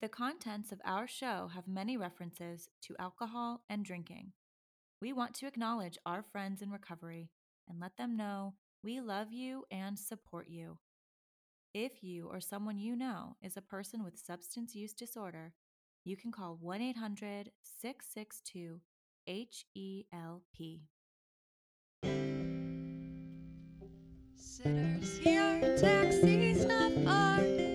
The 0.00 0.08
contents 0.08 0.72
of 0.72 0.80
our 0.82 1.06
show 1.06 1.50
have 1.54 1.68
many 1.68 1.98
references 1.98 2.70
to 2.84 2.96
alcohol 2.98 3.60
and 3.68 3.84
drinking. 3.84 4.32
We 5.02 5.12
want 5.12 5.34
to 5.34 5.46
acknowledge 5.46 5.98
our 6.06 6.22
friends 6.22 6.62
in 6.62 6.70
recovery 6.70 7.28
and 7.68 7.78
let 7.78 7.98
them 7.98 8.16
know 8.16 8.54
we 8.82 9.02
love 9.02 9.30
you 9.30 9.64
and 9.70 9.98
support 9.98 10.48
you. 10.48 10.78
If 11.74 12.02
you 12.02 12.28
or 12.28 12.40
someone 12.40 12.78
you 12.78 12.96
know 12.96 13.36
is 13.42 13.58
a 13.58 13.62
person 13.62 14.02
with 14.02 14.18
substance 14.18 14.74
use 14.74 14.94
disorder, 14.94 15.52
you 16.06 16.16
can 16.16 16.32
call 16.32 16.56
1 16.58 16.80
800 16.80 17.50
662 17.62 18.80
HELP. 19.26 20.80
Sitters 24.34 25.18
here, 25.18 25.76
taxi's 25.78 26.64
not 26.64 26.92
far. 27.04 27.69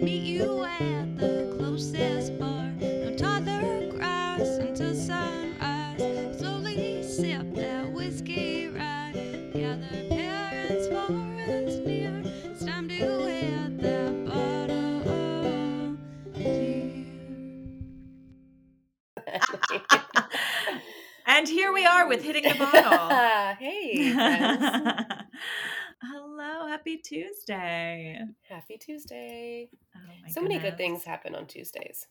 And 21.36 21.48
here 21.48 21.72
we 21.74 21.86
are 21.86 22.08
with 22.08 22.24
Hitting 22.24 22.44
the 22.44 22.56
Bottle. 22.60 23.56
hey. 23.60 24.12
Hello, 26.02 26.68
happy 26.68 26.98
Tuesday. 26.98 28.20
Happy 28.50 28.78
Tuesday. 28.78 29.70
Oh 29.96 30.00
my 30.24 30.30
so 30.30 30.42
many 30.42 30.60
good 30.60 30.78
things 30.78 31.04
happen 31.04 31.36
on 31.36 31.46
Tuesdays. 31.48 32.08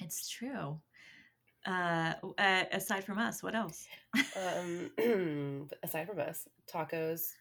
It's 0.00 0.28
true. 0.28 0.80
Uh, 1.66 2.14
uh, 2.38 2.64
aside 2.72 3.04
from 3.04 3.18
us, 3.18 3.42
what 3.42 3.54
else? 3.54 3.86
Um, 4.36 4.90
aside 5.82 6.06
from 6.08 6.18
us, 6.20 6.46
tacos, 6.72 7.32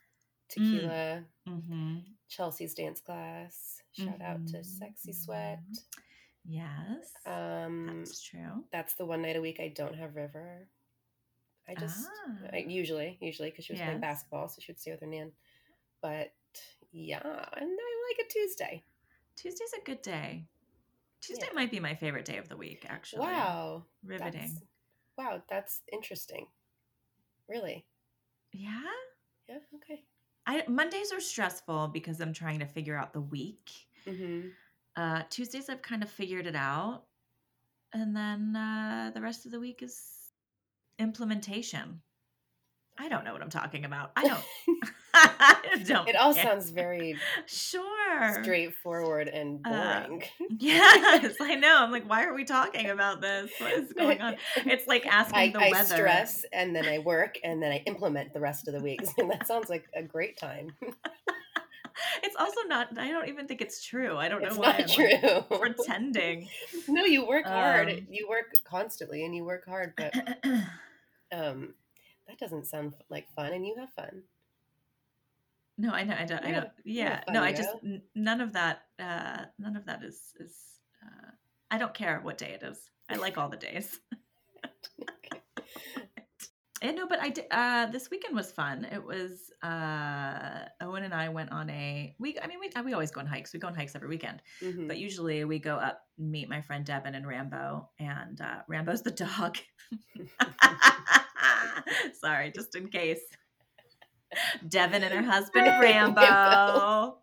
tequila, 0.50 1.24
Mm-hmm. 1.50 1.98
Chelsea's 2.30 2.74
dance 2.76 3.02
class. 3.02 3.82
Shout 3.94 4.22
out 4.22 4.46
to 4.48 4.64
Sexy 4.64 5.12
Sweat. 5.12 5.60
Yes, 6.46 7.14
Um, 7.26 7.98
that's 8.00 8.22
true. 8.22 8.64
that's 8.72 8.94
the 8.96 9.06
one 9.06 9.22
night 9.24 9.36
a 9.36 9.42
week 9.42 9.60
I 9.60 9.68
don't 9.76 9.96
have 9.96 10.16
River. 10.16 10.68
I 11.72 11.80
just 11.80 12.08
I, 12.54 12.58
Ah. 12.66 12.70
usually 12.70 13.18
usually 13.22 13.50
because 13.50 13.66
she 13.66 13.74
was 13.74 13.82
playing 13.82 14.00
basketball, 14.02 14.48
so 14.50 14.60
she 14.62 14.72
would 14.72 14.80
stay 14.80 14.92
with 14.92 15.00
her 15.02 15.08
nan. 15.08 15.32
But 16.02 16.34
yeah, 16.92 17.22
and 17.24 17.70
I 17.70 18.16
like 18.20 18.26
a 18.26 18.30
Tuesday. 18.32 18.84
Tuesday's 19.36 19.74
a 19.80 19.86
good 19.86 20.02
day. 20.02 20.46
Tuesday 21.22 21.46
Yeah. 21.48 21.54
might 21.56 21.72
be 21.72 21.80
my 21.80 21.96
favorite 21.96 22.26
day 22.26 22.38
of 22.38 22.50
the 22.50 22.58
week, 22.58 22.86
actually. 22.90 23.22
Wow, 23.22 23.86
riveting. 24.04 24.32
that's- 24.42 24.62
wow, 25.18 25.44
that's 25.50 25.82
interesting. 25.92 26.48
Really? 27.48 27.86
Yeah. 28.52 28.82
Yeah. 29.48 29.60
Okay. 29.76 30.04
I 30.48 30.66
Mondays 30.68 31.12
are 31.12 31.22
stressful 31.22 31.90
because 31.90 32.20
I'm 32.20 32.34
trying 32.34 32.60
to 32.60 32.66
figure 32.66 32.98
out 32.98 33.14
the 33.14 33.22
week. 33.22 33.70
Mm-hmm. 34.06 34.50
Uh, 34.96 35.24
Tuesdays 35.30 35.70
I've 35.70 35.82
kind 35.82 36.04
of 36.04 36.10
figured 36.10 36.48
it 36.48 36.56
out, 36.56 37.06
and 37.94 38.16
then 38.16 38.56
uh, 38.56 39.12
the 39.14 39.22
rest 39.22 39.46
of 39.46 39.52
the 39.52 39.60
week 39.60 39.82
is 39.84 40.21
implementation. 41.02 42.02
I 42.98 43.10
don't 43.10 43.24
know 43.24 43.34
what 43.34 43.42
I'm 43.42 43.50
talking 43.50 43.86
about. 43.86 44.12
I 44.16 44.28
don't. 44.28 44.44
I 45.14 45.84
don't. 45.86 46.08
It 46.08 46.16
all 46.16 46.34
care. 46.34 46.44
sounds 46.46 46.70
very 46.70 47.18
sure. 47.46 48.44
straightforward 48.44 49.28
and 49.28 49.60
Uh, 49.66 50.04
boring. 50.08 50.24
Yes, 50.60 51.36
I 51.42 51.56
know. 51.56 51.78
I'm 51.80 51.92
like, 51.92 52.08
why 52.10 52.24
are 52.26 52.34
we 52.34 52.44
talking 52.46 52.90
about 52.90 53.20
this? 53.22 53.50
What 53.60 53.74
is 53.74 53.92
going 53.94 54.22
on? 54.22 54.36
It's 54.58 54.88
like 54.88 55.06
asking 55.06 55.38
I, 55.40 55.50
the 55.52 55.60
I 55.60 55.70
weather. 55.72 55.96
stress 55.96 56.46
and 56.54 56.76
then 56.76 56.86
I 56.86 57.00
work 57.00 57.38
and 57.44 57.62
then 57.62 57.72
I 57.72 57.78
implement 57.88 58.34
the 58.34 58.40
rest 58.40 58.68
of 58.68 58.74
the 58.74 58.82
weeks. 58.82 59.10
And 59.18 59.30
that 59.32 59.48
sounds 59.48 59.70
like 59.70 59.86
a 59.96 60.04
great 60.04 60.38
time. 60.38 60.74
It's 62.24 62.36
also 62.38 62.62
not. 62.68 62.98
I 62.98 63.10
don't 63.10 63.28
even 63.28 63.48
think 63.48 63.62
it's 63.62 63.84
true. 63.84 64.18
I 64.18 64.28
don't 64.30 64.42
know 64.42 64.48
It's 64.50 64.58
why 64.58 64.72
not 64.72 64.82
I'm 64.82 64.88
true. 64.88 65.10
like, 65.50 65.50
pretending. 65.78 66.48
no, 66.88 67.04
you 67.06 67.26
work 67.28 67.46
hard. 67.46 67.90
Um, 67.90 68.08
You 68.10 68.28
work 68.30 68.54
constantly 68.64 69.26
and 69.26 69.36
you 69.36 69.44
work 69.44 69.66
hard, 69.68 69.94
but 69.98 70.14
um, 71.32 71.74
that 72.28 72.38
doesn't 72.40 72.66
sound 72.68 72.96
like 73.10 73.28
fun. 73.36 73.54
And 73.54 73.66
you 73.66 73.76
have 73.80 73.92
fun. 73.94 74.24
no, 75.78 75.92
I 75.92 76.04
know. 76.04 76.16
I 76.18 76.26
don't. 76.26 76.46
I 76.46 76.52
don't. 76.52 76.70
Yeah. 76.86 77.24
No, 77.30 77.42
I 77.44 77.52
just 77.54 77.70
n- 77.84 78.02
none 78.16 78.42
of 78.42 78.54
that. 78.54 78.84
Uh, 79.00 79.46
none 79.60 79.76
of 79.76 79.86
that 79.86 80.04
is 80.04 80.34
is. 80.40 80.56
Uh, 81.04 81.32
I 81.72 81.78
don't 81.78 81.94
care 81.94 82.20
what 82.22 82.38
day 82.38 82.58
it 82.62 82.64
is. 82.64 82.78
I 83.10 83.16
like 83.16 83.38
all 83.38 83.50
the 83.50 83.58
days. 83.58 84.00
And 86.84 86.96
no, 86.96 87.06
but 87.08 87.20
I 87.22 87.30
did. 87.30 87.46
Uh, 87.52 87.86
this 87.92 88.10
weekend 88.10 88.36
was 88.36 88.52
fun. 88.52 88.86
It 88.92 89.04
was 89.06 89.52
uh, 89.62 90.66
Owen 90.82 91.04
and 91.04 91.14
I 91.14 91.30
went 91.30 91.52
on 91.52 91.70
a 91.70 92.16
we. 92.18 92.40
I 92.40 92.48
mean, 92.48 92.58
we 92.60 92.72
we 92.84 92.94
always 92.94 93.12
go 93.12 93.20
on 93.22 93.28
hikes. 93.28 93.54
We 93.54 93.60
go 93.60 93.68
on 93.68 93.76
hikes 93.76 93.96
every 93.96 94.10
weekend, 94.10 94.42
Mhm. 94.64 94.88
but 94.88 94.98
usually 94.98 95.46
we 95.46 95.60
go 95.60 95.76
up 95.76 96.02
meet 96.18 96.50
my 96.50 96.62
friend 96.62 96.84
Devin 96.84 97.14
and 97.14 97.28
Rambo, 97.28 97.88
and 98.00 98.42
uh, 98.42 98.62
Rambo's 98.68 99.04
the 99.04 99.12
dog. 99.12 99.60
Sorry, 102.20 102.52
just 102.52 102.76
in 102.76 102.88
case. 102.88 103.22
Devin 104.68 105.04
and 105.04 105.14
her 105.14 105.22
husband 105.32 105.68
Rambo. 105.68 106.22
Rambo. 106.22 107.18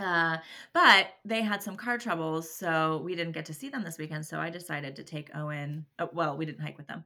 Uh, 0.00 0.38
but 0.72 1.06
they 1.24 1.40
had 1.42 1.62
some 1.62 1.76
car 1.76 1.98
troubles, 1.98 2.50
so 2.52 3.00
we 3.04 3.14
didn't 3.14 3.32
get 3.32 3.44
to 3.46 3.54
see 3.54 3.68
them 3.68 3.84
this 3.84 3.98
weekend. 3.98 4.26
So 4.26 4.38
I 4.40 4.50
decided 4.50 4.96
to 4.96 5.04
take 5.04 5.30
Owen. 5.34 5.86
Oh, 5.98 6.10
well, 6.12 6.36
we 6.36 6.44
didn't 6.46 6.60
hike 6.62 6.76
with 6.76 6.88
them. 6.88 7.04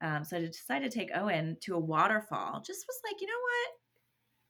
Um, 0.00 0.24
so 0.24 0.36
I 0.36 0.40
decided 0.40 0.90
to 0.90 0.98
take 0.98 1.10
Owen 1.14 1.56
to 1.62 1.74
a 1.74 1.78
waterfall. 1.78 2.60
Just 2.66 2.84
was 2.88 3.00
like, 3.08 3.20
you 3.20 3.26
know 3.28 3.32
what? 3.32 3.70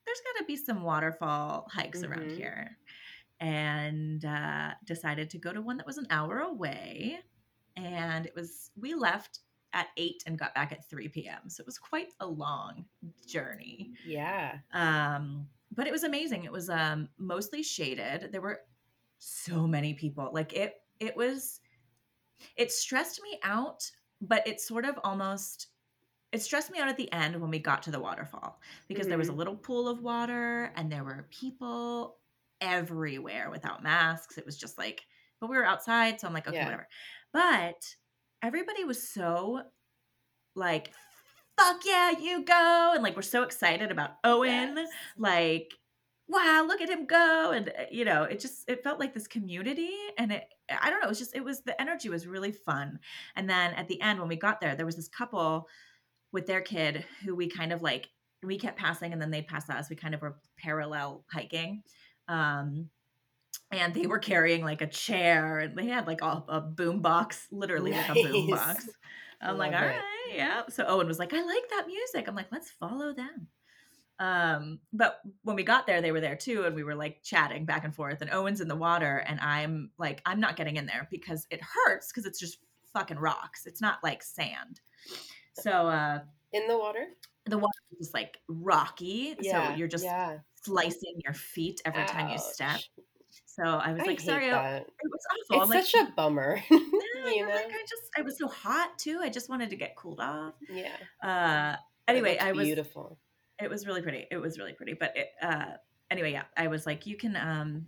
There's 0.06 0.20
got 0.20 0.38
to 0.40 0.44
be 0.46 0.56
some 0.56 0.82
waterfall 0.82 1.66
hikes 1.72 2.02
around 2.02 2.30
Mhm. 2.30 2.36
here. 2.36 2.78
And 3.40 4.24
uh, 4.24 4.70
decided 4.86 5.28
to 5.30 5.38
go 5.38 5.52
to 5.52 5.60
one 5.60 5.76
that 5.76 5.86
was 5.86 5.98
an 5.98 6.06
hour 6.10 6.38
away. 6.40 7.18
And 7.76 8.24
it 8.24 8.34
was, 8.34 8.70
we 8.80 8.94
left 8.94 9.40
at 9.74 9.88
8 9.98 10.22
and 10.26 10.38
got 10.38 10.54
back 10.54 10.72
at 10.72 10.88
3 10.88 11.08
p.m. 11.08 11.50
So 11.50 11.60
it 11.62 11.66
was 11.66 11.78
quite 11.78 12.14
a 12.20 12.26
long 12.26 12.86
journey. 13.26 13.92
Yeah. 14.04 14.60
Um, 14.72 15.48
but 15.72 15.86
it 15.86 15.92
was 15.92 16.04
amazing. 16.04 16.44
It 16.44 16.52
was 16.52 16.70
um, 16.70 17.08
mostly 17.18 17.62
shaded. 17.62 18.32
There 18.32 18.40
were 18.40 18.60
so 19.18 19.66
many 19.66 19.94
people. 19.94 20.30
Like 20.32 20.52
it, 20.54 20.76
it 21.00 21.16
was, 21.16 21.60
it 22.56 22.72
stressed 22.72 23.20
me 23.22 23.38
out, 23.42 23.90
but 24.20 24.46
it 24.46 24.60
sort 24.60 24.84
of 24.84 24.98
almost, 25.04 25.68
it 26.32 26.42
stressed 26.42 26.70
me 26.72 26.80
out 26.80 26.88
at 26.88 26.96
the 26.96 27.12
end 27.12 27.40
when 27.40 27.50
we 27.50 27.58
got 27.60 27.82
to 27.84 27.90
the 27.92 28.00
waterfall 28.00 28.60
because 28.88 29.08
there 29.08 29.18
was 29.18 29.28
a 29.28 29.32
Mhm. 29.32 29.36
little 29.36 29.56
pool 29.56 29.88
of 29.88 30.02
water 30.02 30.72
and 30.76 30.90
there 30.92 31.04
were 31.04 31.28
people 31.30 32.18
everywhere 32.60 33.50
without 33.50 33.82
masks. 33.82 34.38
It 34.38 34.46
was 34.46 34.58
just 34.58 34.78
like, 34.78 35.06
but 35.40 35.50
we 35.50 35.56
were 35.56 35.64
outside, 35.66 36.20
so 36.20 36.26
I'm 36.28 36.34
like, 36.34 36.48
okay, 36.48 36.58
Yeah. 36.58 36.64
whatever. 36.64 36.88
But 37.32 37.96
everybody 38.44 38.84
was 38.84 39.08
so 39.08 39.62
like, 40.54 40.92
fuck 41.58 41.80
yeah, 41.84 42.12
you 42.20 42.44
go. 42.44 42.92
And 42.94 43.02
like, 43.02 43.16
we're 43.16 43.22
so 43.22 43.42
excited 43.42 43.90
about 43.90 44.12
Owen 44.24 44.76
Yes. 44.76 44.88
like 45.18 45.72
wow 46.28 46.64
look 46.66 46.80
at 46.80 46.88
him 46.88 47.04
go 47.06 47.50
and 47.52 47.68
uh, 47.68 47.82
you 47.90 48.04
know 48.04 48.22
it 48.22 48.40
just 48.40 48.68
it 48.68 48.82
felt 48.82 48.98
like 48.98 49.12
this 49.12 49.26
community 49.26 49.90
and 50.16 50.32
it 50.32 50.44
i 50.80 50.88
don't 50.88 51.00
know 51.00 51.06
it 51.06 51.10
was 51.10 51.18
just 51.18 51.36
it 51.36 51.44
was 51.44 51.60
the 51.62 51.78
energy 51.80 52.08
was 52.08 52.26
really 52.26 52.50
fun 52.52 52.98
and 53.36 53.48
then 53.48 53.74
at 53.74 53.88
the 53.88 54.00
end 54.00 54.18
when 54.18 54.28
we 54.28 54.36
got 54.36 54.60
there 54.60 54.74
there 54.74 54.86
was 54.86 54.96
this 54.96 55.08
couple 55.08 55.68
with 56.32 56.46
their 56.46 56.62
kid 56.62 57.04
who 57.24 57.34
we 57.34 57.46
kind 57.46 57.72
of 57.72 57.82
like 57.82 58.08
we 58.42 58.58
kept 58.58 58.78
passing 58.78 59.12
and 59.12 59.20
then 59.20 59.30
they'd 59.30 59.46
pass 59.46 59.68
us 59.68 59.90
we 59.90 59.96
kind 59.96 60.14
of 60.14 60.22
were 60.22 60.38
parallel 60.58 61.24
hiking 61.30 61.82
um 62.28 62.88
and 63.70 63.94
they 63.94 64.06
were 64.06 64.18
carrying 64.18 64.62
like 64.64 64.82
a 64.82 64.86
chair 64.86 65.58
and 65.60 65.76
they 65.76 65.86
had 65.86 66.06
like 66.06 66.22
a, 66.22 66.42
a 66.48 66.60
boom 66.60 67.00
box 67.00 67.46
literally 67.50 67.92
like 67.92 68.08
a 68.10 68.14
boom 68.14 68.50
box 68.50 68.88
i'm 69.40 69.58
like 69.58 69.72
Love 69.72 69.82
all 69.82 69.88
it. 69.88 69.92
right 69.92 70.02
yeah 70.34 70.62
so 70.68 70.84
owen 70.86 71.06
was 71.06 71.18
like 71.18 71.32
i 71.32 71.42
like 71.42 71.68
that 71.70 71.86
music 71.86 72.28
i'm 72.28 72.34
like 72.34 72.50
let's 72.52 72.70
follow 72.70 73.12
them 73.12 73.46
um 74.20 74.78
but 74.92 75.18
when 75.42 75.56
we 75.56 75.64
got 75.64 75.86
there 75.86 76.00
they 76.00 76.12
were 76.12 76.20
there 76.20 76.36
too 76.36 76.64
and 76.64 76.74
we 76.76 76.84
were 76.84 76.94
like 76.94 77.20
chatting 77.24 77.64
back 77.64 77.84
and 77.84 77.94
forth 77.94 78.20
and 78.20 78.30
owen's 78.30 78.60
in 78.60 78.68
the 78.68 78.76
water 78.76 79.24
and 79.26 79.40
i'm 79.40 79.90
like 79.98 80.22
i'm 80.24 80.38
not 80.38 80.56
getting 80.56 80.76
in 80.76 80.86
there 80.86 81.08
because 81.10 81.46
it 81.50 81.60
hurts 81.60 82.12
because 82.12 82.24
it's 82.24 82.38
just 82.38 82.58
fucking 82.92 83.18
rocks 83.18 83.66
it's 83.66 83.80
not 83.80 83.98
like 84.04 84.22
sand 84.22 84.80
so 85.54 85.88
uh 85.88 86.20
In 86.52 86.68
the 86.68 86.78
water? 86.78 87.06
the 87.46 87.58
water 87.58 87.72
is 87.98 88.12
like 88.14 88.38
rocky 88.48 89.34
Yeah. 89.40 89.70
so 89.70 89.76
you're 89.76 89.88
just 89.88 90.04
yeah. 90.04 90.38
slicing 90.62 91.20
your 91.24 91.34
feet 91.34 91.82
every 91.84 92.04
time 92.06 92.28
you 92.28 92.38
step 92.38 92.70
Ouch. 92.76 92.90
So 93.54 93.62
i 93.62 93.92
was 93.92 94.02
I 94.02 94.06
like 94.06 94.20
sorry 94.20 94.48
oh, 94.48 94.52
that. 94.52 94.82
it 94.82 95.10
was 95.10 95.20
awful 95.50 95.62
I'm 95.62 95.72
It's 95.72 95.74
like, 95.74 95.84
such 95.84 96.08
a 96.08 96.12
bummer. 96.12 96.62
no, 96.70 96.78
you 96.78 97.46
know? 97.46 97.54
like, 97.54 97.66
i 97.66 97.84
just 97.88 98.10
i 98.16 98.22
was 98.22 98.38
so 98.38 98.48
hot 98.48 98.98
too 98.98 99.20
i 99.22 99.28
just 99.28 99.48
wanted 99.48 99.70
to 99.70 99.76
get 99.76 99.96
cooled 99.96 100.20
off 100.20 100.54
yeah. 100.68 100.96
uh 101.22 101.76
anyway 102.08 102.38
i 102.38 102.52
was 102.52 102.66
beautiful. 102.66 103.18
it 103.62 103.70
was 103.70 103.86
really 103.86 104.02
pretty 104.02 104.26
it 104.30 104.36
was 104.36 104.58
really 104.58 104.72
pretty 104.72 104.94
but 104.94 105.16
it 105.16 105.28
uh 105.42 105.66
anyway 106.10 106.32
yeah 106.32 106.44
i 106.56 106.66
was 106.66 106.86
like 106.86 107.06
you 107.06 107.16
can 107.16 107.36
um 107.36 107.86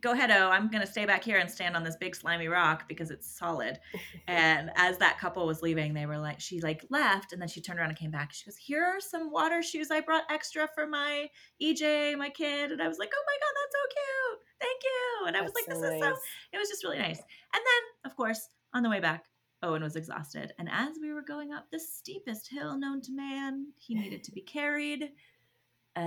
go 0.00 0.12
ahead, 0.12 0.30
oh, 0.30 0.50
I'm 0.50 0.68
gonna 0.70 0.86
stay 0.86 1.06
back 1.06 1.24
here 1.24 1.38
and 1.38 1.50
stand 1.50 1.76
on 1.76 1.84
this 1.84 1.96
big 1.96 2.14
slimy 2.14 2.48
rock 2.48 2.88
because 2.88 3.10
it's 3.10 3.26
solid. 3.28 3.78
and 4.28 4.70
as 4.76 4.98
that 4.98 5.18
couple 5.18 5.46
was 5.46 5.62
leaving, 5.62 5.94
they 5.94 6.06
were 6.06 6.18
like, 6.18 6.40
she 6.40 6.60
like 6.60 6.84
left 6.90 7.32
and 7.32 7.40
then 7.40 7.48
she 7.48 7.60
turned 7.60 7.78
around 7.78 7.90
and 7.90 7.98
came 7.98 8.10
back. 8.10 8.32
She 8.32 8.44
goes, 8.44 8.56
Here 8.56 8.84
are 8.84 9.00
some 9.00 9.30
water 9.30 9.62
shoes 9.62 9.90
I 9.90 10.00
brought 10.00 10.24
extra 10.30 10.68
for 10.74 10.86
my 10.86 11.28
EJ, 11.62 12.16
my 12.18 12.30
kid. 12.30 12.72
And 12.72 12.82
I 12.82 12.88
was 12.88 12.98
like, 12.98 13.12
Oh 13.14 13.24
my 13.26 13.36
God, 13.40 13.54
that's 13.60 13.72
so 13.72 13.88
cute. 13.90 14.40
Thank 14.60 14.82
you. 14.84 15.26
And 15.28 15.36
I 15.36 15.42
was 15.42 15.52
like, 15.54 15.64
so 15.64 15.80
This 15.80 15.92
is 15.92 16.00
so 16.00 16.16
it 16.52 16.58
was 16.58 16.68
just 16.68 16.84
really 16.84 16.98
nice. 16.98 17.18
And 17.18 17.24
then, 17.54 18.10
of 18.10 18.16
course, 18.16 18.48
on 18.74 18.82
the 18.82 18.90
way 18.90 19.00
back, 19.00 19.24
Owen 19.62 19.82
was 19.82 19.96
exhausted. 19.96 20.52
And 20.58 20.68
as 20.70 20.98
we 21.00 21.12
were 21.12 21.22
going 21.22 21.52
up 21.52 21.66
the 21.70 21.80
steepest 21.80 22.48
hill 22.48 22.78
known 22.78 23.00
to 23.02 23.12
man, 23.12 23.72
he 23.78 23.94
needed 23.94 24.22
to 24.24 24.32
be 24.32 24.42
carried. 24.42 25.10
Uh, 25.96 26.00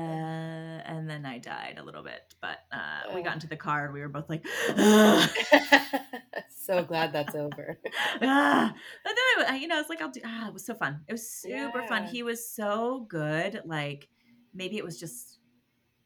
and 0.85 1.09
then 1.09 1.25
I 1.25 1.39
died 1.39 1.77
a 1.79 1.83
little 1.83 2.03
bit, 2.03 2.35
but 2.41 2.59
uh, 2.71 3.13
we 3.15 3.23
got 3.23 3.31
Oh. 3.31 3.33
into 3.33 3.47
the 3.47 3.57
car 3.57 3.85
and 3.85 3.93
we 3.93 4.01
were 4.01 4.09
both 4.09 4.29
like, 4.29 4.45
so 6.49 6.83
glad 6.83 7.11
that's 7.11 7.33
over. 7.35 7.79
ah. 8.21 8.73
But 9.03 9.13
then 9.37 9.45
I, 9.53 9.57
you 9.57 9.67
know, 9.67 9.79
it's 9.79 9.89
like 9.89 10.01
I'll 10.01 10.11
do. 10.11 10.21
Ah, 10.25 10.47
it 10.47 10.53
was 10.53 10.65
so 10.65 10.75
fun. 10.75 11.01
It 11.07 11.11
was 11.11 11.27
super 11.29 11.83
fun. 11.87 12.05
He 12.05 12.21
was 12.23 12.47
so 12.47 13.05
good. 13.09 13.61
Like 13.65 14.07
maybe 14.53 14.77
it 14.77 14.83
was 14.85 14.99
just, 14.99 15.39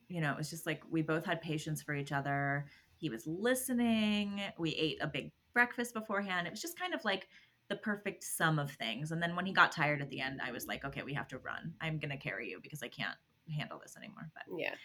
you 0.08 0.22
know, 0.22 0.32
it 0.32 0.38
was 0.38 0.50
just 0.50 0.66
like 0.66 0.82
we 0.90 1.02
both 1.02 1.26
had 1.26 1.42
patience 1.42 1.82
for 1.82 1.94
each 1.94 2.12
other. 2.12 2.66
He 2.96 3.10
was 3.10 3.28
listening. 3.28 4.40
We 4.58 4.72
ate 4.76 4.98
a 5.02 5.08
big 5.08 5.32
breakfast 5.54 5.94
beforehand. 5.94 6.48
It 6.48 6.52
was 6.52 6.62
just 6.62 6.80
kind 6.80 6.94
of 6.94 7.04
like 7.04 7.28
the 7.70 7.76
perfect 7.76 8.24
sum 8.24 8.60
of 8.60 8.72
things. 8.72 9.12
And 9.12 9.22
then 9.22 9.36
when 9.36 9.46
he 9.46 9.52
got 9.54 9.72
tired 9.74 10.02
at 10.02 10.10
the 10.10 10.22
end, 10.22 10.40
I 10.42 10.52
was 10.52 10.68
like, 10.68 10.86
okay, 10.86 11.04
we 11.04 11.14
have 11.16 11.28
to 11.30 11.38
run. 11.40 11.74
I'm 11.82 12.00
gonna 12.00 12.18
carry 12.18 12.50
you 12.50 12.60
because 12.62 12.82
I 12.82 12.88
can't 12.88 13.18
handle 13.52 13.80
this 13.82 13.98
anymore. 13.98 14.30
But 14.34 14.44
Yeah. 14.58 14.76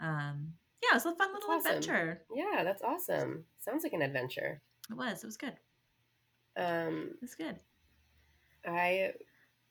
um, 0.00 0.54
yeah, 0.82 0.90
it 0.92 0.94
was 0.94 1.06
a 1.06 1.14
fun 1.14 1.32
little 1.32 1.50
awesome. 1.50 1.66
adventure. 1.76 2.22
Yeah, 2.34 2.62
that's 2.64 2.82
awesome. 2.82 3.44
Sounds 3.58 3.82
like 3.82 3.92
an 3.92 4.02
adventure. 4.02 4.60
It 4.90 4.94
was. 4.94 5.22
It 5.22 5.26
was 5.26 5.36
good. 5.36 5.56
Um, 6.56 7.10
It 7.14 7.22
was 7.22 7.34
good. 7.34 7.58
I 8.66 9.12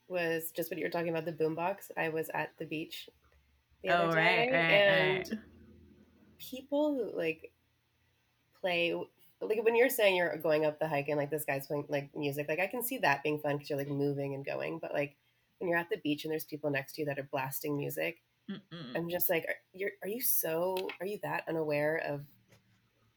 was 0.08 0.50
just 0.52 0.70
when 0.70 0.78
you 0.78 0.84
were 0.84 0.90
talking 0.90 1.08
about 1.10 1.24
the 1.24 1.32
boombox. 1.32 1.90
I 1.96 2.08
was 2.10 2.28
at 2.34 2.52
the 2.58 2.66
beach 2.66 3.08
the 3.82 3.90
Oh 3.90 3.94
other 4.04 4.16
right, 4.16 4.48
day, 4.48 4.50
right, 4.52 4.70
and 4.70 5.30
right. 5.30 5.38
people 6.38 6.94
who 6.94 7.16
like 7.16 7.52
play 8.60 8.94
like 9.42 9.62
when 9.64 9.76
you're 9.76 9.90
saying 9.90 10.16
you're 10.16 10.36
going 10.38 10.64
up 10.64 10.78
the 10.78 10.88
hike 10.88 11.08
and 11.08 11.18
like 11.18 11.30
this 11.30 11.44
guy's 11.44 11.66
playing 11.66 11.84
like 11.88 12.10
music, 12.16 12.46
like 12.48 12.60
I 12.60 12.66
can 12.66 12.82
see 12.82 12.98
that 12.98 13.22
being 13.22 13.38
fun 13.38 13.56
because 13.56 13.68
you're 13.68 13.78
like 13.78 13.88
moving 13.88 14.34
and 14.34 14.44
going. 14.46 14.78
But 14.78 14.94
like 14.94 15.16
when 15.58 15.68
you're 15.68 15.78
at 15.78 15.90
the 15.90 15.98
beach 15.98 16.24
and 16.24 16.32
there's 16.32 16.44
people 16.44 16.70
next 16.70 16.94
to 16.94 17.02
you 17.02 17.06
that 17.06 17.18
are 17.18 17.28
blasting 17.30 17.76
music, 17.76 18.22
Mm-mm. 18.50 18.96
I'm 18.96 19.08
just 19.10 19.28
like, 19.30 19.44
are, 19.44 19.54
you're 19.72 19.90
are 20.02 20.08
you 20.08 20.20
so 20.20 20.76
are 21.00 21.06
you 21.06 21.18
that 21.22 21.44
unaware 21.48 21.96
of 22.06 22.22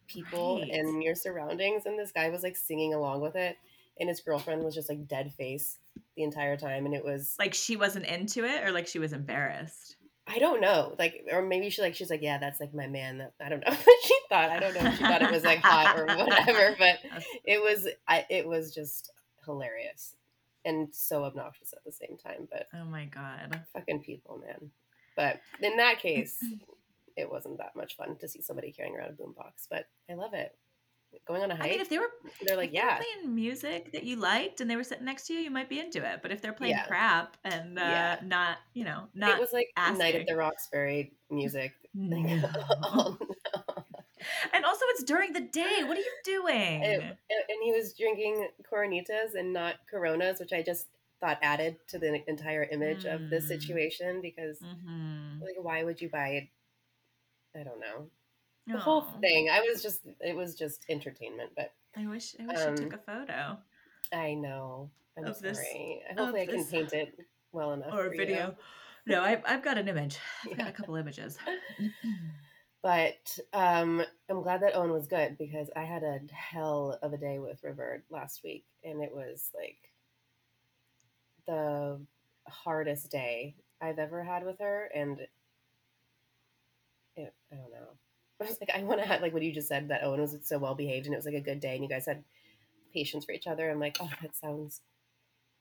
people 0.08 0.60
Right. 0.60 0.70
and 0.72 1.04
your 1.04 1.16
surroundings? 1.16 1.86
And 1.86 1.98
this 1.98 2.12
guy 2.12 2.30
was 2.30 2.44
like 2.44 2.58
singing 2.58 2.94
along 2.94 3.22
with 3.22 3.36
it, 3.36 3.58
and 4.00 4.10
his 4.10 4.22
girlfriend 4.22 4.64
was 4.64 4.76
just 4.76 4.90
like 4.90 5.08
dead 5.08 5.34
face 5.34 5.78
the 6.16 6.24
entire 6.24 6.58
time, 6.58 6.86
and 6.86 6.96
it 6.96 7.04
was 7.06 7.36
like 7.40 7.54
she 7.54 7.76
wasn't 7.76 8.06
into 8.06 8.44
it 8.46 8.64
or 8.64 8.72
like 8.72 8.88
she 8.88 9.00
was 9.00 9.14
embarrassed 9.14 9.96
I 10.32 10.38
don't 10.38 10.62
know, 10.62 10.96
like 11.00 11.26
or 11.32 11.42
maybe 11.42 11.72
she 11.72 11.82
like 11.82 11.96
she's 11.96 12.12
like 12.12 12.22
yeah 12.22 12.38
that's 12.38 12.60
like 12.60 12.74
my 12.74 12.86
man. 12.88 13.28
I 13.44 13.50
don't 13.50 13.62
know 13.66 13.72
what 13.84 14.04
she 14.04 14.16
thought. 14.30 14.50
I 14.52 14.60
don't 14.60 14.76
know 14.76 14.88
if 14.90 14.98
she 14.98 15.04
thought 15.04 15.24
it 15.24 15.32
was 15.32 15.44
like 15.44 15.60
hot 15.60 15.98
or 15.98 16.06
whatever, 16.06 16.76
but 16.78 17.00
it 17.44 17.60
was 17.62 17.88
I 18.08 18.26
it 18.30 18.48
was 18.48 18.74
just 18.74 19.12
hilarious 19.46 20.16
and 20.66 20.90
so 20.94 21.24
obnoxious 21.24 21.74
at 21.74 21.84
the 21.84 21.92
same 21.92 22.16
time. 22.24 22.48
But 22.52 22.68
oh 22.76 22.86
my 22.86 23.06
god 23.06 23.60
fucking 23.74 24.04
people, 24.04 24.40
man. 24.46 24.70
But 25.20 25.42
in 25.62 25.76
that 25.76 26.00
case, 26.00 26.38
it 27.18 27.30
wasn't 27.30 27.58
that 27.58 27.76
much 27.76 27.98
fun 27.98 28.16
to 28.22 28.28
see 28.30 28.42
somebody 28.42 28.72
carrying 28.72 28.96
around 28.96 29.10
a 29.10 29.22
boombox. 29.22 29.68
But 29.70 29.84
I 30.10 30.14
love 30.14 30.34
it. 30.34 30.56
Going 31.28 31.42
on 31.42 31.52
a 31.52 31.56
hike, 31.56 31.72
mean 31.72 31.82
if 31.82 31.90
they 31.90 31.98
were 31.98 32.12
they're 32.46 32.56
like, 32.56 32.70
if 32.70 32.74
they 32.74 32.78
yeah, 32.78 33.02
playing 33.02 33.34
music 33.36 33.92
that 33.94 34.04
you 34.04 34.16
liked 34.16 34.62
and 34.62 34.70
they 34.70 34.76
were 34.76 34.84
sitting 34.84 35.06
next 35.06 35.26
to 35.26 35.34
you 35.34 35.40
you 35.40 35.50
might 35.50 35.68
be 35.68 35.80
into 35.80 35.98
it 36.08 36.20
but 36.22 36.32
if 36.32 36.40
they're 36.40 36.54
playing 36.54 36.76
Yeah. 36.76 36.86
crap 36.86 37.36
and 37.44 37.80
uh 37.80 37.82
Yeah. 37.82 38.20
not 38.24 38.58
you 38.76 38.84
know 38.84 39.08
not 39.16 39.32
it 39.32 39.40
was 39.40 39.52
like 39.52 39.70
Night 39.76 40.14
at 40.14 40.28
the 40.28 40.36
Roxbury 40.36 41.12
music. 41.32 41.74
No. 41.96 42.16
and, 42.16 43.18
and 44.54 44.66
also 44.66 44.86
it's 44.90 45.04
during 45.04 45.34
the 45.34 45.42
day 45.42 45.84
what 45.84 45.98
are 45.98 46.02
you 46.02 46.16
doing 46.24 46.84
and 46.84 47.04
he 47.64 47.72
was 47.72 47.94
drinking 47.94 48.48
Coronitas 48.72 49.34
and 49.34 49.52
not 49.52 49.78
Coronas, 49.90 50.40
which 50.40 50.54
I 50.54 50.62
just 50.62 50.86
thought 51.20 51.40
added 51.42 51.78
to 51.90 52.00
the 52.00 52.24
entire 52.30 52.64
image 52.64 53.06
of 53.06 53.30
this 53.30 53.46
Mm. 53.46 53.48
situation 53.48 54.22
because, 54.22 54.60
mm-hmm. 54.60 55.42
like, 55.42 55.56
why 55.62 55.84
would 55.84 56.02
you 56.02 56.10
buy 56.10 56.30
it? 56.30 56.48
I 57.60 57.64
don't 57.64 57.80
know. 57.80 58.10
The 58.68 58.78
whole 58.78 59.02
thing. 59.02 59.50
I 59.52 59.62
was 59.62 59.82
just, 59.82 60.02
it 60.22 60.36
was 60.36 60.56
just 60.56 60.86
entertainment, 60.90 61.52
but 61.56 61.74
i 61.98 62.06
wish 62.06 62.36
i 62.40 62.46
wish 62.46 62.60
Um, 62.60 62.76
you 62.76 62.84
took 62.84 62.94
a 62.94 62.98
photo 63.00 63.58
I 64.14 64.36
know. 64.36 64.92
I'm 65.18 65.26
Of 65.26 65.40
this- 65.40 65.58
sorry. 65.58 66.02
of 66.12 66.18
Hopefully, 66.18 66.42
I 66.42 66.46
can 66.46 66.58
this- 66.58 66.70
paint 66.70 66.94
it 66.94 67.20
well 67.52 67.74
enough. 67.74 67.92
or 67.94 68.06
a 68.08 68.12
you. 68.12 68.18
video 68.18 68.56
no 69.08 69.24
I've, 69.24 69.42
I've 69.48 69.64
got 69.64 69.78
an 69.80 69.88
image 69.88 70.18
i've 70.52 70.58
got 70.58 70.68
a 70.68 70.72
couple 70.72 70.96
images 70.96 71.38
But 72.82 73.38
um, 73.52 74.02
I'm 74.30 74.42
glad 74.42 74.62
that 74.62 74.74
Owen 74.76 74.92
was 74.94 75.08
good 75.08 75.38
because 75.38 75.70
I 75.76 75.82
had 75.84 76.04
a 76.04 76.20
hell 76.34 76.98
of 77.02 77.12
a 77.12 77.18
day 77.18 77.38
with 77.38 77.62
River 77.64 78.06
last 78.10 78.42
week, 78.42 78.64
and 78.86 79.04
it 79.04 79.14
was 79.14 79.50
like 79.54 79.92
the 81.50 82.00
hardest 82.48 83.10
day 83.12 83.56
I've 83.82 84.00
ever 84.00 84.24
had 84.24 84.44
with 84.46 84.60
her, 84.60 84.90
and 84.94 85.20
it, 87.16 87.34
I 87.52 87.56
don't 87.56 87.72
know. 87.72 87.88
I 88.42 88.46
was 88.46 88.58
like, 88.62 88.72
I 88.74 88.84
want 88.84 89.02
to 89.02 89.08
have 89.08 89.22
like 89.22 89.34
what 89.34 89.42
you 89.44 89.52
just 89.54 89.68
said 89.68 89.90
that 89.90 90.04
Owen 90.04 90.22
was 90.22 90.38
so 90.44 90.58
well 90.60 90.76
behaved, 90.76 91.06
and 91.06 91.14
it 91.14 91.18
was 91.18 91.26
like 91.26 91.36
a 91.36 91.42
good 91.42 91.60
day, 91.60 91.74
and 91.76 91.84
you 91.84 91.90
guys 91.90 92.06
had 92.06 92.24
patience 92.94 93.26
for 93.26 93.32
each 93.34 93.48
other. 93.48 93.70
I'm 93.70 93.80
like, 93.80 93.98
oh, 94.00 94.10
that 94.22 94.36
sounds 94.36 94.82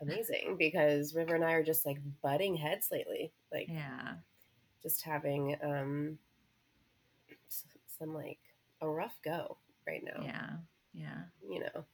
amazing 0.00 0.56
because 0.58 1.14
River 1.14 1.34
and 1.34 1.44
I 1.44 1.52
are 1.52 1.64
just 1.64 1.84
like 1.84 1.98
butting 2.22 2.56
heads 2.56 2.88
lately, 2.92 3.32
like 3.52 3.66
yeah 3.68 4.14
just 4.80 5.02
having 5.02 5.56
um 5.62 6.18
some 7.98 8.14
like 8.14 8.38
a 8.80 8.88
rough 8.88 9.16
go 9.24 9.56
right 9.88 10.02
now. 10.04 10.22
yeah 10.22 10.50
yeah 10.94 11.22
You 11.50 11.60
know, 11.60 11.84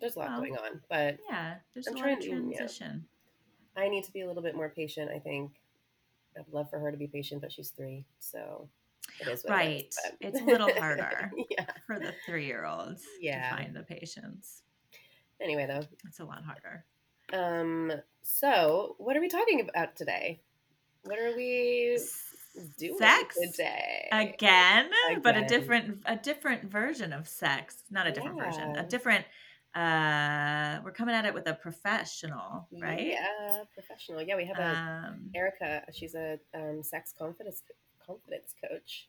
there's 0.00 0.16
a 0.16 0.20
lot 0.20 0.28
Well, 0.30 0.40
going 0.40 0.56
on, 0.56 0.80
but 0.88 1.18
Yeah, 1.28 1.56
there's 1.74 1.86
I'm 1.86 1.96
a 1.96 1.98
lot 1.98 2.12
of 2.12 2.18
trying 2.20 2.50
to- 2.50 2.54
yeah. 2.54 2.66
I 3.76 3.88
need 3.88 4.04
to 4.04 4.12
be 4.12 4.20
a 4.22 4.26
little 4.26 4.42
bit 4.42 4.54
more 4.54 4.68
patient. 4.68 5.10
I 5.10 5.18
think 5.18 5.52
I'd 6.36 6.44
love 6.52 6.70
for 6.70 6.78
her 6.78 6.90
to 6.90 6.96
be 6.96 7.06
patient, 7.06 7.40
but 7.40 7.52
she's 7.52 7.70
three, 7.70 8.04
so 8.18 8.68
it 9.20 9.28
is 9.28 9.44
what 9.44 9.50
Right. 9.52 9.86
is, 9.88 9.98
but- 10.02 10.28
It's 10.28 10.40
a 10.40 10.44
little 10.44 10.72
harder. 10.74 11.30
yeah. 11.50 11.66
For 11.86 11.98
the 11.98 12.14
three 12.26 12.46
year 12.46 12.64
olds 12.64 13.04
Yeah. 13.20 13.50
to 13.50 13.56
find 13.56 13.76
the 13.76 13.82
patience. 13.82 14.62
Anyway, 15.40 15.66
though, 15.66 15.82
It's 16.06 16.20
a 16.20 16.24
lot 16.24 16.42
harder. 16.44 16.84
um, 17.32 17.92
so 18.22 18.94
what 18.98 19.16
are 19.16 19.20
we 19.20 19.28
talking 19.28 19.60
about 19.68 19.96
today? 19.96 20.40
What 21.02 21.18
are 21.18 21.34
we 21.36 21.98
doing 22.78 22.96
Sex 22.98 23.36
today? 23.38 24.08
again, 24.12 24.88
but 25.22 25.36
a 25.36 25.44
different 25.44 26.02
a 26.06 26.16
different 26.16 26.64
version 26.64 27.12
of 27.12 27.28
sex. 27.28 27.82
Not 27.90 28.06
a 28.06 28.12
different 28.12 28.38
version. 28.38 28.76
A 28.76 28.86
different 28.86 29.26
uh 29.74 30.80
we're 30.84 30.92
coming 30.92 31.14
at 31.14 31.24
it 31.24 31.34
with 31.34 31.46
a 31.48 31.54
professional, 31.54 32.68
right? 32.80 33.06
Yeah, 33.06 33.62
professional. 33.74 34.22
Yeah, 34.22 34.36
we 34.36 34.44
have 34.44 34.58
a 34.58 35.08
Um 35.08 35.30
Erica, 35.34 35.82
she's 35.92 36.14
a 36.14 36.38
um, 36.54 36.82
sex 36.82 37.12
confidence 37.18 37.62
confidence 38.06 38.54
coach, 38.68 39.08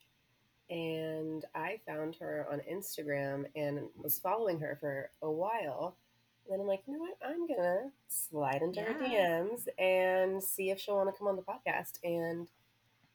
and 0.69 1.45
I 1.53 1.79
found 1.85 2.15
her 2.15 2.47
on 2.51 2.61
Instagram 2.71 3.45
and 3.55 3.81
was 4.01 4.17
following 4.19 4.59
her 4.59 4.77
for 4.79 5.11
a 5.21 5.29
while. 5.31 5.97
And 6.45 6.53
then 6.53 6.61
I'm 6.61 6.67
like, 6.67 6.81
you 6.87 6.93
know 6.93 6.99
what? 6.99 7.17
I'm 7.25 7.47
gonna 7.47 7.91
slide 8.07 8.61
into 8.61 8.81
her 8.81 8.95
Yeah. 9.03 9.41
DMs 9.41 9.67
and 9.79 10.41
see 10.43 10.69
if 10.69 10.79
she'll 10.79 10.95
want 10.95 11.13
to 11.13 11.17
come 11.17 11.27
on 11.27 11.35
the 11.35 11.41
podcast. 11.41 11.99
And 12.03 12.47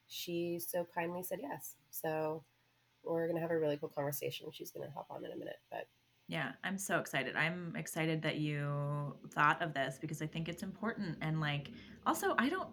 she 0.08 0.58
so 0.58 0.86
kindly 0.94 1.22
said 1.22 1.38
yes. 1.40 1.76
So 1.90 2.42
we're 3.04 3.26
gonna 3.28 3.40
have 3.40 3.50
a 3.52 3.58
really 3.58 3.76
cool 3.76 3.88
conversation. 3.88 4.50
She's 4.52 4.70
gonna 4.70 4.90
hop 4.94 5.06
on 5.10 5.24
in 5.24 5.32
a 5.32 5.36
minute, 5.36 5.60
but 5.70 5.86
Yeah, 6.30 6.52
I'm 6.62 6.78
so 6.78 7.00
excited. 7.00 7.34
I'm 7.34 7.74
excited 7.76 8.22
that 8.22 8.36
you 8.36 9.16
thought 9.30 9.60
of 9.60 9.74
this 9.74 9.98
because 10.00 10.22
I 10.22 10.26
think 10.26 10.48
it's 10.48 10.62
important 10.62 11.18
and 11.22 11.40
like 11.40 11.72
also 12.06 12.36
I 12.38 12.48
don't 12.48 12.68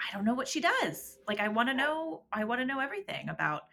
I 0.00 0.16
don't 0.16 0.24
know 0.24 0.32
what 0.32 0.48
she 0.48 0.62
does. 0.62 1.18
Like 1.28 1.38
I 1.38 1.48
want 1.48 1.68
to 1.68 1.74
know 1.74 2.22
I 2.32 2.44
want 2.44 2.62
to 2.62 2.64
know 2.64 2.80
everything 2.80 3.28
about 3.28 3.64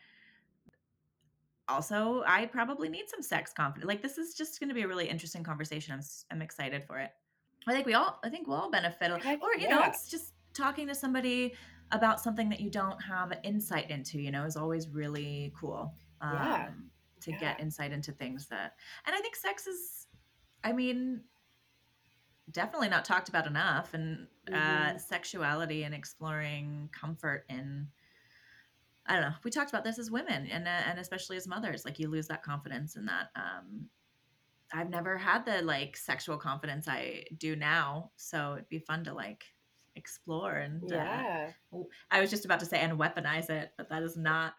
also 1.69 2.21
I 2.27 2.47
probably 2.47 2.89
need 2.89 3.05
some 3.07 3.21
sex 3.21 3.53
confidence. 3.53 3.87
Like 3.87 4.01
this 4.01 4.17
is 4.17 4.33
just 4.33 4.59
going 4.59 4.67
to 4.67 4.75
be 4.75 4.81
a 4.81 4.87
really 4.89 5.07
interesting 5.07 5.41
conversation. 5.41 5.93
I'm 5.93 6.01
I'm 6.29 6.41
excited 6.41 6.83
for 6.83 6.99
it. 6.99 7.11
I 7.65 7.71
think 7.71 7.85
we 7.85 7.93
all 7.93 8.19
I 8.25 8.27
think 8.27 8.45
we'll 8.45 8.57
all 8.57 8.69
benefit 8.69 9.09
Heck 9.23 9.41
or 9.41 9.55
you 9.55 9.69
know, 9.69 9.81
it's 9.83 10.11
just 10.11 10.33
talking 10.53 10.85
to 10.87 10.95
somebody 10.95 11.53
about 11.93 12.19
something 12.19 12.49
that 12.49 12.59
you 12.59 12.69
don't 12.69 13.01
have 13.01 13.31
insight 13.43 13.89
into, 13.89 14.19
you 14.19 14.31
know, 14.31 14.43
is 14.43 14.57
always 14.57 14.89
really 14.89 15.53
cool. 15.57 15.93
Um, 16.19 16.33
Yeah. 16.33 16.69
To 17.21 17.31
Yeah. 17.31 17.37
get 17.39 17.59
insight 17.59 17.91
into 17.91 18.11
things 18.11 18.47
that 18.47 18.75
and 19.05 19.15
I 19.15 19.19
think 19.19 19.35
sex 19.35 19.67
is 19.67 20.07
I 20.63 20.71
mean 20.73 21.21
definitely 22.51 22.89
not 22.89 23.05
talked 23.05 23.29
about 23.29 23.45
enough 23.47 23.93
and 23.93 24.27
uh 24.51 24.93
Mhm. 24.93 24.99
sexuality 25.01 25.83
and 25.83 25.93
exploring 25.93 26.89
comfort 26.91 27.45
in 27.49 27.87
I 29.05 29.13
don't 29.13 29.21
know. 29.23 29.35
We 29.43 29.49
talked 29.49 29.71
about 29.71 29.83
this 29.83 29.97
as 29.97 30.11
women 30.11 30.45
and 30.47 30.67
uh, 30.67 30.71
and 30.85 30.99
especially 30.99 31.35
as 31.37 31.47
mothers. 31.47 31.83
Like 31.83 31.97
you 31.97 32.09
lose 32.09 32.27
that 32.27 32.43
confidence 32.43 32.95
in 32.95 33.05
that. 33.05 33.31
Um, 33.35 33.89
I've 34.71 34.89
never 34.91 35.17
had 35.17 35.45
the 35.45 35.63
like 35.63 35.97
sexual 35.97 36.37
confidence 36.37 36.87
I 36.87 37.25
do 37.39 37.55
now, 37.55 38.11
so 38.17 38.53
it'd 38.53 38.69
be 38.69 38.77
fun 38.77 39.03
to 39.05 39.13
like 39.13 39.45
explore 39.95 40.57
and 40.57 40.83
uh, 40.93 40.95
Yeah. 40.95 41.51
I 42.11 42.21
was 42.21 42.29
just 42.29 42.45
about 42.45 42.59
to 42.59 42.67
say 42.67 42.79
and 42.81 42.99
weaponize 42.99 43.49
it, 43.49 43.71
but 43.77 43.89
that 43.89 44.03
is 44.03 44.15
not 44.15 44.53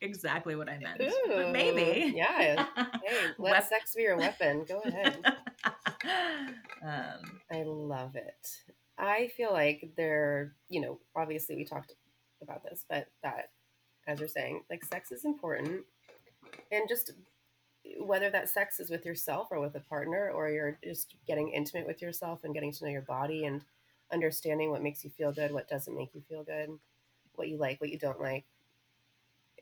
exactly 0.00 0.56
what 0.56 0.68
I 0.68 0.78
meant. 0.78 0.98
But 0.98 1.52
maybe. 1.52 2.12
Yeah. 2.14 2.66
Hey, 2.76 2.86
let 3.38 3.52
Wep- 3.52 3.68
sex 3.68 3.94
be 3.94 4.02
your 4.02 4.16
weapon. 4.16 4.64
Go 4.68 4.80
ahead. 4.80 5.18
um, 6.84 7.40
I 7.52 7.62
love 7.62 8.16
it. 8.16 8.48
I 8.98 9.30
feel 9.36 9.52
like 9.52 9.92
there, 9.96 10.54
you 10.68 10.80
know, 10.80 10.98
obviously 11.16 11.56
we 11.56 11.64
talked 11.64 11.94
about 12.42 12.62
this, 12.62 12.84
but 12.88 13.06
that, 13.22 13.50
as 14.06 14.18
you're 14.18 14.28
saying, 14.28 14.62
like 14.70 14.84
sex 14.84 15.10
is 15.12 15.24
important. 15.24 15.84
And 16.70 16.88
just 16.88 17.12
whether 17.98 18.30
that 18.30 18.50
sex 18.50 18.78
is 18.78 18.90
with 18.90 19.06
yourself 19.06 19.48
or 19.50 19.60
with 19.60 19.74
a 19.74 19.80
partner, 19.80 20.30
or 20.34 20.50
you're 20.50 20.78
just 20.84 21.16
getting 21.26 21.50
intimate 21.50 21.86
with 21.86 22.02
yourself 22.02 22.44
and 22.44 22.54
getting 22.54 22.72
to 22.72 22.84
know 22.84 22.90
your 22.90 23.02
body 23.02 23.44
and 23.44 23.64
understanding 24.12 24.70
what 24.70 24.82
makes 24.82 25.04
you 25.04 25.10
feel 25.10 25.32
good, 25.32 25.52
what 25.52 25.68
doesn't 25.68 25.96
make 25.96 26.14
you 26.14 26.22
feel 26.28 26.42
good, 26.42 26.68
what 27.34 27.48
you 27.48 27.56
like, 27.56 27.80
what 27.80 27.90
you 27.90 27.98
don't 27.98 28.20
like, 28.20 28.44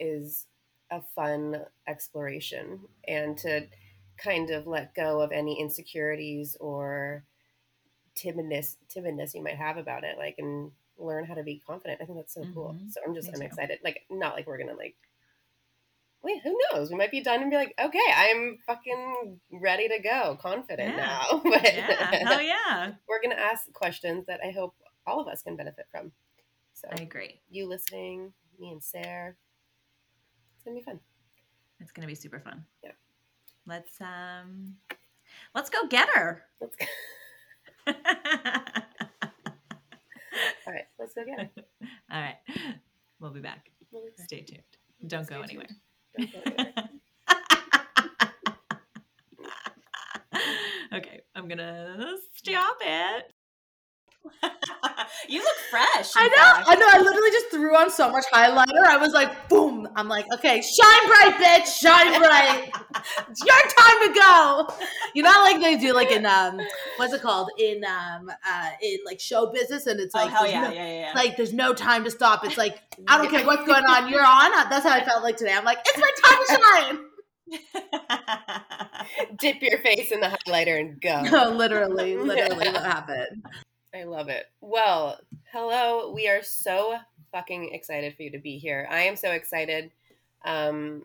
is 0.01 0.47
a 0.91 1.01
fun 1.15 1.63
exploration. 1.87 2.81
And 3.07 3.37
to 3.39 3.67
kind 4.17 4.51
of 4.51 4.67
let 4.67 4.95
go 4.95 5.21
of 5.21 5.31
any 5.33 5.61
insecurities 5.61 6.57
or 6.61 7.25
timidness 8.17 8.75
timidness 8.93 9.33
you 9.33 9.43
might 9.45 9.55
have 9.57 9.77
about 9.77 10.03
it 10.03 10.19
like 10.19 10.35
and 10.39 10.73
learn 10.99 11.25
how 11.25 11.35
to 11.35 11.45
be 11.45 11.63
confident 11.65 12.01
i 12.03 12.05
think 12.05 12.19
that's 12.19 12.35
so 12.35 12.45
cool 12.53 12.75
Mhm. 12.77 12.91
so 12.93 13.01
i'm 13.07 13.15
just 13.15 13.29
Me 13.29 13.35
i'm 13.35 13.41
too. 13.41 13.47
excited 13.47 13.79
like 13.85 14.05
not 14.11 14.35
like 14.35 14.49
we're 14.49 14.59
gonna 14.59 14.75
like 14.75 14.97
wait 16.23 16.41
who 16.43 16.59
knows 16.73 16.91
we 16.91 16.97
might 16.97 17.13
be 17.13 17.21
done 17.23 17.43
and 17.43 17.51
be 17.51 17.57
like 17.57 17.75
okay 17.81 18.01
i'm 18.17 18.59
fucking 18.67 19.39
ready 19.53 19.87
to 19.89 20.01
go 20.01 20.37
confident 20.41 20.97
Yeah. 20.97 21.23
now 21.31 21.41
but 21.45 21.63
yeah, 21.77 22.15
hell 22.27 22.43
yeah. 22.43 22.93
we're 23.09 23.23
gonna 23.23 23.37
ask 23.37 23.73
questions 23.73 24.27
that 24.27 24.41
i 24.45 24.51
hope 24.51 24.75
all 25.07 25.21
of 25.21 25.29
us 25.29 25.43
can 25.43 25.55
benefit 25.55 25.87
from 25.93 26.11
so 26.75 26.89
I 26.91 27.03
agree. 27.03 27.41
you 27.51 27.69
listening 27.69 28.33
me 28.59 28.73
and 28.73 28.83
sarah 28.83 29.35
gonna 30.69 30.81
be 30.81 30.85
fun 30.85 31.01
It's 31.81 31.93
gonna 31.93 32.07
be 32.07 32.15
super 32.15 32.41
fun. 32.41 32.65
Yeah. 32.85 32.93
Let's 33.67 34.01
um 34.01 34.75
let's 35.55 35.71
go 35.71 35.87
get 35.89 36.09
her. 36.15 36.43
let's 36.61 36.77
go 36.77 36.87
all 40.67 40.73
right 40.73 40.87
let's 40.99 41.15
go 41.15 41.25
get 41.25 41.39
her. 41.41 41.51
All 42.11 42.21
right. 42.21 42.37
We'll 43.21 43.31
be 43.33 43.41
back. 43.41 43.71
We'll 43.93 44.03
be 44.05 44.11
back. 44.17 44.27
Stay 44.27 44.41
tuned. 44.43 44.63
Don't 45.07 45.25
Stay 45.25 45.35
go 45.35 45.43
tuned. 45.43 45.51
anywhere. 45.51 45.69
Don't 46.19 46.33
go 46.33 46.41
anywhere. 46.57 46.89
okay, 50.95 51.21
I'm 51.35 51.49
gonna 51.49 52.17
stop 52.35 52.77
it. 52.81 53.33
you 55.29 55.41
look 55.41 55.57
fresh. 55.71 56.11
I 56.17 56.29
know. 56.29 56.37
fact. 56.37 56.69
I 56.69 56.75
know. 56.77 56.87
I 56.89 56.99
literally 56.99 57.31
just 57.31 57.51
threw 57.51 57.77
on 57.77 57.91
so 57.91 58.11
much 58.11 58.25
highlighter. 58.33 58.85
I 58.87 58.97
was 58.97 59.13
like, 59.13 59.49
boom. 59.49 59.89
I'm 59.97 60.09
like, 60.09 60.27
okay, 60.35 60.61
shine 60.63 61.07
bright, 61.09 61.35
bitch. 61.39 61.81
Shine 61.81 62.19
bright. 62.21 62.71
it's 63.31 63.45
your 63.47 63.57
time 63.79 64.09
to 64.09 64.15
go. 64.21 64.69
You 65.15 65.23
know, 65.23 65.31
like 65.43 65.61
they 65.61 65.77
do, 65.77 65.93
like 65.95 66.11
in 66.11 66.27
um, 66.27 66.61
what's 66.97 67.13
it 67.13 67.23
called? 67.23 67.51
In 67.59 67.85
um, 67.85 68.31
uh, 68.47 68.71
in 68.83 68.99
like 69.05 69.21
show 69.21 69.51
business, 69.53 69.87
and 69.87 69.99
it's 70.01 70.15
Oh 70.15 70.19
like, 70.19 70.31
hell 70.31 70.47
yeah, 70.47 70.61
no- 70.63 70.71
yeah, 70.73 70.87
yeah, 70.87 71.01
yeah. 71.01 71.13
like 71.15 71.37
there's 71.37 71.53
no 71.53 71.73
time 71.75 72.05
to 72.05 72.11
stop. 72.11 72.45
It's 72.45 72.57
like 72.59 72.79
I 73.09 73.19
don't 73.19 73.31
care 73.31 73.45
what's 73.47 73.67
going 73.67 73.85
on. 73.85 74.09
You're 74.09 74.25
on. 74.25 74.51
That's 74.71 74.87
how 74.87 74.93
I 74.95 75.05
felt 75.05 75.23
like 75.23 75.37
today. 75.37 75.53
I'm 75.55 75.65
like, 75.65 75.79
it's 75.85 75.99
my 75.99 76.11
time 76.25 76.39
to 76.47 76.63
shine. 76.93 76.99
dip 79.39 79.57
your 79.63 79.79
face 79.81 80.13
in 80.13 80.21
the 80.21 80.27
highlighter 80.47 80.79
and 80.79 81.01
go 81.01 81.23
No, 81.23 81.51
literally, 81.51 82.17
literally, 82.17 82.69
what 82.71 82.85
happened? 82.85 83.43
I 83.99 84.05
love 84.05 84.29
it. 84.29 84.47
Well, 84.61 85.19
hello. 85.53 86.13
We 86.13 86.29
are 86.29 86.43
so 86.43 86.97
fucking 87.33 87.71
excited 87.75 88.15
for 88.15 88.23
you 88.23 88.31
to 88.33 88.39
be 88.39 88.59
here. 88.59 88.87
I 88.91 89.01
am 89.03 89.17
so 89.17 89.31
excited. 89.33 89.91
Um, 90.45 91.05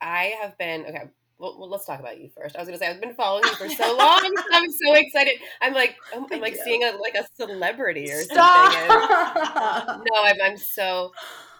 I 0.00 0.34
have 0.42 0.56
been 0.58 0.82
okay. 0.86 1.04
Well, 1.38 1.58
well, 1.58 1.70
let's 1.70 1.86
talk 1.86 2.00
about 2.00 2.20
you 2.20 2.28
first. 2.36 2.54
I 2.54 2.58
was 2.58 2.68
gonna 2.68 2.76
say 2.78 2.86
I've 2.88 3.00
been 3.00 3.14
following 3.14 3.44
you 3.44 3.54
for 3.54 3.68
so 3.70 3.96
long. 3.98 4.30
I'm 4.52 4.70
so 4.70 4.94
excited. 4.94 5.34
I'm 5.62 5.72
like 5.72 5.96
I'm, 6.14 6.26
I'm 6.30 6.40
like 6.40 6.56
seeing 6.56 6.84
a 6.84 6.90
like 7.00 7.14
a 7.14 7.24
celebrity 7.34 8.10
or 8.10 8.16
something. 8.24 8.34
Stop. 8.36 8.74
And, 9.86 10.04
no, 10.12 10.22
I'm, 10.22 10.36
I'm 10.42 10.56
so 10.58 11.12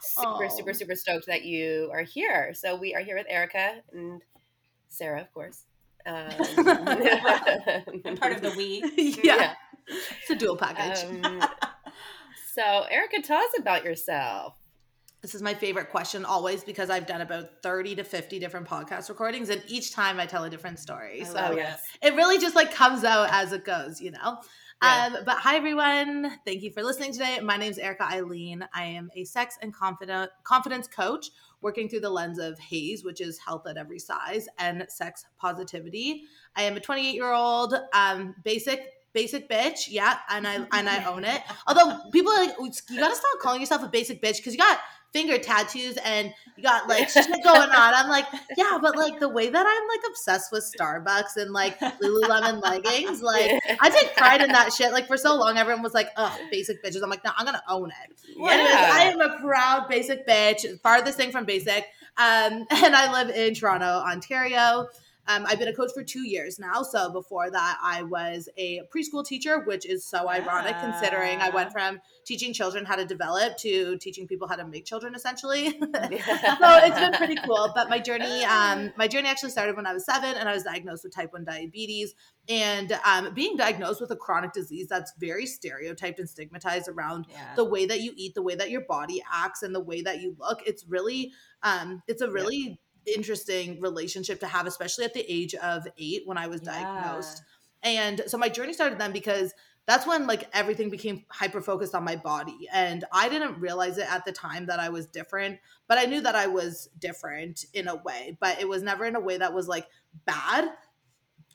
super 0.02 0.44
Oh. 0.44 0.48
super 0.48 0.74
super 0.74 0.94
stoked 0.94 1.26
that 1.28 1.44
you 1.44 1.88
are 1.92 2.02
here. 2.02 2.52
So 2.52 2.76
we 2.76 2.94
are 2.94 3.00
here 3.00 3.16
with 3.16 3.26
Erica 3.30 3.76
and 3.92 4.20
Sarah, 4.88 5.20
of 5.22 5.32
course. 5.32 5.64
Um, 6.06 6.30
I'm 8.06 8.16
part 8.16 8.32
of 8.32 8.40
the 8.40 8.54
we. 8.56 8.82
yeah, 9.22 9.52
it's 9.88 10.30
a 10.30 10.36
dual 10.36 10.56
package. 10.56 11.04
Um, 11.24 11.42
so, 12.54 12.84
Erica, 12.90 13.22
tell 13.22 13.38
us 13.38 13.52
about 13.58 13.84
yourself. 13.84 14.54
This 15.22 15.34
is 15.34 15.42
my 15.42 15.52
favorite 15.52 15.90
question 15.90 16.24
always 16.24 16.64
because 16.64 16.88
I've 16.88 17.06
done 17.06 17.20
about 17.20 17.62
30 17.62 17.96
to 17.96 18.04
50 18.04 18.38
different 18.38 18.66
podcast 18.66 19.10
recordings 19.10 19.50
and 19.50 19.62
each 19.68 19.92
time 19.92 20.18
I 20.18 20.24
tell 20.24 20.44
a 20.44 20.50
different 20.50 20.78
story. 20.78 21.20
I 21.20 21.24
So 21.24 21.52
it. 21.52 21.56
yes. 21.58 21.82
it 22.02 22.14
really 22.14 22.38
just 22.38 22.56
like 22.56 22.72
comes 22.72 23.04
out 23.04 23.28
as 23.30 23.52
it 23.52 23.66
goes, 23.66 24.00
you 24.00 24.12
know? 24.12 24.38
Yeah. 24.82 25.10
Um, 25.12 25.24
but 25.26 25.36
hi 25.36 25.56
everyone. 25.56 26.38
Thank 26.46 26.62
you 26.62 26.70
for 26.70 26.82
listening 26.82 27.12
today. 27.12 27.38
My 27.40 27.58
name 27.58 27.70
is 27.70 27.76
Erica 27.76 28.04
Eileen. 28.04 28.66
I 28.72 28.84
am 28.84 29.10
a 29.14 29.24
sex 29.24 29.58
and 29.60 29.74
confident 29.74 30.30
confidence 30.42 30.88
coach 30.88 31.26
working 31.60 31.86
through 31.86 32.00
the 32.00 32.08
lens 32.08 32.38
of 32.38 32.58
HAES, 32.58 33.04
which 33.04 33.20
is 33.20 33.38
health 33.38 33.66
at 33.66 33.76
every 33.76 33.98
size, 33.98 34.48
and 34.58 34.86
sex 34.88 35.26
positivity. 35.36 36.22
I 36.56 36.62
am 36.62 36.78
a 36.78 36.80
28 36.80 37.12
year 37.14 37.30
old 37.30 37.74
um, 37.92 38.34
basic 38.42 38.94
basic 39.12 39.48
bitch. 39.48 39.88
Yeah, 39.88 40.18
and 40.28 40.46
I 40.46 40.54
and 40.72 40.88
I 40.88 41.04
own 41.04 41.24
it. 41.24 41.42
Although 41.66 42.10
people 42.10 42.32
are 42.32 42.46
like, 42.46 42.56
you 42.58 42.98
gotta 42.98 43.14
stop 43.14 43.40
calling 43.40 43.60
yourself 43.60 43.82
a 43.82 43.88
basic 43.88 44.22
bitch 44.22 44.36
because 44.36 44.52
you 44.52 44.58
got 44.58 44.78
finger 45.12 45.38
tattoos 45.38 45.96
and 46.04 46.32
you 46.56 46.62
got 46.62 46.88
like 46.88 47.08
shit 47.08 47.26
going 47.44 47.70
on. 47.70 47.94
I'm 47.94 48.08
like, 48.08 48.26
yeah, 48.56 48.78
but 48.80 48.96
like 48.96 49.18
the 49.18 49.28
way 49.28 49.48
that 49.48 49.66
I'm 49.66 49.88
like 49.88 50.00
obsessed 50.08 50.52
with 50.52 50.72
Starbucks 50.78 51.36
and 51.36 51.52
like 51.52 51.78
Lululemon 51.80 52.62
leggings, 52.62 53.22
like 53.22 53.60
I 53.80 53.90
take 53.90 54.16
pride 54.16 54.42
in 54.42 54.52
that 54.52 54.72
shit. 54.72 54.92
Like 54.92 55.06
for 55.06 55.16
so 55.16 55.36
long, 55.36 55.56
everyone 55.56 55.82
was 55.82 55.94
like, 55.94 56.10
"Oh, 56.16 56.36
basic 56.50 56.82
bitches." 56.84 57.02
I'm 57.02 57.10
like, 57.10 57.24
no, 57.24 57.32
I'm 57.36 57.44
gonna 57.44 57.62
own 57.68 57.90
it. 57.90 58.20
Yeah. 58.36 58.50
Anyways, 58.50 58.74
I 58.74 59.02
am 59.12 59.20
a 59.20 59.38
proud 59.40 59.88
basic 59.88 60.26
bitch, 60.26 60.80
farthest 60.80 61.16
thing 61.16 61.32
from 61.32 61.44
basic. 61.44 61.86
Um, 62.16 62.66
and 62.70 62.94
I 62.94 63.10
live 63.12 63.34
in 63.34 63.54
Toronto, 63.54 63.86
Ontario. 63.86 64.88
Um, 65.28 65.44
I've 65.46 65.58
been 65.58 65.68
a 65.68 65.74
coach 65.74 65.90
for 65.94 66.02
two 66.02 66.26
years 66.26 66.58
now. 66.58 66.82
So 66.82 67.10
before 67.12 67.50
that, 67.50 67.78
I 67.82 68.02
was 68.02 68.48
a 68.56 68.80
preschool 68.94 69.24
teacher, 69.24 69.60
which 69.60 69.86
is 69.86 70.04
so 70.04 70.28
ironic 70.28 70.76
considering 70.80 71.40
I 71.40 71.50
went 71.50 71.72
from 71.72 72.00
teaching 72.24 72.52
children 72.52 72.84
how 72.84 72.96
to 72.96 73.04
develop 73.04 73.56
to 73.58 73.96
teaching 73.98 74.26
people 74.26 74.48
how 74.48 74.56
to 74.56 74.66
make 74.66 74.84
children, 74.84 75.14
essentially. 75.14 75.70
so 75.78 75.86
it's 75.92 76.98
been 76.98 77.12
pretty 77.12 77.36
cool. 77.44 77.70
But 77.74 77.88
my 77.88 77.98
journey, 77.98 78.44
um, 78.44 78.92
my 78.96 79.06
journey 79.08 79.28
actually 79.28 79.50
started 79.50 79.76
when 79.76 79.86
I 79.86 79.92
was 79.92 80.04
seven, 80.04 80.34
and 80.36 80.48
I 80.48 80.54
was 80.54 80.64
diagnosed 80.64 81.04
with 81.04 81.14
type 81.14 81.32
one 81.32 81.44
diabetes. 81.44 82.14
And 82.48 82.98
um, 83.04 83.32
being 83.34 83.56
diagnosed 83.56 84.00
with 84.00 84.10
a 84.10 84.16
chronic 84.16 84.52
disease 84.52 84.88
that's 84.88 85.12
very 85.18 85.46
stereotyped 85.46 86.18
and 86.18 86.28
stigmatized 86.28 86.88
around 86.88 87.26
Yeah. 87.30 87.54
the 87.54 87.64
way 87.64 87.86
that 87.86 88.00
you 88.00 88.12
eat, 88.16 88.34
the 88.34 88.42
way 88.42 88.56
that 88.56 88.70
your 88.70 88.80
body 88.82 89.22
acts, 89.32 89.62
and 89.62 89.74
the 89.74 89.80
way 89.80 90.02
that 90.02 90.20
you 90.20 90.34
look. 90.40 90.60
It's 90.66 90.84
really, 90.88 91.32
um, 91.62 92.02
it's 92.08 92.22
a 92.22 92.30
really 92.30 92.80
interesting 93.06 93.80
relationship 93.80 94.40
to 94.40 94.46
have, 94.46 94.66
especially 94.66 95.04
at 95.04 95.14
the 95.14 95.24
age 95.28 95.54
of 95.54 95.86
eight 95.98 96.22
when 96.26 96.38
I 96.38 96.46
was 96.46 96.60
diagnosed. 96.60 97.42
And 97.82 98.22
so 98.26 98.36
my 98.36 98.48
journey 98.48 98.72
started 98.72 98.98
then 98.98 99.12
because 99.12 99.52
that's 99.86 100.06
when 100.06 100.26
like 100.26 100.48
everything 100.52 100.90
became 100.90 101.24
hyper 101.30 101.60
focused 101.60 101.94
on 101.94 102.04
my 102.04 102.16
body. 102.16 102.68
And 102.72 103.04
I 103.12 103.28
didn't 103.28 103.58
realize 103.58 103.98
it 103.98 104.10
at 104.10 104.24
the 104.24 104.32
time 104.32 104.66
that 104.66 104.78
I 104.78 104.90
was 104.90 105.06
different, 105.06 105.58
but 105.88 105.98
I 105.98 106.04
knew 106.04 106.20
that 106.20 106.36
I 106.36 106.46
was 106.46 106.88
different 106.98 107.64
in 107.72 107.88
a 107.88 107.96
way, 107.96 108.36
but 108.40 108.60
it 108.60 108.68
was 108.68 108.82
never 108.82 109.04
in 109.04 109.16
a 109.16 109.20
way 109.20 109.38
that 109.38 109.54
was 109.54 109.66
like 109.66 109.86
bad 110.26 110.70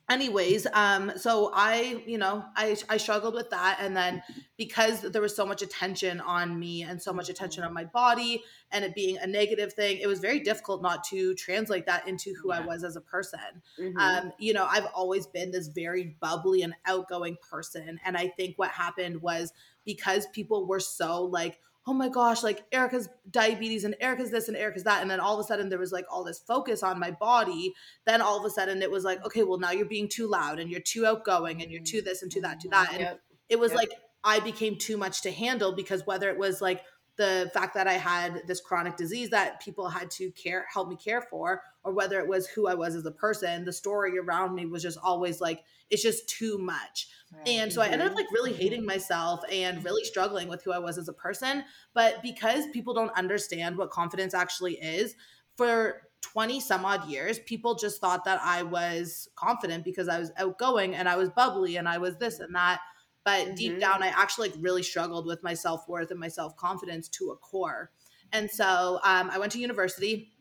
anyways 0.10 0.68
um 0.74 1.12
so 1.16 1.52
i 1.54 2.02
you 2.06 2.18
know 2.18 2.46
i 2.56 2.76
i 2.90 2.98
struggled 2.98 3.34
with 3.34 3.50
that 3.50 3.78
and 3.82 3.98
then 3.98 4.22
because 4.56 5.02
there 5.02 5.22
was 5.22 5.36
so 5.36 5.46
much 5.46 5.62
attention 5.64 6.22
on 6.22 6.60
me 6.60 6.84
and 6.84 7.02
so 7.02 7.12
much 7.12 7.28
attention 7.28 7.64
on 7.64 7.74
my 7.74 7.84
body 7.86 8.44
and 8.72 8.86
it 8.86 8.94
being 8.94 9.18
a 9.18 9.26
negative 9.28 9.74
thing 9.74 9.98
it 9.98 10.08
was 10.08 10.20
very 10.20 10.40
difficult 10.40 10.82
not 10.84 11.04
to 11.04 11.34
translate 11.36 11.88
that 11.88 12.08
into 12.08 12.36
who 12.36 12.52
i 12.52 12.60
was 12.60 12.84
as 12.84 12.96
a 12.96 13.02
person 13.02 13.40
Mhm. 13.80 13.98
um, 13.98 14.32
you 14.38 14.54
know, 14.54 14.66
I've 14.70 14.88
always 14.94 15.28
been 15.28 15.52
this 15.52 15.68
very 15.68 16.16
bubbly 16.20 16.62
and 16.62 16.74
outgoing 16.86 17.38
person. 17.42 18.00
And 18.06 18.16
I 18.18 18.28
think 18.28 18.58
what 18.58 18.72
happened 18.72 19.22
was 19.22 19.54
because 19.86 20.28
people 20.28 20.66
were 20.66 20.80
so 20.80 21.24
like, 21.24 21.60
oh 21.88 21.94
my 21.94 22.10
gosh, 22.10 22.42
like 22.42 22.64
Erica's 22.72 23.10
diabetes 23.30 23.84
and 23.84 23.96
Erica's 24.00 24.32
this 24.32 24.48
and 24.48 24.58
Erica's 24.58 24.84
that. 24.84 25.02
And 25.02 25.12
then 25.12 25.20
all 25.20 25.36
of 25.36 25.40
a 25.40 25.48
sudden 25.48 25.70
there 25.70 25.78
was 25.78 25.92
like 25.92 26.06
all 26.10 26.24
this 26.24 26.40
focus 26.40 26.82
on 26.82 27.00
my 27.00 27.12
body. 27.12 27.74
Then 28.06 28.22
all 28.22 28.40
of 28.40 28.46
a 28.46 28.50
sudden 28.50 28.82
it 28.82 28.90
was 28.90 29.04
like, 29.04 29.24
okay, 29.26 29.44
well 29.44 29.60
now 29.60 29.72
you're 29.72 29.86
being 29.86 30.10
too 30.10 30.28
loud 30.28 30.60
and 30.60 30.72
you're 30.72 30.80
too 30.80 31.06
outgoing 31.06 31.62
and 31.62 31.72
you're 31.72 31.84
too 31.84 32.02
this 32.02 32.24
and 32.24 32.32
too 32.32 32.42
that, 32.42 32.60
too 32.60 32.70
that. 32.70 32.90
And 32.90 32.98
mm-hmm. 32.98 33.04
Yep. 33.04 33.22
it 33.50 33.60
was 33.60 33.72
Yep. 33.72 33.80
like 33.80 33.92
I 34.24 34.40
became 34.40 34.78
too 34.78 34.98
much 34.98 35.22
to 35.22 35.32
handle 35.32 35.74
because 35.74 36.06
whether 36.08 36.30
it 36.30 36.38
was 36.40 36.60
like 36.60 36.82
the 37.18 37.50
fact 37.54 37.74
that 37.76 37.88
I 37.88 37.94
had 37.94 38.42
this 38.48 38.60
chronic 38.60 38.98
disease 38.98 39.30
that 39.30 39.62
people 39.62 39.88
had 39.90 40.12
to 40.12 40.32
care 40.32 40.66
help 40.72 40.90
me 40.90 40.96
care 40.96 41.22
for, 41.22 41.62
or 41.84 41.94
whether 41.94 42.20
it 42.20 42.28
was 42.28 42.48
who 42.48 42.68
I 42.68 42.74
was 42.74 42.96
as 42.96 43.06
a 43.06 43.12
person, 43.12 43.64
the 43.64 43.74
story 43.74 44.18
around 44.18 44.54
me 44.56 44.66
was 44.66 44.84
just 44.84 44.98
always 45.02 45.40
like 45.40 45.64
it's 45.90 46.02
just 46.02 46.28
too 46.28 46.58
much. 46.58 47.08
Right. 47.32 47.48
And 47.48 47.74
so 47.74 47.82
I 47.82 47.88
ended 47.88 48.08
up 48.08 48.16
like 48.16 48.32
really 48.32 48.52
mm-hmm. 48.52 48.62
hating 48.62 48.86
myself 48.86 49.42
and 49.52 49.84
really 49.84 50.04
struggling 50.04 50.48
with 50.48 50.64
who 50.64 50.72
I 50.72 50.80
was 50.80 50.98
as 50.98 51.08
a 51.08 51.14
person. 51.14 51.64
But 51.94 52.22
because 52.24 52.66
people 52.74 52.94
don't 52.94 53.16
understand 53.18 53.78
what 53.78 53.92
confidence 53.92 54.34
actually 54.34 54.74
is, 54.74 55.16
for 55.58 56.02
20 56.22 56.60
some 56.60 56.86
odd 56.86 57.08
years, 57.08 57.40
people 57.40 57.76
just 57.76 58.02
thought 58.02 58.26
that 58.26 58.40
I 58.42 58.64
was 58.64 59.30
confident 59.36 59.84
because 59.84 60.08
I 60.08 60.20
was 60.20 60.32
outgoing 60.38 60.96
and 60.96 61.08
I 61.08 61.16
was 61.16 61.30
bubbly 61.30 61.78
and 61.78 61.88
I 61.88 61.98
was 61.98 62.18
this 62.18 62.40
and 62.40 62.54
that. 62.56 62.80
But 63.26 63.46
mm-hmm. 63.46 63.56
deep 63.56 63.80
down, 63.80 64.02
I 64.02 64.08
actually 64.08 64.50
like 64.50 64.58
really 64.62 64.84
struggled 64.84 65.26
with 65.26 65.44
my 65.44 65.54
self 65.54 65.90
worth 65.90 66.12
and 66.12 66.20
my 66.20 66.30
self 66.30 66.56
confidence 66.56 67.10
to 67.10 67.32
a 67.32 67.36
core. 67.36 67.92
And 68.32 68.50
so 68.50 69.00
um, 69.04 69.30
I 69.30 69.38
went 69.38 69.52
to 69.54 69.60
university 69.60 70.32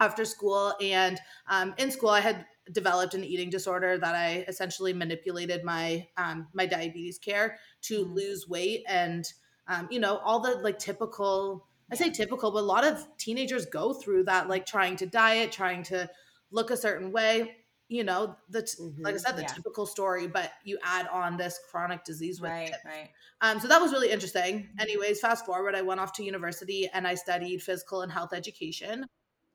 after 0.00 0.24
school, 0.24 0.74
and 0.80 1.18
um, 1.48 1.74
in 1.78 1.90
school, 1.90 2.10
I 2.10 2.20
had 2.20 2.44
developed 2.72 3.14
an 3.14 3.24
eating 3.24 3.50
disorder 3.50 3.96
that 3.98 4.14
I 4.14 4.44
essentially 4.48 4.92
manipulated 4.92 5.64
my 5.64 6.06
um, 6.16 6.48
my 6.52 6.66
diabetes 6.66 7.18
care 7.18 7.58
to 7.82 8.04
mm-hmm. 8.04 8.14
lose 8.14 8.48
weight 8.48 8.82
and 8.88 9.24
um, 9.68 9.88
you 9.90 10.00
know 10.00 10.18
all 10.18 10.40
the 10.40 10.56
like 10.62 10.78
typical 10.78 11.66
I 11.92 11.96
say 11.96 12.10
typical, 12.10 12.50
but 12.50 12.60
a 12.60 12.66
lot 12.66 12.84
of 12.84 13.06
teenagers 13.18 13.66
go 13.66 13.92
through 13.92 14.24
that, 14.24 14.48
like 14.48 14.66
trying 14.66 14.96
to 14.96 15.06
diet, 15.06 15.52
trying 15.52 15.82
to 15.84 16.08
look 16.50 16.70
a 16.70 16.76
certain 16.76 17.12
way. 17.12 17.56
You 17.88 18.02
know, 18.04 18.36
the 18.48 18.62
mm-hmm. 18.62 19.02
like 19.02 19.14
I 19.14 19.18
said, 19.18 19.36
the 19.36 19.42
yeah. 19.42 19.48
typical 19.48 19.86
story, 19.86 20.26
but 20.26 20.50
you 20.64 20.78
add 20.82 21.06
on 21.08 21.36
this 21.36 21.60
chronic 21.70 22.02
disease 22.04 22.40
with 22.40 22.50
right, 22.50 22.70
it. 22.70 22.76
Right. 22.84 23.10
Um, 23.40 23.60
so 23.60 23.68
that 23.68 23.80
was 23.80 23.92
really 23.92 24.10
interesting. 24.10 24.60
Mm-hmm. 24.60 24.80
Anyways, 24.80 25.20
fast 25.20 25.44
forward, 25.44 25.74
I 25.74 25.82
went 25.82 26.00
off 26.00 26.12
to 26.14 26.24
university 26.24 26.88
and 26.92 27.06
I 27.06 27.14
studied 27.14 27.62
physical 27.62 28.00
and 28.00 28.10
health 28.10 28.32
education. 28.32 29.06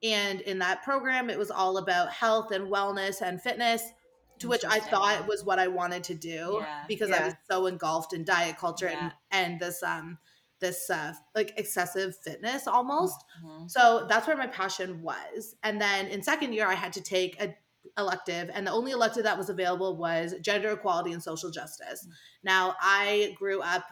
And 0.03 0.41
in 0.41 0.59
that 0.59 0.83
program, 0.83 1.29
it 1.29 1.38
was 1.38 1.51
all 1.51 1.77
about 1.77 2.12
health 2.12 2.51
and 2.51 2.71
wellness 2.71 3.21
and 3.21 3.41
fitness 3.41 3.83
to 4.39 4.48
which 4.48 4.63
I 4.63 4.79
thought 4.79 5.27
was 5.27 5.43
what 5.43 5.59
I 5.59 5.67
wanted 5.67 6.03
to 6.05 6.15
do 6.15 6.59
yeah. 6.62 6.83
because 6.88 7.09
yeah. 7.09 7.17
I 7.17 7.25
was 7.25 7.33
so 7.50 7.65
engulfed 7.65 8.13
in 8.13 8.24
diet 8.24 8.57
culture 8.57 8.88
and, 8.88 9.12
and 9.31 9.59
this 9.59 9.83
um 9.83 10.17
this 10.59 10.89
uh, 10.89 11.13
like 11.36 11.53
excessive 11.57 12.17
fitness 12.17 12.67
almost. 12.67 13.24
Mm-hmm. 13.43 13.67
So 13.67 14.05
that's 14.09 14.27
where 14.27 14.38
my 14.38 14.48
passion 14.48 15.01
was. 15.01 15.55
And 15.63 15.79
then 15.79 16.07
in 16.07 16.21
second 16.21 16.53
year, 16.53 16.67
I 16.67 16.74
had 16.74 16.93
to 16.93 17.01
take 17.01 17.41
a 17.41 17.55
elective 17.98 18.50
and 18.53 18.65
the 18.65 18.71
only 18.71 18.91
elective 18.91 19.24
that 19.24 19.38
was 19.38 19.50
available 19.50 19.98
was 19.98 20.33
gender 20.41 20.71
equality 20.71 21.13
and 21.13 21.21
social 21.21 21.51
justice. 21.51 22.01
Mm-hmm. 22.03 22.12
Now, 22.43 22.75
I 22.81 23.36
grew 23.38 23.62
up 23.62 23.83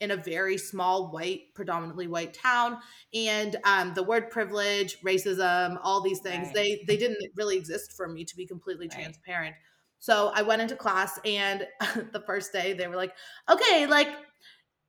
in 0.00 0.10
a 0.10 0.16
very 0.16 0.58
small 0.58 1.10
white 1.10 1.54
predominantly 1.54 2.06
white 2.06 2.34
town 2.34 2.78
and 3.14 3.56
um, 3.64 3.94
the 3.94 4.02
word 4.02 4.30
privilege 4.30 5.00
racism 5.00 5.78
all 5.82 6.02
these 6.02 6.20
things 6.20 6.48
right. 6.48 6.54
they 6.54 6.84
they 6.86 6.98
didn't 6.98 7.16
really 7.34 7.56
exist 7.56 7.94
for 7.94 8.06
me 8.06 8.22
to 8.22 8.36
be 8.36 8.44
completely 8.44 8.88
right. 8.88 9.00
transparent 9.00 9.56
so 9.98 10.30
i 10.34 10.42
went 10.42 10.60
into 10.60 10.76
class 10.76 11.18
and 11.24 11.66
the 12.12 12.22
first 12.26 12.52
day 12.52 12.74
they 12.74 12.86
were 12.88 12.94
like 12.94 13.14
okay 13.48 13.86
like 13.86 14.08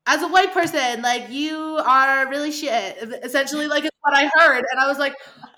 as 0.08 0.22
a 0.22 0.27
white 0.27 0.54
person, 0.54 1.01
like 1.01 1.30
you 1.30 1.58
are 1.86 2.30
really 2.30 2.51
shit. 2.51 2.98
Essentially, 3.24 3.68
like 3.68 3.84
it's 3.84 3.98
what 4.01 4.16
I 4.16 4.30
heard, 4.36 4.63
and 4.72 4.80
I 4.80 4.88
was 4.88 4.98
like, 4.98 5.13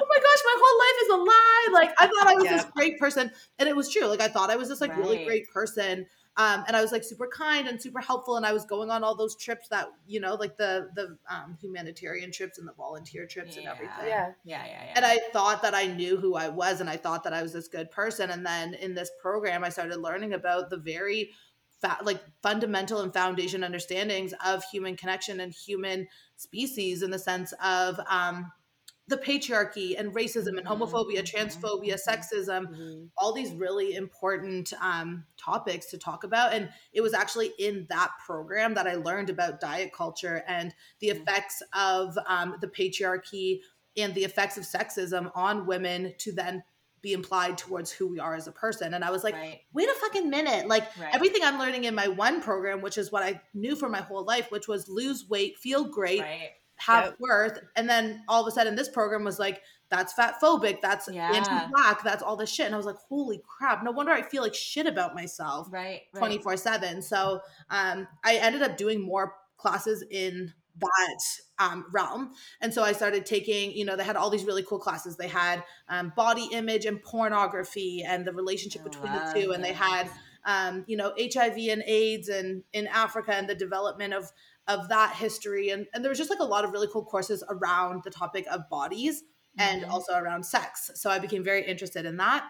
my 0.10 0.18
gosh, 0.18 0.42
my 0.46 0.56
whole 0.60 0.80
life 0.80 0.98
is 1.04 1.10
a 1.10 1.18
lie. 1.18 1.68
Like 1.74 1.92
I 2.00 2.08
thought 2.08 2.28
I 2.28 2.36
was 2.36 2.46
yeah. 2.46 2.58
this 2.58 2.66
great 2.76 3.00
person, 3.00 3.32
and 3.60 3.70
it 3.70 3.76
was 3.76 3.92
true. 3.92 4.06
Like 4.06 4.22
I 4.22 4.28
thought 4.28 4.50
I 4.50 4.56
was 4.56 4.70
this 4.70 4.82
like 4.82 4.92
right. 4.92 5.00
really 5.00 5.26
great 5.26 5.50
person. 5.52 6.06
Um, 6.38 6.64
and 6.68 6.78
I 6.78 6.82
was 6.82 6.94
like 6.94 7.04
super 7.04 7.28
kind 7.28 7.68
and 7.68 7.82
super 7.82 8.00
helpful, 8.00 8.38
and 8.38 8.46
I 8.46 8.54
was 8.54 8.64
going 8.66 8.90
on 8.90 9.04
all 9.04 9.16
those 9.16 9.36
trips 9.36 9.68
that 9.70 9.88
you 10.08 10.20
know, 10.20 10.36
like 10.36 10.58
the 10.58 10.90
the 10.96 11.18
um, 11.30 11.58
humanitarian 11.62 12.32
trips 12.32 12.58
and 12.58 12.68
the 12.68 12.74
volunteer 12.74 13.28
trips 13.28 13.56
yeah. 13.56 13.62
and 13.62 13.70
everything. 13.70 14.08
Yeah. 14.08 14.32
yeah, 14.46 14.66
yeah, 14.66 14.84
yeah. 14.86 14.94
And 14.96 15.06
I 15.06 15.20
thought 15.34 15.62
that 15.64 15.76
I 15.76 15.88
knew 15.88 16.18
who 16.18 16.36
I 16.36 16.48
was, 16.48 16.82
and 16.82 16.90
I 16.90 16.98
thought 16.98 17.24
that 17.26 17.34
I 17.34 17.42
was 17.42 17.54
this 17.54 17.68
good 17.68 17.92
person. 17.92 18.30
And 18.30 18.46
then 18.46 18.74
in 18.74 18.96
this 18.96 19.12
program, 19.22 19.64
I 19.64 19.70
started 19.70 19.98
learning 19.98 20.34
about 20.34 20.70
the 20.70 20.78
very 20.78 21.32
fa- 21.82 21.98
like 22.04 22.22
fundamental 22.42 23.02
and 23.02 23.14
foundation 23.14 23.64
understandings 23.64 24.34
of 24.46 24.64
human 24.66 24.96
connection 24.96 25.40
and 25.40 25.54
human 25.54 26.08
species 26.38 27.04
in 27.04 27.12
the 27.12 27.20
sense 27.20 27.54
of 27.64 28.00
um, 28.10 28.52
the 29.10 29.18
patriarchy 29.18 30.00
and 30.00 30.14
racism 30.14 30.58
and 30.58 30.66
mm-hmm. 30.66 30.82
homophobia, 30.84 31.24
mm-hmm. 31.24 31.38
transphobia, 31.38 32.00
sexism, 32.00 32.68
mm-hmm. 32.68 33.06
all 33.18 33.34
these 33.34 33.52
really 33.52 33.96
important 33.96 34.72
um, 34.82 35.26
topics 35.38 35.88
to 35.88 35.98
talk 35.98 36.24
about. 36.24 36.54
And 36.54 36.70
it 36.94 37.02
was 37.02 37.14
actually 37.14 37.52
in 37.60 37.88
that 37.90 38.12
program 38.26 38.76
that 38.76 38.88
I 38.88 38.96
learned 38.96 39.30
about 39.30 39.60
diet 39.60 39.92
culture 39.94 40.44
and 40.48 40.74
the 41.00 41.10
mm-hmm. 41.10 41.22
effects 41.22 41.62
of 41.74 42.18
um, 42.28 42.56
the 42.62 42.68
patriarchy 42.68 43.60
and 43.98 44.14
the 44.14 44.24
effects 44.24 44.58
of 44.58 44.64
sexism 44.64 45.32
on 45.36 45.66
women 45.66 46.14
to 46.20 46.32
then 46.32 46.64
be 47.02 47.14
implied 47.14 47.58
towards 47.58 47.92
who 47.92 48.08
we 48.08 48.20
are 48.20 48.36
as 48.36 48.48
a 48.48 48.52
person. 48.52 48.94
And 48.94 49.04
I 49.04 49.12
was 49.12 49.24
like, 49.24 49.34
right. 49.34 49.62
wait 49.74 49.88
a 49.88 49.94
fucking 49.94 50.30
minute. 50.30 50.68
Like 50.68 50.84
right. 51.00 51.14
everything 51.14 51.42
I'm 51.44 51.58
learning 51.58 51.86
in 51.86 51.96
my 51.96 52.10
one 52.10 52.42
program, 52.42 52.82
which 52.82 52.98
is 52.98 53.12
what 53.12 53.24
I 53.24 53.42
knew 53.54 53.76
for 53.76 53.90
my 53.90 54.02
whole 54.02 54.26
life, 54.26 54.52
which 54.52 54.68
was 54.68 54.90
lose 54.90 55.28
weight, 55.30 55.58
feel 55.58 55.86
great, 55.86 56.22
right. 56.22 56.50
Have 56.80 57.06
yep. 57.06 57.16
worth. 57.20 57.60
And 57.76 57.90
then 57.90 58.24
all 58.28 58.42
of 58.42 58.48
a 58.48 58.52
sudden 58.52 58.76
this 58.76 58.90
program 58.90 59.24
was 59.24 59.40
like, 59.40 59.62
that's 59.90 60.14
fat 60.14 60.36
phobic, 60.42 60.82
that's 60.82 61.10
yeah. 61.12 61.32
anti-black, 61.34 62.04
that's 62.04 62.22
all 62.22 62.36
this 62.36 62.50
shit. 62.50 62.68
And 62.68 62.76
I 62.76 62.78
was 62.78 62.86
like, 62.86 62.98
holy 63.08 63.42
crap, 63.48 63.84
no 63.84 63.92
wonder 63.92 64.12
I 64.12 64.22
feel 64.22 64.44
like 64.44 64.54
shit 64.54 64.86
about 64.86 65.16
myself 65.16 65.68
right 65.72 66.02
24 66.16 66.58
7. 66.58 67.02
So 67.02 67.42
um 67.70 68.08
I 68.24 68.36
ended 68.36 68.62
up 68.62 68.78
doing 68.78 69.02
more 69.02 69.36
classes 69.58 70.04
in 70.10 70.54
that 70.80 71.20
um, 71.60 71.86
realm. 71.92 72.32
And 72.62 72.74
so 72.74 72.84
I 72.84 72.94
started 72.94 73.26
taking, 73.26 73.72
you 73.72 73.86
know, 73.86 73.96
they 73.96 74.04
had 74.04 74.16
all 74.16 74.30
these 74.30 74.46
really 74.46 74.64
cool 74.64 74.80
classes. 74.80 75.18
They 75.18 75.28
had 75.28 75.64
um, 75.90 76.14
body 76.16 76.48
image 76.52 76.86
and 76.86 77.02
pornography 77.04 78.04
and 78.08 78.26
the 78.26 78.34
relationship 78.34 78.84
between 78.84 79.12
the 79.12 79.34
two. 79.36 79.52
And 79.52 79.64
they 79.64 79.74
had, 79.74 80.10
um, 80.46 80.86
you 80.88 80.98
know, 80.98 81.14
HIV 81.20 81.58
and 81.70 81.84
AIDS 81.86 82.30
and 82.30 82.64
in 82.74 82.88
Africa 82.88 83.34
and 83.36 83.50
the 83.50 83.56
development 83.56 84.14
of 84.14 84.32
of 84.70 84.88
that 84.88 85.16
history. 85.16 85.70
And, 85.70 85.88
and 85.94 86.04
there 86.04 86.10
was 86.10 86.18
just 86.18 86.30
like 86.30 86.40
a 86.40 86.46
lot 86.46 86.64
of 86.64 86.72
really 86.72 86.88
cool 86.94 87.04
courses 87.04 87.44
around 87.50 88.04
the 88.06 88.12
topic 88.12 88.46
of 88.50 88.70
bodies 88.70 89.24
and 89.58 89.82
mm-hmm. 89.82 89.92
also 89.92 90.14
around 90.14 90.46
sex. 90.46 90.92
So 90.96 91.10
I 91.10 91.20
became 91.20 91.44
very 91.44 91.66
interested 91.66 92.06
in 92.06 92.18
that. 92.18 92.48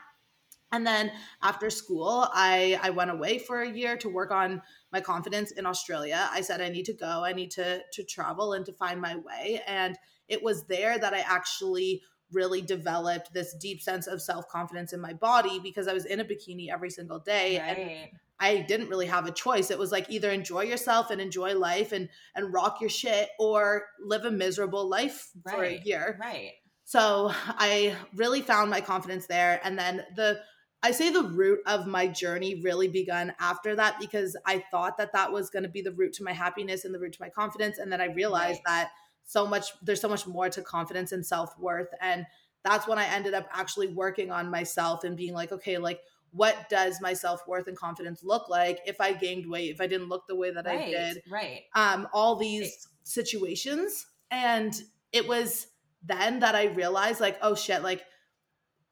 And 0.71 0.86
then 0.86 1.12
after 1.41 1.71
school, 1.71 2.27
I 2.32 2.79
I 2.84 2.91
went 2.91 3.10
away 3.10 3.39
for 3.39 3.62
a 3.62 3.71
year 3.71 3.97
to 3.97 4.10
work 4.10 4.29
on 4.29 4.62
my 4.91 5.01
confidence 5.01 5.49
in 5.51 5.65
Australia. 5.65 6.29
I 6.32 6.41
said 6.41 6.62
I 6.62 6.69
need 6.69 6.86
to 6.86 6.93
go, 6.93 7.23
I 7.23 7.34
need 7.34 7.49
to 7.51 7.82
to 7.91 8.03
travel 8.03 8.53
and 8.53 8.63
to 8.67 8.73
find 8.73 9.01
my 9.01 9.15
way. 9.15 9.62
And 9.65 9.97
it 10.27 10.43
was 10.43 10.65
there 10.67 10.99
that 10.99 11.13
I 11.13 11.21
actually 11.21 12.03
really 12.32 12.62
developed 12.62 13.34
this 13.34 13.55
deep 13.55 13.82
sense 13.82 14.05
of 14.05 14.21
self-confidence 14.21 14.93
in 14.93 15.01
my 15.01 15.13
body 15.13 15.60
because 15.60 15.88
I 15.88 15.93
was 15.93 16.05
in 16.05 16.19
a 16.19 16.23
bikini 16.23 16.71
every 16.71 16.91
single 16.91 17.17
day 17.17 17.60
right. 17.60 17.77
and 17.77 18.19
I 18.39 18.60
didn't 18.60 18.89
really 18.89 19.08
have 19.08 19.25
a 19.25 19.32
choice. 19.32 19.69
It 19.71 19.80
was 19.80 19.91
like 19.91 20.10
either 20.10 20.32
enjoy 20.32 20.63
yourself 20.63 21.12
and 21.12 21.19
enjoy 21.19 21.58
life 21.58 21.91
and 21.91 22.10
and 22.36 22.54
rock 22.54 22.80
your 22.82 22.89
shit 22.89 23.30
or 23.39 23.86
live 23.99 24.25
a 24.25 24.32
miserable 24.32 24.88
life 24.88 25.30
right. 25.45 25.56
for 25.56 25.63
a 25.63 25.82
year. 25.84 26.17
Right. 26.19 26.54
So 26.86 27.32
I 27.47 27.95
really 28.15 28.41
found 28.41 28.71
my 28.71 28.82
confidence 28.82 29.28
there 29.28 29.60
and 29.63 29.78
then 29.78 30.04
the 30.15 30.39
I 30.82 30.91
say 30.91 31.10
the 31.10 31.23
root 31.23 31.60
of 31.65 31.88
my 31.88 32.08
journey 32.08 32.62
really 32.63 32.88
begun 32.88 33.34
after 33.39 33.75
that 33.75 33.99
because 33.99 34.38
I 34.45 34.63
thought 34.71 34.97
that 34.97 35.12
that 35.12 35.32
was 35.32 35.49
going 35.49 35.63
to 35.63 35.69
be 35.69 35.82
the 35.82 35.91
root 35.91 36.13
to 36.13 36.23
my 36.23 36.32
happiness 36.32 36.86
and 36.86 36.95
the 36.95 36.99
root 36.99 37.13
to 37.13 37.21
my 37.21 37.30
confidence. 37.30 37.80
And 37.80 37.91
then 37.91 37.99
I 37.99 38.06
realized 38.06 38.62
right. 38.65 38.88
that 38.88 38.91
so 39.25 39.45
much, 39.45 39.73
there's 39.82 39.99
so 39.99 40.08
much 40.08 40.25
more 40.25 40.49
to 40.49 40.62
confidence 40.62 41.12
and 41.12 41.25
self 41.25 41.58
worth. 41.60 41.89
And 41.99 42.25
that's 42.63 42.88
when 42.88 42.97
I 42.97 43.08
ended 43.08 43.34
up 43.34 43.49
actually 43.54 43.88
working 43.88 44.32
on 44.32 44.49
myself 44.49 45.04
and 45.04 45.17
being 45.17 45.34
like, 45.34 45.52
okay, 45.52 45.78
like, 45.78 45.99
what 46.32 46.70
does 46.70 47.02
my 47.02 47.13
self 47.13 47.48
worth 47.48 47.68
and 47.68 47.78
confidence 47.78 48.24
look 48.24 48.50
like 48.50 48.80
if 48.86 49.02
I 49.02 49.13
gained 49.13 49.50
weight, 49.50 49.72
if 49.72 49.82
I 49.82 49.88
didn't 49.88 50.10
look 50.10 50.28
the 50.28 50.36
way 50.36 50.52
that 50.52 50.65
right, 50.65 50.82
I 50.82 50.86
did? 50.86 51.24
Right. 51.30 51.62
Um, 51.76 52.08
all 52.13 52.36
these 52.36 52.63
right. 52.63 52.72
situations. 53.04 54.06
And 54.32 54.80
it 55.12 55.28
was 55.28 55.68
then 56.04 56.39
that 56.39 56.56
I 56.56 56.65
realized, 56.68 57.20
like, 57.20 57.38
oh 57.42 57.56
shit, 57.56 57.82
like, 57.82 58.04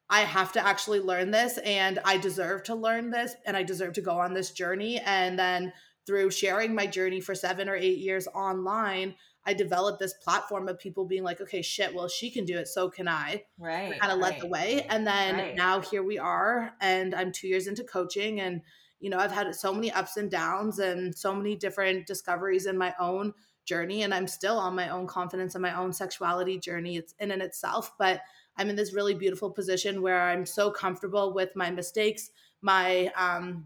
I 0.10 0.22
have 0.22 0.54
to 0.54 0.66
actually 0.66 1.02
learn 1.02 1.32
this 1.32 1.58
and 1.60 2.00
I 2.06 2.18
deserve 2.18 2.64
to 2.64 2.76
learn 2.76 3.12
this 3.12 3.36
and 3.46 3.58
I 3.58 3.64
deserve 3.64 3.94
to 3.94 4.02
go 4.02 4.18
on 4.18 4.34
this 4.34 4.52
journey. 4.52 5.00
And 5.00 5.38
then 5.38 5.74
through 6.06 6.32
sharing 6.32 6.74
my 6.74 6.88
journey 6.88 7.20
for 7.20 7.36
seven 7.36 7.68
or 7.68 7.76
eight 7.76 7.98
years 7.98 8.28
online, 8.28 9.16
I 9.48 9.54
developed 9.54 10.00
this 10.00 10.14
platform 10.14 10.68
of 10.68 10.78
people 10.78 11.06
being 11.06 11.24
like, 11.24 11.40
okay, 11.40 11.62
shit, 11.62 11.96
well, 11.96 12.10
she 12.10 12.30
can 12.30 12.44
do 12.44 12.58
it, 12.58 12.68
so 12.68 12.90
can 12.90 13.08
I. 13.08 13.46
Right. 13.58 13.98
Kind 14.00 14.12
of 14.12 14.20
right. 14.20 14.34
led 14.34 14.42
the 14.42 14.48
way. 14.48 14.86
And 14.90 15.08
then 15.08 15.36
right. 15.38 15.56
now 15.56 15.80
here 15.80 16.04
we 16.04 16.20
are, 16.20 16.74
and 16.82 17.16
I'm 17.16 17.32
two 17.32 17.48
years 17.48 17.66
into 17.66 17.86
coaching, 17.86 18.42
and 18.42 18.62
you 19.00 19.10
know, 19.10 19.20
I've 19.20 19.32
had 19.32 19.54
so 19.56 19.74
many 19.74 19.92
ups 19.92 20.18
and 20.18 20.30
downs 20.30 20.80
and 20.80 21.16
so 21.16 21.34
many 21.34 21.56
different 21.56 22.08
discoveries 22.08 22.66
in 22.66 22.78
my 22.78 22.94
own 23.00 23.34
journey. 23.64 24.04
And 24.04 24.14
I'm 24.14 24.28
still 24.28 24.58
on 24.58 24.76
my 24.76 24.90
own 24.90 25.06
confidence 25.08 25.56
and 25.56 25.62
my 25.62 25.78
own 25.78 25.94
sexuality 25.94 26.58
journey. 26.58 26.98
It's 26.98 27.14
in 27.20 27.32
and 27.32 27.42
itself. 27.42 27.92
But 28.00 28.22
I'm 28.58 28.70
in 28.70 28.76
this 28.76 28.94
really 28.94 29.14
beautiful 29.14 29.52
position 29.52 30.02
where 30.02 30.22
I'm 30.22 30.46
so 30.46 30.72
comfortable 30.72 31.34
with 31.34 31.56
my 31.56 31.70
mistakes, 31.70 32.32
my 32.62 33.12
um, 33.16 33.66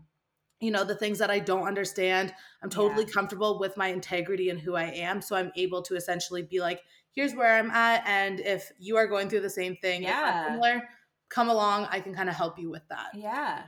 you 0.62 0.72
know 0.72 0.84
the 0.86 0.96
things 0.96 1.18
that 1.18 1.30
i 1.30 1.40
don't 1.40 1.68
understand 1.68 2.34
i'm 2.64 2.70
totally 2.70 3.04
yeah. 3.04 3.12
comfortable 3.12 3.60
with 3.60 3.76
my 3.76 3.88
integrity 3.88 4.50
and 4.50 4.60
who 4.60 4.76
i 4.76 4.84
am 4.84 5.22
so 5.22 5.36
i'm 5.36 5.52
able 5.56 5.82
to 5.82 5.96
essentially 5.96 6.44
be 6.44 6.62
like 6.62 6.82
here's 7.14 7.34
where 7.34 7.58
i'm 7.58 7.72
at 7.72 8.04
and 8.08 8.40
if 8.40 8.72
you 8.80 8.96
are 8.96 9.08
going 9.08 9.30
through 9.30 9.42
the 9.42 9.50
same 9.50 9.76
thing 9.78 10.04
yeah 10.04 10.48
similar 10.48 10.82
come 11.30 11.50
along 11.50 11.88
i 11.92 12.00
can 12.00 12.14
kind 12.14 12.30
of 12.30 12.36
help 12.36 12.58
you 12.58 12.70
with 12.70 12.88
that 12.90 13.10
yeah 13.14 13.64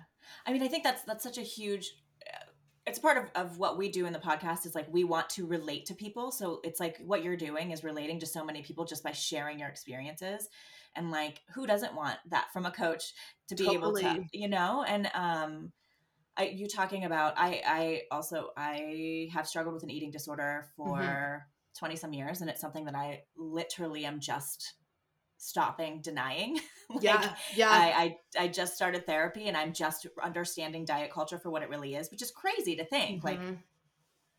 i 0.45 0.53
mean 0.53 0.63
i 0.63 0.67
think 0.67 0.83
that's 0.83 1.03
that's 1.03 1.23
such 1.23 1.37
a 1.37 1.41
huge 1.41 1.93
uh, 2.33 2.45
it's 2.85 2.99
part 2.99 3.17
of, 3.17 3.25
of 3.35 3.57
what 3.57 3.77
we 3.77 3.89
do 3.89 4.05
in 4.05 4.13
the 4.13 4.19
podcast 4.19 4.65
is 4.65 4.75
like 4.75 4.87
we 4.91 5.03
want 5.03 5.29
to 5.29 5.45
relate 5.45 5.85
to 5.85 5.95
people 5.95 6.31
so 6.31 6.59
it's 6.63 6.79
like 6.79 6.97
what 7.05 7.23
you're 7.23 7.37
doing 7.37 7.71
is 7.71 7.83
relating 7.83 8.19
to 8.19 8.25
so 8.25 8.45
many 8.45 8.61
people 8.61 8.85
just 8.85 9.03
by 9.03 9.11
sharing 9.11 9.59
your 9.59 9.69
experiences 9.69 10.47
and 10.95 11.09
like 11.09 11.41
who 11.53 11.65
doesn't 11.65 11.95
want 11.95 12.17
that 12.29 12.47
from 12.53 12.65
a 12.65 12.71
coach 12.71 13.13
to 13.47 13.55
be 13.55 13.65
totally. 13.65 14.05
able 14.05 14.15
to 14.15 14.25
you 14.31 14.47
know 14.47 14.83
and 14.87 15.09
um 15.13 15.71
I, 16.35 16.45
you 16.45 16.67
talking 16.67 17.05
about 17.05 17.33
I 17.37 17.61
I 17.65 18.01
also 18.11 18.49
I 18.57 19.29
have 19.33 19.47
struggled 19.47 19.75
with 19.75 19.83
an 19.83 19.91
eating 19.91 20.11
disorder 20.11 20.67
for 20.75 21.45
20 21.77 21.93
mm-hmm. 21.93 21.99
some 21.99 22.13
years 22.13 22.41
and 22.41 22.49
it's 22.49 22.61
something 22.61 22.85
that 22.85 22.95
I 22.95 23.23
literally 23.37 24.05
am 24.05 24.19
just 24.19 24.75
stopping 25.37 26.01
denying. 26.01 26.59
like, 26.89 27.03
yeah. 27.03 27.35
Yeah. 27.55 27.69
I, 27.69 28.17
I 28.37 28.43
I 28.43 28.47
just 28.47 28.75
started 28.75 29.05
therapy 29.05 29.47
and 29.47 29.57
I'm 29.57 29.73
just 29.73 30.07
understanding 30.21 30.85
diet 30.85 31.11
culture 31.11 31.37
for 31.37 31.49
what 31.49 31.61
it 31.61 31.69
really 31.69 31.95
is, 31.95 32.09
which 32.09 32.21
is 32.21 32.31
crazy 32.31 32.75
to 32.77 32.85
think. 32.85 33.23
Mm-hmm. 33.23 33.27
Like 33.27 33.57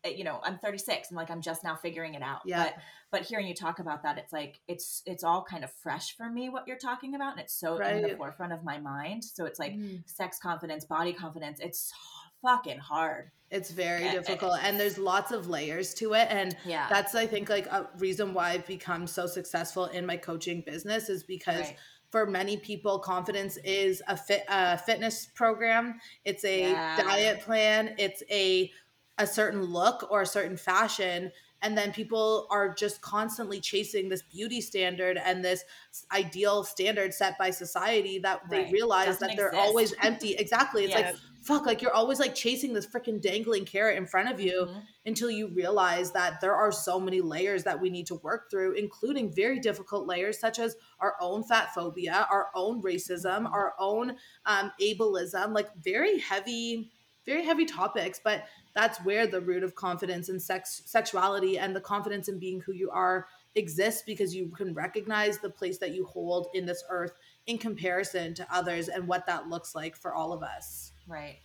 Uh, 0.05 0.09
you 0.09 0.23
know 0.23 0.39
i'm 0.43 0.57
36 0.59 1.09
and 1.09 1.17
like 1.17 1.29
i'm 1.29 1.41
just 1.41 1.63
now 1.63 1.75
figuring 1.75 2.13
it 2.13 2.21
out 2.21 2.41
yeah. 2.45 2.63
but 2.63 2.75
but 3.11 3.21
hearing 3.21 3.47
you 3.47 3.53
talk 3.53 3.79
about 3.79 4.03
that 4.03 4.17
it's 4.17 4.33
like 4.33 4.59
it's 4.67 5.01
it's 5.05 5.23
all 5.23 5.43
kind 5.43 5.63
of 5.63 5.71
fresh 5.71 6.15
for 6.15 6.29
me 6.29 6.49
what 6.49 6.67
you're 6.67 6.77
talking 6.77 7.15
about 7.15 7.31
and 7.33 7.41
it's 7.41 7.53
so 7.53 7.77
right. 7.77 7.95
in 7.95 8.01
the 8.01 8.15
forefront 8.15 8.53
of 8.53 8.63
my 8.63 8.77
mind 8.79 9.23
so 9.23 9.45
it's 9.45 9.59
like 9.59 9.73
mm. 9.73 10.01
sex 10.05 10.37
confidence 10.39 10.85
body 10.85 11.13
confidence 11.13 11.59
it's 11.59 11.93
fucking 12.41 12.77
hard 12.77 13.31
it's 13.49 13.71
very 13.71 14.03
and, 14.03 14.11
difficult 14.11 14.57
eh. 14.57 14.67
and 14.67 14.79
there's 14.79 14.97
lots 14.97 15.31
of 15.31 15.47
layers 15.47 15.93
to 15.93 16.13
it 16.13 16.27
and 16.29 16.55
yeah 16.65 16.87
that's 16.89 17.15
i 17.15 17.25
think 17.25 17.49
like 17.49 17.65
a 17.67 17.87
reason 17.97 18.33
why 18.33 18.51
i've 18.51 18.67
become 18.67 19.07
so 19.07 19.25
successful 19.25 19.85
in 19.85 20.05
my 20.05 20.17
coaching 20.17 20.61
business 20.65 21.09
is 21.09 21.23
because 21.23 21.61
right 21.61 21.77
for 22.11 22.25
many 22.25 22.55
people 22.55 22.97
confidence 22.97 23.57
is 23.65 24.01
a 24.07 24.15
fit 24.15 24.45
a 24.47 24.77
fitness 24.77 25.27
program 25.35 25.99
it's 26.23 26.45
a 26.45 26.71
yeah. 26.71 26.95
diet 26.95 27.41
plan 27.41 27.93
it's 27.97 28.23
a 28.31 28.71
a 29.17 29.27
certain 29.27 29.63
look 29.63 30.07
or 30.11 30.21
a 30.21 30.25
certain 30.25 30.57
fashion 30.57 31.31
and 31.61 31.75
then 31.75 31.91
people 31.91 32.47
are 32.51 32.73
just 32.73 33.01
constantly 33.01 33.59
chasing 33.59 34.09
this 34.09 34.21
beauty 34.21 34.61
standard 34.61 35.17
and 35.17 35.43
this 35.43 35.63
ideal 36.11 36.63
standard 36.63 37.13
set 37.13 37.37
by 37.39 37.49
society 37.49 38.19
that 38.19 38.41
right. 38.43 38.67
they 38.67 38.71
realize 38.71 39.07
Doesn't 39.07 39.29
that 39.29 39.37
they're 39.37 39.47
exist. 39.47 39.67
always 39.67 39.93
empty 40.01 40.35
exactly 40.37 40.85
it's 40.85 40.93
yeah. 40.93 41.07
like 41.07 41.15
fuck 41.41 41.65
like 41.65 41.81
you're 41.81 41.93
always 41.93 42.19
like 42.19 42.35
chasing 42.35 42.73
this 42.73 42.85
freaking 42.85 43.21
dangling 43.21 43.65
carrot 43.65 43.97
in 43.97 44.05
front 44.05 44.29
of 44.29 44.39
you 44.39 44.67
mm-hmm. 44.67 44.79
until 45.05 45.29
you 45.29 45.47
realize 45.47 46.11
that 46.11 46.41
there 46.41 46.55
are 46.55 46.71
so 46.71 46.99
many 46.99 47.21
layers 47.21 47.63
that 47.63 47.79
we 47.79 47.89
need 47.89 48.07
to 48.07 48.15
work 48.15 48.49
through 48.49 48.73
including 48.73 49.33
very 49.33 49.59
difficult 49.59 50.07
layers 50.07 50.39
such 50.39 50.59
as 50.59 50.75
our 50.99 51.15
own 51.21 51.43
fat 51.43 51.73
phobia 51.73 52.27
our 52.31 52.47
own 52.53 52.81
racism 52.81 53.43
mm-hmm. 53.43 53.53
our 53.53 53.73
own 53.79 54.15
um, 54.45 54.71
ableism 54.81 55.53
like 55.53 55.69
very 55.83 56.19
heavy 56.19 56.91
very 57.25 57.43
heavy 57.43 57.65
topics 57.65 58.19
but 58.23 58.45
that's 58.75 58.99
where 58.99 59.25
the 59.25 59.41
root 59.41 59.63
of 59.63 59.73
confidence 59.73 60.29
and 60.29 60.39
sex 60.39 60.83
sexuality 60.85 61.57
and 61.57 61.75
the 61.75 61.81
confidence 61.81 62.27
in 62.27 62.37
being 62.37 62.61
who 62.61 62.73
you 62.73 62.91
are 62.91 63.27
exists 63.55 64.03
because 64.05 64.35
you 64.35 64.49
can 64.49 64.73
recognize 64.73 65.39
the 65.39 65.49
place 65.49 65.77
that 65.77 65.95
you 65.95 66.05
hold 66.05 66.47
in 66.53 66.65
this 66.65 66.83
earth 66.89 67.13
in 67.47 67.57
comparison 67.57 68.33
to 68.33 68.45
others 68.53 68.89
and 68.89 69.07
what 69.07 69.25
that 69.25 69.47
looks 69.47 69.73
like 69.73 69.95
for 69.95 70.13
all 70.13 70.33
of 70.33 70.43
us. 70.43 70.91
Right. 71.07 71.37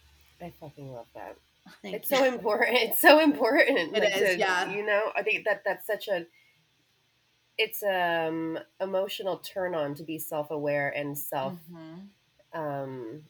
I 0.43 0.53
fucking 0.59 0.93
love 0.93 1.07
that. 1.15 1.37
Thank 1.83 1.95
it's 1.97 2.11
you. 2.11 2.17
so 2.17 2.25
important. 2.25 2.79
It's 2.79 3.01
so 3.01 3.21
important. 3.21 3.97
It 3.97 4.03
like 4.03 4.17
is, 4.17 4.31
to, 4.31 4.39
yeah. 4.39 4.71
You 4.75 4.85
know, 4.85 5.13
I 5.15 5.23
think 5.23 5.45
that 5.45 5.63
that's 5.65 5.87
such 5.87 6.09
a 6.09 6.27
it's 7.59 7.83
um 7.83 8.59
emotional 8.81 9.37
turn 9.37 9.75
on 9.75 9.95
to 9.95 10.03
be 10.03 10.19
self-aware 10.19 10.89
and 10.97 11.17
self 11.17 11.59
mm-hmm. 11.71 12.59
um 12.61 13.23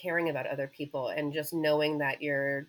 caring 0.00 0.28
about 0.28 0.46
other 0.46 0.66
people 0.66 1.08
and 1.08 1.32
just 1.32 1.54
knowing 1.54 1.98
that 1.98 2.20
you're 2.20 2.66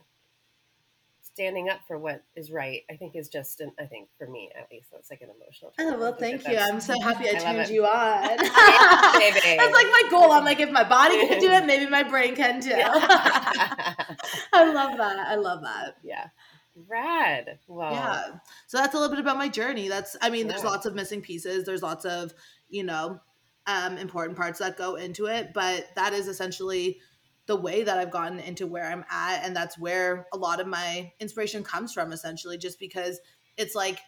standing 1.42 1.70
up 1.70 1.80
for 1.88 1.98
what 1.98 2.24
is 2.36 2.52
right, 2.52 2.82
I 2.90 2.96
think 2.96 3.16
is 3.16 3.28
just 3.28 3.62
an, 3.62 3.72
I 3.80 3.86
think 3.86 4.10
for 4.18 4.28
me 4.28 4.52
at 4.56 4.68
least 4.72 4.90
that's 4.92 5.10
like 5.10 5.22
an 5.22 5.30
emotional. 5.30 5.74
Oh 5.80 5.98
well, 5.98 6.14
thank 6.14 6.48
you. 6.48 6.56
I'm 6.56 6.80
so 6.80 6.94
happy 7.02 7.30
I, 7.30 7.32
I 7.32 7.40
turned 7.40 7.70
you 7.70 7.84
on. 7.84 8.28
that's 8.38 9.74
like 9.74 9.88
my 9.88 10.04
goal. 10.12 10.32
I'm 10.32 10.46
like, 10.46 10.60
if 10.60 10.70
my 10.70 10.88
body 10.88 11.28
can 11.28 11.40
do 11.40 11.50
it, 11.50 11.66
maybe 11.66 11.90
my 11.90 12.04
brain 12.04 12.36
can 12.36 12.62
too. 12.62 12.76
I 12.76 14.72
love 14.72 14.98
that. 14.98 15.28
I 15.28 15.36
love 15.36 15.62
that. 15.64 15.96
Yeah. 16.04 16.28
Rad. 16.88 17.58
Well, 17.68 17.94
yeah. 17.94 18.24
So 18.68 18.78
that's 18.78 18.94
a 18.94 19.00
little 19.00 19.14
bit 19.14 19.20
about 19.20 19.38
my 19.38 19.50
journey. 19.50 19.88
That's, 19.88 20.16
I 20.22 20.30
mean, 20.30 20.46
yeah. 20.46 20.54
there's 20.54 20.64
lots 20.64 20.86
of 20.86 20.94
missing 20.94 21.22
pieces. 21.22 21.66
There's 21.66 21.82
lots 21.82 22.06
of, 22.06 22.34
you 22.70 22.84
know, 22.84 23.20
um, 23.66 23.98
important 23.98 24.38
parts 24.38 24.60
that 24.60 24.78
go 24.78 24.96
into 24.96 25.26
it, 25.26 25.54
but 25.54 25.88
that 25.96 26.14
is 26.14 26.28
essentially 26.28 27.00
the 27.52 27.56
way 27.58 27.84
that 27.84 27.98
I've 27.98 28.12
gotten 28.12 28.40
into 28.40 28.66
where 28.66 28.90
I'm 28.90 29.04
at. 29.12 29.44
And 29.44 29.54
that's 29.54 29.78
where 29.78 30.26
a 30.32 30.38
lot 30.38 30.62
of 30.62 30.68
my 30.68 31.12
inspiration 31.20 31.66
comes 31.66 31.92
from, 31.92 32.14
essentially, 32.14 32.58
just 32.58 32.80
because 32.80 33.20
it's 33.58 33.76
like 33.76 34.00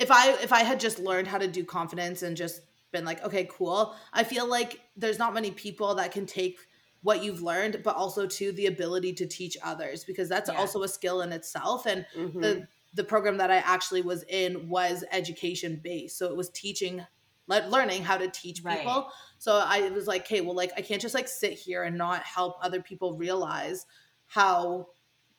if 0.00 0.10
I 0.10 0.30
if 0.42 0.52
I 0.52 0.64
had 0.64 0.80
just 0.80 0.98
learned 0.98 1.28
how 1.28 1.38
to 1.38 1.46
do 1.46 1.62
confidence 1.62 2.22
and 2.24 2.36
just 2.36 2.62
been 2.90 3.04
like, 3.04 3.22
okay, 3.24 3.46
cool, 3.48 3.94
I 4.12 4.24
feel 4.24 4.48
like 4.48 4.80
there's 4.96 5.20
not 5.20 5.34
many 5.34 5.52
people 5.52 5.94
that 5.94 6.10
can 6.10 6.26
take 6.26 6.58
what 7.02 7.22
you've 7.22 7.42
learned, 7.42 7.82
but 7.84 7.94
also 7.94 8.26
to 8.26 8.50
the 8.50 8.66
ability 8.66 9.12
to 9.12 9.26
teach 9.26 9.56
others 9.62 10.02
because 10.02 10.28
that's 10.28 10.50
yeah. 10.50 10.58
also 10.58 10.82
a 10.82 10.88
skill 10.88 11.20
in 11.20 11.30
itself. 11.30 11.86
And 11.86 12.04
mm-hmm. 12.18 12.40
the 12.40 12.66
the 12.92 13.04
program 13.04 13.36
that 13.36 13.52
I 13.52 13.58
actually 13.58 14.02
was 14.02 14.24
in 14.24 14.68
was 14.68 15.04
education 15.12 15.80
based. 15.80 16.18
So 16.18 16.26
it 16.26 16.36
was 16.36 16.50
teaching 16.50 17.06
learning 17.48 18.02
how 18.02 18.16
to 18.16 18.28
teach 18.28 18.62
right. 18.62 18.78
people. 18.78 19.10
So 19.38 19.62
I 19.64 19.90
was 19.90 20.06
like, 20.06 20.22
okay, 20.22 20.40
well, 20.40 20.54
like 20.54 20.72
I 20.76 20.80
can't 20.80 21.02
just 21.02 21.14
like 21.14 21.28
sit 21.28 21.52
here 21.52 21.82
and 21.82 21.96
not 21.98 22.22
help 22.22 22.56
other 22.62 22.80
people 22.80 23.16
realize 23.16 23.86
how 24.26 24.88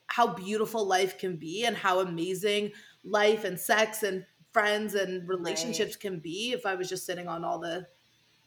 how 0.07 0.33
beautiful 0.33 0.85
life 0.85 1.17
can 1.17 1.35
be 1.35 1.65
and 1.65 1.75
how 1.75 1.99
amazing 1.99 2.71
life 3.03 3.43
and 3.43 3.59
sex 3.59 4.03
and 4.03 4.23
friends 4.53 4.93
and 4.93 5.27
relationships 5.27 5.95
right. 5.95 5.99
can 5.99 6.19
be 6.19 6.53
if 6.53 6.65
I 6.65 6.75
was 6.75 6.87
just 6.87 7.05
sitting 7.05 7.27
on 7.27 7.43
all 7.43 7.59
the 7.59 7.87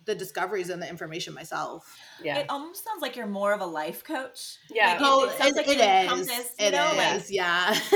the 0.08 0.14
discoveries 0.14 0.70
and 0.70 0.80
the 0.80 0.88
information 0.88 1.34
myself. 1.34 1.94
Yeah. 2.24 2.38
It 2.38 2.46
almost 2.48 2.82
sounds 2.82 3.02
like 3.02 3.14
you're 3.14 3.26
more 3.26 3.52
of 3.52 3.60
a 3.60 3.66
life 3.66 4.02
coach. 4.02 4.56
Yeah. 4.70 4.92
Like 4.92 4.98
oh, 5.02 5.24
it, 5.28 5.46
it, 5.46 5.56
like 5.56 5.68
it 5.68 5.80
is. 5.80 6.08
Compass, 6.08 6.54
it 6.58 6.70
know, 6.72 6.90
is. 6.92 6.96
Like, 6.96 7.24
yeah. 7.28 7.78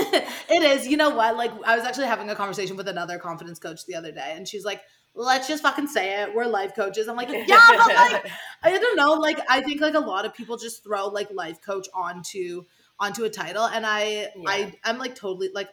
it 0.51 0.62
is. 0.62 0.87
You 0.87 0.98
know 0.98 1.11
what? 1.11 1.38
Like 1.38 1.53
I 1.64 1.75
was 1.75 1.87
actually 1.87 2.09
having 2.09 2.29
a 2.29 2.35
conversation 2.35 2.77
with 2.77 2.87
another 2.87 3.18
confidence 3.18 3.59
coach 3.59 3.87
the 3.87 3.94
other 3.94 4.12
day 4.12 4.35
and 4.37 4.46
she's 4.46 4.64
like, 4.64 4.83
let's 5.14 5.48
just 5.48 5.62
fucking 5.62 5.87
say 5.87 6.22
it. 6.22 6.35
We're 6.35 6.46
life 6.46 6.75
coaches. 6.75 7.09
I'm 7.09 7.16
like, 7.16 7.29
yeah, 7.46 7.66
but 7.68 7.87
like, 7.87 8.31
I 8.62 8.79
don't 8.79 8.96
know. 8.96 9.12
Like, 9.12 9.38
I 9.48 9.61
think 9.61 9.81
like 9.81 9.94
a 9.94 10.01
lot 10.01 10.25
of 10.25 10.35
people 10.35 10.57
just 10.57 10.83
throw 10.83 11.09
like 11.09 11.31
life 11.33 11.61
coach 11.62 11.88
onto 11.94 12.64
onto 12.98 13.25
a 13.25 13.31
title, 13.31 13.64
and 13.64 13.85
I 13.87 14.29
yeah. 14.37 14.42
I 14.46 14.75
I'm 14.85 14.98
like 14.98 15.14
totally 15.14 15.51
like 15.55 15.68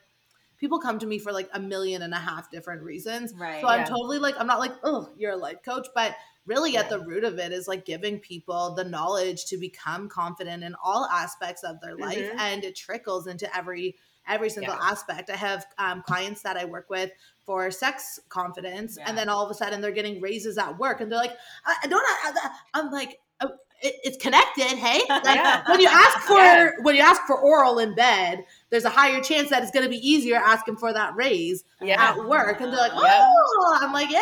people 0.57 0.79
come 0.79 0.99
to 0.99 1.05
me 1.05 1.19
for 1.19 1.31
like 1.31 1.49
a 1.53 1.59
million 1.59 2.01
and 2.01 2.13
a 2.13 2.17
half 2.17 2.51
different 2.51 2.83
reasons. 2.83 3.33
Right. 3.37 3.61
So 3.61 3.67
I'm 3.67 3.81
yeah. 3.81 3.85
totally 3.85 4.19
like 4.19 4.35
I'm 4.39 4.47
not 4.47 4.59
like 4.59 4.73
oh 4.83 5.09
you're 5.17 5.33
a 5.33 5.37
life 5.37 5.63
coach, 5.63 5.87
but 5.95 6.15
really 6.45 6.73
yeah. 6.73 6.81
at 6.81 6.89
the 6.89 6.99
root 6.99 7.23
of 7.23 7.37
it 7.37 7.51
is 7.51 7.67
like 7.67 7.85
giving 7.85 8.19
people 8.19 8.73
the 8.73 8.83
knowledge 8.83 9.45
to 9.45 9.57
become 9.57 10.09
confident 10.09 10.63
in 10.63 10.75
all 10.83 11.05
aspects 11.05 11.63
of 11.63 11.79
their 11.81 11.95
life, 11.95 12.17
mm-hmm. 12.17 12.39
and 12.39 12.63
it 12.63 12.75
trickles 12.75 13.27
into 13.27 13.55
every 13.55 13.95
every 14.27 14.49
single 14.49 14.75
yeah. 14.75 14.91
aspect. 14.91 15.29
I 15.29 15.35
have 15.35 15.65
um, 15.77 16.03
clients 16.05 16.41
that 16.43 16.57
I 16.57 16.65
work 16.65 16.89
with 16.89 17.11
for 17.49 17.71
sex 17.71 18.19
confidence, 18.29 18.95
yeah. 18.99 19.05
and 19.07 19.17
then 19.17 19.27
all 19.27 19.43
of 19.43 19.49
a 19.49 19.55
sudden 19.55 19.81
they're 19.81 19.89
getting 19.89 20.21
raises 20.21 20.55
at 20.59 20.77
work, 20.77 21.01
and 21.01 21.11
they're 21.11 21.17
like, 21.17 21.35
"I 21.65 21.87
don't." 21.87 22.05
I, 22.05 22.49
I'm 22.75 22.91
like, 22.91 23.19
oh, 23.41 23.49
it's 23.81 24.17
connected. 24.17 24.77
Hey, 24.77 25.01
like, 25.09 25.23
yeah. 25.25 25.63
when 25.67 25.79
you 25.79 25.87
ask 25.87 26.19
for 26.27 26.37
yeah. 26.37 26.69
when 26.83 26.95
you 26.95 27.01
ask 27.01 27.23
for 27.23 27.39
oral 27.39 27.79
in 27.79 27.95
bed, 27.95 28.45
there's 28.69 28.85
a 28.85 28.89
higher 28.91 29.19
chance 29.19 29.49
that 29.49 29.63
it's 29.63 29.71
going 29.71 29.83
to 29.83 29.89
be 29.89 29.97
easier 29.97 30.35
asking 30.35 30.75
for 30.75 30.93
that 30.93 31.15
raise 31.15 31.63
yeah. 31.81 31.99
at 31.99 32.23
work. 32.27 32.61
And 32.61 32.71
they're 32.71 32.79
like, 32.81 32.91
oh, 32.93 33.79
I'm 33.81 33.91
like, 33.91 34.11
yeah, 34.11 34.19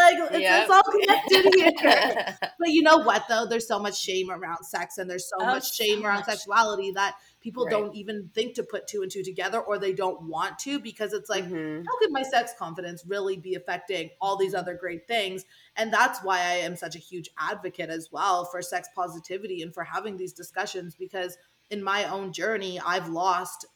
like 0.00 0.32
it's, 0.32 0.48
it's 0.48 0.70
all 0.70 0.82
connected 0.90 1.54
here. 1.54 2.36
but 2.58 2.68
you 2.68 2.82
know 2.82 2.96
what 2.96 3.26
though? 3.28 3.44
There's 3.44 3.68
so 3.68 3.78
much 3.78 4.00
shame 4.00 4.30
around 4.30 4.64
sex, 4.64 4.96
and 4.96 5.10
there's 5.10 5.28
so 5.28 5.36
oh, 5.40 5.46
much 5.48 5.74
shame 5.74 6.00
so 6.00 6.06
around 6.06 6.20
much. 6.20 6.30
sexuality 6.30 6.92
that 6.92 7.16
people 7.44 7.66
right. 7.66 7.72
don't 7.72 7.94
even 7.94 8.30
think 8.34 8.54
to 8.54 8.62
put 8.62 8.86
two 8.86 9.02
and 9.02 9.10
two 9.10 9.22
together 9.22 9.60
or 9.60 9.78
they 9.78 9.92
don't 9.92 10.22
want 10.22 10.58
to 10.58 10.80
because 10.80 11.12
it's 11.12 11.28
like 11.28 11.44
mm-hmm. 11.44 11.84
how 11.86 11.98
could 11.98 12.10
my 12.10 12.22
sex 12.22 12.54
confidence 12.58 13.04
really 13.06 13.36
be 13.36 13.54
affecting 13.54 14.08
all 14.18 14.38
these 14.38 14.54
other 14.54 14.74
great 14.74 15.06
things 15.06 15.44
and 15.76 15.92
that's 15.92 16.20
why 16.24 16.38
i 16.38 16.54
am 16.54 16.74
such 16.74 16.96
a 16.96 16.98
huge 16.98 17.28
advocate 17.38 17.90
as 17.90 18.08
well 18.10 18.46
for 18.46 18.62
sex 18.62 18.88
positivity 18.96 19.60
and 19.60 19.74
for 19.74 19.84
having 19.84 20.16
these 20.16 20.32
discussions 20.32 20.94
because 20.94 21.36
in 21.68 21.84
my 21.84 22.04
own 22.04 22.32
journey 22.32 22.80
i've 22.86 23.10
lost 23.10 23.66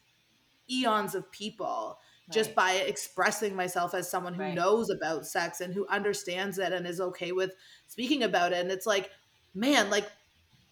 eons 0.70 1.14
of 1.14 1.30
people 1.30 1.98
right. 2.26 2.34
just 2.34 2.54
by 2.54 2.72
expressing 2.72 3.54
myself 3.54 3.92
as 3.92 4.10
someone 4.10 4.32
who 4.32 4.44
right. 4.44 4.54
knows 4.54 4.88
about 4.88 5.26
sex 5.26 5.60
and 5.60 5.74
who 5.74 5.86
understands 5.88 6.58
it 6.58 6.72
and 6.72 6.86
is 6.86 7.02
okay 7.02 7.32
with 7.32 7.52
speaking 7.86 8.22
about 8.22 8.52
it 8.52 8.60
and 8.60 8.70
it's 8.70 8.86
like 8.86 9.10
man 9.54 9.90
like 9.90 10.10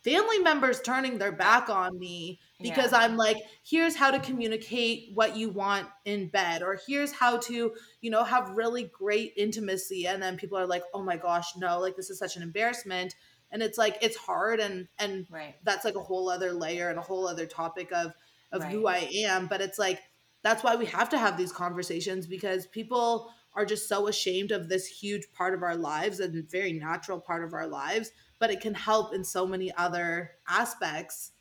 family 0.06 0.38
members 0.38 0.80
turning 0.80 1.18
their 1.18 1.32
back 1.32 1.68
on 1.68 1.98
me 1.98 2.38
because 2.62 2.92
Yeah. 2.92 2.98
I'm 3.00 3.16
like, 3.16 3.38
here's 3.64 3.96
how 3.96 4.10
to 4.12 4.20
communicate 4.20 5.10
what 5.14 5.36
you 5.36 5.50
want 5.50 5.88
in 6.04 6.28
bed, 6.28 6.62
or 6.62 6.78
here's 6.86 7.12
how 7.12 7.38
to, 7.38 7.74
you 8.00 8.10
know, 8.10 8.22
have 8.24 8.50
really 8.50 8.84
great 8.84 9.32
intimacy. 9.36 10.06
And 10.06 10.22
then 10.22 10.36
people 10.36 10.58
are 10.58 10.66
like, 10.66 10.84
oh 10.94 11.02
my 11.02 11.16
gosh, 11.16 11.56
no, 11.56 11.80
like 11.80 11.96
this 11.96 12.08
is 12.10 12.18
such 12.18 12.36
an 12.36 12.42
embarrassment. 12.42 13.14
And 13.50 13.62
it's 13.62 13.78
like 13.78 13.98
it's 14.00 14.16
hard 14.16 14.60
and 14.60 14.88
and 14.98 15.26
Right. 15.30 15.56
that's 15.64 15.84
like 15.84 15.96
a 15.96 16.02
whole 16.02 16.28
other 16.28 16.52
layer 16.52 16.88
and 16.88 16.98
a 16.98 17.02
whole 17.02 17.26
other 17.28 17.46
topic 17.46 17.92
of 17.92 18.12
of 18.52 18.62
who 18.64 18.86
I 18.86 19.08
am. 19.26 19.46
But 19.48 19.60
it's 19.60 19.78
like 19.78 20.00
that's 20.42 20.62
why 20.62 20.76
we 20.76 20.86
have 20.86 21.08
to 21.10 21.18
have 21.18 21.36
these 21.36 21.52
conversations 21.52 22.26
because 22.26 22.66
people 22.66 23.32
are 23.54 23.64
just 23.64 23.88
so 23.88 24.06
ashamed 24.06 24.52
of 24.52 24.68
this 24.68 24.86
huge 24.86 25.32
part 25.32 25.54
of 25.54 25.62
our 25.62 25.76
lives 25.76 26.20
and 26.20 26.48
very 26.50 26.72
natural 26.72 27.20
part 27.20 27.42
of 27.42 27.54
our 27.54 27.66
lives. 27.66 28.12
But 28.38 28.50
it 28.50 28.60
can 28.60 28.74
help 28.74 29.14
in 29.14 29.24
so 29.24 29.46
many 29.46 29.72
other 29.74 30.32
aspects 30.48 31.32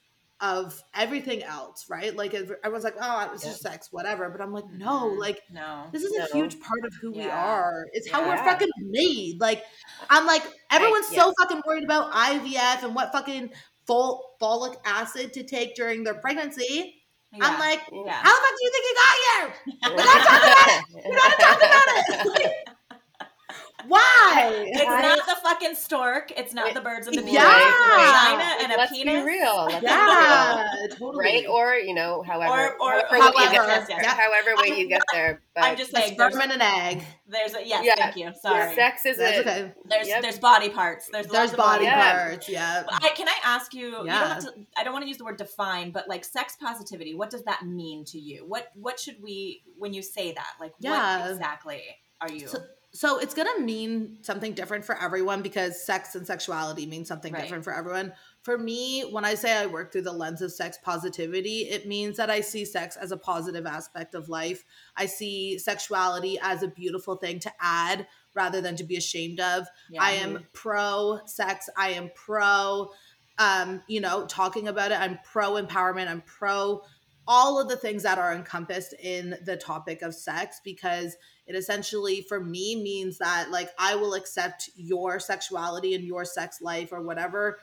of 0.42 0.82
everything 0.94 1.44
else, 1.44 1.86
right? 1.90 2.14
Like 2.16 2.34
everyone's 2.34 2.84
like, 2.84 2.96
oh, 3.02 3.22
it 3.26 3.32
was 3.32 3.42
just 3.42 3.62
sex, 3.62 3.88
whatever. 3.92 4.30
But 4.30 4.42
I'm 4.42 4.52
like, 4.52 4.70
no, 4.70 5.12
Mhm. 5.12 5.18
like 5.18 5.42
No. 5.52 5.88
this 5.94 6.04
is 6.04 6.14
a 6.18 6.26
huge 6.36 6.60
part 6.60 6.84
of 6.86 6.94
who 7.02 7.12
we 7.14 7.24
are. 7.24 7.86
It's 7.94 8.10
how 8.12 8.22
we're 8.28 8.38
fucking 8.38 8.68
made. 8.82 9.40
Like, 9.40 9.64
I'm 10.10 10.26
like, 10.26 10.44
everyone's 10.72 11.08
so 11.08 11.32
fucking 11.40 11.62
worried 11.66 11.86
about 11.86 12.12
IVF 12.14 12.84
and 12.84 12.94
what 12.94 13.14
fucking 13.14 13.50
fol- 13.88 14.36
folic 14.42 14.76
acid 14.86 15.32
to 15.34 15.44
take 15.44 15.74
during 15.76 16.04
their 16.04 16.16
pregnancy. 16.16 17.02
I'm 17.42 17.60
like, 17.60 17.82
Yeah. 17.92 18.12
how 18.12 18.34
the 18.34 18.42
fuck 18.42 18.54
do 18.58 18.66
you 18.66 18.72
think 18.72 18.86
you 18.86 18.96
got 18.96 19.16
here? 19.26 19.56
We're 19.96 20.06
not 20.06 20.28
talking 20.28 20.52
about 20.52 20.70
it. 20.70 21.06
We're 21.06 21.16
not 21.16 21.40
talking 21.40 21.70
about 21.70 22.42
it. 22.42 22.70
Why? 23.88 24.66
It's 24.68 24.82
I- 24.82 24.86
not 24.86 25.02
the 25.02 25.05
fucking 25.48 25.76
stork. 25.76 26.32
It's 26.36 26.54
not 26.54 26.70
It- 26.70 26.74
the 26.74 26.82
birds 26.82 27.08
and 27.08 27.16
the 27.18 27.22
bees. 27.22 27.34
Yeah. 27.34 27.48
It's 27.56 27.66
a 27.66 27.96
vagina 27.96 28.64
and 28.64 28.72
a 28.74 28.78
Let's 28.78 28.92
penis. 28.92 29.14
be 29.14 29.22
real. 29.22 29.66
Let's 29.70 29.84
Yeah, 29.84 30.68
be 30.90 30.96
totally. 30.96 31.24
Right? 31.26 31.46
Or, 31.48 31.76
you 31.76 31.94
know, 31.94 32.24
however, 32.24 32.76
Or- 32.80 32.82
or- 32.82 33.06
however, 33.10 33.32
way 33.38 33.44
you 33.44 33.52
get 33.52 33.88
there, 33.88 34.02
yeah. 34.02 34.16
however 34.16 34.56
way 34.62 34.78
you 34.80 34.88
get 34.88 35.04
there. 35.14 35.42
But 35.54 35.64
I'm 35.66 35.78
just 35.78 35.94
a 35.94 35.98
saying. 35.98 36.18
There's, 36.18 36.34
sperm 36.34 36.50
and 36.50 36.62
an 36.62 36.62
egg. 36.62 37.04
there's 37.28 37.54
a 37.54 37.66
yes. 37.66 37.84
Yeah. 37.86 37.96
Thank 37.96 38.18
you. 38.18 38.34
Sorry. 38.42 38.76
sex 38.76 39.06
is 39.06 39.18
That's 39.18 39.38
a, 39.38 39.42
okay. 39.42 39.72
There's 39.86 40.08
Yep. 40.08 40.22
there's 40.24 40.40
body 40.40 40.70
parts. 40.70 41.08
There's 41.12 41.28
There's 41.28 41.52
lots 41.52 41.52
of 41.54 41.58
body 41.58 41.86
parts. 41.88 42.50
Yeah. 42.50 42.84
I, 42.90 43.10
can 43.10 43.28
I 43.30 43.36
ask 43.44 43.74
you? 43.74 43.86
You 43.86 43.92
don't 43.92 44.06
Yeah. 44.08 44.28
have 44.34 44.40
to, 44.46 44.54
I 44.78 44.84
don't 44.84 44.94
want 44.94 45.04
to 45.04 45.08
use 45.08 45.18
the 45.18 45.26
word 45.26 45.38
define, 45.38 45.92
but 45.92 46.10
like 46.10 46.26
sex 46.26 46.58
positivity. 46.60 47.14
What 47.16 47.30
does 47.30 47.44
that 47.44 47.64
mean 47.66 48.04
to 48.06 48.18
you? 48.20 48.46
What 48.48 48.72
what 48.76 49.00
should 49.00 49.22
we 49.22 49.64
when 49.78 49.94
you 49.94 50.02
say 50.02 50.32
that? 50.34 50.54
Like 50.60 50.74
Yeah. 50.80 51.22
what 51.22 51.32
exactly 51.32 51.84
are 52.20 52.32
you? 52.32 52.48
So- 52.48 52.64
So 52.96 53.20
it's 53.20 53.34
gonna 53.34 53.60
mean 53.60 54.20
something 54.22 54.54
different 54.54 54.86
for 54.86 54.98
everyone 54.98 55.42
because 55.42 55.84
sex 55.86 56.16
and 56.16 56.26
sexuality 56.26 56.86
mean 56.86 57.04
something 57.04 57.34
Right. 57.34 57.42
different 57.42 57.66
for 57.66 57.74
everyone. 57.74 58.14
For 58.42 58.58
me, 58.58 59.02
when 59.02 59.26
I 59.26 59.36
say 59.36 59.52
I 59.52 59.66
work 59.66 59.92
through 59.92 60.04
the 60.04 60.14
lens 60.14 60.42
of 60.42 60.54
sex 60.54 60.78
positivity, 60.82 61.64
it 61.64 61.88
means 61.88 62.16
that 62.16 62.30
I 62.30 62.40
see 62.40 62.64
sex 62.64 62.96
as 62.96 63.12
a 63.12 63.18
positive 63.18 63.66
aspect 63.66 64.16
of 64.16 64.30
life. 64.30 64.64
I 64.96 65.08
see 65.08 65.58
sexuality 65.60 66.40
as 66.42 66.64
a 66.64 66.70
beautiful 66.70 67.18
thing 67.18 67.40
to 67.40 67.52
add 67.60 68.08
rather 68.34 68.62
than 68.62 68.78
to 68.78 68.86
be 68.86 68.96
ashamed 68.96 69.42
of. 69.42 69.68
Yeah. 69.90 70.02
I 70.02 70.12
am 70.12 70.46
pro 70.54 71.20
sex. 71.26 71.70
I 71.76 71.90
am 71.90 72.12
pro, 72.16 72.92
um, 73.38 73.84
you 73.88 74.00
know, 74.00 74.26
talking 74.26 74.70
about 74.70 74.92
it. 74.92 75.00
I'm 75.02 75.20
pro 75.26 75.54
empowerment. 75.62 76.08
I'm 76.08 76.22
pro 76.22 76.82
all 77.28 77.60
of 77.60 77.68
the 77.70 77.78
things 77.78 78.04
that 78.04 78.18
are 78.20 78.34
encompassed 78.34 78.94
in 79.02 79.36
the 79.44 79.58
topic 79.58 80.02
of 80.02 80.14
sex 80.14 80.62
because 80.64 81.16
it 81.48 81.56
essentially 81.56 82.22
for 82.22 82.40
me 82.40 82.76
means 82.82 83.18
that 83.18 83.50
like 83.52 83.70
I 83.80 83.96
will 83.96 84.14
accept 84.14 84.70
your 84.76 85.20
sexuality 85.20 85.96
and 85.96 86.04
your 86.04 86.26
sex 86.26 86.62
life 86.62 86.92
or 86.92 87.02
whatever 87.02 87.60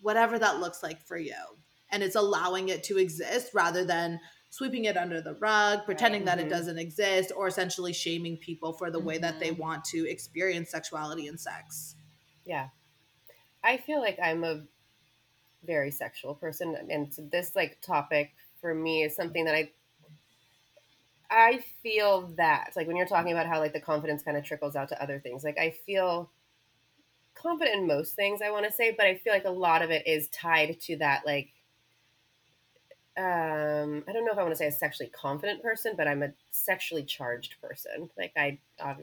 whatever 0.00 0.38
that 0.38 0.58
looks 0.60 0.82
like 0.82 1.00
for 1.06 1.16
you. 1.16 1.34
And 1.90 2.02
it's 2.02 2.16
allowing 2.16 2.70
it 2.70 2.82
to 2.84 2.98
exist 2.98 3.52
rather 3.54 3.84
than 3.84 4.18
sweeping 4.50 4.84
it 4.86 4.96
under 4.96 5.20
the 5.20 5.34
rug, 5.34 5.84
pretending 5.84 6.24
that 6.24 6.38
it 6.40 6.46
Mhm. 6.46 6.50
doesn't 6.50 6.78
exist 6.78 7.32
or 7.36 7.46
essentially 7.46 7.92
shaming 7.92 8.36
people 8.36 8.72
for 8.72 8.90
the 8.90 8.98
way 8.98 9.16
that 9.18 9.38
they 9.38 9.50
Mhm. 9.50 9.58
want 9.58 9.84
to 9.86 10.08
experience 10.10 10.70
sexuality 10.70 11.26
and 11.28 11.38
sex. 11.40 11.94
yeah. 12.44 12.70
I 13.62 13.76
feel 13.76 14.00
like 14.00 14.18
I'm 14.20 14.42
a 14.42 14.66
very 15.62 15.92
sexual 15.92 16.34
person, 16.34 16.74
and 16.90 17.14
so 17.14 17.22
this 17.22 17.54
like 17.54 17.80
topic 17.80 18.34
for 18.62 18.74
me 18.74 19.04
is 19.04 19.14
something 19.16 19.44
that 19.44 19.54
I 19.56 19.72
I 21.30 21.64
feel 21.82 22.28
that 22.36 22.72
like 22.76 22.86
when 22.86 22.96
you're 22.96 23.06
talking 23.06 23.32
about 23.32 23.46
how 23.46 23.58
like 23.58 23.72
the 23.72 23.80
confidence 23.80 24.22
kind 24.22 24.36
of 24.36 24.44
trickles 24.44 24.76
out 24.76 24.88
to 24.90 25.02
other 25.02 25.18
things, 25.18 25.44
like 25.44 25.58
I 25.58 25.70
feel 25.70 26.30
confident 27.34 27.76
in 27.80 27.86
most 27.86 28.14
things 28.14 28.40
I 28.42 28.50
want 28.50 28.66
to 28.66 28.72
say, 28.72 28.92
but 28.96 29.06
I 29.06 29.16
feel 29.16 29.32
like 29.32 29.44
a 29.44 29.50
lot 29.50 29.82
of 29.82 29.90
it 29.90 30.06
is 30.06 30.28
tied 30.28 30.80
to 30.82 30.96
that 30.98 31.26
like 31.26 31.52
um 33.16 34.02
I 34.08 34.12
don't 34.12 34.24
know 34.24 34.32
if 34.32 34.38
I 34.38 34.42
want 34.42 34.52
to 34.52 34.56
say 34.56 34.66
a 34.68 34.72
sexually 34.72 35.10
confident 35.10 35.62
person, 35.62 35.94
but 35.96 36.08
I'm 36.08 36.22
a 36.22 36.32
sexually 36.50 37.04
charged 37.04 37.56
person. 37.60 38.08
Like 38.16 38.32
I, 38.36 38.58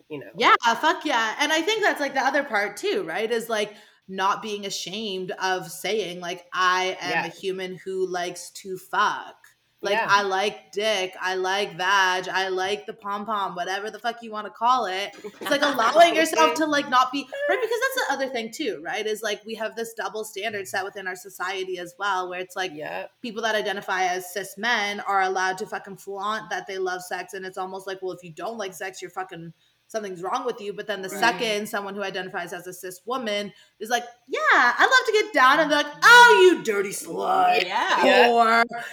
you 0.09 0.19
know, 0.19 0.31
Yeah, 0.35 0.55
fuck 0.79 1.05
yeah. 1.05 1.35
And 1.39 1.51
I 1.51 1.61
think 1.61 1.83
that's 1.83 1.99
like 1.99 2.13
the 2.13 2.21
other 2.25 2.43
part 2.43 2.77
too, 2.77 3.03
right? 3.03 3.29
Is 3.29 3.49
like 3.49 3.75
not 4.07 4.41
being 4.41 4.65
ashamed 4.65 5.31
of 5.31 5.69
saying 5.71 6.19
like 6.19 6.47
I 6.53 6.97
am 7.01 7.09
Yeah. 7.09 7.25
a 7.25 7.29
human 7.29 7.75
who 7.75 8.07
likes 8.07 8.49
to 8.51 8.77
fuck. 8.77 9.48
Like 9.81 9.93
Yeah. 9.93 10.07
I 10.09 10.23
like 10.23 10.73
dick, 10.73 11.13
I 11.21 11.35
like 11.35 11.77
vag, 11.77 12.27
I 12.27 12.49
like 12.49 12.85
the 12.85 12.91
pom 12.93 13.25
pom, 13.25 13.55
whatever 13.55 13.89
the 13.89 13.97
fuck 13.99 14.17
you 14.21 14.29
want 14.29 14.45
to 14.45 14.51
call 14.51 14.87
it. 14.87 15.11
It's 15.23 15.49
like 15.49 15.61
allowing 15.61 16.15
yourself 16.15 16.55
to 16.55 16.65
like 16.65 16.89
not 16.89 17.11
be 17.13 17.25
right 17.49 17.59
because 17.61 17.79
that's 17.79 18.07
the 18.07 18.13
other 18.13 18.27
thing 18.27 18.51
too, 18.51 18.81
right? 18.83 19.05
Is 19.05 19.21
like 19.21 19.41
we 19.45 19.55
have 19.55 19.77
this 19.77 19.93
double 19.93 20.25
standard 20.25 20.67
set 20.67 20.83
within 20.83 21.07
our 21.07 21.15
society 21.15 21.77
as 21.79 21.93
well, 21.97 22.29
where 22.29 22.41
it's 22.41 22.57
like 22.57 22.71
yeah, 22.73 23.05
people 23.21 23.41
that 23.43 23.55
identify 23.55 24.03
as 24.07 24.33
cis 24.33 24.57
men 24.57 24.99
are 24.99 25.21
allowed 25.21 25.57
to 25.59 25.65
fucking 25.65 25.95
flaunt 25.97 26.49
that 26.49 26.67
they 26.67 26.77
love 26.77 27.01
sex 27.01 27.33
and 27.33 27.45
it's 27.45 27.57
almost 27.57 27.87
like 27.87 27.99
well 28.01 28.11
if 28.11 28.21
you 28.23 28.31
don't 28.33 28.57
like 28.57 28.73
sex 28.73 29.01
you're 29.01 29.11
fucking 29.11 29.53
something's 29.87 30.21
wrong 30.21 30.45
with 30.45 30.59
you 30.61 30.71
but 30.73 30.85
then 30.87 31.01
the 31.01 31.09
Right. 31.09 31.19
second 31.19 31.67
someone 31.69 31.95
who 31.95 32.03
identifies 32.03 32.53
as 32.53 32.67
a 32.67 32.73
cis 32.73 33.01
woman 33.07 33.51
is 33.79 33.89
like 33.89 34.03
yeah 34.27 34.39
i 34.53 34.81
love 34.83 35.05
to 35.07 35.11
get 35.11 35.33
down 35.33 35.59
and 35.59 35.71
they're 35.71 35.81
like 35.81 35.93
oh 36.03 36.51
you 36.57 36.63
dirty 36.63 36.89
slut 36.89 37.65
yeah. 37.65 38.05
Yeah. 38.05 38.29
or 38.29 38.63
fuck 38.71 38.85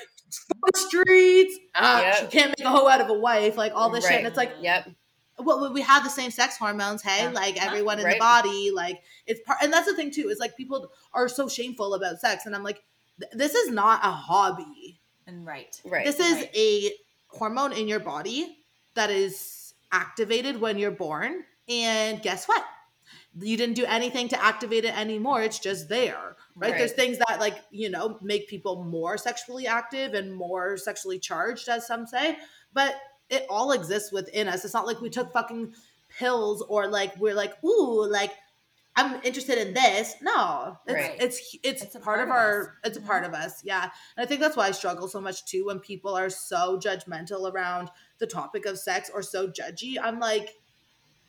streets 0.74 1.56
uh, 1.74 2.00
Yeah. 2.02 2.14
she 2.16 2.26
can't 2.26 2.54
make 2.58 2.66
a 2.66 2.70
hoe 2.70 2.88
out 2.88 3.00
of 3.00 3.08
a 3.10 3.14
wife 3.14 3.56
like 3.56 3.72
all 3.74 3.90
this 3.90 4.06
shit 4.06 4.18
and 4.18 4.26
it's 4.26 4.36
like 4.36 4.52
yep, 4.60 4.88
well 5.38 5.72
we 5.72 5.82
have 5.82 6.04
the 6.04 6.10
same 6.10 6.30
sex 6.30 6.56
hormones 6.56 7.02
hey 7.02 7.24
Yeah. 7.24 7.30
like 7.30 7.62
everyone 7.64 7.98
in 7.98 8.08
the 8.08 8.16
body 8.18 8.70
like 8.74 9.02
it's 9.26 9.40
part 9.46 9.58
and 9.62 9.72
that's 9.72 9.86
the 9.86 9.94
thing 9.94 10.10
too 10.10 10.28
is 10.28 10.38
like 10.38 10.56
people 10.56 10.90
are 11.12 11.28
so 11.28 11.48
shameful 11.48 11.94
about 11.94 12.20
sex 12.20 12.46
and 12.46 12.54
i'm 12.54 12.62
like 12.62 12.82
this 13.32 13.54
is 13.54 13.70
not 13.70 14.04
a 14.04 14.10
hobby 14.10 15.00
And 15.26 15.46
right. 15.46 15.80
right. 15.84 16.04
this 16.04 16.20
is 16.20 16.34
Right. 16.36 16.50
a 16.56 16.90
hormone 17.28 17.72
in 17.72 17.88
your 17.88 18.00
body 18.00 18.58
that 18.94 19.10
is 19.10 19.74
activated 19.92 20.60
when 20.60 20.78
you're 20.78 20.90
born 20.90 21.44
and 21.68 22.20
guess 22.22 22.46
what 22.46 22.64
you 23.40 23.56
didn't 23.56 23.74
do 23.74 23.84
anything 23.84 24.28
to 24.28 24.42
activate 24.42 24.84
it 24.84 24.96
anymore 24.98 25.42
it's 25.42 25.58
just 25.58 25.88
there 25.88 26.36
right, 26.54 26.70
Right. 26.70 26.78
there's 26.78 26.92
things 26.92 27.18
that 27.18 27.38
like 27.40 27.56
you 27.70 27.90
know 27.90 28.18
make 28.22 28.48
people 28.48 28.82
more 28.84 29.18
sexually 29.18 29.66
active 29.66 30.14
and 30.14 30.32
more 30.34 30.76
sexually 30.76 31.18
charged 31.18 31.68
as 31.68 31.86
some 31.86 32.06
say 32.06 32.38
but 32.72 32.94
it 33.28 33.44
all 33.50 33.72
exists 33.72 34.10
within 34.12 34.48
us 34.48 34.64
it's 34.64 34.72
not 34.74 34.86
like 34.86 35.00
we 35.00 35.10
took 35.10 35.32
fucking 35.32 35.74
pills 36.18 36.62
or 36.68 36.86
like 36.88 37.14
we're 37.18 37.34
like 37.34 37.52
ooh 37.64 38.06
like 38.08 38.32
i'm 38.94 39.20
interested 39.22 39.58
in 39.58 39.74
this 39.74 40.14
no 40.22 40.78
it's 40.86 40.94
Right. 40.94 41.16
it's 41.20 41.56
it's, 41.62 41.82
It's 41.82 41.94
a 41.94 42.00
part, 42.00 42.18
part 42.18 42.28
of 42.28 42.30
our 42.32 42.62
us. 42.62 42.68
it's 42.84 42.96
a 42.98 43.00
Mhm. 43.02 43.06
part 43.06 43.24
of 43.24 43.34
us 43.34 43.62
yeah 43.64 43.82
and 44.16 44.24
i 44.24 44.26
think 44.26 44.40
that's 44.40 44.56
why 44.56 44.66
i 44.68 44.70
struggle 44.70 45.08
so 45.08 45.20
much 45.20 45.44
too 45.44 45.66
when 45.66 45.78
people 45.80 46.16
are 46.16 46.30
so 46.30 46.78
judgmental 46.78 47.52
around 47.52 47.90
the 48.18 48.26
topic 48.26 48.64
of 48.64 48.78
sex 48.78 49.10
or 49.12 49.22
so 49.22 49.46
judgy 49.48 49.96
i'm 50.02 50.18
like 50.20 50.54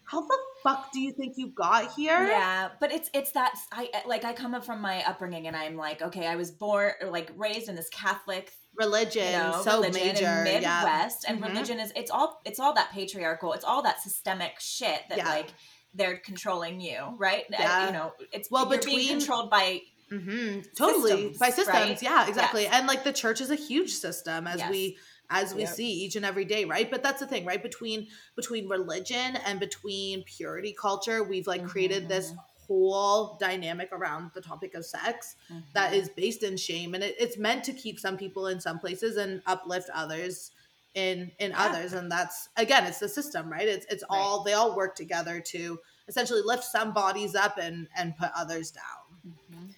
how 0.08 0.22
the 0.22 0.38
fuck 0.64 0.92
do 0.94 1.00
you 1.02 1.12
think 1.12 1.34
you 1.38 1.48
got 1.50 1.94
here 1.94 2.26
Yeah, 2.28 2.70
but 2.80 2.92
it's 2.92 3.10
it's 3.14 3.32
that 3.34 3.54
I 3.72 3.90
like 4.08 4.24
I 4.26 4.34
come 4.34 4.56
up 4.56 4.66
from 4.66 4.82
my 4.82 5.04
upbringing 5.06 5.48
and 5.48 5.56
I'm 5.56 5.76
like, 5.76 6.02
okay, 6.02 6.26
I 6.28 6.36
was 6.36 6.50
born 6.52 6.94
or 7.02 7.10
like 7.10 7.32
raised 7.36 7.68
in 7.70 7.76
this 7.76 7.90
Catholic 7.90 8.52
religion 8.76 9.26
you 9.26 9.32
know, 9.38 9.62
so 9.64 9.82
religion 9.82 10.08
major 10.08 10.46
in 10.46 10.62
yeah 10.62 10.82
Midwest, 10.84 11.26
and 11.28 11.42
Mhm. 11.42 11.48
religion 11.50 11.80
is 11.80 11.92
it's 11.96 12.12
all 12.12 12.42
it's 12.46 12.60
all 12.60 12.74
that 12.76 12.92
patriarchal, 12.92 13.54
it's 13.54 13.66
all 13.66 13.82
that 13.84 14.02
systemic 14.02 14.60
shit 14.60 15.02
that 15.10 15.18
Yeah. 15.18 15.30
like 15.30 15.50
they're 15.94 16.18
controlling 16.18 16.80
you, 16.80 17.16
right? 17.18 17.44
Uh, 17.52 17.56
Yeah. 17.60 17.86
you 17.88 17.94
know, 17.94 18.14
it's 18.32 18.50
Well, 18.52 18.70
you're 18.70 18.80
being 18.82 18.98
between- 18.98 19.18
controlled 19.20 19.50
by 19.50 19.82
mm-hmm. 20.12 20.62
totally 20.78 21.12
Systems, 21.12 21.38
by 21.38 21.50
systems 21.50 21.68
right? 21.68 22.02
yeah 22.02 22.28
exactly 22.28 22.64
Yes. 22.64 22.74
and 22.76 22.88
like 22.88 23.04
the 23.04 23.14
church 23.14 23.42
is 23.42 23.50
a 23.50 23.56
huge 23.56 23.92
system 23.94 24.48
as 24.48 24.60
Yes. 24.60 24.70
we 24.72 24.98
as 25.30 25.54
we 25.54 25.62
Yep. 25.62 25.76
see 25.76 25.92
each 25.92 26.16
and 26.16 26.26
every 26.26 26.46
day 26.46 26.64
right 26.66 26.90
but 26.90 27.04
that's 27.04 27.20
the 27.20 27.28
thing 27.28 27.46
right 27.46 27.62
between 27.62 28.08
between 28.36 28.68
religion 28.70 29.36
and 29.46 29.60
between 29.60 30.24
purity 30.24 30.74
culture 30.74 31.24
we've 31.24 31.48
like 31.48 31.66
created 31.68 32.08
this 32.08 32.32
Mhm. 32.32 32.38
whole 32.68 33.38
dynamic 33.38 33.90
around 33.92 34.32
the 34.34 34.42
topic 34.42 34.74
of 34.74 34.86
sex 34.86 35.36
that 35.74 35.92
Mhm. 35.92 35.96
is 35.96 36.10
based 36.10 36.44
in 36.44 36.56
shame 36.58 36.94
and 36.96 37.04
it, 37.04 37.16
it's 37.20 37.38
meant 37.38 37.64
to 37.66 37.74
keep 37.74 38.00
some 38.00 38.18
people 38.18 38.48
in 38.48 38.60
some 38.60 38.80
places 38.80 39.18
and 39.18 39.42
uplift 39.46 39.90
others 39.94 40.52
in 40.94 41.32
in 41.40 41.52
Yeah. 41.52 41.66
others 41.66 41.94
and 41.94 42.12
that's 42.12 42.50
again 42.56 42.86
it's 42.86 43.00
the 43.00 43.10
system 43.10 43.52
right 43.52 43.68
it's 43.68 43.86
it's 43.90 44.04
Right. 44.10 44.18
all 44.18 44.44
they 44.44 44.54
all 44.54 44.76
work 44.76 44.96
together 44.96 45.40
to 45.42 45.80
essentially 46.08 46.42
lift 46.42 46.64
some 46.64 46.94
bodies 46.94 47.36
up 47.36 47.58
and 47.58 47.88
and 47.96 48.16
put 48.18 48.32
others 48.36 48.72
down 48.72 49.22
Mhm. 49.52 49.76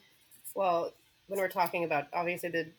Well, 0.55 0.93
when 1.27 1.39
we're 1.39 1.47
talking 1.47 1.83
about 1.83 2.07
obviously 2.13 2.49
the, 2.49 2.71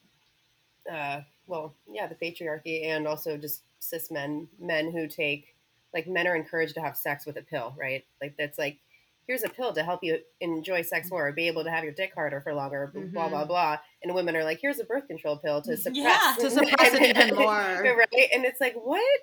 uh, 0.92 1.22
well, 1.50 1.74
yeah, 1.86 2.06
the 2.06 2.14
patriarchy 2.14 2.86
and 2.86 3.06
also 3.06 3.36
just 3.36 3.64
cis 3.80 4.10
men, 4.10 4.48
men 4.58 4.90
who 4.92 5.08
take, 5.08 5.56
like, 5.92 6.06
men 6.06 6.26
are 6.26 6.36
encouraged 6.36 6.74
to 6.76 6.80
have 6.80 6.96
sex 6.96 7.26
with 7.26 7.36
a 7.36 7.42
pill, 7.42 7.74
right? 7.78 8.04
Like, 8.22 8.36
that's 8.38 8.58
like, 8.58 8.78
here's 9.26 9.42
a 9.44 9.48
pill 9.48 9.72
to 9.74 9.82
help 9.82 10.02
you 10.02 10.20
enjoy 10.40 10.82
sex 10.82 11.10
more, 11.10 11.28
or 11.28 11.32
be 11.32 11.48
able 11.48 11.64
to 11.64 11.70
have 11.70 11.84
your 11.84 11.92
dick 11.92 12.12
harder 12.14 12.40
for 12.40 12.54
longer, 12.54 12.90
blah, 12.94 13.28
blah, 13.28 13.44
Mhm. 13.44 13.48
blah. 13.48 13.78
And 14.02 14.14
women 14.14 14.36
are 14.36 14.44
like, 14.44 14.60
here's 14.60 14.78
a 14.78 14.84
birth 14.84 15.06
control 15.08 15.36
pill 15.38 15.60
to 15.62 15.76
suppress. 15.76 15.96
Yeah, 15.96 16.34
to 16.38 16.50
suppress 16.50 16.94
it 16.94 17.02
even 17.02 17.34
more. 17.36 17.82
right? 17.84 18.28
And 18.32 18.44
it's 18.44 18.60
like, 18.60 18.74
what 18.74 19.20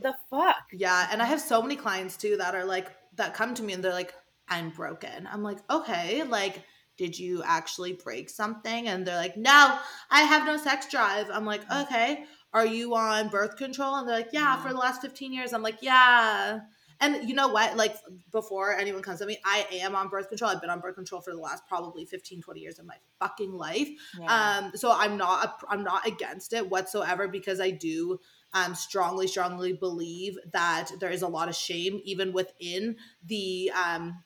the 0.00 0.14
fuck? 0.30 0.56
Yeah, 0.72 1.08
and 1.12 1.22
I 1.22 1.26
have 1.26 1.40
so 1.40 1.62
many 1.62 1.76
clients 1.76 2.16
too 2.16 2.36
that 2.38 2.54
are 2.54 2.64
like 2.64 2.94
that 3.16 3.34
come 3.34 3.54
to 3.54 3.62
me 3.62 3.72
and 3.72 3.82
they're 3.82 3.92
like, 3.92 4.14
"I'm 4.48 4.70
broken." 4.70 5.26
I'm 5.26 5.42
like, 5.42 5.58
"Okay, 5.70 6.22
like 6.22 6.62
did 6.96 7.18
you 7.18 7.42
actually 7.44 7.92
break 7.92 8.30
something?" 8.30 8.88
And 8.88 9.06
they're 9.06 9.16
like, 9.16 9.36
"No, 9.36 9.78
I 10.10 10.22
have 10.22 10.46
no 10.46 10.56
sex 10.56 10.88
drive." 10.90 11.28
I'm 11.30 11.46
like, 11.46 11.62
"Okay, 11.70 12.24
are 12.52 12.66
you 12.66 12.94
on 12.94 13.28
birth 13.28 13.56
control?" 13.56 13.96
And 13.96 14.08
they're 14.08 14.16
like, 14.16 14.32
"Yeah, 14.32 14.60
for 14.62 14.70
the 14.70 14.78
last 14.78 15.02
15 15.02 15.32
years." 15.32 15.52
I'm 15.52 15.62
like, 15.62 15.82
"Yeah." 15.82 16.60
And 17.00 17.28
you 17.28 17.34
know 17.34 17.48
what? 17.48 17.76
Like 17.76 17.94
before 18.32 18.74
anyone 18.74 19.02
comes 19.02 19.18
to 19.20 19.26
me, 19.26 19.38
I 19.44 19.66
am 19.72 19.94
on 19.94 20.08
birth 20.08 20.28
control. 20.28 20.50
I've 20.50 20.60
been 20.60 20.70
on 20.70 20.80
birth 20.80 20.94
control 20.94 21.20
for 21.20 21.32
the 21.32 21.40
last 21.40 21.66
probably 21.68 22.04
15, 22.04 22.40
20 22.40 22.60
years 22.60 22.78
of 22.78 22.86
my 22.86 22.96
fucking 23.18 23.52
life. 23.52 23.88
Yeah. 24.18 24.58
Um, 24.64 24.72
so 24.74 24.92
I'm 24.92 25.16
not 25.16 25.62
I'm 25.68 25.84
not 25.84 26.06
against 26.06 26.52
it 26.52 26.68
whatsoever 26.68 27.28
because 27.28 27.60
I 27.60 27.70
do 27.70 28.18
um, 28.54 28.74
strongly, 28.74 29.26
strongly 29.26 29.74
believe 29.74 30.38
that 30.52 30.90
there 30.98 31.10
is 31.10 31.22
a 31.22 31.28
lot 31.28 31.48
of 31.48 31.54
shame 31.54 32.00
even 32.04 32.32
within 32.32 32.96
the 33.24 33.70
um, 33.72 34.22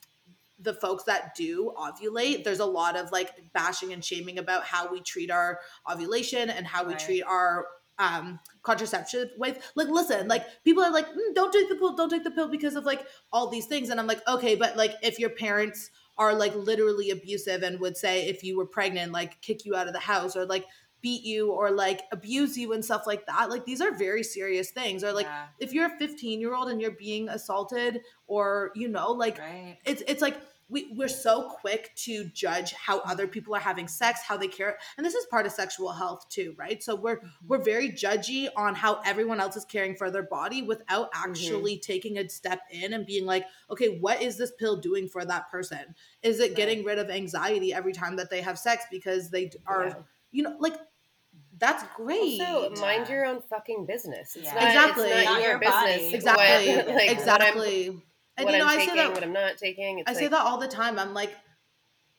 the 0.61 0.75
folks 0.75 1.05
that 1.05 1.35
do 1.35 1.73
ovulate. 1.77 2.44
There's 2.44 2.61
a 2.61 2.66
lot 2.66 2.96
of 2.96 3.11
like 3.12 3.31
bashing 3.53 3.92
and 3.92 4.05
shaming 4.05 4.38
about 4.38 4.64
how 4.64 4.90
we 4.90 5.01
treat 5.01 5.31
our 5.31 5.61
ovulation 5.90 6.51
and 6.51 6.66
how 6.66 6.85
we 6.85 6.92
Right. 6.92 6.99
treat 7.01 7.23
our 7.23 7.66
um 7.99 8.40
contraception 8.62 9.31
with 9.37 9.59
like 9.75 9.88
listen 9.88 10.27
like 10.27 10.46
people 10.64 10.83
are 10.83 10.90
like 10.90 11.07
"Mm, 11.07 11.35
don't 11.35 11.53
take 11.53 11.68
the 11.68 11.75
pill 11.75 11.94
don't 11.94 12.09
take 12.09 12.25
the 12.25 12.31
pill 12.31 12.49
because 12.49 12.75
of 12.75 12.85
like 12.87 13.07
all 13.31 13.49
these 13.49 13.66
things 13.66 13.90
and 13.90 14.01
i'm 14.01 14.07
like 14.07 14.27
okay 14.27 14.55
but 14.55 14.75
like 14.75 14.94
if 15.03 15.18
your 15.18 15.29
parents 15.29 15.90
are 16.16 16.33
like 16.35 16.55
literally 16.55 17.11
abusive 17.11 17.62
and 17.62 17.79
would 17.79 17.96
say 17.99 18.27
if 18.27 18.42
you 18.42 18.57
were 18.57 18.64
pregnant 18.66 19.12
like 19.12 19.40
kick 19.42 19.66
you 19.66 19.75
out 19.77 19.87
of 19.87 19.92
the 19.92 19.99
house 20.01 20.35
or 20.35 20.46
like 20.46 20.64
beat 21.02 21.22
you 21.22 21.50
or 21.50 21.70
like 21.70 22.02
abuse 22.12 22.56
you 22.56 22.72
and 22.72 22.84
stuff 22.84 23.06
like 23.06 23.26
that 23.26 23.50
like 23.50 23.64
these 23.64 23.80
are 23.80 23.92
very 23.92 24.22
serious 24.22 24.70
things 24.70 25.02
or 25.04 25.12
like 25.12 25.26
Yeah. 25.26 25.46
if 25.58 25.72
you're 25.72 25.86
a 25.86 25.98
15 25.98 26.40
year 26.40 26.54
old 26.54 26.68
and 26.68 26.80
you're 26.80 26.90
being 26.90 27.28
assaulted 27.28 28.00
or 28.26 28.70
you 28.74 28.88
know 28.88 29.12
like 29.12 29.38
right. 29.38 29.78
it's 29.84 30.02
it's 30.06 30.22
like 30.22 30.36
we, 30.70 30.92
we're 30.94 31.08
so 31.08 31.48
quick 31.48 31.90
to 31.96 32.24
judge 32.26 32.72
how 32.72 33.00
other 33.00 33.26
people 33.26 33.54
are 33.54 33.60
having 33.60 33.88
sex 33.88 34.20
how 34.22 34.36
they 34.36 34.46
care 34.46 34.78
and 34.96 35.04
this 35.04 35.14
is 35.14 35.26
part 35.26 35.44
of 35.44 35.52
sexual 35.52 35.92
health 35.92 36.28
too 36.28 36.54
right 36.56 36.82
so 36.82 36.94
we're 36.94 37.16
mm-hmm. 37.16 37.48
we're 37.48 37.62
very 37.62 37.90
judgy 37.90 38.48
on 38.56 38.74
how 38.74 39.00
everyone 39.04 39.40
else 39.40 39.56
is 39.56 39.64
caring 39.64 39.94
for 39.94 40.10
their 40.10 40.22
body 40.22 40.62
without 40.62 41.12
mm-hmm. 41.12 41.30
actually 41.30 41.76
taking 41.78 42.18
a 42.18 42.28
step 42.28 42.60
in 42.70 42.92
and 42.92 43.04
being 43.04 43.26
like 43.26 43.44
okay 43.70 43.98
what 43.98 44.22
is 44.22 44.36
this 44.36 44.52
pill 44.58 44.76
doing 44.76 45.08
for 45.08 45.24
that 45.24 45.50
person 45.50 45.94
is 46.22 46.38
it 46.40 46.54
getting 46.54 46.84
rid 46.84 46.98
of 46.98 47.10
anxiety 47.10 47.74
every 47.74 47.92
time 47.92 48.16
that 48.16 48.30
they 48.30 48.40
have 48.40 48.58
sex 48.58 48.84
because 48.90 49.30
they 49.30 49.50
are 49.66 49.86
Yeah. 49.86 49.94
you 50.30 50.42
know 50.44 50.56
like 50.60 50.76
that's 51.61 51.85
great 51.96 52.40
Also, 52.40 52.81
mind 52.81 53.09
your 53.09 53.27
own 53.27 53.42
fucking 53.42 53.87
business. 53.87 54.35
It's 54.37 54.46
Yeah. 54.46 54.55
not, 54.55 54.62
Exactly. 54.64 55.09
It's 55.11 55.25
not, 55.25 55.33
Not 55.35 55.42
your, 55.42 55.51
your 55.51 55.61
body. 55.61 55.92
business. 55.92 56.14
exactly 56.14 56.77
What, 56.77 56.87
like, 56.87 56.87
what 56.88 57.01
I'm- 57.03 57.11
exactly 57.18 57.87
and 58.37 58.44
What 58.46 58.53
you 58.55 58.59
know 58.61 58.64
I'm 58.66 58.70
i 58.70 58.77
taking, 58.77 58.94
say 58.94 58.96
that 59.03 59.12
what 59.12 59.23
I'm 59.23 59.33
not 59.33 59.57
taking. 59.59 59.99
It's 59.99 60.11
I 60.11 60.14
say 60.14 60.29
that 60.29 60.40
all 60.40 60.59
the 60.59 60.68
time. 60.68 60.99
I'm 60.99 61.12
like, 61.12 61.35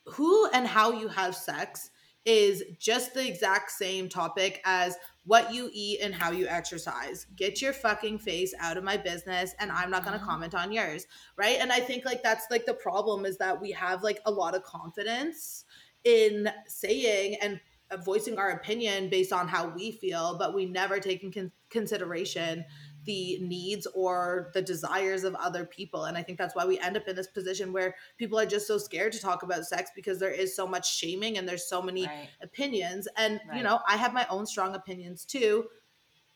who 0.06 0.48
and 0.50 0.66
how 0.66 0.92
you 0.92 1.08
have 1.08 1.34
sex 1.34 1.90
is 2.24 2.62
just 2.78 3.14
the 3.14 3.26
exact 3.26 3.70
same 3.72 4.08
topic 4.08 4.60
as 4.64 4.96
what 5.24 5.52
you 5.52 5.68
eat 5.72 5.98
and 6.00 6.14
how 6.14 6.30
you 6.30 6.46
exercise. 6.46 7.26
Get 7.34 7.60
your 7.60 7.72
fucking 7.72 8.18
face 8.18 8.54
out 8.60 8.76
of 8.76 8.84
my 8.84 8.96
business 8.96 9.54
and 9.58 9.72
I'm 9.72 9.90
not 9.90 10.04
going 10.04 10.16
to 10.16 10.24
Mhm. 10.24 10.28
comment 10.28 10.54
on 10.54 10.70
yours, 10.70 11.06
right? 11.36 11.58
And 11.60 11.72
I 11.72 11.80
think 11.80 12.04
like 12.04 12.22
that's 12.22 12.46
like 12.50 12.64
the 12.66 12.74
problem 12.74 13.24
is 13.26 13.38
that 13.38 13.60
we 13.60 13.72
have 13.72 14.04
like 14.04 14.20
a 14.24 14.30
lot 14.30 14.54
of 14.54 14.62
confidence 14.62 15.64
in 16.04 16.48
saying 16.68 17.36
and 17.42 17.60
Uh, 17.92 17.96
voicing 17.98 18.38
our 18.38 18.50
opinion 18.50 19.08
based 19.08 19.32
on 19.32 19.48
how 19.48 19.68
we 19.68 19.92
feel, 19.92 20.36
but 20.38 20.54
we 20.54 20.66
never 20.66 20.98
take 20.98 21.22
in 21.22 21.32
con- 21.32 21.52
consideration 21.70 22.64
the 23.04 23.38
needs 23.40 23.86
or 23.94 24.50
the 24.54 24.62
desires 24.62 25.24
of 25.24 25.34
other 25.34 25.64
people. 25.64 26.04
And 26.04 26.16
I 26.16 26.22
think 26.22 26.38
that's 26.38 26.54
why 26.54 26.64
we 26.64 26.78
end 26.78 26.96
up 26.96 27.08
in 27.08 27.16
this 27.16 27.26
position 27.26 27.72
where 27.72 27.96
people 28.16 28.38
are 28.38 28.46
just 28.46 28.66
so 28.68 28.78
scared 28.78 29.12
to 29.14 29.20
talk 29.20 29.42
about 29.42 29.64
sex 29.64 29.90
because 29.96 30.20
there 30.20 30.30
is 30.30 30.54
so 30.54 30.66
much 30.68 30.96
shaming 30.96 31.36
and 31.36 31.48
there's 31.48 31.68
so 31.68 31.82
many 31.82 32.06
Right. 32.06 32.28
opinions. 32.40 33.08
And, 33.16 33.40
you 33.54 33.62
know, 33.64 33.80
I 33.88 33.96
have 33.96 34.12
my 34.14 34.26
own 34.30 34.46
strong 34.46 34.74
opinions 34.76 35.24
too. 35.24 35.66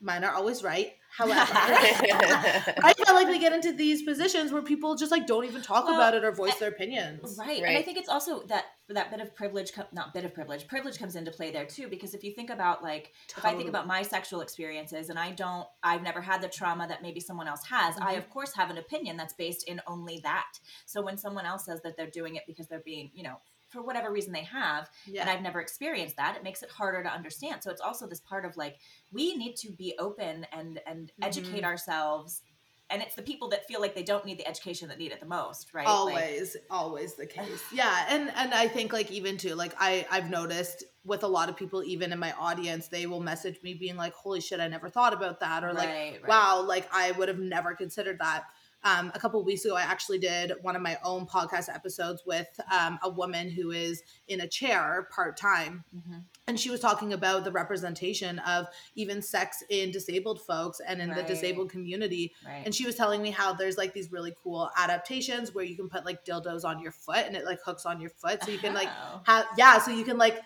Mine 0.00 0.24
are 0.24 0.34
always 0.34 0.62
right. 0.62 0.92
However, 1.16 1.34
I 1.50 2.92
feel 2.94 3.14
like 3.14 3.28
we 3.28 3.38
get 3.38 3.54
into 3.54 3.72
these 3.72 4.02
positions 4.02 4.52
where 4.52 4.60
people 4.60 4.96
just 4.96 5.10
like 5.10 5.26
don't 5.26 5.46
even 5.46 5.62
talk 5.62 5.86
Well, 5.86 5.94
about 5.94 6.12
it 6.14 6.24
or 6.24 6.32
voice 6.32 6.56
their 6.56 6.68
opinions. 6.68 7.36
Right. 7.38 7.62
And 7.62 7.78
I 7.78 7.80
think 7.80 7.96
it's 7.96 8.08
also 8.10 8.42
that 8.48 8.64
that 8.90 9.10
bit 9.10 9.20
of 9.22 9.34
privilege, 9.34 9.72
co- 9.72 9.86
not 9.92 10.12
bit 10.12 10.26
of 10.26 10.34
privilege, 10.34 10.68
privilege 10.68 10.98
comes 10.98 11.16
into 11.16 11.30
play 11.30 11.50
there 11.50 11.64
too. 11.64 11.88
Because 11.88 12.12
if 12.12 12.22
you 12.22 12.32
think 12.32 12.50
about 12.50 12.82
like, 12.82 13.12
if 13.34 13.44
I 13.46 13.54
think 13.54 13.70
about 13.70 13.86
my 13.86 14.02
sexual 14.02 14.42
experiences 14.42 15.08
and 15.08 15.18
I 15.18 15.30
don't, 15.32 15.66
I've 15.82 16.02
never 16.02 16.20
had 16.20 16.42
the 16.42 16.48
trauma 16.48 16.86
that 16.86 17.00
maybe 17.00 17.20
someone 17.20 17.48
else 17.48 17.64
has, 17.70 17.96
I 17.98 18.14
Mhm. 18.14 18.18
of 18.18 18.28
course 18.28 18.52
have 18.54 18.68
an 18.68 18.76
opinion 18.76 19.16
that's 19.16 19.32
based 19.32 19.64
in 19.66 19.80
only 19.86 20.20
that. 20.22 20.60
So 20.84 21.00
when 21.00 21.16
someone 21.16 21.46
else 21.46 21.64
says 21.64 21.80
that 21.82 21.96
they're 21.96 22.10
doing 22.10 22.36
it 22.36 22.42
because 22.46 22.66
they're 22.68 22.80
being, 22.84 23.10
you 23.14 23.22
know, 23.22 23.40
for 23.68 23.82
whatever 23.82 24.10
reason 24.12 24.32
they 24.32 24.44
have, 24.44 24.88
Yeah. 25.06 25.22
and 25.22 25.30
I've 25.30 25.42
never 25.42 25.60
experienced 25.60 26.16
that, 26.16 26.36
it 26.36 26.42
makes 26.42 26.62
it 26.62 26.70
harder 26.70 27.02
to 27.02 27.08
understand. 27.08 27.62
So 27.62 27.70
it's 27.70 27.80
also 27.80 28.06
this 28.06 28.20
part 28.20 28.44
of 28.44 28.56
like, 28.56 28.76
we 29.12 29.36
need 29.36 29.56
to 29.56 29.72
be 29.72 29.94
open 29.98 30.46
and, 30.52 30.80
and 30.86 31.12
educate 31.22 31.62
Mhm. 31.62 31.66
ourselves. 31.66 32.42
And 32.88 33.02
it's 33.02 33.16
the 33.16 33.22
people 33.22 33.48
that 33.48 33.66
feel 33.66 33.80
like 33.80 33.96
they 33.96 34.04
don't 34.04 34.24
need 34.24 34.38
the 34.38 34.46
education 34.46 34.88
that 34.90 34.98
need 34.98 35.10
it 35.10 35.18
the 35.18 35.26
most, 35.26 35.74
right? 35.74 35.84
Like- 35.86 35.92
always 35.92 36.56
always 36.70 37.14
the 37.14 37.26
case 37.26 37.62
yeah 37.72 38.06
and 38.08 38.30
and 38.36 38.54
i 38.54 38.66
think 38.68 38.92
like 38.92 39.10
even 39.10 39.36
too 39.36 39.54
like 39.54 39.74
i 39.78 40.06
i've 40.10 40.30
noticed 40.30 40.84
with 41.04 41.22
a 41.24 41.26
lot 41.26 41.48
of 41.48 41.56
people 41.56 41.82
even 41.84 42.12
in 42.12 42.18
my 42.18 42.32
audience 42.32 42.88
they 42.88 43.06
will 43.06 43.20
message 43.20 43.60
me 43.62 43.74
being 43.74 43.96
like 43.96 44.12
holy 44.14 44.40
shit 44.40 44.58
i 44.60 44.66
never 44.68 44.88
thought 44.88 45.12
about 45.12 45.40
that 45.40 45.62
or 45.64 45.72
like 45.72 45.88
Right, 45.88 46.18
right. 46.22 46.28
wow 46.28 46.62
like 46.66 46.88
i 46.92 47.10
would 47.12 47.28
have 47.28 47.38
never 47.38 47.74
considered 47.74 48.18
that 48.20 48.44
um, 48.86 49.10
a 49.14 49.18
couple 49.18 49.42
weeks 49.44 49.64
ago 49.64 49.74
i 49.74 49.82
actually 49.82 50.18
did 50.18 50.52
one 50.62 50.76
of 50.76 50.82
my 50.82 50.96
own 51.04 51.26
podcast 51.26 51.68
episodes 51.74 52.22
with 52.26 52.48
um, 52.72 52.98
a 53.02 53.10
woman 53.10 53.50
who 53.50 53.70
is 53.72 54.02
in 54.28 54.40
a 54.42 54.46
chair 54.48 55.08
part-time 55.14 55.84
Mhm. 55.96 56.22
and 56.46 56.58
she 56.60 56.70
was 56.70 56.80
talking 56.80 57.12
about 57.12 57.44
the 57.44 57.50
representation 57.52 58.38
of 58.40 58.66
even 58.94 59.20
sex 59.20 59.62
in 59.68 59.90
disabled 59.90 60.40
folks 60.40 60.80
and 60.86 61.00
in 61.02 61.10
the 61.10 61.22
disabled 61.24 61.68
community 61.70 62.32
Right. 62.46 62.62
and 62.64 62.74
she 62.74 62.86
was 62.86 62.94
telling 62.94 63.20
me 63.20 63.30
how 63.30 63.52
there's 63.52 63.76
like 63.76 63.92
these 63.92 64.10
really 64.12 64.34
cool 64.42 64.70
adaptations 64.76 65.54
where 65.54 65.64
you 65.64 65.76
can 65.76 65.88
put 65.88 66.04
like 66.04 66.24
dildos 66.24 66.64
on 66.64 66.80
your 66.80 66.92
foot 66.92 67.24
and 67.26 67.34
it 67.36 67.44
like 67.44 67.60
hooks 67.64 67.84
on 67.86 68.00
your 68.00 68.10
foot 68.10 68.42
so 68.44 68.50
you 68.50 68.58
can 68.58 68.72
like 68.74 68.88
Oh. 68.88 69.20
have 69.24 69.46
yeah 69.58 69.78
so 69.78 69.90
you 69.90 70.04
can 70.04 70.18
like 70.18 70.40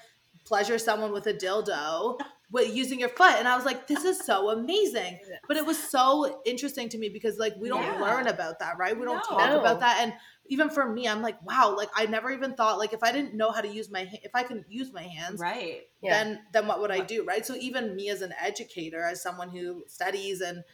pleasure 0.45 0.79
someone 0.79 1.13
with 1.13 1.27
a 1.27 1.35
dildo 1.35 2.19
with 2.53 2.75
using 2.75 2.99
your 3.01 3.09
foot 3.09 3.35
and 3.39 3.47
i 3.47 3.55
was 3.57 3.65
like 3.65 3.87
this 3.87 4.05
is 4.05 4.19
so 4.19 4.51
amazing 4.51 5.19
but 5.49 5.57
it 5.57 5.65
was 5.65 5.79
so 5.79 6.41
interesting 6.45 6.89
to 6.89 6.99
me 6.99 7.09
because 7.09 7.39
like 7.39 7.55
we 7.57 7.69
don't 7.69 7.83
Yeah. 7.83 8.01
learn 8.01 8.27
about 8.27 8.59
that 8.59 8.79
right 8.79 8.97
we 8.99 9.05
don't 9.05 9.23
No. 9.31 9.37
talk 9.37 9.51
about 9.61 9.81
that 9.81 9.99
and 10.01 10.13
even 10.49 10.69
for 10.69 10.89
me 10.91 11.07
i'm 11.07 11.23
like 11.23 11.41
wow 11.47 11.75
like 11.77 11.89
i 11.95 12.07
never 12.07 12.31
even 12.31 12.55
thought 12.55 12.79
like 12.79 12.93
if 12.93 13.03
i 13.03 13.13
didn't 13.13 13.35
know 13.35 13.51
how 13.53 13.61
to 13.61 13.69
use 13.69 13.91
my 13.91 14.09
if 14.25 14.35
i 14.35 14.43
can 14.43 14.65
use 14.69 14.93
my 14.93 15.03
hands 15.05 15.41
right. 15.41 15.83
Yeah. 16.03 16.11
then 16.25 16.41
then 16.53 16.67
what 16.67 16.81
would 16.81 16.91
I 16.91 17.01
do, 17.01 17.25
right? 17.25 17.45
So 17.45 17.55
even 17.57 17.95
me 17.95 18.09
as 18.09 18.23
an 18.23 18.33
educator, 18.41 19.03
as 19.03 19.23
someone 19.23 19.51
who 19.51 19.85
studies 19.87 20.41
and 20.41 20.65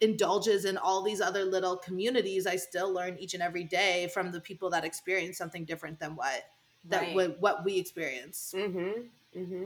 indulges 0.00 0.64
in 0.64 0.76
all 0.76 1.02
these 1.02 1.20
other 1.20 1.44
little 1.44 1.76
communities, 1.76 2.46
I 2.46 2.56
still 2.56 2.92
learn 2.92 3.16
each 3.18 3.32
and 3.34 3.42
every 3.42 3.64
day 3.64 4.08
from 4.12 4.32
the 4.32 4.40
people 4.40 4.68
that 4.70 4.84
experience 4.84 5.38
something 5.38 5.64
different 5.64 6.00
than 6.00 6.16
what 6.16 6.42
that 6.86 7.02
Right. 7.02 7.14
what, 7.14 7.40
what 7.40 7.64
we 7.64 7.78
experience. 7.78 8.52
Mm-hmm. 8.56 9.38
Mm-hmm. 9.40 9.64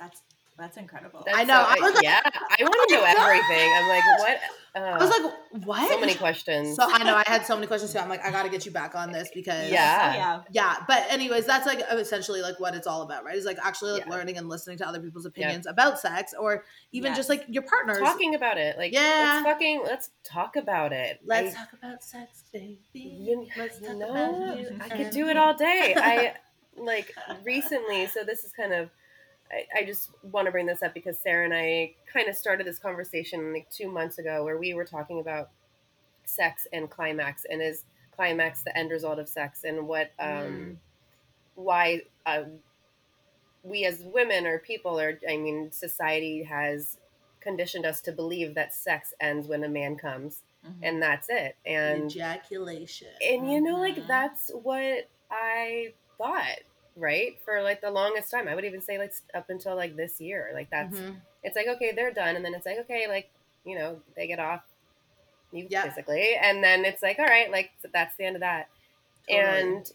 That's 0.00 0.22
that's 0.56 0.76
incredible. 0.76 1.24
I 1.34 1.44
know, 1.44 1.64
I 1.66 1.76
was 1.80 1.94
like- 1.94 2.04
yeah, 2.04 2.20
I 2.24 2.62
want 2.62 2.88
to 2.88 2.94
know 2.94 3.04
everything. 3.04 3.72
I'm 3.74 3.88
like, 3.88 4.18
what? 4.20 4.40
Uh, 4.76 4.78
I 4.80 4.98
was 4.98 5.10
like, 5.10 5.64
what? 5.66 5.88
so 5.88 6.00
many 6.00 6.14
questions. 6.14 6.74
So 6.76 6.82
I 6.88 7.02
know 7.04 7.14
I 7.14 7.22
had 7.26 7.46
so 7.46 7.54
many 7.54 7.66
questions 7.68 7.92
too. 7.92 7.98
I'm 8.00 8.08
like, 8.08 8.24
I 8.24 8.30
got 8.32 8.42
to 8.42 8.48
get 8.48 8.66
you 8.66 8.72
back 8.72 8.94
on 8.96 9.12
this 9.12 9.28
because 9.32 9.70
Yeah. 9.70 10.10
Oh, 10.12 10.16
yeah. 10.16 10.40
yeah 10.50 10.84
but 10.88 11.04
anyways 11.10 11.46
that's 11.46 11.64
like 11.66 11.80
essentially 11.92 12.42
like 12.42 12.58
what 12.58 12.74
it's 12.74 12.86
all 12.88 13.02
about 13.02 13.24
right 13.24 13.36
is 13.36 13.44
like 13.44 13.58
actually 13.62 13.92
like 13.92 14.06
Yeah. 14.06 14.12
learning 14.12 14.36
and 14.36 14.48
listening 14.48 14.78
to 14.78 14.88
other 14.88 15.00
people's 15.00 15.26
opinions 15.26 15.66
about 15.66 16.00
sex 16.00 16.34
or 16.38 16.64
even 16.90 17.10
Yes. 17.10 17.18
just 17.18 17.28
like 17.28 17.44
your 17.48 17.62
partners 17.62 17.98
talking 17.98 18.34
about 18.34 18.58
it, 18.58 18.76
like, 18.76 18.92
Yeah. 18.92 19.42
let's 19.44 19.46
fucking 19.46 19.82
let's 19.84 20.10
talk 20.24 20.56
about 20.56 20.92
it. 20.92 21.20
let's 21.24 21.54
I- 21.54 21.58
talk 21.58 21.72
about 21.72 22.02
sex 22.02 22.42
baby 22.52 22.78
You, 22.94 23.46
let's 23.56 23.78
talk 23.78 23.96
know, 23.96 24.10
about 24.10 24.58
you 24.58 24.76
I 24.80 24.88
could 24.88 25.10
do 25.10 25.28
it 25.28 25.36
all 25.36 25.54
day. 25.54 25.94
I 25.96 26.34
like 26.76 27.14
recently, 27.44 28.06
so 28.08 28.24
this 28.24 28.42
is 28.42 28.50
kind 28.52 28.72
of 28.72 28.90
I, 29.50 29.80
I 29.80 29.84
just 29.84 30.10
want 30.22 30.46
to 30.46 30.52
bring 30.52 30.66
this 30.66 30.82
up 30.82 30.94
because 30.94 31.18
Sarah 31.18 31.44
and 31.44 31.54
I 31.54 31.92
kind 32.12 32.28
of 32.28 32.36
started 32.36 32.66
this 32.66 32.78
conversation 32.78 33.52
like 33.52 33.68
two 33.70 33.88
months 33.90 34.18
ago 34.18 34.44
where 34.44 34.58
we 34.58 34.74
were 34.74 34.84
talking 34.84 35.20
about 35.20 35.50
sex 36.24 36.66
and 36.72 36.88
climax 36.90 37.44
and 37.48 37.60
is 37.62 37.84
climax 38.16 38.62
the 38.62 38.76
end 38.76 38.90
result 38.90 39.18
of 39.18 39.28
sex 39.28 39.64
and 39.64 39.86
what 39.86 40.12
um 40.18 40.28
Mm. 40.28 40.76
why 41.56 42.02
uh, 42.26 42.44
we 43.62 43.84
as 43.84 44.00
women 44.02 44.46
or 44.46 44.58
people 44.58 44.98
or 44.98 45.18
I 45.28 45.36
mean 45.36 45.70
society 45.72 46.42
has 46.44 46.98
conditioned 47.40 47.84
us 47.86 48.00
to 48.02 48.12
believe 48.12 48.54
that 48.54 48.74
sex 48.74 49.12
ends 49.20 49.46
when 49.48 49.64
a 49.64 49.68
man 49.68 49.96
comes 49.96 50.42
Mhm. 50.66 50.72
and 50.82 51.02
that's 51.02 51.28
it. 51.28 51.56
And 51.66 52.10
Ejaculation. 52.10 53.08
and 53.22 53.50
you 53.50 53.60
know 53.60 53.76
like 53.76 53.96
Mhm. 53.96 54.06
that's 54.06 54.50
what 54.50 55.08
I 55.30 55.94
thought, 56.18 56.60
right? 56.96 57.38
For 57.44 57.62
like 57.62 57.80
the 57.80 57.90
longest 57.90 58.30
time. 58.30 58.48
I 58.48 58.54
would 58.54 58.64
even 58.64 58.80
say 58.80 58.98
like 58.98 59.12
up 59.34 59.50
until 59.50 59.76
like 59.76 59.96
this 59.96 60.20
year. 60.20 60.50
Like 60.54 60.70
that's 60.70 60.98
Mhm. 60.98 61.20
it's 61.42 61.56
like 61.56 61.66
okay, 61.68 61.92
they're 61.92 62.12
done 62.12 62.36
and 62.36 62.44
then 62.44 62.54
it's 62.54 62.66
like 62.66 62.78
okay, 62.80 63.06
like, 63.08 63.30
you 63.64 63.78
know, 63.78 64.00
they 64.16 64.26
get 64.26 64.38
off 64.38 64.62
you 65.52 65.66
Yeah. 65.70 65.82
physically 65.84 66.34
and 66.34 66.64
then 66.64 66.84
it's 66.84 67.02
like 67.02 67.18
all 67.18 67.26
right, 67.26 67.50
like 67.50 67.70
so 67.82 67.88
that's 67.92 68.16
the 68.16 68.24
end 68.24 68.36
of 68.36 68.40
that 68.40 68.68
Totally. 69.28 69.60
and 69.60 69.92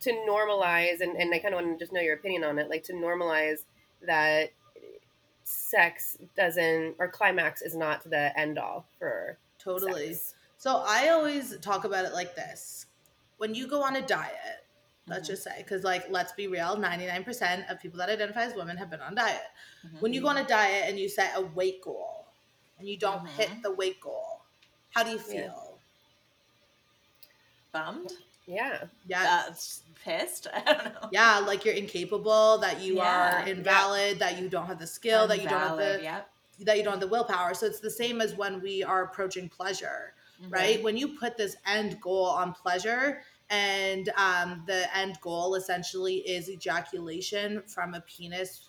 to 0.00 0.10
normalize 0.28 1.00
and, 1.02 1.14
and 1.16 1.32
i 1.34 1.38
kind 1.38 1.54
of 1.54 1.60
want 1.62 1.78
to 1.78 1.84
just 1.84 1.92
know 1.92 2.00
your 2.00 2.14
opinion 2.14 2.42
on 2.42 2.58
it 2.58 2.70
like 2.70 2.82
to 2.82 2.94
normalize 2.94 3.64
that 4.06 4.50
sex 5.44 6.16
doesn't 6.36 6.94
or 6.98 7.08
climax 7.08 7.60
is 7.62 7.74
not 7.76 8.02
the 8.08 8.38
end 8.38 8.58
all 8.58 8.86
for 8.98 9.36
Totally. 9.58 10.14
sex. 10.14 10.34
So 10.56 10.82
I 10.86 11.08
always 11.08 11.58
talk 11.58 11.84
about 11.84 12.04
it 12.06 12.12
like 12.12 12.34
this. 12.34 12.86
When 13.38 13.54
you 13.54 13.66
go 13.66 13.82
on 13.82 13.96
a 13.96 14.02
diet, 14.02 14.64
let's 15.06 15.26
Mhm. 15.26 15.30
just 15.32 15.42
say, 15.42 15.54
because 15.58 15.82
like 15.84 16.08
let's 16.10 16.32
be 16.32 16.46
real, 16.46 16.76
99% 16.76 17.68
of 17.70 17.80
people 17.80 17.98
that 17.98 18.08
identify 18.08 18.42
as 18.44 18.54
women 18.54 18.76
have 18.76 18.90
been 18.90 19.00
on 19.00 19.14
diet. 19.14 19.42
Mhm. 19.86 20.00
When 20.00 20.12
you 20.12 20.20
go 20.20 20.28
on 20.28 20.36
a 20.38 20.46
diet 20.46 20.84
and 20.88 20.98
you 20.98 21.08
set 21.08 21.36
a 21.36 21.40
weight 21.40 21.82
goal 21.82 22.26
and 22.78 22.88
you 22.88 22.96
don't 22.96 23.24
Mhm. 23.24 23.28
hit 23.28 23.62
the 23.62 23.72
weight 23.72 24.00
goal, 24.00 24.42
how 24.94 25.02
do 25.02 25.10
you 25.10 25.16
Yeah. 25.18 25.22
feel? 25.22 25.66
bummed, 27.72 28.12
yeah 28.46 28.84
Yeah. 29.06 29.44
uh, 29.48 29.54
pissed. 30.04 30.48
I 30.52 30.60
don't 30.72 30.84
know. 30.92 31.08
yeah, 31.12 31.38
like 31.38 31.64
you're 31.64 31.74
incapable, 31.74 32.58
that 32.58 32.80
you 32.80 32.96
Yeah. 32.96 33.42
are 33.44 33.46
invalid, 33.46 34.18
that 34.18 34.38
you 34.38 34.48
don't 34.48 34.66
have 34.66 34.78
the 34.80 34.86
skill, 34.88 35.28
that 35.28 35.40
you 35.40 35.48
don't 35.48 35.60
have 35.60 35.76
the 35.78 36.00
Yep. 36.02 36.30
that 36.62 36.76
you 36.76 36.82
don't 36.82 36.94
have 36.94 37.00
the 37.00 37.06
willpower. 37.06 37.54
So 37.54 37.66
it's 37.66 37.78
the 37.80 37.90
same 37.90 38.20
as 38.20 38.34
when 38.34 38.60
we 38.60 38.82
are 38.82 39.04
approaching 39.04 39.48
pleasure. 39.48 40.14
Mhm. 40.42 40.52
right? 40.52 40.82
When 40.82 40.96
you 40.96 41.18
put 41.18 41.36
this 41.36 41.54
end 41.66 42.00
goal 42.00 42.24
on 42.24 42.54
pleasure, 42.54 43.22
and 43.50 44.08
um, 44.16 44.62
the 44.66 44.86
end 44.96 45.18
goal 45.20 45.54
essentially 45.56 46.16
is 46.18 46.48
ejaculation 46.48 47.62
from 47.66 47.94
a 47.94 48.00
penis, 48.00 48.68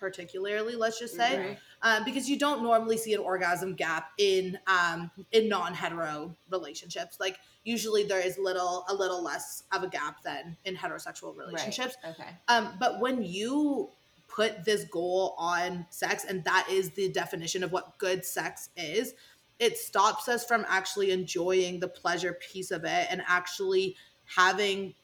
particularly, 0.00 0.74
let's 0.74 0.98
just 0.98 1.14
say, 1.14 1.38
Right. 1.38 1.58
um, 1.82 2.04
because 2.04 2.28
you 2.28 2.38
don't 2.38 2.62
normally 2.62 2.96
see 2.98 3.14
an 3.14 3.20
orgasm 3.20 3.74
gap 3.74 4.10
in 4.18 4.58
um, 4.66 5.10
in 5.32 5.48
non-hetero 5.48 6.34
relationships. 6.50 7.18
Like 7.20 7.38
usually 7.64 8.04
there 8.04 8.20
is 8.20 8.36
little 8.36 8.84
a 8.88 8.94
little 8.94 9.22
less 9.22 9.62
of 9.72 9.82
a 9.82 9.88
gap 9.88 10.22
than 10.22 10.56
in 10.64 10.76
heterosexual 10.76 11.36
Right. 11.36 11.46
relationships. 11.46 11.96
Okay. 12.06 12.28
Um, 12.48 12.74
but 12.78 13.00
when 13.00 13.22
you 13.22 13.90
put 14.28 14.64
this 14.64 14.84
goal 14.84 15.34
on 15.38 15.86
sex, 15.90 16.24
and 16.24 16.42
that 16.44 16.66
is 16.68 16.90
the 16.90 17.08
definition 17.10 17.62
of 17.62 17.70
what 17.72 17.96
good 17.98 18.24
sex 18.24 18.70
is, 18.76 19.14
it 19.64 19.78
stops 19.78 20.28
us 20.28 20.44
from 20.44 20.66
actually 20.68 21.10
enjoying 21.10 21.80
the 21.80 21.88
pleasure 21.88 22.34
piece 22.34 22.70
of 22.70 22.84
it 22.84 23.06
and 23.10 23.22
actually 23.26 23.96
having, 24.26 24.94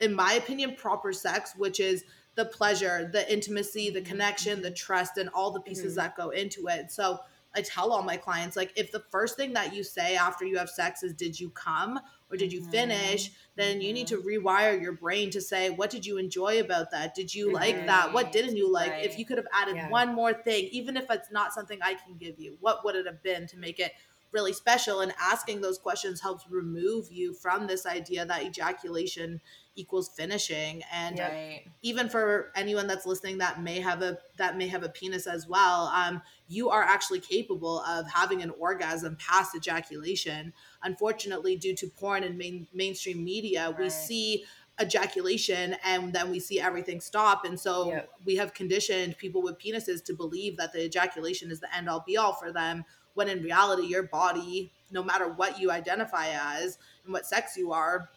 in 0.00 0.12
my 0.12 0.32
opinion, 0.32 0.74
proper 0.74 1.12
sex, 1.12 1.54
which 1.56 1.78
is 1.78 2.02
the 2.34 2.44
pleasure, 2.44 3.08
the 3.12 3.32
intimacy, 3.32 3.90
the 3.90 4.02
connection, 4.02 4.60
the 4.60 4.70
trust, 4.72 5.16
and 5.16 5.30
all 5.30 5.52
the 5.52 5.60
pieces 5.60 5.92
Mhm. 5.92 5.96
that 5.96 6.16
go 6.16 6.30
into 6.30 6.66
it. 6.66 6.90
So 6.90 7.20
I 7.54 7.62
tell 7.62 7.92
all 7.92 8.02
my 8.02 8.16
clients, 8.16 8.56
like, 8.56 8.72
if 8.74 8.90
the 8.90 9.04
first 9.12 9.36
thing 9.36 9.52
that 9.52 9.72
you 9.72 9.84
say 9.84 10.16
after 10.16 10.44
you 10.44 10.58
have 10.58 10.68
sex 10.68 11.04
is, 11.04 11.12
Did 11.12 11.38
you 11.38 11.50
come? 11.50 12.00
Or 12.34 12.36
Did 12.36 12.52
you 12.52 12.60
Mhm. 12.60 12.70
finish? 12.70 13.30
then 13.56 13.80
you 13.80 13.92
need 13.92 14.08
to 14.08 14.16
rewire 14.20 14.80
your 14.82 14.92
brain 14.92 15.30
to 15.30 15.40
say 15.40 15.70
what 15.70 15.88
did 15.88 16.04
you 16.04 16.18
enjoy 16.18 16.60
about 16.60 16.90
that 16.90 17.14
did 17.14 17.32
you 17.32 17.52
like 17.52 17.86
that 17.86 18.12
what 18.12 18.32
didn't 18.32 18.56
you 18.56 18.70
like 18.72 18.92
if 19.00 19.16
you 19.16 19.24
could 19.24 19.38
have 19.38 19.46
added 19.52 19.76
Yeah. 19.76 19.88
one 19.88 20.12
more 20.14 20.32
thing 20.34 20.64
even 20.72 20.96
if 20.96 21.08
it's 21.10 21.30
not 21.30 21.52
something 21.52 21.78
i 21.80 21.94
can 21.94 22.16
give 22.16 22.38
you 22.40 22.56
what 22.60 22.84
would 22.84 22.96
it 22.96 23.06
have 23.06 23.22
been 23.22 23.46
to 23.46 23.56
make 23.56 23.78
it 23.78 23.92
really 24.32 24.52
special 24.52 25.00
and 25.00 25.14
asking 25.20 25.60
those 25.60 25.78
questions 25.78 26.20
helps 26.20 26.50
remove 26.50 27.12
you 27.12 27.32
from 27.32 27.68
this 27.68 27.86
idea 27.86 28.26
that 28.26 28.42
ejaculation 28.42 29.40
equals 29.76 30.08
finishing 30.16 30.82
and 30.92 31.20
Right. 31.20 31.62
even 31.82 32.08
for 32.08 32.50
anyone 32.56 32.86
that's 32.88 33.06
listening 33.06 33.38
that 33.38 33.62
may 33.62 33.78
have 33.80 34.02
a 34.02 34.18
that 34.36 34.56
may 34.56 34.66
have 34.68 34.82
a 34.82 34.88
penis 34.88 35.26
as 35.28 35.46
well 35.46 35.86
um, 35.94 36.20
you 36.48 36.68
are 36.68 36.82
actually 36.82 37.20
capable 37.20 37.80
of 37.80 38.06
having 38.10 38.42
an 38.42 38.50
orgasm 38.58 39.16
past 39.16 39.54
ejaculation 39.54 40.52
unfortunately 40.82 41.56
due 41.56 41.74
to 41.74 41.86
porn 41.86 42.22
and 42.22 42.36
main, 42.36 42.66
mainstream 42.72 43.24
media 43.24 43.74
we 43.78 43.88
see 43.90 44.44
ejaculation 44.80 45.76
and 45.84 46.12
then 46.12 46.30
we 46.30 46.40
see 46.40 46.60
everything 46.60 47.00
stop 47.00 47.44
and 47.44 47.58
so 47.58 47.88
Yep. 47.88 48.10
we 48.26 48.36
have 48.36 48.52
conditioned 48.54 49.16
people 49.18 49.40
with 49.40 49.58
penises 49.58 50.04
to 50.04 50.12
believe 50.14 50.56
that 50.56 50.72
the 50.72 50.84
ejaculation 50.84 51.50
is 51.50 51.60
the 51.60 51.74
end 51.74 51.88
all 51.88 52.04
be 52.06 52.16
all 52.16 52.32
for 52.32 52.52
them 52.52 52.84
when 53.14 53.28
in 53.28 53.42
reality 53.42 53.86
your 53.86 54.02
body 54.02 54.72
no 54.90 55.02
matter 55.02 55.28
what 55.28 55.58
you 55.60 55.70
identify 55.70 56.26
as 56.28 56.78
and 57.04 57.12
what 57.12 57.24
sex 57.24 57.56
you 57.56 57.72
are 57.72 58.10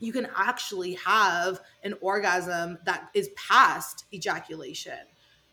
you 0.00 0.12
can 0.12 0.28
actually 0.36 0.94
have 0.94 1.60
an 1.82 1.94
orgasm 2.00 2.78
that 2.84 3.10
is 3.14 3.30
past 3.30 4.04
ejaculation. 4.12 4.98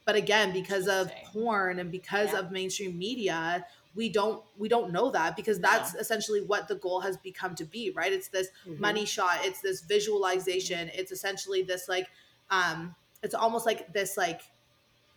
But 0.05 0.15
again, 0.15 0.53
because 0.53 0.87
of 0.87 1.11
porn 1.25 1.79
and 1.79 1.91
because 1.91 2.31
Yeah. 2.33 2.39
of 2.39 2.51
mainstream 2.51 2.97
media, 2.97 3.65
we 3.95 4.09
don't 4.09 4.43
we 4.57 4.67
don't 4.69 4.91
know 4.91 5.09
that 5.11 5.35
because 5.35 5.57
No. 5.59 5.69
that's 5.69 5.95
essentially 5.95 6.41
what 6.41 6.67
the 6.67 6.75
goal 6.75 7.01
has 7.01 7.17
become 7.17 7.55
to 7.55 7.65
be, 7.65 7.91
right? 7.91 8.11
It's 8.13 8.27
this 8.27 8.49
Mhm. 8.65 8.79
money 8.79 9.05
shot, 9.05 9.39
it's 9.43 9.61
this 9.61 9.81
visualization, 9.81 10.89
it's 10.93 11.11
essentially 11.11 11.63
this 11.63 11.87
like 11.87 12.07
um 12.51 12.95
it's 13.23 13.33
almost 13.33 13.65
like 13.65 13.91
this 13.93 14.15
like 14.17 14.41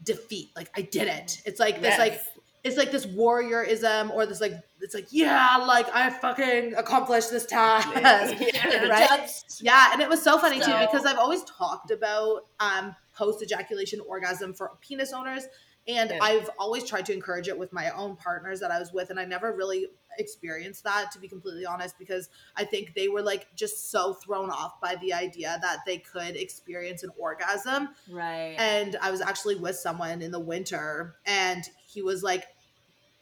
defeat, 0.03 0.51
like 0.57 0.70
I 0.76 0.82
did 0.82 1.09
it. 1.09 1.43
It's 1.45 1.61
like 1.61 1.80
this 1.82 1.99
like 1.99 2.20
it's 2.64 2.76
like 2.76 2.91
this 2.91 3.07
warriorism 3.07 4.11
or 4.14 4.26
this 4.26 4.41
like 4.41 4.53
it's 4.80 4.95
like 4.95 5.07
yeah 5.11 5.57
like 5.66 5.86
i 5.95 6.11
fucking 6.11 6.74
accomplished 6.74 7.30
this 7.30 7.47
task 7.47 7.89
Yeah. 7.95 8.86
right 8.89 9.30
yeah 9.61 9.91
and 9.93 10.03
it 10.03 10.09
was 10.09 10.20
so 10.22 10.39
funny 10.39 10.59
too 10.61 10.76
because 10.80 11.07
i've 11.07 11.18
always 11.18 11.43
talked 11.45 11.93
about 11.93 12.47
um 12.59 12.95
post 13.19 13.43
ejaculation 13.43 14.01
orgasm 14.07 14.55
for 14.55 14.71
penis 14.81 15.12
owners 15.12 15.45
and 15.89 16.11
Yeah. 16.11 16.19
i've 16.23 16.49
always 16.59 16.85
tried 16.85 17.07
to 17.07 17.12
encourage 17.12 17.49
it 17.49 17.59
with 17.59 17.73
my 17.73 17.91
own 17.91 18.14
partners 18.16 18.61
that 18.61 18.71
i 18.71 18.79
was 18.79 18.93
with 18.93 19.11
and 19.11 19.19
i 19.19 19.25
never 19.25 19.53
really 19.53 19.89
experienced 20.19 20.85
that 20.85 21.11
to 21.12 21.19
be 21.19 21.29
completely 21.29 21.64
honest 21.66 21.95
because 21.99 22.29
i 22.57 22.64
think 22.64 22.95
they 22.95 23.09
were 23.09 23.23
like 23.23 23.47
just 23.55 23.91
so 23.91 24.14
thrown 24.14 24.51
off 24.51 24.81
by 24.81 24.97
the 25.01 25.12
idea 25.12 25.59
that 25.62 25.79
they 25.87 25.99
could 25.99 26.37
experience 26.37 27.03
an 27.03 27.11
orgasm 27.19 27.89
Right. 28.11 28.57
and 28.59 28.97
I 29.01 29.11
was 29.11 29.21
actually 29.21 29.57
with 29.57 29.77
someone 29.77 30.23
in 30.23 30.31
the 30.31 30.41
winter, 30.41 31.16
and 31.27 31.62
he 31.87 32.03
was 32.03 32.23
like, 32.23 32.45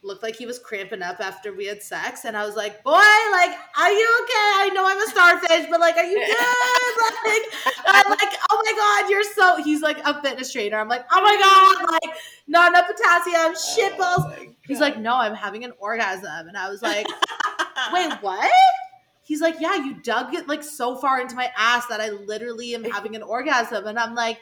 looked 0.03 0.23
like 0.23 0.35
he 0.35 0.45
was 0.45 0.59
cramping 0.59 1.01
up 1.01 1.19
after 1.19 1.53
we 1.53 1.65
had 1.65 1.81
sex, 1.81 2.25
and 2.25 2.37
I 2.37 2.45
was 2.45 2.55
like, 2.55 2.83
"Boy, 2.83 2.91
like, 2.91 3.51
are 3.77 3.91
you 3.91 4.19
okay? 4.23 4.49
I 4.61 4.71
know 4.73 4.87
I'm 4.87 5.01
a 5.01 5.07
starfish, 5.07 5.67
but 5.69 5.79
like, 5.79 5.97
are 5.97 6.05
you 6.05 6.17
good? 6.17 6.27
like, 7.25 7.75
I'm 7.87 8.09
like, 8.09 8.37
oh 8.51 8.61
my 8.63 8.73
god, 8.75 9.09
you're 9.09 9.23
so." 9.23 9.63
He's 9.63 9.81
like 9.81 9.99
a 10.05 10.21
fitness 10.21 10.51
trainer. 10.51 10.77
I'm 10.77 10.87
like, 10.87 11.05
oh 11.11 11.21
my 11.21 11.35
god, 11.35 11.91
like, 11.91 12.17
not 12.47 12.71
enough 12.71 12.87
potassium, 12.87 13.53
oh 13.55 13.75
shit 13.75 13.97
balls. 13.97 14.25
Oh 14.25 14.45
He's 14.67 14.79
like, 14.79 14.99
no, 14.99 15.15
I'm 15.15 15.33
having 15.33 15.63
an 15.63 15.73
orgasm, 15.79 16.47
and 16.47 16.57
I 16.57 16.69
was 16.69 16.81
like, 16.81 17.07
wait, 17.93 18.11
what? 18.21 18.51
He's 19.23 19.41
like, 19.41 19.55
yeah, 19.59 19.75
you 19.75 19.95
dug 20.03 20.33
it 20.33 20.47
like 20.47 20.63
so 20.63 20.95
far 20.95 21.19
into 21.19 21.35
my 21.35 21.51
ass 21.57 21.85
that 21.87 21.99
I 21.99 22.11
literally 22.11 22.73
am 22.75 22.85
having 22.85 23.13
an 23.15 23.23
orgasm. 23.23 23.85
And 23.85 23.99
I'm 23.99 24.15
like, 24.15 24.39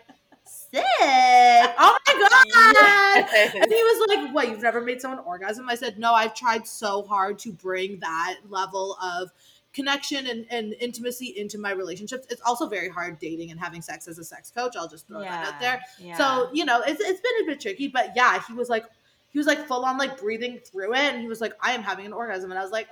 sick. 0.76 1.76
Oh 1.80 1.98
my 2.06 2.14
God. 2.76 3.62
And 3.62 3.72
he 3.72 3.84
was 3.84 4.08
like, 4.10 4.34
what, 4.34 4.50
you've 4.50 4.62
never 4.62 4.82
made 4.82 5.02
someone 5.02 5.20
orgasm? 5.26 5.70
I 5.70 5.76
said, 5.76 5.98
no, 5.98 6.14
I've 6.14 6.34
tried 6.34 6.68
so 6.68 7.04
hard 7.04 7.40
to 7.40 7.52
bring 7.52 8.00
that 8.00 8.38
level 8.50 8.98
of 9.02 9.32
connection 9.74 10.28
and, 10.28 10.46
and 10.50 10.74
intimacy 10.80 11.34
into 11.38 11.58
my 11.58 11.72
relationships. 11.72 12.26
It's 12.30 12.42
also 12.42 12.68
very 12.68 12.90
hard 12.90 13.20
dating 13.20 13.52
and 13.52 13.60
having 13.60 13.82
sex 13.82 14.08
as 14.08 14.18
a 14.18 14.24
sex 14.24 14.50
coach. 14.50 14.76
I'll 14.78 14.88
just 14.88 15.08
throw 15.08 15.20
that 15.20 15.54
out 15.54 15.60
there. 15.60 15.82
Yeah. 16.00 16.18
So, 16.18 16.50
you 16.54 16.66
know, 16.66 16.82
it's, 16.82 17.02
it's 17.02 17.20
been 17.20 17.44
a 17.44 17.46
bit 17.46 17.60
tricky, 17.60 17.90
but 17.90 18.14
yeah, 18.16 18.42
he 18.48 18.54
was 18.54 18.70
like, 18.70 18.86
he 19.32 19.38
was 19.38 19.48
like 19.48 19.68
full 19.68 19.84
on 19.84 19.98
like 19.98 20.18
breathing 20.18 20.60
through 20.60 20.94
it. 20.94 21.00
And 21.14 21.22
he 21.22 21.28
was 21.28 21.42
like, 21.42 21.54
I 21.62 21.72
am 21.74 21.84
having 21.84 22.06
an 22.06 22.14
orgasm. 22.14 22.52
And 22.52 22.60
I 22.60 22.64
was 22.64 22.72
like, 22.72 22.88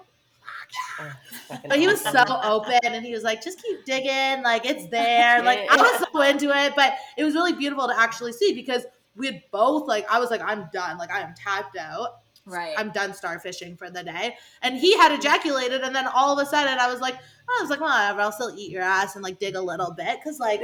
but 1.68 1.78
he 1.80 1.88
was 1.88 2.02
so 2.02 2.24
open 2.44 2.80
and 2.84 3.06
he 3.06 3.14
was 3.14 3.24
like, 3.24 3.44
just 3.44 3.62
keep 3.62 3.86
digging. 3.86 4.44
Like 4.44 4.66
it's 4.66 4.88
there. 4.88 5.44
Like 5.44 5.60
I 5.70 5.76
was 5.78 6.08
so 6.14 6.22
into 6.22 6.50
it, 6.56 6.74
but 6.76 6.94
it 7.18 7.24
was 7.24 7.34
really 7.36 7.54
beautiful 7.54 7.88
to 7.88 8.00
actually 8.00 8.34
see 8.34 8.54
because 8.54 8.86
we 9.16 9.28
had 9.28 9.42
both 9.52 9.88
like, 9.88 10.10
I 10.12 10.20
was 10.20 10.30
like, 10.32 10.42
I'm 10.44 10.70
done. 10.74 10.98
Like 10.98 11.12
I 11.12 11.22
am 11.22 11.34
tapped 11.36 11.78
out. 11.78 12.20
right. 12.46 12.74
I'm 12.78 12.92
done 12.92 13.12
starfishing 13.12 13.78
for 13.78 13.90
the 13.90 14.04
day. 14.04 14.36
And 14.62 14.76
he 14.78 14.98
had 14.98 15.12
ejaculated. 15.12 15.82
And 15.82 15.96
then 15.96 16.08
all 16.08 16.38
of 16.38 16.46
a 16.46 16.50
sudden 16.50 16.78
I 16.80 16.92
was 16.92 17.00
like, 17.02 17.16
oh, 17.50 17.58
I 17.60 17.62
was 17.62 17.70
like, 17.70 17.82
whatever. 17.82 18.22
I'll 18.22 18.32
still 18.32 18.54
eat 18.58 18.72
your 18.72 18.82
ass 18.84 19.16
and 19.16 19.24
like 19.24 19.40
dig 19.40 19.56
a 19.56 19.62
little 19.62 19.92
bit. 19.92 20.24
Cause 20.24 20.40
like, 20.40 20.62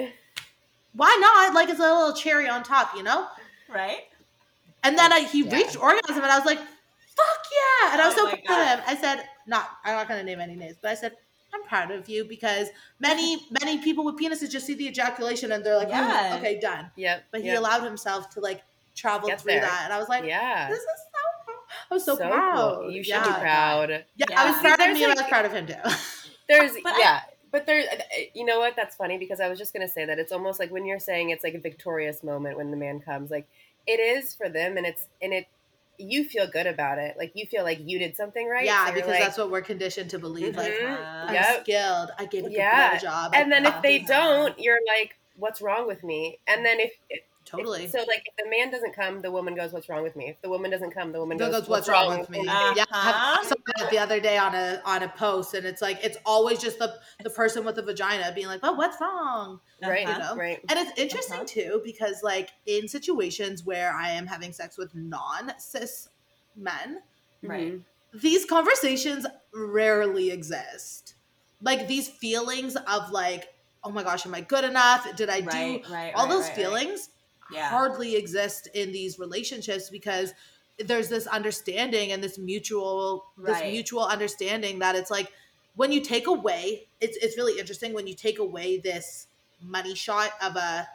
why 0.93 1.15
not? 1.21 1.53
Like 1.53 1.69
it's 1.69 1.79
a 1.79 1.83
little 1.83 2.13
cherry 2.13 2.47
on 2.49 2.63
top, 2.63 2.95
you 2.95 3.03
know? 3.03 3.27
right. 3.67 4.01
And 4.83 4.97
then 4.97 5.11
I, 5.11 5.21
he 5.21 5.43
Yeah. 5.43 5.55
reached 5.55 5.75
orgasm, 5.75 6.23
and 6.23 6.31
I 6.31 6.37
was 6.37 6.45
like, 6.45 6.57
"Fuck 6.57 7.43
yeah!" 7.51 7.91
And 7.93 8.01
I 8.01 8.07
was 8.07 8.15
Oh 8.17 8.29
so 8.29 8.37
proud 8.45 8.61
of 8.61 8.79
him. 8.79 8.83
I 8.87 8.95
said, 8.95 9.25
"Not, 9.47 9.69
I'm 9.83 9.95
not 9.95 10.07
gonna 10.07 10.23
name 10.23 10.39
any 10.39 10.55
names, 10.55 10.77
but 10.81 10.91
I 10.91 10.95
said, 10.95 11.13
I'm 11.53 11.63
proud 11.63 11.91
of 11.91 12.07
you 12.07 12.25
because 12.25 12.67
many 12.99 13.47
many 13.61 13.79
people 13.79 14.05
with 14.05 14.15
penises 14.19 14.49
just 14.51 14.65
see 14.67 14.75
the 14.75 14.87
ejaculation 14.87 15.51
and 15.51 15.63
they're 15.65 15.77
like, 15.77 15.89
Yeah. 15.89 16.31
"Oh, 16.33 16.37
okay, 16.37 16.59
done. 16.59 16.91
Yep. 16.95 17.23
But 17.31 17.41
he 17.41 17.47
yep. 17.47 17.57
allowed 17.59 17.83
himself 17.83 18.29
to 18.31 18.39
like 18.39 18.61
travel 18.95 19.29
Get 19.29 19.41
through 19.41 19.53
there. 19.53 19.61
that, 19.61 19.81
and 19.85 19.93
I 19.93 19.97
was 19.97 20.09
like, 20.09 20.25
yeah. 20.25 20.67
this 20.69 20.79
is 20.79 20.85
so. 20.85 21.53
I 21.91 21.93
was 21.93 22.05
so, 22.05 22.17
proud. 22.17 22.77
Cool. 22.81 22.91
You 22.91 23.03
should 23.03 23.09
yeah. 23.15 23.23
be 23.23 23.41
proud. 23.41 23.89
Yeah, 23.89 24.25
Yeah. 24.29 24.41
I 24.41 24.51
was 24.51 24.59
proud 24.59 24.79
of 24.79 24.93
me. 24.93 25.03
and 25.03 25.11
I 25.13 25.15
like- 25.15 25.17
was 25.17 25.27
proud 25.27 25.45
of 25.45 25.51
him 25.53 25.67
too. 25.67 25.73
There's 26.49 26.73
But 26.83 26.93
I- 26.93 26.99
yeah, 26.99 27.19
but 27.51 27.65
there. 27.65 27.83
You 28.33 28.45
know 28.45 28.59
what? 28.59 28.75
That's 28.75 28.95
funny 28.95 29.17
because 29.17 29.39
I 29.39 29.47
was 29.49 29.57
just 29.57 29.73
gonna 29.73 29.87
say 29.87 30.05
that 30.05 30.19
it's 30.19 30.31
almost 30.31 30.59
like 30.59 30.71
when 30.71 30.85
you're 30.85 30.99
saying 30.99 31.29
it's 31.31 31.43
like 31.43 31.53
a 31.55 31.59
victorious 31.59 32.23
moment 32.23 32.57
when 32.57 32.69
the 32.71 32.77
man 32.77 32.99
comes. 32.99 33.31
Like 33.31 33.47
it 33.87 33.99
is 33.99 34.33
for 34.35 34.49
them, 34.49 34.77
and 34.77 34.85
it's 34.85 35.07
and 35.21 35.33
it. 35.33 35.47
You 36.01 36.23
feel 36.23 36.47
good 36.47 36.65
about 36.65 36.97
it. 36.97 37.15
Like 37.17 37.33
you 37.35 37.45
feel 37.45 37.63
like 37.63 37.79
you 37.83 37.99
did 37.99 38.15
something 38.15 38.47
right. 38.47 38.65
yeah, 38.65 38.87
So 38.87 38.93
because 38.93 39.09
like- 39.09 39.19
that's 39.21 39.37
what 39.37 39.51
we're 39.51 39.61
conditioned 39.61 40.09
to 40.11 40.19
believe. 40.19 40.55
Like 40.55 40.71
Mhm. 40.73 41.25
I'm 41.27 41.33
Yep. 41.33 41.61
skilled. 41.63 42.09
I 42.17 42.25
gave 42.25 42.45
a 42.45 42.49
good 42.49 42.57
Yeah. 42.57 42.97
job. 42.97 43.33
And 43.35 43.51
then 43.51 43.65
if 43.65 43.81
they 43.81 43.99
don't, 43.99 44.57
you're 44.59 44.79
like, 44.87 45.15
"What's 45.35 45.61
wrong 45.61 45.87
with 45.87 46.03
me?" 46.03 46.39
And 46.47 46.65
then 46.65 46.79
if, 46.79 46.93
if 47.57 47.57
totally. 47.57 47.87
so, 47.87 47.99
like 47.99 48.23
if 48.25 48.35
the 48.43 48.49
man 48.49 48.71
doesn't 48.71 48.93
come, 48.95 49.21
the 49.21 49.31
woman 49.31 49.55
goes, 49.55 49.71
"What's 49.73 49.89
wrong 49.89 50.03
with 50.03 50.15
me?" 50.15 50.29
If 50.29 50.41
the 50.41 50.49
woman 50.49 50.71
doesn't 50.71 50.91
come, 50.91 51.11
the 51.11 51.19
woman 51.19 51.37
goes, 51.37 51.51
goes, 51.61 51.69
what's 51.69 51.89
wrong 51.89 52.19
with 52.19 52.29
me? 52.29 52.39
Uh-huh. 52.39 52.73
Yeah, 52.75 52.85
I 52.91 53.43
saw 53.43 53.89
the 53.89 53.97
other 53.97 54.19
day 54.19 54.37
on 54.37 54.53
a 54.55 54.81
on 54.85 55.03
a 55.03 55.09
post, 55.09 55.53
and 55.53 55.65
it's 55.65 55.81
like 55.81 55.99
it's 56.03 56.17
always 56.25 56.59
just 56.59 56.79
the 56.79 56.99
the 57.23 57.29
person 57.29 57.65
with 57.65 57.75
the 57.75 57.83
vagina 57.83 58.31
being 58.33 58.47
like, 58.47 58.61
"Well, 58.61 58.75
what's 58.77 58.99
wrong?" 59.01 59.59
Right, 59.81 60.07
You 60.07 60.17
know? 60.19 60.35
right. 60.35 60.59
And 60.69 60.79
it's 60.79 60.99
interesting 60.99 61.37
Uh-huh. 61.37 61.45
too 61.47 61.81
because 61.83 62.21
like 62.23 62.49
in 62.65 62.87
situations 62.87 63.65
where 63.65 63.91
I 63.93 64.11
am 64.11 64.27
having 64.27 64.51
sex 64.53 64.77
with 64.77 64.93
non 64.95 65.53
cis 65.59 66.09
men, 66.55 67.01
Right. 67.43 67.73
Mhm. 67.73 67.83
these 68.13 68.45
conversations 68.45 69.25
rarely 69.53 70.31
exist. 70.31 71.15
Like 71.61 71.87
these 71.87 72.07
feelings 72.09 72.75
of 72.75 73.11
like, 73.11 73.49
"Oh 73.83 73.91
my 73.91 74.03
gosh, 74.03 74.25
am 74.25 74.35
I 74.35 74.41
good 74.41 74.63
enough? 74.63 75.15
Did 75.15 75.29
I 75.29 75.41
do?" 75.41 75.47
Right, 75.47 75.81
right, 75.89 76.13
All 76.15 76.25
right, 76.25 76.29
those 76.29 76.43
right, 76.45 76.47
right. 76.47 76.55
feelings 76.55 77.09
Yeah. 77.51 77.69
hardly 77.69 78.15
exist 78.15 78.67
in 78.73 78.91
these 78.91 79.19
relationships 79.19 79.89
because 79.89 80.33
there's 80.77 81.09
this 81.09 81.27
understanding 81.27 82.11
and 82.11 82.23
this 82.23 82.37
mutual 82.37 83.25
this 83.37 83.61
mutual 83.63 84.05
understanding 84.05 84.79
that 84.79 84.95
it's 84.95 85.11
like 85.11 85.31
when 85.75 85.91
you 85.91 86.01
take 86.01 86.27
away 86.27 86.87
it's 87.01 87.17
it's 87.17 87.37
really 87.37 87.59
interesting 87.59 87.93
when 87.93 88.07
you 88.07 88.13
take 88.13 88.39
away 88.39 88.77
this 88.77 89.27
money 89.61 89.93
shot 89.95 90.31
of 90.41 90.55
a 90.55 90.87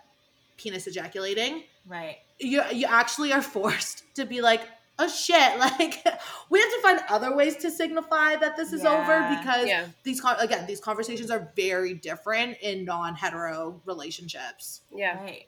penis 0.57 0.87
ejaculating 0.87 1.65
Right. 1.87 2.19
you 2.39 2.63
you 2.73 2.87
actually 2.89 3.33
are 3.33 3.43
forced 3.43 4.05
to 4.15 4.25
be 4.25 4.41
like 4.41 4.63
oh 4.99 5.09
shit 5.09 5.59
like 5.59 6.03
we 6.49 6.61
have 6.61 6.71
to 6.71 6.81
find 6.83 7.01
other 7.11 7.37
ways 7.37 7.57
to 7.57 7.71
signify 7.71 8.37
that 8.37 8.57
this 8.57 8.73
is 8.73 8.85
over 8.85 9.37
because 9.39 9.67
Yeah, 9.67 9.87
these 10.03 10.23
again 10.39 10.67
these 10.67 10.81
conversations 10.81 11.31
are 11.31 11.53
very 11.57 11.93
different 11.95 12.57
in 12.63 12.85
non-hetero 12.87 13.81
relationships 13.85 14.81
yeah. 14.95 15.23
Right. 15.23 15.47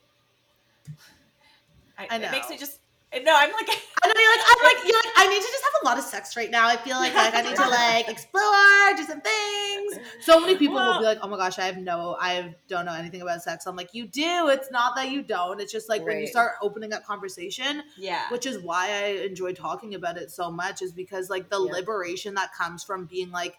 I, 1.99 2.07
I 2.11 2.17
It 2.17 2.31
makes 2.31 2.51
me 2.51 2.59
just. 2.59 2.81
No, 3.15 3.33
I'm 3.35 3.51
like. 3.53 3.69
I 4.03 4.09
know 4.09 4.15
you're 4.21 4.31
like 4.31 4.47
I'm 4.47 4.63
like 4.65 4.87
you're 4.87 4.97
like 4.97 5.13
I 5.17 5.27
need 5.29 5.41
to 5.41 5.49
just 5.49 5.65
have 5.65 5.73
a 5.83 5.85
lot 5.87 5.99
of 5.99 6.05
sex 6.05 6.37
right 6.37 6.51
now. 6.51 6.69
I 6.69 6.77
feel 6.77 6.97
like 6.97 7.15
like 7.15 7.35
I 7.35 7.41
need 7.41 7.57
to 7.57 7.69
like 7.69 8.09
explore, 8.09 8.95
do 8.97 9.05
some 9.05 9.21
things. 9.21 9.99
So 10.21 10.39
many 10.39 10.57
people 10.57 10.77
will 10.77 10.99
be 10.99 11.05
like, 11.05 11.19
"Oh 11.23 11.29
my 11.29 11.37
gosh, 11.37 11.59
I 11.59 11.65
have 11.65 11.79
no, 11.79 12.17
I 12.21 12.55
don't 12.69 12.85
know 12.85 12.93
anything 12.93 13.23
about 13.23 13.43
sex." 13.43 13.67
I'm 13.67 13.75
like, 13.75 13.95
"You 13.95 14.07
do. 14.07 14.49
It's 14.49 14.71
not 14.71 14.97
that 14.97 15.11
you 15.11 15.23
don't. 15.23 15.61
It's 15.61 15.73
just 15.73 15.89
like 15.89 16.05
when 16.05 16.21
you 16.21 16.27
start 16.27 16.53
opening 16.61 16.93
up 16.93 17.05
conversation, 17.07 17.83
Yeah. 17.97 18.29
which 18.31 18.45
is 18.45 18.59
why 18.63 18.89
I 18.91 19.07
enjoy 19.25 19.55
talking 19.55 19.95
about 19.95 20.19
it 20.19 20.31
so 20.31 20.51
much, 20.51 20.83
is 20.83 20.93
because 20.93 21.31
like 21.31 21.49
the 21.49 21.61
Yeah. 21.65 21.73
liberation 21.73 22.35
that 22.35 22.53
comes 22.53 22.85
from 22.85 23.07
being 23.07 23.31
like." 23.31 23.59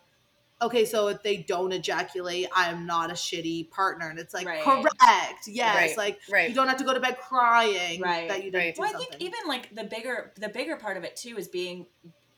Okay, 0.59 0.85
so 0.85 1.07
if 1.07 1.21
they 1.21 1.37
don't 1.37 1.71
ejaculate, 1.71 2.47
I'm 2.55 2.87
not 2.87 3.11
a 3.11 3.13
shitty 3.13 3.69
partner, 3.69 4.09
and 4.09 4.17
it's 4.17 4.33
like 4.33 4.47
Right. 4.47 4.63
correct, 4.63 5.47
yes, 5.47 5.75
Right. 5.75 5.97
like 5.97 6.19
Right. 6.31 6.49
you 6.49 6.55
don't 6.55 6.67
have 6.67 6.77
to 6.77 6.83
go 6.83 6.93
to 6.95 6.99
bed 6.99 7.17
crying 7.19 8.01
Right. 8.01 8.27
that 8.27 8.43
you 8.43 8.51
didn't 8.51 8.65
Right. 8.65 8.75
do 8.75 8.81
well, 8.81 8.95
I 8.95 8.97
think 8.97 9.21
even 9.21 9.39
like 9.47 9.73
the 9.75 9.83
bigger 9.83 10.33
the 10.35 10.49
bigger 10.49 10.75
part 10.75 10.97
of 10.97 11.03
it 11.03 11.15
too 11.15 11.37
is 11.37 11.47
being 11.47 11.85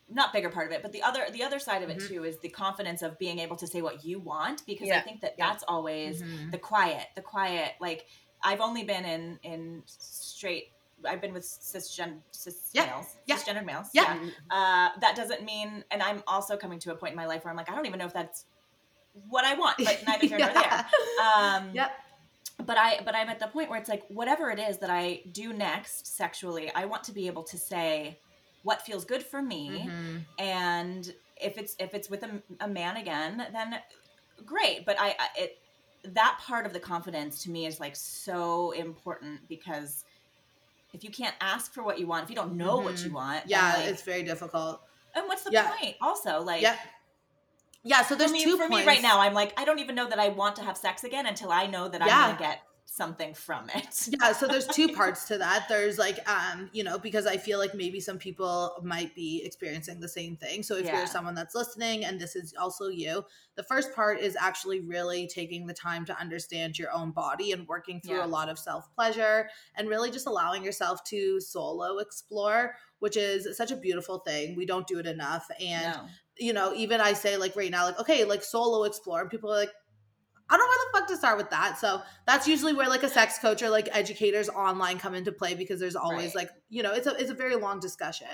not 0.10 0.34
bigger 0.34 0.50
part 0.50 0.68
of 0.68 0.74
it, 0.74 0.82
but 0.82 0.92
the 0.92 1.02
other 1.04 1.28
the 1.32 1.44
other 1.44 1.60
side 1.60 1.82
of 1.82 1.90
it 1.90 1.98
Mhm. 2.00 2.08
too 2.10 2.24
is 2.26 2.40
the 2.40 2.50
confidence 2.50 3.02
of 3.04 3.18
being 3.20 3.40
able 3.40 3.56
to 3.56 3.68
say 3.68 3.82
what 3.82 4.04
you 4.04 4.20
want 4.20 4.66
because 4.66 4.90
I 4.90 5.00
think 5.02 5.22
that 5.22 5.36
Yeah. 5.38 5.52
that's 5.52 5.64
always 5.68 6.22
Mhm. 6.22 6.52
the 6.52 6.58
quiet, 6.58 7.08
the 7.16 7.22
quiet. 7.22 7.76
Like 7.80 8.06
I've 8.44 8.60
only 8.60 8.84
been 8.84 9.06
in 9.06 9.40
in 9.44 9.84
straight. 9.86 10.72
I've 11.08 11.22
been 11.22 11.34
with 11.34 11.44
cisgen 11.44 12.20
cis 12.32 12.70
Yeah. 12.74 12.86
males, 12.86 13.16
Yeah. 13.26 13.38
cisgendered 13.38 13.66
males. 13.66 13.88
Yeah. 13.94 14.18
Uh, 14.50 14.90
that 15.00 15.16
doesn't 15.16 15.44
mean, 15.44 15.84
and 15.92 16.02
I'm 16.04 16.24
also 16.28 16.58
coming 16.58 16.80
to 16.80 16.92
a 16.92 16.96
point 16.96 17.12
in 17.12 17.18
my 17.18 17.26
life 17.26 17.44
where 17.44 17.52
I'm 17.52 17.58
like, 17.58 17.70
I 17.72 17.76
don't 17.76 17.86
even 17.86 18.00
know 18.00 18.06
if 18.06 18.14
that's 18.14 18.46
what 19.28 19.46
I 19.46 19.56
want, 19.56 19.78
but 19.78 20.02
neither 20.06 20.28
here 20.28 20.38
nor 20.40 20.50
there. 20.54 20.86
Um, 21.24 21.72
Yep. 21.74 21.92
but 22.66 22.78
I 22.78 23.02
but 23.04 23.16
I'm 23.16 23.30
at 23.30 23.40
the 23.40 23.48
point 23.48 23.70
where 23.70 23.80
it's 23.80 23.90
like 23.90 24.04
whatever 24.10 24.50
it 24.52 24.60
is 24.60 24.78
that 24.80 24.90
I 24.90 25.22
do 25.32 25.54
next 25.54 26.08
sexually, 26.08 26.72
I 26.74 26.86
want 26.86 27.04
to 27.06 27.12
be 27.12 27.28
able 27.28 27.44
to 27.44 27.58
say 27.58 28.20
what 28.64 28.82
feels 28.82 29.06
good 29.06 29.24
for 29.24 29.42
me, 29.42 29.86
Mhm. 29.88 30.26
and 30.38 31.14
if 31.38 31.58
it's 31.58 31.76
if 31.80 31.94
it's 31.94 32.10
with 32.10 32.24
a, 32.24 32.42
a 32.60 32.68
man 32.68 32.98
again, 32.98 33.48
then 33.54 33.80
great. 34.46 34.86
But 34.86 35.00
I, 35.00 35.16
I 35.18 35.28
it 35.38 35.58
that 36.04 36.40
part 36.42 36.66
of 36.66 36.72
the 36.74 36.80
confidence 36.80 37.44
to 37.44 37.50
me 37.50 37.66
is 37.66 37.80
like 37.80 37.96
so 37.96 38.72
important 38.72 39.48
because 39.50 40.06
if 40.94 41.04
you 41.04 41.10
can't 41.10 41.36
ask 41.42 41.74
for 41.74 41.84
what 41.84 42.00
you 42.00 42.08
want, 42.08 42.24
if 42.24 42.30
you 42.30 42.36
don't 42.36 42.54
know 42.54 42.78
what 42.78 42.96
Mhm. 42.96 43.06
you 43.06 43.14
want, 43.14 43.48
Yeah, 43.48 43.74
like- 43.78 43.88
it's 43.88 44.02
very 44.02 44.24
difficult. 44.24 44.82
and 45.16 45.28
what's 45.28 45.44
the 45.44 45.52
yeah. 45.52 45.70
point? 45.72 45.96
Also, 46.02 46.42
like. 46.42 46.62
Yeah. 46.62 46.78
Yeah, 47.84 48.04
so 48.04 48.16
there's 48.16 48.32
for 48.32 48.34
me, 48.38 48.44
two 48.44 48.58
for 48.58 48.68
points. 48.68 48.86
me 48.86 48.86
right 48.86 49.02
now, 49.02 49.22
I'm 49.22 49.34
like, 49.34 49.58
I 49.58 49.64
don't 49.64 49.80
even 49.80 49.96
know 49.96 50.08
that 50.10 50.20
I 50.20 50.28
want 50.30 50.56
to 50.58 50.64
have 50.64 50.78
sex 50.78 51.04
again 51.06 51.26
until 51.26 51.50
I 51.52 51.66
know 51.66 51.88
that 51.88 52.02
I'm 52.02 52.08
gonna 52.10 52.38
get 52.38 52.62
something 52.96 53.34
from 53.34 53.70
it. 53.70 54.10
Yeah, 54.22 54.32
so 54.34 54.48
there's 54.48 54.68
two 54.68 54.90
parts 54.96 55.26
to 55.28 55.38
that. 55.38 55.68
There's 55.70 55.98
like 55.98 56.18
um, 56.30 56.70
you 56.74 56.84
know, 56.84 56.98
because 56.98 57.26
I 57.28 57.38
feel 57.38 57.60
like 57.60 57.74
maybe 57.74 58.00
some 58.00 58.18
people 58.18 58.76
might 58.84 59.14
be 59.16 59.42
experiencing 59.46 60.00
the 60.00 60.08
same 60.10 60.36
thing. 60.38 60.64
So 60.64 60.76
if 60.76 60.86
Yeah. 60.86 60.98
you're 60.98 61.06
someone 61.08 61.36
that's 61.36 61.56
listening 61.56 62.06
and 62.06 62.20
this 62.20 62.36
is 62.36 62.54
also 62.60 62.88
you, 62.88 63.24
the 63.56 63.64
first 63.64 63.94
part 63.94 64.20
is 64.20 64.36
actually 64.36 64.80
really 64.80 65.28
taking 65.28 65.68
the 65.68 65.74
time 65.74 66.06
to 66.06 66.20
understand 66.20 66.78
your 66.80 66.92
own 66.92 67.12
body 67.12 67.52
and 67.52 67.68
working 67.68 68.02
through 68.02 68.18
Yeah. 68.18 68.26
a 68.26 68.28
lot 68.28 68.50
of 68.50 68.58
self-pleasure 68.58 69.50
and 69.76 69.88
really 69.90 70.12
just 70.12 70.28
allowing 70.28 70.64
yourself 70.64 71.04
to 71.06 71.40
solo 71.40 71.98
explore, 72.00 72.76
which 73.00 73.18
is 73.18 73.56
such 73.58 73.72
a 73.72 73.76
beautiful 73.78 74.20
thing. 74.20 74.56
We 74.56 74.66
don't 74.66 74.88
do 74.88 75.00
it 75.00 75.06
enough 75.06 75.48
and 75.60 75.94
No. 75.94 76.08
you 76.38 76.54
know, 76.54 76.74
even 76.74 77.02
I 77.02 77.14
say 77.14 77.36
like 77.38 77.56
right 77.56 77.70
now, 77.70 77.86
like, 77.86 78.00
okay, 78.00 78.24
like 78.24 78.44
solo 78.44 78.84
explore, 78.86 79.22
and 79.22 79.30
people 79.30 79.52
are 79.52 79.58
like, 79.58 79.72
I 80.52 80.58
don't 80.58 80.66
know 80.66 80.68
where 80.68 80.78
the 80.92 80.98
fuck 81.00 81.08
to 81.10 81.18
start 81.18 81.38
with 81.38 81.50
that. 81.52 81.78
So 81.78 82.02
that's 82.26 82.48
usually 82.48 82.74
where 82.74 82.90
like 82.90 83.04
a 83.04 83.10
sex 83.10 83.38
coach 83.38 83.62
or 83.62 83.70
like 83.70 83.88
educators 83.92 84.50
online 84.50 84.98
come 84.98 85.14
into 85.14 85.32
play 85.32 85.54
because 85.54 85.80
there's 85.80 85.96
always 85.96 86.34
Right. 86.34 86.36
like, 86.36 86.50
you 86.70 86.82
know, 86.82 86.92
it's 86.94 87.06
a 87.06 87.16
it's 87.16 87.30
a 87.30 87.36
very 87.36 87.56
long 87.56 87.80
discussion. 87.80 88.28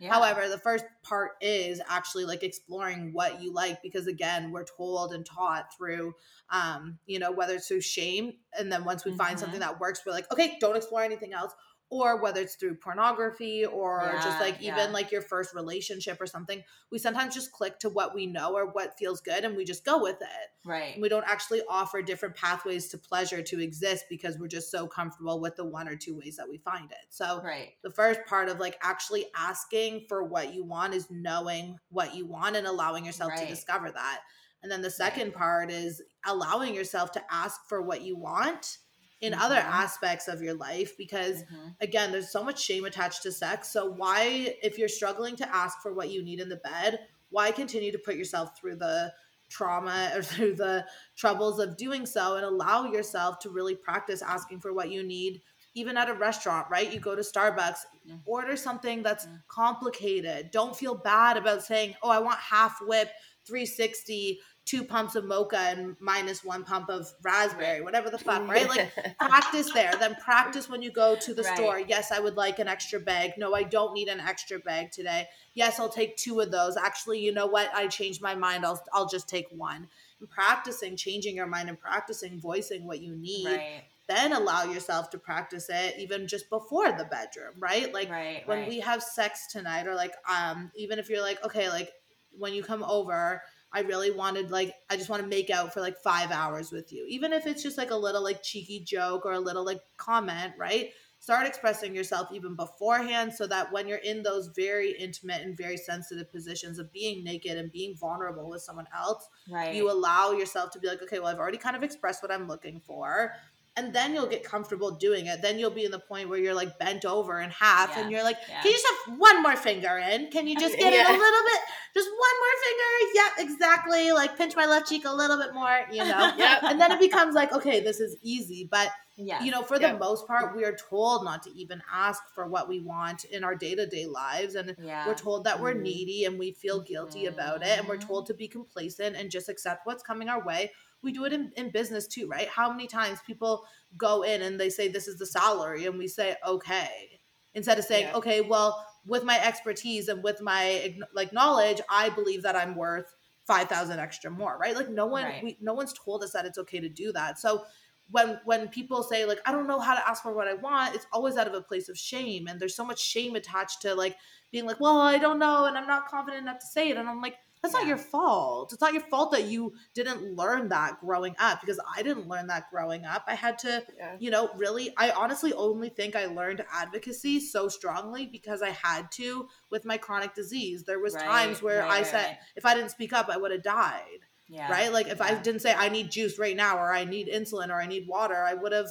Yeah. 0.00 0.12
However, 0.12 0.48
the 0.48 0.58
first 0.58 0.84
part 1.02 1.32
is 1.40 1.80
actually 1.88 2.24
like 2.24 2.42
exploring 2.42 3.12
what 3.12 3.40
you 3.40 3.52
like 3.52 3.82
because 3.82 4.06
again, 4.08 4.50
we're 4.50 4.64
told 4.64 5.12
and 5.12 5.24
taught 5.24 5.72
through 5.76 6.14
um, 6.52 6.98
you 7.06 7.20
know, 7.20 7.30
whether 7.30 7.54
it's 7.54 7.68
through 7.68 7.80
shame 7.82 8.32
and 8.58 8.72
then 8.72 8.84
once 8.84 9.04
we 9.04 9.16
find 9.16 9.36
Mhm. 9.36 9.40
something 9.40 9.60
that 9.60 9.78
works, 9.78 10.00
we're 10.04 10.10
like, 10.12 10.30
okay, 10.32 10.56
don't 10.60 10.76
explore 10.76 11.02
anything 11.04 11.32
else. 11.32 11.52
Or 11.92 12.22
whether 12.22 12.40
it's 12.40 12.54
through 12.54 12.76
pornography 12.76 13.66
or 13.66 14.12
just 14.22 14.38
Yeah, 14.38 14.44
like 14.46 14.56
yeah. 14.60 14.78
even 14.80 14.92
like 14.92 15.10
your 15.10 15.22
first 15.22 15.54
relationship 15.54 16.20
or 16.20 16.26
something, 16.26 16.62
we 16.92 16.98
sometimes 16.98 17.34
just 17.34 17.50
click 17.50 17.80
to 17.80 17.88
what 17.88 18.14
we 18.14 18.26
know 18.26 18.54
or 18.56 18.66
what 18.70 18.96
feels 18.96 19.20
good 19.20 19.44
and 19.44 19.56
we 19.56 19.64
just 19.64 19.84
go 19.84 20.00
with 20.00 20.22
it. 20.22 20.50
right. 20.64 21.00
We 21.00 21.08
don't 21.08 21.24
actually 21.26 21.62
offer 21.68 22.00
different 22.00 22.36
pathways 22.36 22.88
to 22.90 22.98
pleasure 22.98 23.42
to 23.42 23.60
exist 23.60 24.04
because 24.08 24.38
we're 24.38 24.46
just 24.46 24.70
so 24.70 24.86
comfortable 24.86 25.40
with 25.40 25.56
the 25.56 25.64
one 25.64 25.88
or 25.88 25.96
two 25.96 26.16
ways 26.16 26.36
that 26.36 26.48
we 26.48 26.58
find 26.58 26.90
it. 26.92 27.06
So 27.10 27.42
Right. 27.42 27.72
the 27.82 27.90
first 27.90 28.20
part 28.26 28.48
of 28.48 28.60
like 28.60 28.78
actually 28.82 29.26
asking 29.36 30.06
for 30.08 30.22
what 30.22 30.54
you 30.54 30.62
want 30.64 30.94
is 30.94 31.10
knowing 31.10 31.76
what 31.88 32.14
you 32.14 32.24
want 32.26 32.54
and 32.54 32.66
allowing 32.68 33.04
yourself 33.04 33.32
to 33.34 33.46
discover 33.48 33.90
that. 33.90 34.20
And 34.62 34.70
then 34.70 34.82
the 34.82 34.90
second 34.90 35.32
part 35.32 35.70
is 35.70 36.02
allowing 36.26 36.74
yourself 36.74 37.10
to 37.12 37.22
ask 37.30 37.66
for 37.68 37.80
what 37.82 38.02
you 38.02 38.16
want 38.16 38.78
in 39.20 39.34
other 39.34 39.56
Mhm. 39.56 39.64
aspects 39.64 40.28
of 40.28 40.40
your 40.42 40.54
life 40.54 40.96
because 40.96 41.42
Mhm. 41.44 41.76
again 41.80 42.10
there's 42.12 42.30
so 42.30 42.42
much 42.42 42.60
shame 42.62 42.84
attached 42.84 43.22
to 43.22 43.32
sex 43.32 43.70
so 43.70 43.86
why 43.86 44.56
if 44.62 44.78
you're 44.78 44.88
struggling 44.88 45.36
to 45.36 45.54
ask 45.54 45.80
for 45.82 45.92
what 45.92 46.10
you 46.10 46.22
need 46.22 46.40
in 46.40 46.48
the 46.48 46.56
bed 46.56 47.06
why 47.30 47.52
continue 47.52 47.92
to 47.92 47.98
put 47.98 48.16
yourself 48.16 48.58
through 48.58 48.76
the 48.76 49.12
trauma 49.48 50.10
or 50.14 50.22
through 50.22 50.54
the 50.54 50.86
troubles 51.16 51.58
of 51.58 51.76
doing 51.76 52.06
so 52.06 52.36
and 52.36 52.44
allow 52.44 52.84
yourself 52.90 53.38
to 53.38 53.50
really 53.50 53.74
practice 53.74 54.22
asking 54.22 54.60
for 54.60 54.72
what 54.72 54.90
you 54.90 55.02
need 55.02 55.42
even 55.74 55.96
at 55.96 56.08
a 56.08 56.14
restaurant 56.14 56.66
right 56.70 56.92
you 56.92 56.98
go 57.00 57.14
to 57.14 57.22
starbucks 57.22 57.80
Mhm. 58.08 58.22
order 58.24 58.56
something 58.56 59.02
that's 59.02 59.26
Mhm. 59.26 59.42
complicated 59.48 60.50
don't 60.50 60.76
feel 60.76 60.94
bad 60.94 61.36
about 61.36 61.62
saying 61.62 61.94
oh 62.02 62.10
i 62.10 62.18
want 62.18 62.38
half 62.38 62.78
whip 62.82 63.10
360 63.44 64.40
two 64.70 64.84
pumps 64.84 65.16
of 65.16 65.24
mocha 65.24 65.58
and 65.58 65.96
minus 66.00 66.44
one 66.44 66.62
pump 66.62 66.88
of 66.88 67.12
raspberry 67.22 67.80
whatever 67.80 68.08
the 68.08 68.18
fuck 68.18 68.46
right? 68.48 68.68
Like 68.68 68.92
practice 69.18 69.68
there 69.72 69.90
then 69.98 70.14
practice 70.14 70.68
when 70.68 70.80
you 70.80 70.92
go 70.92 71.16
to 71.16 71.34
the 71.34 71.42
Right. 71.42 71.56
store. 71.56 71.80
Yes 71.80 72.12
i 72.12 72.20
would 72.20 72.36
like 72.36 72.58
an 72.60 72.68
extra 72.68 73.00
bag. 73.00 73.32
No 73.36 73.52
i 73.54 73.64
don't 73.64 73.94
need 73.94 74.06
an 74.08 74.20
extra 74.20 74.60
bag 74.60 74.92
today. 74.92 75.26
Yes 75.54 75.80
i'll 75.80 75.88
take 75.88 76.16
two 76.16 76.38
of 76.40 76.52
those. 76.52 76.76
Actually 76.76 77.18
you 77.18 77.32
know 77.32 77.46
what? 77.46 77.68
I 77.74 77.88
changed 77.88 78.22
my 78.22 78.34
mind. 78.36 78.64
I'll 78.64 78.80
i'll 78.92 79.08
just 79.08 79.28
take 79.28 79.46
one. 79.50 79.88
And 80.20 80.30
practicing 80.30 80.96
changing 80.96 81.34
your 81.34 81.46
mind 81.48 81.68
and 81.68 81.78
practicing 81.80 82.38
voicing 82.40 82.86
what 82.86 83.00
you 83.00 83.16
need 83.16 83.46
Right. 83.46 83.82
then 84.06 84.32
allow 84.32 84.64
yourself 84.64 85.10
to 85.10 85.18
practice 85.18 85.66
it 85.68 85.96
even 85.98 86.28
just 86.28 86.48
before 86.48 86.92
the 86.92 87.06
bedroom 87.06 87.54
right? 87.58 87.92
Like 87.92 88.10
Right. 88.10 88.42
when 88.46 88.68
we 88.68 88.78
have 88.80 89.02
sex 89.02 89.48
tonight 89.50 89.88
or 89.88 89.94
like 89.96 90.14
um 90.28 90.70
even 90.76 90.98
if 91.00 91.08
you're 91.10 91.22
like 91.22 91.44
okay 91.44 91.68
like 91.70 91.90
when 92.38 92.54
you 92.54 92.62
come 92.62 92.84
over 92.84 93.42
i 93.72 93.80
really 93.80 94.10
wanted 94.10 94.50
like 94.50 94.74
i 94.90 94.96
just 94.96 95.08
want 95.08 95.22
to 95.22 95.28
make 95.28 95.50
out 95.50 95.72
for 95.72 95.80
like 95.80 95.96
five 95.98 96.30
hours 96.30 96.72
with 96.72 96.92
you 96.92 97.04
even 97.08 97.32
if 97.32 97.46
it's 97.46 97.62
just 97.62 97.78
like 97.78 97.90
a 97.90 97.96
little 97.96 98.22
like 98.22 98.42
cheeky 98.42 98.80
joke 98.80 99.24
or 99.24 99.32
a 99.32 99.40
little 99.40 99.64
like 99.64 99.80
comment 99.96 100.52
right 100.58 100.90
start 101.20 101.46
expressing 101.46 101.94
yourself 101.94 102.28
even 102.32 102.56
beforehand 102.56 103.32
so 103.32 103.46
that 103.46 103.70
when 103.70 103.86
you're 103.86 103.98
in 103.98 104.22
those 104.22 104.48
very 104.56 104.92
intimate 104.98 105.42
and 105.42 105.56
very 105.56 105.76
sensitive 105.76 106.30
positions 106.32 106.78
of 106.78 106.90
being 106.92 107.22
naked 107.22 107.58
and 107.58 107.70
being 107.70 107.94
vulnerable 107.94 108.48
with 108.48 108.62
someone 108.62 108.86
else 108.98 109.28
right. 109.50 109.74
you 109.74 109.90
allow 109.90 110.32
yourself 110.32 110.70
to 110.70 110.78
be 110.78 110.88
like, 110.88 111.02
okay, 111.02 111.18
well, 111.18 111.28
I've 111.28 111.38
already 111.38 111.58
kind 111.58 111.76
of 111.76 111.82
expressed 111.82 112.22
what 112.22 112.32
I'm 112.32 112.48
looking 112.48 112.80
for. 112.80 113.34
And 113.76 113.94
then 113.94 114.14
you'll 114.14 114.26
get 114.26 114.42
comfortable 114.42 114.90
doing 114.90 115.26
it. 115.26 115.42
Then 115.42 115.58
you'll 115.58 115.70
be 115.70 115.84
in 115.84 115.90
the 115.92 116.00
point 116.00 116.28
where 116.28 116.38
you're 116.38 116.54
like 116.54 116.78
bent 116.78 117.04
over 117.04 117.40
in 117.40 117.50
half 117.50 117.96
and 117.96 118.10
you're 118.10 118.24
like, 118.24 118.36
yeah. 118.48 118.60
can 118.60 118.70
you 118.72 118.76
just 118.76 118.86
have 119.06 119.18
one 119.18 119.42
more 119.42 119.56
finger 119.56 119.96
in? 119.96 120.30
Can 120.30 120.48
you 120.48 120.58
just 120.58 120.76
get 120.78 120.92
it 120.92 121.06
a 121.06 121.12
little 121.12 121.44
bit? 121.44 121.60
Just 121.94 122.08
one 122.08 122.36
more 122.40 122.56
finger? 122.66 123.12
Yeah, 123.14 123.44
exactly. 123.44 124.12
Like 124.12 124.36
pinch 124.36 124.56
my 124.56 124.66
left 124.66 124.88
cheek 124.88 125.04
a 125.06 125.14
little 125.14 125.38
bit 125.38 125.54
more, 125.54 125.80
you 125.90 126.04
know? 126.04 126.32
Yep. 126.36 126.58
And 126.64 126.80
then 126.80 126.90
it 126.92 127.00
becomes 127.00 127.34
like, 127.34 127.52
okay, 127.52 127.80
this 127.80 128.00
is 128.00 128.16
easy. 128.22 128.68
But 128.70 128.90
yeah. 129.16 129.42
you 129.42 129.50
know, 129.50 129.62
for 129.62 129.80
Yeah. 129.80 129.92
the 129.92 129.98
most 129.98 130.26
part, 130.26 130.56
we 130.56 130.64
are 130.64 130.76
told 130.76 131.24
not 131.24 131.42
to 131.44 131.50
even 131.50 131.80
ask 131.92 132.22
for 132.34 132.48
what 132.48 132.68
we 132.68 132.80
want 132.80 133.24
in 133.24 133.44
our 133.44 133.54
day 133.54 133.74
to 133.76 133.86
day 133.86 134.06
lives. 134.06 134.56
And 134.56 134.74
yeah. 134.82 135.06
we're 135.06 135.14
told 135.14 135.44
that 135.44 135.60
we're 135.60 135.74
Mhm. 135.74 135.82
needy 135.82 136.24
and 136.24 136.38
we 136.38 136.52
feel 136.52 136.80
guilty 136.80 137.26
about 137.26 137.62
it. 137.62 137.78
And 137.78 137.86
we're 137.88 137.98
told 137.98 138.26
to 138.26 138.34
be 138.34 138.48
complacent 138.48 139.16
and 139.16 139.30
just 139.30 139.48
accept 139.48 139.86
what's 139.86 140.02
coming 140.02 140.28
our 140.28 140.44
way. 140.44 140.72
We 141.02 141.12
do 141.12 141.24
it 141.24 141.32
in, 141.32 141.52
in 141.56 141.70
business 141.70 142.06
too, 142.06 142.28
right? 142.28 142.48
How 142.48 142.70
many 142.70 142.86
times 142.86 143.20
people 143.26 143.64
go 143.96 144.22
in 144.22 144.42
and 144.42 144.60
they 144.60 144.70
say, 144.70 144.88
This 144.88 145.08
is 145.08 145.18
the 145.18 145.26
salary, 145.26 145.86
and 145.86 145.98
we 145.98 146.08
say, 146.08 146.36
Okay. 146.46 147.20
Instead 147.54 147.78
of 147.78 147.84
saying, 147.84 148.06
Yeah. 148.08 148.16
Okay, 148.16 148.40
well, 148.40 148.86
with 149.06 149.24
my 149.24 149.42
expertise 149.42 150.08
and 150.08 150.22
with 150.22 150.40
my 150.40 150.96
like 151.14 151.32
knowledge, 151.32 151.80
I 151.88 152.10
believe 152.10 152.42
that 152.42 152.56
I'm 152.56 152.76
worth 152.76 153.14
five 153.46 153.68
thousand 153.68 153.98
extra 153.98 154.30
more, 154.30 154.58
right? 154.60 154.76
Like 154.76 154.90
no 154.90 155.06
one 155.06 155.24
Right. 155.24 155.42
we 155.42 155.58
no 155.60 155.74
one's 155.74 155.92
told 155.92 156.22
us 156.22 156.32
that 156.32 156.44
it's 156.44 156.58
okay 156.58 156.80
to 156.80 156.88
do 156.88 157.12
that. 157.12 157.38
So 157.38 157.64
when 158.10 158.40
when 158.44 158.68
people 158.68 159.02
say 159.02 159.24
like 159.24 159.40
I 159.46 159.52
don't 159.52 159.66
know 159.66 159.80
how 159.80 159.94
to 159.94 160.08
ask 160.08 160.22
for 160.22 160.34
what 160.34 160.48
I 160.48 160.54
want, 160.54 160.94
it's 160.94 161.06
always 161.12 161.36
out 161.36 161.46
of 161.46 161.54
a 161.54 161.62
place 161.62 161.88
of 161.88 161.96
shame, 161.96 162.46
and 162.46 162.60
there's 162.60 162.76
so 162.76 162.84
much 162.84 163.00
shame 163.00 163.34
attached 163.36 163.82
to 163.82 163.94
like 163.94 164.16
being 164.52 164.66
like, 164.66 164.80
well, 164.80 165.00
I 165.00 165.18
don't 165.18 165.38
know, 165.38 165.64
and 165.64 165.78
I'm 165.78 165.86
not 165.86 166.08
confident 166.08 166.42
enough 166.42 166.58
to 166.60 166.66
say 166.66 166.90
it, 166.90 166.96
and 166.96 167.08
I'm 167.08 167.20
like, 167.22 167.36
that's 167.62 167.74
not 167.74 167.86
your 167.86 167.98
fault. 167.98 168.72
It's 168.72 168.80
not 168.80 168.92
your 168.94 169.02
fault 169.02 169.32
that 169.32 169.44
you 169.44 169.74
didn't 169.94 170.22
learn 170.34 170.68
that 170.70 171.00
growing 171.00 171.34
up 171.38 171.60
because 171.60 171.78
I 171.94 172.02
didn't 172.02 172.26
learn 172.28 172.46
that 172.46 172.70
growing 172.70 173.04
up. 173.04 173.24
I 173.26 173.34
had 173.34 173.58
to, 173.60 173.84
Yeah. 173.96 174.16
you 174.18 174.30
know, 174.30 174.50
really. 174.56 174.94
I 174.96 175.10
honestly 175.10 175.52
only 175.52 175.88
think 175.90 176.16
I 176.16 176.26
learned 176.26 176.64
advocacy 176.72 177.40
so 177.40 177.68
strongly 177.68 178.26
because 178.26 178.62
I 178.62 178.70
had 178.70 179.10
to 179.12 179.48
with 179.70 179.84
my 179.84 179.98
chronic 179.98 180.34
disease. 180.34 180.84
There 180.84 180.98
was 180.98 181.14
Right, 181.14 181.24
times 181.24 181.62
where 181.62 181.80
right, 181.80 181.90
I 181.90 182.02
said 182.02 182.26
right. 182.26 182.38
if 182.56 182.64
I 182.64 182.74
didn't 182.74 182.90
speak 182.90 183.12
up, 183.12 183.28
I 183.28 183.36
would 183.36 183.50
have 183.52 183.62
died 183.62 184.20
yeah. 184.50 184.70
right? 184.70 184.92
Like 184.92 185.06
if 185.08 185.20
I 185.20 185.34
didn't 185.34 185.60
say 185.60 185.72
I 185.72 185.88
need 185.88 186.10
juice 186.10 186.38
right 186.38 186.56
now 186.56 186.76
or 186.76 186.92
I 186.92 187.04
need 187.04 187.28
insulin 187.28 187.68
or 187.68 187.80
I 187.80 187.86
need 187.86 188.06
water, 188.08 188.36
I 188.36 188.54
would 188.54 188.72
have 188.72 188.88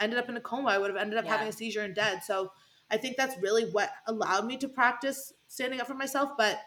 ended 0.00 0.18
up 0.18 0.28
in 0.28 0.36
a 0.36 0.40
coma. 0.40 0.68
I 0.70 0.78
would 0.78 0.90
have 0.90 0.98
ended 1.00 1.18
up 1.18 1.24
Yeah. 1.24 1.32
having 1.32 1.48
a 1.48 1.52
seizure 1.52 1.82
and 1.82 1.94
dead. 1.94 2.22
So 2.24 2.52
I 2.90 2.96
think 2.98 3.16
that's 3.16 3.36
really 3.40 3.64
what 3.70 3.90
allowed 4.06 4.46
me 4.46 4.56
to 4.58 4.68
practice 4.68 5.32
standing 5.48 5.80
up 5.80 5.86
for 5.86 5.94
myself. 5.94 6.32
But 6.36 6.60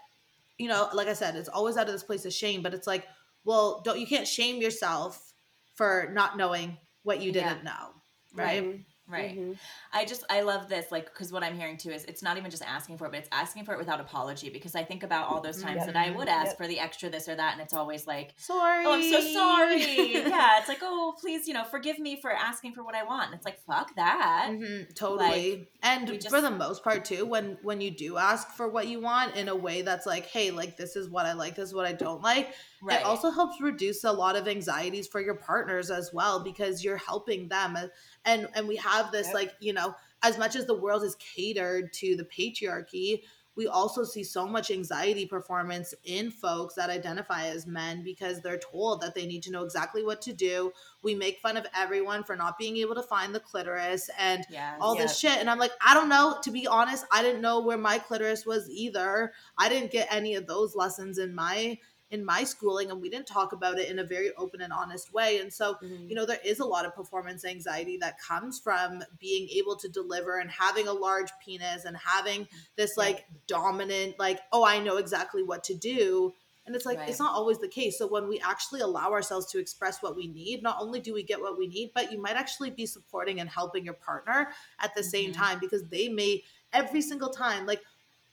you 0.62 0.68
know, 0.68 0.89
like 0.93 1.07
I 1.07 1.14
said, 1.14 1.36
it's 1.36 1.49
always 1.49 1.76
out 1.76 1.88
of 1.88 1.93
this 1.93 2.03
place 2.03 2.24
of 2.26 2.34
shame. 2.34 2.62
But 2.62 2.74
it's 2.76 2.86
like, 2.86 3.07
well, 3.43 3.82
don't 3.84 3.99
you 3.99 4.05
can't 4.05 4.28
shame 4.28 4.62
yourself 4.62 5.34
for 5.76 6.09
not 6.14 6.38
knowing 6.38 6.78
what 7.01 7.22
you 7.22 7.32
didn't 7.32 7.64
know, 7.64 7.93
right? 8.36 8.64
Mhm. 8.64 8.86
Right. 9.12 9.38
Mhm. 9.38 9.59
I 9.93 10.05
just 10.05 10.24
I 10.30 10.41
love 10.41 10.70
this 10.70 10.91
like 10.91 11.05
because 11.05 11.32
what 11.32 11.43
I'm 11.43 11.55
hearing 11.55 11.78
too 11.78 11.89
is 11.91 12.05
it's 12.05 12.24
not 12.24 12.38
even 12.38 12.49
just 12.49 12.64
asking 12.64 12.97
for 12.97 13.05
it, 13.07 13.12
but 13.12 13.20
it's 13.20 13.30
asking 13.32 13.66
for 13.66 13.74
it 13.74 13.78
without 13.78 13.99
apology. 13.99 14.49
Because 14.49 14.74
I 14.76 14.84
think 14.84 15.03
about 15.03 15.28
all 15.28 15.41
those 15.41 15.62
times 15.62 15.86
Yep. 15.86 15.88
that 15.88 15.95
I 15.97 16.12
would 16.12 16.30
ask 16.30 16.49
Yep. 16.51 16.57
for 16.57 16.68
the 16.68 16.80
extra 16.80 17.09
this 17.09 17.28
or 17.28 17.36
that, 17.36 17.53
and 17.53 17.62
it's 17.62 17.74
always 17.74 18.07
like, 18.07 18.34
Sorry. 18.38 18.86
"Oh, 18.86 18.93
I'm 18.93 19.03
so 19.03 19.20
sorry." 19.20 19.80
yeah, 20.30 20.59
it's 20.59 20.70
like, 20.70 20.80
"Oh, 20.82 21.14
please, 21.20 21.47
you 21.47 21.53
know, 21.53 21.64
forgive 21.66 21.99
me 21.99 22.20
for 22.22 22.32
asking 22.32 22.74
for 22.74 22.84
what 22.84 22.95
I 22.95 23.03
want." 23.03 23.26
And 23.28 23.36
it's 23.36 23.45
like, 23.45 23.59
"Fuck 23.66 23.95
that." 23.95 24.47
Mhm, 24.51 24.95
totally. 24.95 25.68
and 25.84 26.09
we 26.09 26.20
for 26.20 26.41
the 26.41 26.51
most 26.51 26.84
part 26.84 27.05
too, 27.05 27.26
when 27.26 27.57
when 27.62 27.82
you 27.82 27.91
do 27.91 28.18
ask 28.18 28.49
for 28.51 28.68
what 28.70 28.88
you 28.88 29.01
want 29.01 29.36
in 29.36 29.49
a 29.49 29.55
way 29.55 29.82
that's 29.82 30.05
like, 30.05 30.26
hey, 30.28 30.51
like 30.51 30.78
this 30.78 30.95
is 30.95 31.09
what 31.09 31.26
I 31.26 31.34
like, 31.34 31.55
this 31.55 31.70
is 31.70 31.74
what 31.76 31.86
I 31.86 31.93
don't 31.93 32.22
like, 32.22 32.53
Right. 32.82 33.00
it 33.00 33.06
also 33.06 33.30
helps 33.30 33.62
reduce 33.62 34.04
a 34.04 34.12
lot 34.12 34.36
of 34.36 34.48
anxieties 34.48 35.08
for 35.08 35.22
your 35.22 35.36
partners 35.36 35.92
as 35.92 36.12
well 36.14 36.44
because 36.44 36.84
you're 36.84 36.98
helping 36.98 37.48
them. 37.48 37.76
And 37.76 37.92
and, 38.26 38.48
and 38.56 38.68
we 38.68 38.76
have 38.78 39.12
this 39.12 39.28
Yep. 39.28 39.36
like, 39.36 39.54
you 39.60 39.74
know, 39.74 39.96
as 40.24 40.38
much 40.38 40.56
as 40.56 40.66
the 40.66 40.78
world 40.78 41.04
is 41.04 41.16
catered 41.16 41.94
to 41.94 42.16
the 42.16 42.26
patriarchy, 42.26 43.22
we 43.56 43.68
also 43.68 44.04
see 44.04 44.24
so 44.24 44.48
much 44.48 44.72
anxiety 44.72 45.26
performance 45.26 45.94
in 46.06 46.32
folks 46.32 46.76
that 46.76 46.90
identify 46.90 47.48
as 47.48 47.68
men 47.68 48.02
because 48.02 48.42
they're 48.42 48.58
told 48.58 49.02
that 49.02 49.14
they 49.14 49.26
need 49.26 49.44
to 49.44 49.52
know 49.52 49.64
exactly 49.64 50.04
what 50.04 50.22
to 50.22 50.34
do. 50.34 50.72
We 51.04 51.16
make 51.16 51.40
fun 51.40 51.58
of 51.58 51.68
everyone 51.76 52.24
for 52.24 52.36
not 52.36 52.58
being 52.58 52.78
able 52.78 52.96
to 52.96 53.04
find 53.04 53.36
the 53.36 53.42
clitoris 53.42 54.10
and 54.18 54.46
yeah. 54.50 54.78
all 54.80 54.96
this 54.96 55.18
shit. 55.18 55.38
And 55.38 55.50
I'm 55.50 55.60
like, 55.60 55.74
I 55.86 55.94
don't 55.94 56.10
know. 56.10 56.38
To 56.42 56.52
be 56.52 56.66
honest, 56.66 57.06
I 57.12 57.22
didn't 57.22 57.42
know 57.42 57.60
where 57.60 57.78
my 57.78 58.00
clitoris 58.00 58.46
was 58.46 58.70
either. 58.70 59.34
I 59.58 59.68
didn't 59.68 59.92
get 59.92 60.08
any 60.10 60.36
of 60.36 60.48
those 60.48 60.76
lessons 60.76 61.18
in 61.18 61.36
my 61.36 61.78
in 62.12 62.24
my 62.26 62.43
schooling, 62.43 62.91
and 62.91 63.01
we 63.01 63.09
didn't 63.09 63.26
talk 63.28 63.53
about 63.53 63.80
it 63.80 63.89
in 63.89 63.99
a 63.99 64.03
very 64.03 64.32
open 64.36 64.62
and 64.62 64.72
honest 64.72 65.14
way. 65.14 65.39
And 65.39 65.51
so, 65.51 65.78
Mhm. 65.82 66.09
you 66.09 66.16
know, 66.16 66.26
there 66.26 66.39
is 66.43 66.59
a 66.59 66.66
lot 66.66 66.86
of 66.86 66.93
performance 66.93 67.45
anxiety 67.45 67.97
that 67.97 68.20
comes 68.20 68.59
from 68.59 69.01
being 69.18 69.47
able 69.49 69.78
to 69.78 69.88
deliver 69.89 70.38
and 70.38 70.51
having 70.51 70.88
a 70.88 70.93
large 70.93 71.32
penis 71.43 71.86
and 71.86 71.97
having 71.97 72.47
this 72.76 72.97
like 72.97 73.26
dominant, 73.47 74.20
like, 74.20 74.41
oh, 74.51 74.66
I 74.66 74.80
know 74.80 74.97
exactly 74.97 75.41
what 75.41 75.64
to 75.66 75.76
do. 75.76 76.34
And 76.66 76.76
it's 76.76 76.86
like, 76.86 76.99
Right. 76.99 77.09
it's 77.09 77.20
not 77.20 77.34
always 77.34 77.57
the 77.57 77.68
case. 77.68 77.97
So 77.97 78.05
when 78.05 78.28
we 78.28 78.39
actually 78.39 78.82
allow 78.82 79.12
ourselves 79.12 79.47
to 79.51 79.59
express 79.59 80.03
what 80.03 80.16
we 80.16 80.28
need, 80.28 80.62
not 80.62 80.78
only 80.80 80.99
do 80.99 81.14
we 81.14 81.24
get 81.24 81.41
what 81.41 81.57
we 81.57 81.68
need, 81.68 81.91
but 81.95 82.12
you 82.12 82.22
might 82.22 82.36
actually 82.36 82.70
be 82.70 82.86
supporting 82.86 83.39
and 83.39 83.49
helping 83.49 83.84
your 83.84 83.95
partner 83.95 84.49
at 84.80 84.93
the 84.93 85.03
same 85.03 85.32
Mhm. 85.32 85.36
time 85.36 85.59
because 85.59 85.84
they 85.88 86.07
may 86.07 86.43
every 86.72 87.01
single 87.01 87.30
time, 87.30 87.66
like, 87.66 87.82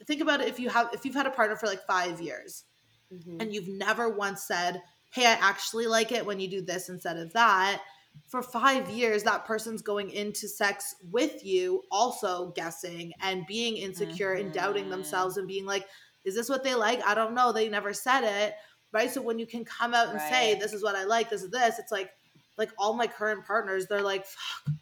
think 0.04 0.20
about 0.20 0.40
it 0.40 0.48
if 0.48 0.60
you 0.60 0.68
have 0.68 0.90
if 0.92 1.04
you've 1.04 1.14
had 1.14 1.26
a 1.26 1.30
partner 1.30 1.56
for 1.56 1.66
like 1.66 1.84
five 1.86 2.20
years 2.20 2.64
Mhm. 3.12 3.40
and 3.40 3.54
you've 3.54 3.68
never 3.68 4.08
once 4.08 4.42
said, 4.44 4.82
Hey, 5.10 5.24
I 5.26 5.32
actually 5.32 5.86
like 5.86 6.12
it 6.12 6.26
when 6.26 6.38
you 6.38 6.48
do 6.48 6.60
this 6.60 6.88
instead 6.90 7.16
of 7.16 7.32
that. 7.32 7.80
For 8.26 8.42
five 8.42 8.90
years, 8.90 9.22
that 9.22 9.46
person's 9.46 9.80
going 9.80 10.10
into 10.10 10.46
sex 10.48 10.94
with 11.10 11.44
you, 11.44 11.82
also 11.90 12.50
guessing 12.50 13.12
and 13.22 13.46
being 13.46 13.76
insecure 13.78 14.32
and 14.34 14.52
doubting 14.52 14.86
Mhm. 14.86 14.90
themselves 14.90 15.36
and 15.38 15.48
being 15.48 15.64
like, 15.66 15.86
Is 16.24 16.34
this 16.34 16.48
what 16.50 16.62
they 16.64 16.74
like? 16.74 17.02
I 17.06 17.14
don't 17.14 17.32
know. 17.32 17.52
They 17.52 17.68
never 17.68 17.94
said 17.94 18.24
it. 18.24 18.54
Right. 18.92 19.10
So 19.10 19.22
when 19.22 19.38
you 19.38 19.46
can 19.46 19.64
come 19.64 19.94
out 19.94 20.08
and 20.08 20.20
say, 20.20 20.54
This 20.56 20.72
is 20.74 20.82
what 20.82 20.94
I 20.96 21.04
like, 21.04 21.30
this 21.30 21.42
is 21.42 21.50
this, 21.50 21.78
it's 21.78 21.92
like, 21.92 22.12
like 22.58 22.70
all 22.76 22.92
my 22.92 23.06
current 23.06 23.46
partners, 23.46 23.86
they're 23.86 24.02
like, 24.02 24.26
Fuck, 24.26 24.74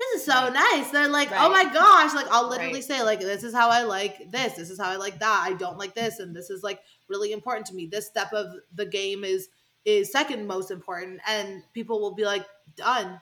this 0.00 0.20
is 0.20 0.24
so 0.26 0.32
Right. 0.32 0.52
nice. 0.52 0.90
They're 0.90 1.08
like, 1.08 1.28
oh 1.32 1.50
my 1.50 1.64
gosh. 1.72 2.14
Like, 2.14 2.26
I'll 2.30 2.48
literally 2.48 2.74
Right. 2.74 2.84
say, 2.84 3.02
like, 3.02 3.20
this 3.20 3.44
is 3.44 3.54
how 3.54 3.68
I 3.68 3.82
like 3.82 4.30
this. 4.32 4.54
This 4.54 4.70
is 4.70 4.78
how 4.80 4.88
I 4.90 4.96
like 4.96 5.20
that. 5.20 5.42
I 5.44 5.52
don't 5.52 5.78
like 5.78 5.94
this. 5.94 6.18
And 6.18 6.34
this 6.34 6.48
is 6.50 6.62
like 6.62 6.80
really 7.08 7.32
important 7.32 7.66
to 7.66 7.74
me. 7.74 7.86
This 7.86 8.06
step 8.06 8.32
of 8.32 8.46
the 8.74 8.86
game 8.86 9.24
is 9.24 9.48
is 9.84 10.10
second 10.12 10.46
most 10.46 10.70
important. 10.70 11.20
And 11.26 11.62
people 11.72 12.00
will 12.00 12.14
be 12.14 12.24
like, 12.24 12.44
done. 12.76 13.20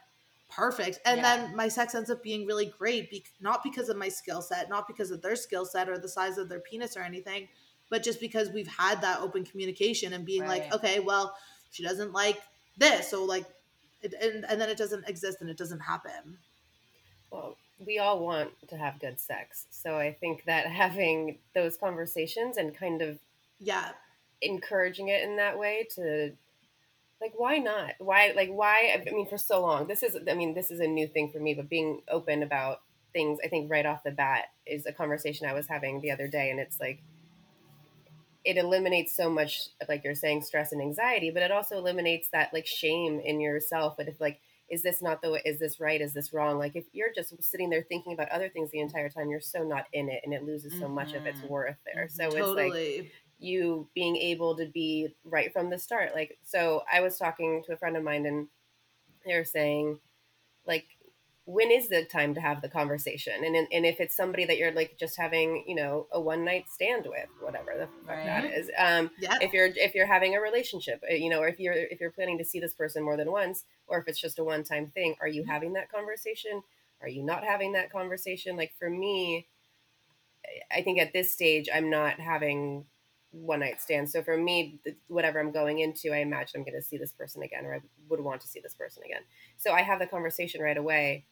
Perfect. 0.50 0.98
And 1.04 1.20
Yeah. 1.20 1.36
then 1.36 1.56
my 1.56 1.68
sex 1.68 1.94
ends 1.94 2.10
up 2.10 2.22
being 2.22 2.46
really 2.46 2.66
great, 2.66 3.10
be- 3.10 3.24
not 3.40 3.62
because 3.62 3.88
of 3.88 3.96
my 3.96 4.08
skill 4.08 4.40
set, 4.42 4.68
not 4.68 4.86
because 4.88 5.10
of 5.10 5.20
their 5.22 5.36
skill 5.36 5.64
set 5.66 5.88
or 5.88 5.98
the 5.98 6.08
size 6.08 6.38
of 6.38 6.48
their 6.48 6.58
penis 6.60 6.96
or 6.96 7.02
anything, 7.02 7.48
but 7.90 8.02
just 8.02 8.18
because 8.18 8.50
we've 8.50 8.66
had 8.66 9.00
that 9.02 9.20
open 9.20 9.44
communication 9.44 10.12
and 10.12 10.24
being 10.24 10.46
like, 10.46 10.72
okay, 10.74 10.98
well, 11.00 11.36
she 11.70 11.82
doesn't 11.84 12.12
like 12.12 12.40
this. 12.76 13.08
So, 13.10 13.24
like, 13.24 13.44
it, 14.00 14.14
and, 14.20 14.44
and 14.46 14.60
then 14.60 14.68
it 14.70 14.78
doesn't 14.78 15.08
exist 15.08 15.40
and 15.40 15.50
it 15.50 15.56
doesn't 15.58 15.80
happen. 15.80 16.38
Well, 17.30 17.56
we 17.78 17.98
all 17.98 18.18
want 18.20 18.50
to 18.68 18.76
have 18.76 19.00
good 19.00 19.20
sex. 19.20 19.66
So 19.70 19.96
I 19.98 20.12
think 20.12 20.44
that 20.44 20.66
having 20.84 21.38
those 21.54 21.76
conversations 21.76 22.56
and 22.56 22.74
kind 22.76 23.02
of 23.02 23.18
Yeah. 23.60 23.92
encouraging 24.40 25.08
it 25.08 25.22
in 25.24 25.36
that 25.36 25.58
way 25.58 25.86
to 25.96 26.32
like 27.20 27.32
why 27.36 27.58
not 27.58 27.92
why 27.98 28.32
like 28.36 28.50
why 28.50 28.94
i 28.94 29.10
mean 29.12 29.26
for 29.26 29.38
so 29.38 29.60
long 29.62 29.86
this 29.88 30.02
is 30.02 30.16
i 30.30 30.34
mean 30.34 30.54
this 30.54 30.70
is 30.70 30.80
a 30.80 30.86
new 30.86 31.06
thing 31.08 31.30
for 31.30 31.40
me 31.40 31.54
but 31.54 31.68
being 31.68 32.02
open 32.08 32.42
about 32.42 32.82
things 33.12 33.38
i 33.44 33.48
think 33.48 33.70
right 33.70 33.86
off 33.86 34.04
the 34.04 34.10
bat 34.12 34.46
is 34.66 34.86
a 34.86 34.92
conversation 34.92 35.46
i 35.48 35.54
was 35.54 35.66
having 35.68 36.00
the 36.00 36.10
other 36.10 36.28
day 36.28 36.50
and 36.50 36.60
it's 36.60 36.80
like 36.80 37.00
it 38.44 38.56
eliminates 38.56 39.12
so 39.12 39.28
much 39.28 39.68
like 39.88 40.04
you're 40.04 40.14
saying 40.14 40.42
stress 40.42 40.72
and 40.72 40.80
anxiety 40.80 41.30
but 41.30 41.42
it 41.42 41.50
also 41.50 41.76
eliminates 41.76 42.28
that 42.30 42.52
like 42.52 42.66
shame 42.66 43.20
in 43.20 43.40
yourself 43.40 43.96
but 43.96 44.08
if 44.08 44.20
like 44.20 44.40
is 44.70 44.82
this 44.82 45.02
not 45.02 45.22
the 45.22 45.30
way 45.30 45.42
is 45.44 45.58
this 45.58 45.80
right 45.80 46.00
is 46.00 46.12
this 46.14 46.32
wrong 46.32 46.58
like 46.58 46.76
if 46.76 46.84
you're 46.92 47.12
just 47.14 47.34
sitting 47.42 47.70
there 47.70 47.82
thinking 47.88 48.12
about 48.12 48.28
other 48.30 48.48
things 48.48 48.70
the 48.70 48.80
entire 48.80 49.08
time 49.08 49.30
you're 49.30 49.40
so 49.40 49.62
not 49.64 49.86
in 49.92 50.08
it 50.10 50.20
and 50.24 50.34
it 50.34 50.44
loses 50.44 50.76
so 50.76 50.88
much 50.88 51.14
of 51.14 51.26
its 51.26 51.42
Mhm. 51.42 51.48
worth 51.48 51.76
there 51.86 52.08
so 52.08 52.34
Mhm. 52.34 52.34
it's 52.36 52.54
like 52.54 52.78
you 53.38 53.88
being 53.94 54.16
able 54.16 54.56
to 54.56 54.66
be 54.66 55.14
right 55.24 55.52
from 55.52 55.70
the 55.70 55.78
start. 55.78 56.14
Like, 56.14 56.38
so 56.42 56.82
I 56.92 57.00
was 57.00 57.18
talking 57.18 57.62
to 57.64 57.72
a 57.72 57.76
friend 57.76 57.96
of 57.96 58.02
mine 58.02 58.26
and 58.26 58.48
they 59.24 59.36
were 59.36 59.44
saying, 59.44 60.00
like, 60.66 60.86
when 61.48 61.70
is 61.70 61.88
the 61.88 62.04
time 62.04 62.34
to 62.34 62.42
have 62.42 62.60
the 62.60 62.68
conversation? 62.68 63.32
And 63.42 63.56
and 63.56 63.86
if 63.86 64.00
it's 64.00 64.14
somebody 64.14 64.44
that 64.44 64.58
you're 64.58 64.70
like 64.72 64.96
just 65.00 65.16
having, 65.16 65.64
you 65.66 65.74
know, 65.74 66.06
a 66.12 66.20
one 66.20 66.44
night 66.44 66.66
stand 66.68 67.06
with, 67.06 67.30
whatever 67.38 67.72
the 67.78 67.88
fuck 68.06 68.18
Right. 68.18 68.26
that 68.26 68.44
is. 68.44 68.70
Um, 68.78 69.10
Yeah. 69.16 69.38
if 69.40 69.54
you're 69.54 69.70
if 69.74 69.94
you're 69.94 70.06
having 70.06 70.36
a 70.36 70.40
relationship, 70.42 71.02
uh, 71.10 71.14
you 71.14 71.30
know, 71.30 71.40
or 71.40 71.48
if 71.48 71.58
you're 71.58 71.72
if 71.72 72.00
you're 72.00 72.12
planning 72.12 72.36
to 72.36 72.44
see 72.44 72.60
this 72.60 72.74
person 72.74 73.02
more 73.02 73.16
than 73.16 73.32
once, 73.32 73.64
or 73.86 73.98
if 73.98 74.08
it's 74.08 74.20
just 74.20 74.38
a 74.38 74.44
one 74.44 74.62
time 74.62 74.88
thing, 74.94 75.16
are 75.22 75.28
you 75.28 75.44
having 75.44 75.72
that 75.72 75.90
conversation? 75.90 76.62
Are 77.00 77.08
you 77.08 77.22
not 77.22 77.44
having 77.44 77.72
that 77.72 77.90
conversation? 77.90 78.56
Like 78.56 78.72
for 78.78 78.90
me, 78.90 79.46
I 80.74 80.82
think 80.82 80.98
at 80.98 81.12
this 81.12 81.32
stage, 81.32 81.68
I'm 81.72 81.90
not 81.90 82.20
having 82.20 82.84
one 83.30 83.60
night 83.60 83.80
stands. 83.80 84.12
So 84.12 84.22
for 84.22 84.36
me, 84.36 84.80
whatever 85.08 85.38
I'm 85.38 85.52
going 85.52 85.80
into, 85.80 86.12
I 86.12 86.18
imagine 86.18 86.60
I'm 86.60 86.64
going 86.64 86.80
to 86.80 86.86
see 86.86 86.96
this 86.96 87.12
person 87.12 87.42
again, 87.42 87.66
or 87.66 87.74
I 87.74 87.80
would 88.08 88.20
want 88.20 88.40
to 88.42 88.48
see 88.48 88.60
this 88.60 88.74
person 88.74 89.02
again. 89.04 89.22
So 89.56 89.72
I 89.72 89.82
have 89.82 89.98
the 89.98 90.06
conversation 90.06 90.62
right 90.62 90.76
away, 90.76 91.24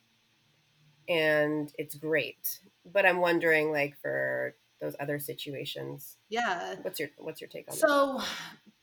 and 1.09 1.73
it's 1.79 1.95
great. 1.95 2.61
But 2.85 3.07
I'm 3.07 3.19
wondering, 3.19 3.73
like 3.73 3.97
for 3.97 4.55
those 4.81 4.97
other 5.01 5.19
situations, 5.19 6.17
Yeah. 6.29 6.77
what's 6.83 7.01
your 7.01 7.11
what's 7.19 7.41
your 7.41 7.49
take 7.49 7.71
on 7.71 7.79
that? 7.79 7.89
So 7.89 8.21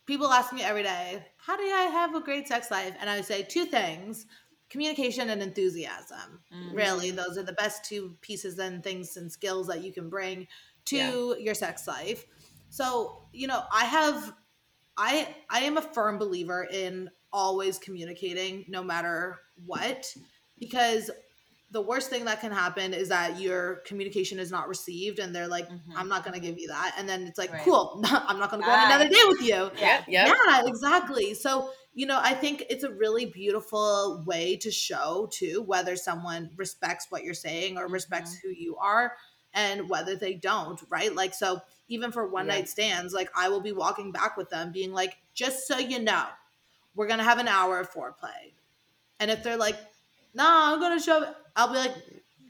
people 0.05 0.27
ask 0.27 0.51
me 0.53 0.63
every 0.63 0.83
day, 0.83 1.25
how 1.37 1.55
do 1.55 1.63
I 1.63 1.83
have 1.91 2.15
a 2.15 2.21
great 2.21 2.47
sex 2.47 2.71
life? 2.71 2.95
And 2.99 3.09
I 3.09 3.17
would 3.17 3.25
say 3.25 3.43
two 3.43 3.65
things 3.65 4.25
communication 4.69 5.29
and 5.29 5.41
enthusiasm. 5.43 6.43
Mhm. 6.51 6.75
Really, 6.75 7.11
those 7.11 7.37
are 7.37 7.43
the 7.43 7.53
best 7.53 7.85
two 7.85 8.17
pieces 8.21 8.57
and 8.57 8.83
things 8.83 9.15
and 9.17 9.31
skills 9.31 9.67
that 9.67 9.83
you 9.83 9.93
can 9.93 10.09
bring 10.09 10.47
to 10.85 10.97
Yeah. 10.97 11.43
your 11.43 11.53
sex 11.53 11.87
life. 11.87 12.25
So, 12.69 13.27
you 13.31 13.45
know, 13.47 13.63
I 13.71 13.85
have 13.85 14.35
I 14.97 15.35
I 15.49 15.61
am 15.61 15.77
a 15.77 15.81
firm 15.81 16.17
believer 16.17 16.63
in 16.71 17.09
always 17.31 17.79
communicating 17.79 18.65
no 18.67 18.83
matter 18.83 19.39
what 19.65 20.15
because 20.59 21.09
the 21.73 21.81
worst 21.81 22.09
thing 22.09 22.25
that 22.25 22.39
can 22.39 22.51
happen 22.51 22.93
is 22.93 23.09
that 23.09 23.39
your 23.41 23.77
communication 23.87 24.39
is 24.39 24.51
not 24.51 24.67
received 24.67 25.19
and 25.19 25.35
they're 25.35 25.47
like 25.47 25.67
Mhm. 25.69 25.79
I'm 25.97 26.07
not 26.07 26.23
going 26.23 26.35
to 26.35 26.39
give 26.39 26.57
you 26.59 26.67
that 26.69 26.95
and 26.97 27.09
then 27.09 27.23
it's 27.23 27.37
like 27.39 27.51
Right. 27.51 27.61
cool 27.63 28.01
I'm 28.05 28.39
not 28.39 28.51
going 28.51 28.61
to 28.61 28.65
go 28.65 28.73
on 28.73 28.81
another 28.85 29.09
day 29.09 29.21
with 29.27 29.41
you. 29.41 29.71
Yeah, 29.79 30.03
yeah, 30.07 30.27
Yeah, 30.27 30.63
exactly. 30.67 31.33
So, 31.33 31.71
you 31.95 32.05
know, 32.05 32.19
I 32.21 32.33
think 32.35 32.63
it's 32.69 32.83
a 32.83 32.91
really 32.91 33.25
beautiful 33.25 34.23
way 34.25 34.55
to 34.57 34.71
show 34.71 35.27
too 35.31 35.63
whether 35.63 35.95
someone 35.95 36.51
respects 36.55 37.07
what 37.09 37.23
you're 37.23 37.33
saying 37.33 37.77
or 37.77 37.87
respects 37.87 38.37
who 38.37 38.49
you 38.49 38.77
are 38.77 39.13
and 39.53 39.89
whether 39.89 40.15
they 40.15 40.35
don't, 40.35 40.81
right? 40.89 41.13
Like, 41.13 41.33
so 41.33 41.61
even 41.87 42.11
for 42.11 42.27
one 42.27 42.47
Yeah. 42.47 42.53
night 42.53 42.69
stands, 42.69 43.13
like 43.13 43.29
I 43.35 43.49
will 43.49 43.61
be 43.61 43.71
walking 43.71 44.11
back 44.11 44.37
with 44.37 44.49
them 44.49 44.71
being 44.71 44.93
like, 44.93 45.17
just 45.33 45.67
so 45.67 45.77
you 45.77 45.99
know, 45.99 46.25
we're 46.95 47.07
going 47.07 47.19
to 47.19 47.25
have 47.25 47.39
an 47.39 47.47
hour 47.47 47.79
of 47.79 47.91
foreplay. 47.91 48.53
And 49.19 49.31
if 49.31 49.43
they're 49.43 49.57
like, 49.57 49.77
no, 50.33 50.45
I'm 50.47 50.79
going 50.79 50.97
to 50.97 51.03
show, 51.03 51.33
I'll 51.55 51.71
be 51.71 51.77
like, 51.77 51.95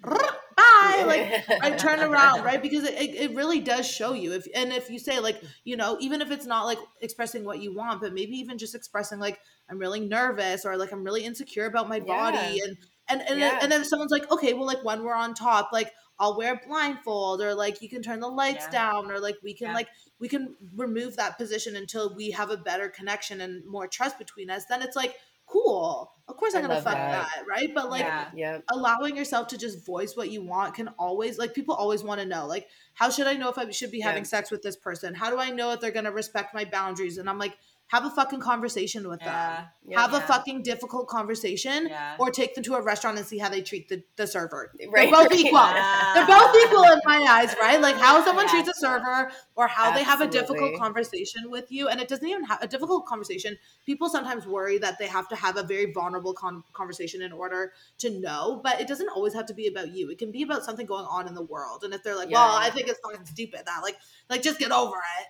bye. 0.04 1.04
Like, 1.06 1.62
I 1.62 1.72
turn 1.72 2.00
around, 2.00 2.44
right? 2.44 2.62
Because 2.62 2.84
it, 2.84 2.94
it, 2.98 3.36
really 3.36 3.60
does 3.60 3.88
show 3.90 4.14
you. 4.14 4.34
If 4.34 4.48
and 4.56 4.72
if 4.72 4.90
you 4.90 5.00
say 5.00 5.20
like, 5.20 5.42
you 5.64 5.76
know, 5.78 5.98
even 6.00 6.22
if 6.22 6.32
it's 6.32 6.46
not 6.46 6.66
like 6.66 6.78
expressing 7.02 7.44
what 7.44 7.62
you 7.62 7.74
want, 7.74 8.02
but 8.02 8.14
maybe 8.14 8.34
even 8.34 8.58
just 8.58 8.76
expressing 8.76 9.20
like 9.20 9.40
I'm 9.70 9.78
really 9.78 10.00
nervous 10.00 10.66
or 10.66 10.78
like 10.78 10.92
I'm 10.92 11.04
really 11.04 11.24
insecure 11.24 11.66
about 11.66 11.90
my 11.90 12.00
body 12.00 12.38
Yeah. 12.38 12.66
and 12.66 12.78
and 13.10 13.22
and, 13.30 13.40
Yeah. 13.40 13.60
and 13.62 13.72
then 13.72 13.84
someone's 13.84 14.12
like, 14.12 14.30
okay, 14.32 14.54
well, 14.54 14.66
like 14.66 14.84
when 14.84 15.04
we're 15.04 15.16
on 15.16 15.34
top, 15.34 15.70
like 15.74 15.92
I'll 16.20 16.38
wear 16.38 16.54
a 16.54 16.68
blindfold 16.68 17.42
or 17.42 17.54
like 17.56 17.82
you 17.82 17.90
can 17.90 18.02
turn 18.02 18.20
the 18.20 18.28
lights 18.28 18.66
Yeah. 18.66 18.92
down 18.92 19.12
or 19.12 19.20
like 19.20 19.36
we 19.44 19.54
can 19.54 19.68
Yeah. 19.70 19.74
like 19.74 19.88
we 20.20 20.28
can 20.28 20.56
remove 20.76 21.18
that 21.18 21.38
position 21.38 21.76
until 21.76 22.16
we 22.16 22.32
have 22.32 22.50
a 22.50 22.58
better 22.58 22.90
connection 22.90 23.42
and 23.42 23.66
more 23.66 23.88
trust 23.88 24.18
between 24.18 24.50
us. 24.50 24.66
Then 24.70 24.82
it's 24.82 24.96
like 24.96 25.16
cool. 25.54 26.12
Of 26.28 26.38
course, 26.38 26.56
I'm 26.56 26.62
gonna 26.62 26.82
fuck 26.82 26.94
that. 26.94 27.12
that, 27.36 27.44
right? 27.48 27.74
But 27.76 27.90
like 27.90 28.02
Yeah. 28.02 28.30
yeah, 28.34 28.58
allowing 28.72 29.16
yourself 29.18 29.48
to 29.50 29.58
just 29.58 29.86
voice 29.86 30.16
what 30.16 30.32
you 30.32 30.42
want 30.42 30.74
can 30.74 30.88
always 30.98 31.38
like 31.38 31.54
people 31.54 31.76
always 31.76 32.02
want 32.02 32.22
to 32.22 32.26
know 32.26 32.48
like 32.48 32.68
how 32.94 33.10
should 33.10 33.28
i 33.28 33.34
know 33.34 33.50
if 33.50 33.58
i 33.58 33.70
should 33.72 33.92
be 33.92 34.00
having 34.00 34.24
Yeah. 34.24 34.28
sex 34.36 34.50
with 34.52 34.62
this 34.62 34.78
person 34.78 35.14
how 35.14 35.30
do 35.30 35.38
i 35.38 35.50
know 35.50 35.72
if 35.74 35.82
they're 35.82 35.92
going 35.92 36.06
to 36.06 36.12
respect 36.12 36.54
my 36.54 36.64
boundaries 36.66 37.18
and 37.18 37.30
i'm 37.30 37.38
like 37.40 37.58
have 37.88 38.06
a 38.06 38.10
fucking 38.10 38.40
conversation 38.40 39.08
with 39.08 39.20
Yeah. 39.22 39.56
them 39.58 39.66
yeah. 39.88 40.02
have 40.02 40.14
a 40.14 40.22
fucking 40.22 40.64
difficult 40.64 41.08
conversation 41.08 41.88
Yeah. 41.88 42.16
or 42.18 42.32
take 42.32 42.56
them 42.56 42.64
to 42.64 42.74
a 42.76 42.82
restaurant 42.82 43.18
and 43.20 43.28
see 43.28 43.38
how 43.38 43.50
they 43.50 43.62
treat 43.62 43.88
the, 43.90 44.04
the 44.16 44.26
server 44.26 44.72
Right, 44.90 45.12
they're 45.12 45.12
both 45.12 45.30
right. 45.30 45.40
equal 45.40 45.70
they're 46.16 46.26
both 46.26 46.56
equal 46.64 46.84
in 46.84 47.00
my 47.06 47.20
eyes 47.30 47.56
right 47.62 47.80
like 47.80 47.96
how 47.98 48.24
someone 48.26 48.46
Yeah. 48.46 48.52
treats 48.64 48.70
a 48.70 48.74
server 48.80 49.32
or 49.56 49.68
how 49.68 49.92
they 49.92 50.04
have 50.04 50.22
a 50.22 50.28
difficult 50.28 50.80
conversation 50.80 51.52
with 51.52 51.72
you 51.72 51.88
and 51.88 52.02
it 52.02 52.08
doesn't 52.08 52.28
even 52.28 52.46
have 52.46 52.64
a 52.64 52.68
difficult 52.68 53.06
conversation 53.06 53.58
people 53.86 54.10
sometimes 54.10 54.48
worry 54.48 54.78
that 54.80 54.98
they 54.98 55.08
have 55.08 55.28
to 55.30 55.36
have 55.36 55.58
a 55.58 55.64
very 55.64 55.92
vulnerable 55.92 56.34
con- 56.34 56.64
conversation 56.74 57.22
in 57.22 57.32
order 57.32 57.74
to 58.00 58.10
know 58.10 58.60
but 58.64 58.82
it 58.82 58.88
doesn't 58.88 59.10
always 59.10 59.34
have 59.34 59.46
to 59.46 59.54
be 59.54 59.68
about 59.68 59.92
you 59.94 60.10
it 60.10 60.18
can 60.18 60.32
be 60.32 60.42
about 60.42 60.64
something 60.64 60.86
going 60.88 61.06
on 61.06 61.28
in 61.28 61.36
the 61.36 61.44
world 61.44 61.84
and 61.84 61.94
if 61.94 62.02
they're 62.02 62.16
like 62.16 62.30
Yeah, 62.32 62.44
well 62.44 62.58
i 62.58 62.70
think 62.72 62.88
it's 62.88 63.00
fucking 63.00 63.26
stupid 63.28 63.62
that 63.66 63.80
like 63.84 63.98
like 64.30 64.42
just 64.42 64.58
get 64.58 64.72
over 64.72 64.96
it 64.96 65.28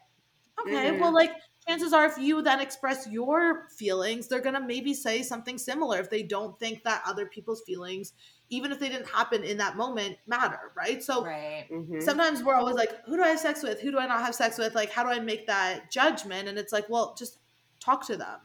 okay 0.62 0.92
Mhm. 0.92 1.00
well 1.00 1.14
like 1.14 1.32
chances 1.68 1.94
are 1.94 2.06
if 2.06 2.18
you 2.18 2.42
then 2.42 2.60
express 2.60 3.08
your 3.10 3.68
feelings 3.78 4.28
they're 4.28 4.42
gonna 4.42 4.60
maybe 4.62 4.94
say 4.94 5.22
something 5.24 5.58
similar 5.58 6.00
if 6.00 6.10
they 6.10 6.24
don't 6.24 6.58
think 6.60 6.84
that 6.84 7.02
other 7.06 7.26
people's 7.26 7.62
feelings 7.66 8.14
even 8.50 8.72
if 8.72 8.80
they 8.80 8.90
didn't 8.90 9.08
happen 9.08 9.44
in 9.44 9.58
that 9.58 9.78
moment 9.78 10.18
matter 10.28 10.72
right 10.76 11.02
so 11.04 11.24
Right. 11.26 11.68
Mhm. 11.72 12.02
sometimes 12.04 12.44
we're 12.44 12.56
always 12.56 12.76
like 12.76 13.04
who 13.06 13.16
do 13.18 13.24
i 13.24 13.30
have 13.30 13.40
sex 13.40 13.64
with 13.64 13.80
who 13.82 13.92
do 13.92 14.00
i 14.00 14.06
not 14.08 14.22
have 14.22 14.36
sex 14.36 14.58
with 14.58 14.76
like 14.76 14.92
how 14.92 15.04
do 15.04 15.10
i 15.10 15.20
make 15.20 15.48
that 15.48 15.90
judgment 15.92 16.48
and 16.50 16.58
it's 16.58 16.74
like 16.74 16.90
well 16.90 17.16
just 17.18 17.40
talk 17.80 18.06
to 18.08 18.18
them 18.18 18.40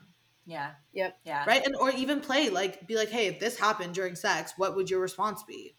Yeah. 0.46 0.70
Yep. 0.92 1.18
Yeah. 1.24 1.44
right 1.46 1.64
and 1.66 1.74
or 1.76 1.90
even 1.90 2.20
play 2.20 2.48
like 2.50 2.86
be 2.86 2.96
like 2.96 3.08
hey 3.10 3.26
if 3.26 3.40
this 3.40 3.58
happened 3.58 3.94
during 3.94 4.14
sex 4.14 4.54
what 4.56 4.76
would 4.76 4.88
your 4.90 5.00
response 5.00 5.42
be 5.42 5.74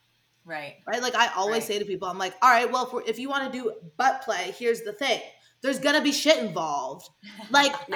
Right. 0.46 0.76
right 0.88 1.02
like 1.02 1.16
i 1.16 1.28
always 1.36 1.64
Right. 1.64 1.68
say 1.68 1.80
to 1.80 1.86
people 1.86 2.08
i'm 2.08 2.18
like 2.18 2.34
all 2.42 2.50
right 2.50 2.72
well 2.72 2.90
if, 3.00 3.10
if 3.10 3.20
you 3.20 3.30
want 3.30 3.52
to 3.52 3.58
do 3.58 3.72
butt 3.98 4.22
play 4.24 4.54
here's 4.58 4.82
the 4.82 4.94
thing 4.94 5.22
there's 5.62 5.80
gonna 5.80 6.02
be 6.02 6.12
shit 6.12 6.38
involved 6.40 7.08
like 7.50 7.74
you 7.90 7.96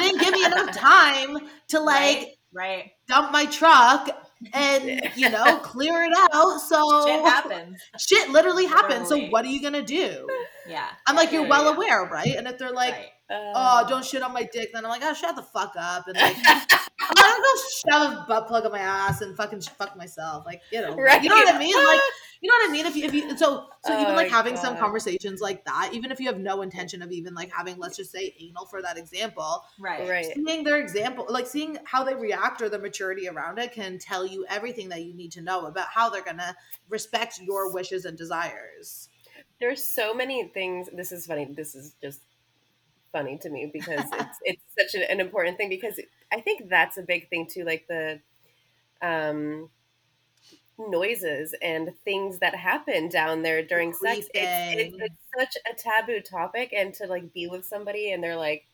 didn't 0.00 0.20
give 0.20 0.32
me 0.32 0.44
enough 0.44 0.72
time 0.74 1.38
to 1.68 1.80
like 1.80 2.16
Right. 2.16 2.28
Right. 2.52 2.90
dump 3.08 3.32
my 3.32 3.46
truck 3.46 4.08
and 4.52 5.00
you 5.16 5.28
know 5.30 5.56
clear 5.62 6.02
it 6.02 6.12
out 6.32 6.58
so 6.60 7.04
Shit 7.06 7.20
happens. 7.24 7.80
shit 7.98 8.30
literally 8.30 8.66
happens 8.66 9.08
so 9.08 9.18
what 9.26 9.44
are 9.44 9.48
you 9.48 9.60
gonna 9.62 9.82
do 9.82 10.28
Yeah. 10.68 10.86
i'm 11.06 11.16
like 11.16 11.32
you're 11.32 11.42
Yeah, 11.42 11.48
well 11.48 11.64
yeah. 11.64 11.74
aware 11.74 12.04
right 12.04 12.34
and 12.36 12.46
if 12.46 12.58
they're 12.58 12.70
like 12.72 12.92
Right. 12.94 13.08
Oh, 13.34 13.80
um, 13.82 13.88
don't 13.88 14.04
shit 14.04 14.22
on 14.22 14.32
my 14.32 14.48
dick. 14.52 14.70
Then 14.72 14.84
I'm 14.84 14.90
like, 14.90 15.02
oh, 15.04 15.14
shut 15.14 15.36
the 15.36 15.42
fuck 15.42 15.74
up. 15.78 16.06
And 16.08 16.16
like, 16.16 16.36
I'm 16.46 17.14
gonna 17.16 17.42
go 17.42 17.54
shove 17.90 18.12
a 18.12 18.24
butt 18.26 18.48
plug 18.48 18.64
on 18.64 18.72
my 18.72 18.78
ass 18.78 19.20
and 19.20 19.36
fucking 19.36 19.60
fuck 19.60 19.96
myself. 19.96 20.46
Like, 20.46 20.62
you 20.70 20.80
know, 20.80 20.94
Right. 20.96 21.22
you 21.22 21.28
know 21.28 21.36
what 21.36 21.54
I 21.54 21.58
mean? 21.58 21.74
Like, 21.74 22.00
you 22.40 22.48
know 22.48 22.54
what 22.56 22.68
I 22.70 22.72
mean? 22.72 22.86
If 22.86 22.96
you, 22.96 23.04
if 23.04 23.14
you, 23.14 23.36
so, 23.36 23.66
so 23.84 23.92
Oh 23.92 24.00
even 24.00 24.14
like 24.14 24.30
my 24.30 24.36
having 24.36 24.56
some 24.56 24.76
conversations 24.76 25.40
like 25.40 25.64
that, 25.64 25.90
even 25.92 26.10
if 26.10 26.20
you 26.20 26.26
have 26.26 26.38
no 26.38 26.62
intention 26.62 27.02
of 27.02 27.12
even 27.12 27.34
like 27.34 27.50
having, 27.52 27.76
let's 27.78 27.96
just 27.96 28.10
say 28.10 28.34
anal 28.40 28.66
for 28.66 28.80
that 28.82 28.96
example, 28.96 29.64
Right. 29.78 30.08
right. 30.08 30.26
seeing 30.34 30.64
their 30.64 30.80
example, 30.80 31.26
like 31.28 31.46
seeing 31.46 31.78
how 31.84 32.04
they 32.04 32.14
react 32.14 32.62
or 32.62 32.68
the 32.68 32.78
maturity 32.78 33.28
around 33.28 33.58
it 33.58 33.72
can 33.72 33.98
tell 33.98 34.26
you 34.26 34.46
everything 34.48 34.88
that 34.90 35.02
you 35.04 35.14
need 35.14 35.32
to 35.32 35.42
know 35.42 35.66
about 35.66 35.88
how 35.88 36.08
they're 36.10 36.24
gonna 36.24 36.56
respect 36.88 37.40
your 37.40 37.72
wishes 37.72 38.04
and 38.04 38.16
desires. 38.16 39.08
There's 39.60 39.84
so 39.84 40.14
many 40.14 40.48
things. 40.48 40.88
This 40.92 41.12
is 41.12 41.26
funny. 41.26 41.44
This 41.46 41.74
is 41.74 41.94
just 42.02 42.20
funny 43.14 43.38
to 43.38 43.48
me 43.48 43.70
because 43.72 44.04
it's 44.12 44.38
it's 44.42 44.62
such 44.78 45.00
an, 45.00 45.06
an 45.08 45.20
important 45.20 45.56
thing 45.56 45.70
because 45.70 45.98
I 46.30 46.42
think 46.42 46.68
that's 46.68 46.98
a 46.98 47.02
big 47.02 47.30
thing 47.30 47.46
too. 47.50 47.64
Like 47.64 47.86
the 47.88 48.20
um, 49.00 49.70
noises 50.78 51.54
and 51.62 51.90
things 52.04 52.40
that 52.40 52.54
happen 52.54 53.08
down 53.08 53.42
there 53.42 53.64
during 53.64 53.92
sex. 53.92 54.26
It's, 54.34 54.94
it's, 54.94 54.96
it's 54.98 55.54
such 55.54 55.62
a 55.70 55.74
taboo 55.74 56.20
topic, 56.20 56.74
and 56.76 56.92
to 56.94 57.06
like 57.06 57.32
be 57.32 57.46
with 57.46 57.64
somebody 57.64 58.12
and 58.12 58.22
they're 58.22 58.36
like, 58.36 58.66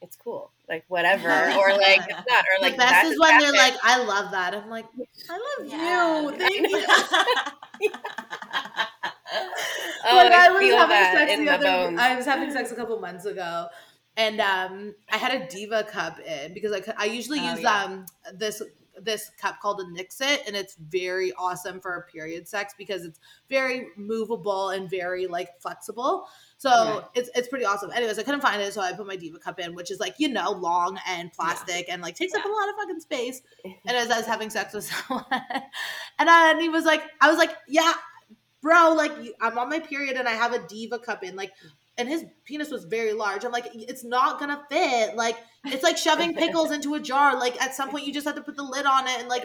it's 0.00 0.16
cool, 0.16 0.50
like 0.68 0.84
whatever, 0.88 1.28
or 1.58 1.72
like 1.76 2.00
it's 2.00 2.26
not, 2.28 2.44
or 2.44 2.62
like 2.62 2.72
the 2.72 2.78
best 2.78 3.12
is 3.12 3.20
when 3.20 3.38
they're 3.38 3.52
like, 3.52 3.74
"I 3.84 4.02
love 4.02 4.32
that." 4.32 4.54
I'm 4.54 4.68
like, 4.68 4.86
"I 5.30 5.34
love 5.34 5.70
Yeah. 5.70 6.22
you, 6.22 6.30
thank 6.36 6.70
you." 7.80 7.92
oh, 10.06 10.16
Like, 10.16 10.32
I, 10.32 10.50
was 10.50 10.62
having 10.70 11.28
sex 11.28 11.38
the 11.38 11.48
other. 11.50 11.64
bones. 11.64 12.00
I 12.00 12.16
was 12.16 12.26
having 12.26 12.50
sex 12.52 12.72
a 12.72 12.74
couple 12.76 12.98
months 13.00 13.24
ago, 13.24 13.66
and 14.16 14.40
um, 14.40 14.94
I 15.10 15.16
had 15.16 15.40
a 15.42 15.46
diva 15.48 15.84
cup 15.84 16.18
in 16.20 16.54
because 16.54 16.72
I 16.72 16.94
I 16.98 17.04
usually 17.06 17.40
Oh, 17.40 17.50
use 17.52 17.60
yeah. 17.62 17.84
um 17.84 18.06
this 18.34 18.62
this 19.00 19.30
cup 19.40 19.58
called 19.60 19.80
a 19.80 19.84
Nixit, 19.90 20.46
and 20.46 20.54
it's 20.54 20.74
very 20.76 21.32
awesome 21.38 21.80
for 21.80 22.06
period 22.12 22.46
sex 22.46 22.74
because 22.76 23.06
it's 23.06 23.18
very 23.48 23.86
movable 23.96 24.68
and 24.68 24.88
very 24.90 25.26
like 25.26 25.48
flexible. 25.62 26.26
So 26.58 27.08
it's 27.14 27.30
it's 27.34 27.48
pretty 27.48 27.64
awesome. 27.64 27.90
Anyways, 27.90 28.18
I 28.18 28.22
couldn't 28.22 28.42
find 28.42 28.60
it, 28.60 28.72
so 28.74 28.82
I 28.82 28.92
put 28.92 29.06
my 29.06 29.16
diva 29.16 29.38
cup 29.38 29.58
in, 29.60 29.74
which 29.74 29.90
is 29.90 29.98
like 29.98 30.16
you 30.18 30.28
know 30.28 30.50
long 30.52 30.98
and 31.08 31.32
plastic 31.32 31.86
and 31.88 32.02
like 32.02 32.16
takes 32.16 32.34
up 32.34 32.44
a 32.44 32.48
lot 32.48 32.68
of 32.68 32.74
fucking 32.76 33.00
space. 33.00 33.40
And 33.86 33.96
as 33.96 34.10
I 34.10 34.18
was 34.18 34.26
having 34.26 34.50
sex 34.50 34.74
with 34.74 34.84
someone, 35.08 35.24
and 36.18 36.28
then 36.28 36.60
he 36.60 36.68
was 36.68 36.84
like, 36.84 37.02
I 37.20 37.28
was 37.30 37.38
like, 37.38 37.56
yeah, 37.66 37.94
bro, 38.62 38.94
like 38.94 39.12
I'm 39.40 39.58
on 39.58 39.68
my 39.68 39.80
period 39.80 40.16
and 40.16 40.28
I 40.28 40.32
have 40.32 40.54
a 40.54 40.66
diva 40.66 40.98
cup 40.98 41.24
in. 41.24 41.36
Like, 41.36 41.52
and 41.98 42.08
his 42.08 42.24
penis 42.44 42.70
was 42.70 42.84
very 42.84 43.12
large. 43.12 43.44
I'm 43.44 43.52
like, 43.52 43.68
it's 43.74 44.04
not 44.04 44.40
gonna 44.40 44.62
fit. 44.70 45.14
Like, 45.14 45.36
it's 45.64 45.82
like 45.82 45.96
shoving 45.96 46.34
pickles 46.34 46.72
into 46.72 46.94
a 46.94 47.00
jar. 47.00 47.38
Like, 47.38 47.60
at 47.62 47.74
some 47.74 47.90
point, 47.90 48.06
you 48.06 48.12
just 48.12 48.26
have 48.26 48.34
to 48.34 48.42
put 48.42 48.56
the 48.56 48.62
lid 48.62 48.84
on 48.84 49.06
it 49.06 49.20
and 49.20 49.28
like 49.28 49.44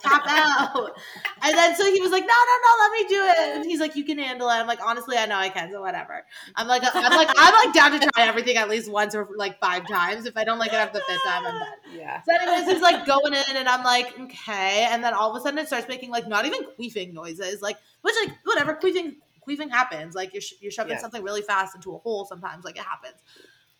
tap 0.00 0.22
out. 0.26 0.92
And 1.40 1.56
then 1.56 1.74
so 1.76 1.90
he 1.90 2.00
was 2.02 2.10
like, 2.10 2.22
no, 2.22 2.26
no, 2.26 2.56
no, 2.62 2.82
let 2.82 2.92
me 2.92 3.08
do 3.08 3.22
it. 3.22 3.56
And 3.56 3.64
he's 3.64 3.80
like, 3.80 3.96
you 3.96 4.04
can 4.04 4.18
handle 4.18 4.48
it. 4.48 4.52
I'm 4.52 4.66
like, 4.66 4.80
honestly, 4.84 5.16
I 5.16 5.26
know 5.26 5.36
I 5.36 5.48
can, 5.48 5.70
so 5.70 5.80
whatever. 5.80 6.26
I'm 6.56 6.68
like, 6.68 6.82
I'm 6.84 7.16
like, 7.16 7.30
I'm 7.38 7.54
like 7.64 7.74
down 7.74 7.92
to 7.92 7.98
try 8.00 8.26
everything 8.26 8.56
at 8.56 8.68
least 8.68 8.90
once 8.90 9.14
or 9.14 9.28
like 9.36 9.58
five 9.60 9.88
times. 9.88 10.26
If 10.26 10.36
I 10.36 10.44
don't 10.44 10.58
like 10.58 10.72
it 10.72 10.76
after 10.76 10.98
the 10.98 11.04
fifth 11.04 11.24
time, 11.24 11.46
I'm 11.46 11.58
done. 11.58 11.68
Yeah. 11.96 12.20
So 12.22 12.34
anyways, 12.34 12.70
he's 12.70 12.82
like 12.82 13.06
going 13.06 13.32
in, 13.32 13.56
and 13.56 13.68
I'm 13.68 13.84
like, 13.84 14.18
okay. 14.18 14.88
And 14.90 15.02
then 15.02 15.14
all 15.14 15.30
of 15.30 15.36
a 15.36 15.40
sudden, 15.40 15.58
it 15.60 15.68
starts 15.68 15.88
making 15.88 16.10
like 16.10 16.28
not 16.28 16.44
even 16.44 16.60
queefing 16.78 17.14
noises, 17.14 17.62
like 17.62 17.78
which 18.02 18.14
like 18.26 18.36
whatever 18.44 18.74
queefing 18.74 19.16
queefing 19.48 19.70
happens. 19.70 20.14
Like 20.14 20.32
you're 20.32 20.42
sh- 20.42 20.54
you're 20.60 20.72
shoving 20.72 20.92
Yeah. 20.92 21.00
something 21.00 21.22
really 21.22 21.42
fast 21.42 21.74
into 21.74 21.94
a 21.94 21.98
hole. 21.98 22.24
Sometimes 22.24 22.64
like 22.64 22.76
it 22.76 22.84
happens. 22.84 23.20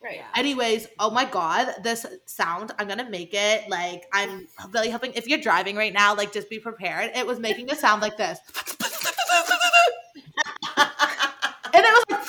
Right. 0.03 0.17
Yeah. 0.17 0.25
Anyways, 0.37 0.87
oh 0.99 1.11
my 1.11 1.25
god, 1.25 1.75
this 1.83 2.05
sound 2.27 2.73
I'm 2.79 2.89
gonna 2.89 3.09
make 3.09 3.33
it 3.33 3.69
like 3.71 4.05
I'm 4.13 4.47
really 4.73 4.91
hoping 4.91 5.13
if 5.15 5.27
you're 5.27 5.39
driving 5.39 5.77
right 5.77 5.93
now, 5.93 6.15
like 6.15 6.33
just 6.33 6.51
be 6.51 6.59
prepared. 6.59 7.13
It 7.15 7.27
was 7.27 7.39
making 7.39 7.71
a 7.71 7.77
sound 7.77 8.03
like 8.03 8.17
this. 8.17 8.39
and 10.77 10.87
it 11.75 11.95
was 11.95 12.05
like 12.11 12.21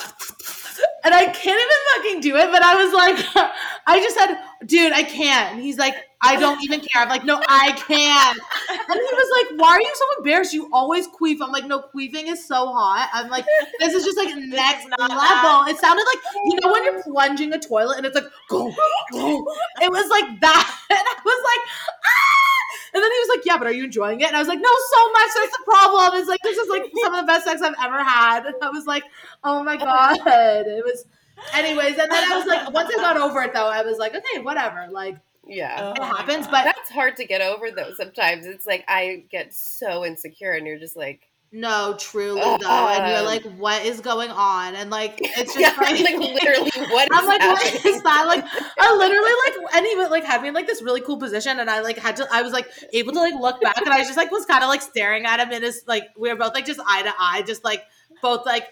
and 1.05 1.13
I 1.13 1.25
can't 1.27 1.61
even 1.61 1.77
fucking 1.93 2.21
do 2.21 2.35
it, 2.35 2.51
but 2.51 2.63
I 2.63 2.83
was 2.83 2.91
like, 2.93 3.15
I 3.87 3.99
just 3.99 4.17
said, 4.17 4.35
dude, 4.65 4.91
I 4.91 5.03
can't. 5.03 5.53
And 5.53 5.61
he's 5.61 5.77
like, 5.77 5.93
I 6.25 6.35
don't 6.39 6.61
even 6.63 6.79
care. 6.81 7.03
I'm 7.03 7.09
like, 7.09 7.23
no, 7.23 7.41
I 7.47 7.71
can't. 7.73 8.39
And 8.69 8.99
he 8.99 9.15
was 9.15 9.29
like, 9.49 9.59
why 9.59 9.69
are 9.69 9.81
you 9.81 9.91
so 9.93 10.05
embarrassed? 10.17 10.53
You 10.53 10.69
always 10.71 11.07
queef. 11.07 11.37
I'm 11.41 11.51
like, 11.51 11.65
no, 11.65 11.81
queefing 11.93 12.27
is 12.27 12.45
so 12.45 12.67
hot. 12.73 13.09
I'm 13.13 13.29
like, 13.29 13.45
this 13.79 13.93
is 13.93 14.03
just 14.03 14.17
like 14.17 14.35
next 14.35 14.85
level. 14.99 15.07
that. 15.07 15.65
It 15.69 15.77
sounded 15.79 16.03
like, 16.03 16.19
you 16.45 16.59
know, 16.61 16.71
when 16.71 16.83
you're 16.83 17.03
plunging 17.03 17.53
a 17.53 17.59
toilet 17.59 17.97
and 17.97 18.05
it's 18.05 18.15
like, 18.15 18.29
go, 18.49 18.71
go. 19.11 19.45
It 19.81 19.91
was 19.91 20.09
like 20.09 20.39
that. 20.41 20.71
And 20.95 20.99
I 20.99 21.21
was 21.25 21.43
like, 21.43 21.67
ah! 22.05 22.45
And 22.93 23.03
then 23.03 23.11
he 23.11 23.17
was 23.19 23.29
like, 23.35 23.45
yeah, 23.45 23.57
but 23.57 23.67
are 23.67 23.71
you 23.73 23.83
enjoying 23.83 24.21
it? 24.21 24.27
And 24.27 24.35
I 24.35 24.39
was 24.39 24.47
like, 24.47 24.59
no, 24.59 24.69
so 24.69 25.11
much. 25.11 25.29
That's 25.35 25.57
the 25.57 25.63
problem. 25.65 26.19
It's 26.19 26.29
like, 26.29 26.39
this 26.43 26.57
is 26.57 26.69
like 26.69 26.83
some 27.03 27.13
of 27.13 27.25
the 27.25 27.27
best 27.27 27.45
sex 27.45 27.61
I've 27.61 27.75
ever 27.83 28.01
had. 28.03 28.45
And 28.45 28.55
I 28.61 28.69
was 28.69 28.85
like, 28.85 29.03
oh 29.43 29.63
my 29.63 29.75
God. 29.75 30.17
It 30.25 30.83
was, 30.85 31.05
anyways. 31.53 31.97
And 31.97 32.09
then 32.11 32.31
I 32.31 32.37
was 32.37 32.45
like, 32.45 32.71
once 32.71 32.89
I 32.93 33.01
got 33.01 33.17
over 33.17 33.41
it 33.41 33.53
though, 33.53 33.67
I 33.67 33.81
was 33.81 33.97
like, 33.97 34.15
okay, 34.15 34.41
whatever. 34.41 34.87
Like, 34.89 35.17
Yeah. 35.47 35.91
it 35.91 35.97
Oh 35.99 36.03
happens. 36.03 36.47
But 36.47 36.63
That's 36.63 36.89
hard 36.89 37.17
to 37.17 37.25
get 37.25 37.41
over 37.41 37.71
though. 37.71 37.93
Sometimes 37.95 38.45
it's 38.45 38.65
like 38.65 38.83
I 38.87 39.25
get 39.31 39.53
so 39.53 40.05
insecure, 40.05 40.51
and 40.53 40.65
you're 40.65 40.79
just 40.79 40.95
like, 40.95 41.21
no, 41.51 41.95
truly 41.97 42.41
though. 42.41 42.87
And 42.87 43.11
you're 43.11 43.25
like, 43.25 43.43
what 43.57 43.85
is 43.85 44.01
going 44.01 44.29
on? 44.29 44.75
And 44.75 44.89
like, 44.89 45.17
it's 45.21 45.53
just 45.53 45.59
yeah, 45.59 45.73
like, 45.77 45.99
like 46.01 46.17
literally, 46.17 46.71
what? 46.91 47.07
I'm 47.13 47.25
like, 47.25 47.39
what 47.39 47.63
happening? 47.63 47.93
is 47.93 48.03
that? 48.03 48.25
Like, 48.27 48.43
I 48.79 48.95
literally 48.95 49.63
like, 49.63 49.75
and 49.75 49.85
he 49.85 49.95
would, 49.95 50.11
like 50.11 50.25
had 50.25 50.41
me 50.41 50.51
like 50.51 50.67
this 50.67 50.81
really 50.81 51.01
cool 51.01 51.17
position, 51.17 51.59
and 51.59 51.69
I 51.69 51.81
like 51.81 51.97
had 51.97 52.17
to, 52.17 52.27
I 52.31 52.41
was 52.41 52.51
like 52.51 52.67
able 52.93 53.13
to 53.13 53.19
like 53.19 53.35
look 53.35 53.61
back, 53.61 53.77
and 53.77 53.89
I 53.89 53.99
just 53.99 54.17
like 54.17 54.31
was 54.31 54.45
kind 54.45 54.63
of 54.63 54.69
like 54.69 54.81
staring 54.81 55.25
at 55.25 55.39
him 55.39 55.51
and 55.51 55.63
his 55.63 55.83
like 55.87 56.09
we 56.17 56.29
were 56.29 56.35
both 56.35 56.53
like 56.53 56.65
just 56.65 56.81
eye 56.85 57.03
to 57.03 57.13
eye, 57.17 57.43
just 57.43 57.63
like 57.63 57.83
both 58.21 58.45
like 58.45 58.67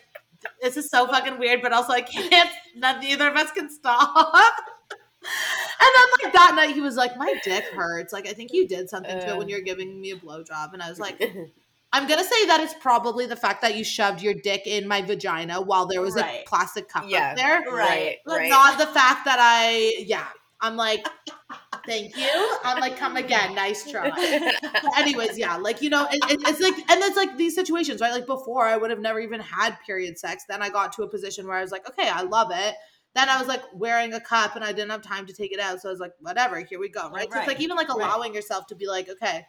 this 0.62 0.78
is 0.78 0.90
so 0.90 1.08
fucking 1.08 1.40
weird, 1.40 1.62
but 1.62 1.74
also 1.74 1.94
I 1.94 2.02
can't. 2.02 2.50
None, 2.76 3.00
neither 3.00 3.30
of 3.30 3.36
us 3.36 3.52
can 3.52 3.70
stop. 3.70 4.56
And 5.26 5.90
then 5.96 6.08
like 6.24 6.34
that 6.34 6.54
night, 6.56 6.74
he 6.76 6.82
was 6.82 6.96
like, 6.96 7.18
"My 7.18 7.34
dick 7.44 7.64
hurts. 7.76 8.14
Like 8.14 8.28
I 8.28 8.34
think 8.34 8.52
you 8.54 8.68
did 8.68 8.90
something 8.90 9.20
to 9.20 9.30
it 9.30 9.38
when 9.38 9.48
Uh. 9.48 9.50
you 9.50 9.56
were 9.58 9.62
giving 9.62 10.00
me 10.02 10.12
a 10.12 10.16
blowjob." 10.16 10.74
And 10.74 10.82
I 10.82 10.90
was 10.90 11.00
like, 11.00 11.20
I'm 11.94 12.08
gonna 12.08 12.24
say 12.24 12.46
that 12.48 12.60
it's 12.62 12.74
probably 12.82 13.26
the 13.28 13.36
fact 13.36 13.62
that 13.62 13.76
you 13.76 13.84
shoved 13.84 14.22
your 14.22 14.34
dick 14.34 14.64
in 14.66 14.88
my 14.88 15.02
vagina 15.02 15.62
while 15.62 15.86
there 15.86 16.02
was 16.02 16.18
a 16.18 16.44
plastic 16.48 16.90
cup 16.90 17.06
yeah, 17.08 17.32
up 17.32 17.38
there. 17.38 17.62
right, 17.72 18.18
But 18.26 18.38
right. 18.40 18.50
not 18.50 18.78
the 18.80 18.88
fact 18.88 19.26
that 19.26 19.38
I, 19.40 20.04
yeah, 20.08 20.26
I'm 20.60 20.76
like, 20.76 21.06
thank 21.86 22.18
you. 22.18 22.58
I'm 22.64 22.80
like, 22.80 22.98
come 22.98 23.16
again, 23.18 23.54
nice 23.54 23.90
try. 23.92 24.10
But 24.10 24.98
anyways, 24.98 25.38
yeah, 25.38 25.56
like 25.58 25.82
you 25.84 25.90
know, 25.92 26.08
it, 26.12 26.24
it- 26.32 26.42
it's 26.48 26.62
like, 26.62 26.74
and 26.74 27.02
it's 27.04 27.16
like 27.18 27.38
these 27.38 27.54
situations, 27.54 28.02
right? 28.02 28.12
Like 28.12 28.26
before, 28.26 28.66
I 28.66 28.76
would 28.78 28.90
have 28.90 29.00
never 29.00 29.20
even 29.20 29.40
had 29.40 29.78
period 29.86 30.18
sex. 30.18 30.46
Then 30.50 30.62
I 30.64 30.70
got 30.70 30.94
to 30.94 31.04
a 31.04 31.08
position 31.08 31.46
where 31.48 31.58
I 31.58 31.62
was 31.62 31.72
like, 31.72 31.88
okay, 31.90 32.10
I 32.10 32.22
love 32.24 32.52
it. 32.52 32.74
Then 33.16 33.30
I 33.30 33.38
was 33.38 33.48
like 33.48 33.62
wearing 33.74 34.14
a 34.14 34.20
cup, 34.20 34.56
and 34.56 34.66
I 34.66 34.72
didn't 34.72 34.90
have 34.92 35.02
time 35.04 35.26
to 35.28 35.34
take 35.34 35.52
it 35.52 35.60
out, 35.60 35.82
so 35.82 35.90
I 35.90 35.92
was 35.92 36.00
like, 36.00 36.14
whatever, 36.20 36.60
here 36.60 36.80
we 36.80 36.90
go, 36.90 37.10
right? 37.12 37.32
So 37.32 37.40
it's 37.40 37.48
like 37.48 37.62
even 37.62 37.78
like 37.78 37.90
Right. 37.90 37.96
allowing 37.96 38.34
yourself 38.34 38.68
to 38.68 38.76
be 38.76 38.88
like, 38.88 39.10
okay, 39.10 39.46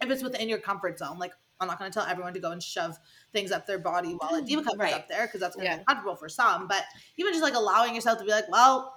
if 0.00 0.10
it's 0.10 0.22
within 0.22 0.48
your 0.48 0.58
comfort 0.58 0.98
zone, 0.98 1.18
like 1.18 1.32
I'm 1.60 1.68
not 1.68 1.78
going 1.78 1.90
to 1.90 1.98
tell 1.98 2.06
everyone 2.06 2.34
to 2.34 2.40
go 2.40 2.50
and 2.50 2.62
shove 2.62 2.98
things 3.32 3.52
up 3.52 3.66
their 3.66 3.78
body 3.78 4.14
while 4.18 4.34
a 4.34 4.42
mm, 4.42 4.46
diva 4.46 4.62
cup 4.62 4.74
is 4.84 4.92
up 4.92 5.08
there 5.08 5.26
because 5.26 5.40
that's 5.40 5.54
going 5.56 5.66
to 5.66 5.70
Yeah. 5.70 5.76
be 5.76 5.80
uncomfortable 5.86 6.16
for 6.16 6.28
some. 6.28 6.66
But 6.66 6.84
even 7.16 7.32
just 7.32 7.42
like 7.42 7.54
allowing 7.54 7.94
yourself 7.94 8.18
to 8.18 8.24
be 8.24 8.30
like, 8.30 8.48
well, 8.50 8.92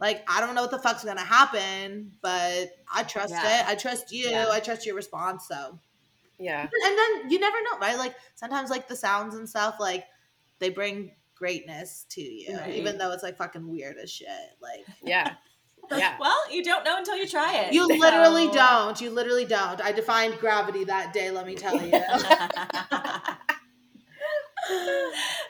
like 0.00 0.24
I 0.28 0.40
don't 0.40 0.54
know 0.54 0.62
what 0.62 0.70
the 0.70 0.78
fuck's 0.78 1.04
going 1.04 1.18
to 1.18 1.22
happen, 1.24 2.12
but 2.20 2.70
I 2.92 3.04
trust 3.04 3.34
Yeah. 3.34 3.60
it. 3.60 3.68
I 3.68 3.74
trust 3.76 4.12
you. 4.12 4.28
Yeah. 4.30 4.48
I 4.50 4.60
trust 4.60 4.86
your 4.86 4.96
response. 4.96 5.46
So, 5.46 5.78
yeah, 6.38 6.62
and 6.62 6.98
then 6.98 7.30
you 7.30 7.38
never 7.38 7.56
know, 7.62 7.78
right? 7.80 7.96
Like 7.96 8.14
sometimes 8.34 8.70
like 8.70 8.88
the 8.88 8.96
sounds 8.96 9.34
and 9.34 9.48
stuff, 9.48 9.76
like 9.80 10.04
they 10.58 10.70
bring 10.70 11.12
greatness 11.40 12.04
to 12.10 12.20
you, 12.22 12.54
Right. 12.56 12.74
even 12.76 12.98
though 12.98 13.10
it's 13.12 13.22
like 13.24 13.36
fucking 13.38 13.66
weird 13.66 13.96
as 13.96 14.10
shit. 14.12 14.28
Like 14.60 14.84
yeah, 15.02 15.34
yeah. 15.90 16.16
Well, 16.20 16.36
you 16.52 16.62
don't 16.62 16.84
know 16.84 16.98
until 16.98 17.16
you 17.16 17.26
try 17.26 17.56
it. 17.62 17.72
you 17.72 17.86
literally 17.88 18.46
So- 18.48 18.52
don't. 18.52 19.00
You 19.00 19.10
literally 19.10 19.46
don't. 19.46 19.80
I 19.80 19.90
defined 19.90 20.38
gravity 20.38 20.84
that 20.84 21.12
day. 21.14 21.30
Let 21.32 21.46
me 21.46 21.54
tell 21.56 21.74
you. 21.74 21.90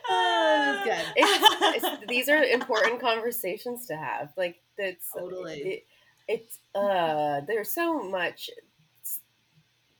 Ah, 0.09 0.80
good. 0.84 1.05
It's, 1.16 1.84
it's, 1.84 2.07
these 2.09 2.28
are 2.28 2.43
important 2.43 3.01
conversations 3.01 3.86
to 3.86 3.97
have. 3.97 4.32
Like 4.36 4.57
that's 4.78 5.11
Totally. 5.16 5.59
It, 5.61 5.86
it's 6.28 6.59
uh, 6.74 7.41
there's 7.47 7.72
so 7.72 8.03
much 8.09 8.51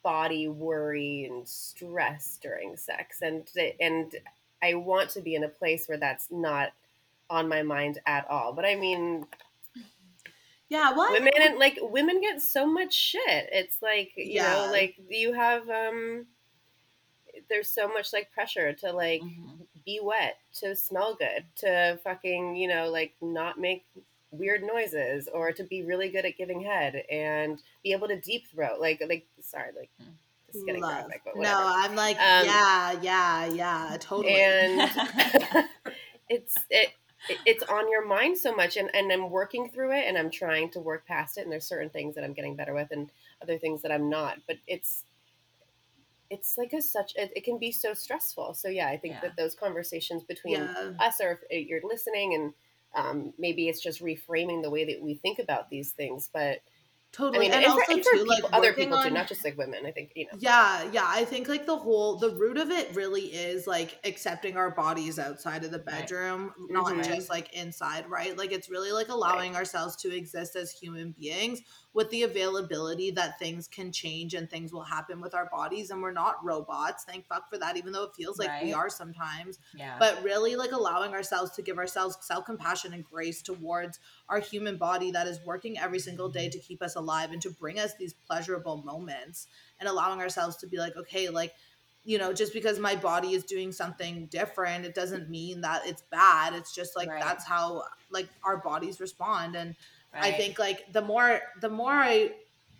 body 0.03 0.49
worry 0.49 1.29
and 1.31 1.47
stress 1.47 2.39
during 2.41 2.77
sex, 2.77 3.21
and 3.21 3.47
and 3.81 4.15
I 4.63 4.75
want 4.75 5.11
to 5.11 5.21
be 5.21 5.35
in 5.35 5.45
a 5.45 5.49
place 5.49 5.89
where 5.89 5.99
that's 5.99 6.31
not 6.31 6.73
on 7.29 7.49
my 7.49 7.63
mind 7.63 8.01
at 8.07 8.29
all. 8.29 8.53
But 8.53 8.65
I 8.67 8.75
mean, 8.77 9.27
Yeah, 10.69 10.93
what? 10.95 11.13
women 11.13 11.33
and 11.41 11.59
like 11.59 11.79
women 11.81 12.21
get 12.21 12.41
so 12.41 12.67
much 12.67 12.95
shit. 12.95 13.49
It's 13.53 13.83
like 13.83 14.13
you 14.17 14.35
Yeah. 14.35 14.67
know, 14.67 14.73
like 14.73 14.97
you 15.09 15.33
have 15.33 15.69
um. 15.69 16.27
There's 17.49 17.69
so 17.69 17.89
much 17.89 18.13
like 18.13 18.31
pressure 18.33 18.73
to 18.75 18.93
like 18.93 19.23
Mhm. 19.23 19.67
be 19.85 20.01
wet, 20.01 20.39
to 20.55 20.77
smell 20.77 21.15
good, 21.15 21.45
to 21.57 21.99
fucking, 22.05 22.57
you 22.57 22.69
know, 22.69 22.91
like 22.91 23.15
not 23.21 23.59
make 23.59 23.85
weird 24.31 24.63
noises 24.63 25.27
or 25.29 25.53
to 25.53 25.65
be 25.65 25.83
really 25.83 26.09
good 26.11 26.25
at 26.25 26.37
giving 26.37 26.61
head 26.61 26.95
and 27.11 27.63
be 27.83 27.93
able 27.93 28.09
to 28.09 28.21
deep 28.21 28.47
throat. 28.49 28.81
Like 28.81 29.01
like 29.09 29.27
sorry, 29.41 29.73
like 29.73 29.91
getting 30.65 30.81
Love. 30.83 31.05
graphic, 31.05 31.23
but 31.25 31.37
No. 31.37 31.57
I'm 31.59 31.95
like, 31.95 32.17
Um, 32.19 32.47
yeah, 32.47 33.01
yeah, 33.01 33.47
yeah, 33.47 33.97
totally. 34.01 34.35
And 34.35 34.91
it's 36.29 36.57
it 36.71 36.91
it- 37.29 37.39
it's 37.47 37.63
on 37.65 37.89
your 37.91 38.05
mind 38.07 38.37
so 38.39 38.55
much 38.55 38.77
and, 38.77 38.91
and 38.95 39.13
I'm 39.13 39.31
working 39.31 39.69
through 39.71 39.93
it 39.93 40.05
and 40.07 40.19
I'm 40.19 40.31
trying 40.31 40.71
to 40.73 40.81
work 40.81 41.07
past 41.07 41.39
it 41.39 41.43
and 41.43 41.53
there's 41.53 41.65
certain 41.67 41.91
things 41.91 42.15
that 42.17 42.25
I'm 42.25 42.33
getting 42.33 42.57
better 42.57 42.75
with 42.75 42.89
and 42.91 43.11
other 43.43 43.59
things 43.59 43.83
that 43.83 43.93
I'm 43.93 44.09
not. 44.11 44.39
But 44.47 44.57
it's 44.67 45.05
it's 46.31 46.57
like 46.57 46.73
a 46.73 46.81
such 46.83 47.13
it, 47.17 47.33
it 47.35 47.45
can 47.45 47.59
be 47.59 47.73
so 47.73 47.95
stressful. 47.95 48.55
So 48.55 48.69
yeah, 48.69 48.89
I 48.89 48.97
think 48.97 49.15
Yeah. 49.15 49.21
that 49.23 49.37
those 49.37 49.55
conversations 49.55 50.23
between 50.23 50.55
yeah, 50.55 50.93
us 50.99 51.21
or 51.21 51.41
if 51.51 51.69
you're 51.69 51.81
listening 51.85 52.35
and 52.35 52.55
um, 52.95 53.33
maybe 53.39 53.69
it's 53.69 53.81
just 53.81 54.03
reframing 54.03 54.63
the 54.63 54.71
way 54.71 54.85
that 54.87 55.01
we 55.01 55.15
think 55.15 55.39
about 55.39 55.71
these 55.71 55.93
things 55.93 56.29
but 56.33 56.59
i 57.13 57.17
totally. 57.17 57.39
mean 57.39 57.53
and, 57.53 57.65
and, 57.65 57.73
also 57.73 57.85
for, 57.85 57.93
and 57.93 58.05
for 58.05 58.11
too, 58.13 58.25
people, 58.25 58.29
like 58.29 58.53
other 58.53 58.73
people 58.73 59.03
too 59.03 59.11
not 59.11 59.29
just 59.29 59.45
like 59.45 59.57
women 59.59 59.85
i 59.87 59.91
think 59.91 60.13
you 60.15 60.25
know 60.25 60.39
Yeah, 60.39 60.89
yeah. 60.93 61.05
I 61.07 61.25
think 61.25 61.49
like 61.49 61.67
the 61.67 61.77
whole 61.77 62.17
the 62.17 62.35
root 62.37 62.57
of 62.57 62.71
it 62.71 62.95
really 62.95 63.27
is 63.27 63.67
like 63.67 63.99
accepting 64.05 64.57
our 64.57 64.71
bodies 64.71 65.19
outside 65.19 65.65
of 65.65 65.71
the 65.71 65.79
Right. 65.79 65.87
bedroom, 65.87 66.53
not 66.69 66.87
Mhm. 66.95 67.05
just 67.05 67.29
like 67.31 67.53
inside, 67.53 68.09
right? 68.09 68.37
Like 68.37 68.53
it's 68.53 68.71
really 68.71 68.93
like 68.93 69.09
allowing 69.09 69.57
ourselves 69.57 69.97
to 70.03 70.15
exist 70.15 70.57
as 70.57 70.71
human 70.71 71.13
beings 71.19 71.61
with 71.93 72.09
the 72.11 72.23
availability 72.23 73.11
that 73.11 73.37
things 73.41 73.67
can 73.67 73.91
change 73.91 74.35
and 74.35 74.49
things 74.49 74.73
will 74.73 74.83
happen 74.85 75.21
with 75.21 75.35
our 75.35 75.49
bodies 75.51 75.91
and 75.91 76.01
we're 76.01 76.13
not 76.13 76.37
robots. 76.45 77.03
Thank 77.03 77.27
fuck 77.27 77.51
for 77.51 77.59
that, 77.59 77.77
even 77.77 77.93
though 77.93 78.05
it 78.05 78.15
feels 78.15 78.39
like 78.39 78.63
we 78.63 78.73
are 78.73 78.89
sometimes. 78.89 79.59
yeah. 79.75 79.97
but 79.99 80.23
really 80.23 80.55
like 80.55 80.71
allowing 80.71 81.13
ourselves 81.15 81.51
to 81.53 81.63
give 81.63 81.79
ourselves 81.79 82.17
self-compassion 82.21 82.93
and 82.95 83.05
grace 83.05 83.43
towards 83.43 83.99
our 84.29 84.39
human 84.39 84.77
body 84.77 85.11
that 85.11 85.27
is 85.27 85.41
working 85.45 85.79
every 85.79 85.99
single 85.99 86.29
day 86.29 86.49
to 86.49 86.59
keep 86.61 86.81
us 86.81 86.95
alive 86.95 87.33
and 87.33 87.43
to 87.43 87.51
bring 87.51 87.79
us 87.81 87.95
these 87.99 88.13
pleasurable 88.13 88.77
moments 88.85 89.49
and 89.81 89.89
allowing 89.89 90.21
ourselves 90.21 90.57
to 90.59 90.69
be 90.69 90.79
like 90.79 90.97
okay 90.97 91.29
like 91.29 91.53
you 92.05 92.19
know 92.19 92.33
just 92.33 92.53
because 92.53 92.79
my 92.79 92.95
body 92.95 93.35
is 93.35 93.43
doing 93.45 93.73
something 93.73 94.27
different 94.27 94.85
it 94.87 94.95
doesn't 94.95 95.29
mean 95.29 95.61
that 95.61 95.83
it's 95.87 96.03
bad 96.11 96.55
it's 96.55 96.73
just 96.75 96.97
like 96.97 97.09
Right. 97.09 97.21
that's 97.21 97.45
how 97.45 97.83
like 98.11 98.29
our 98.45 98.57
bodies 98.59 99.01
respond 99.01 99.57
and 99.57 99.75
I 100.19 100.33
think 100.33 100.59
like 100.59 100.93
the 100.93 101.03
more 101.03 101.41
the 101.61 101.69
more 101.71 101.93
I 101.93 102.33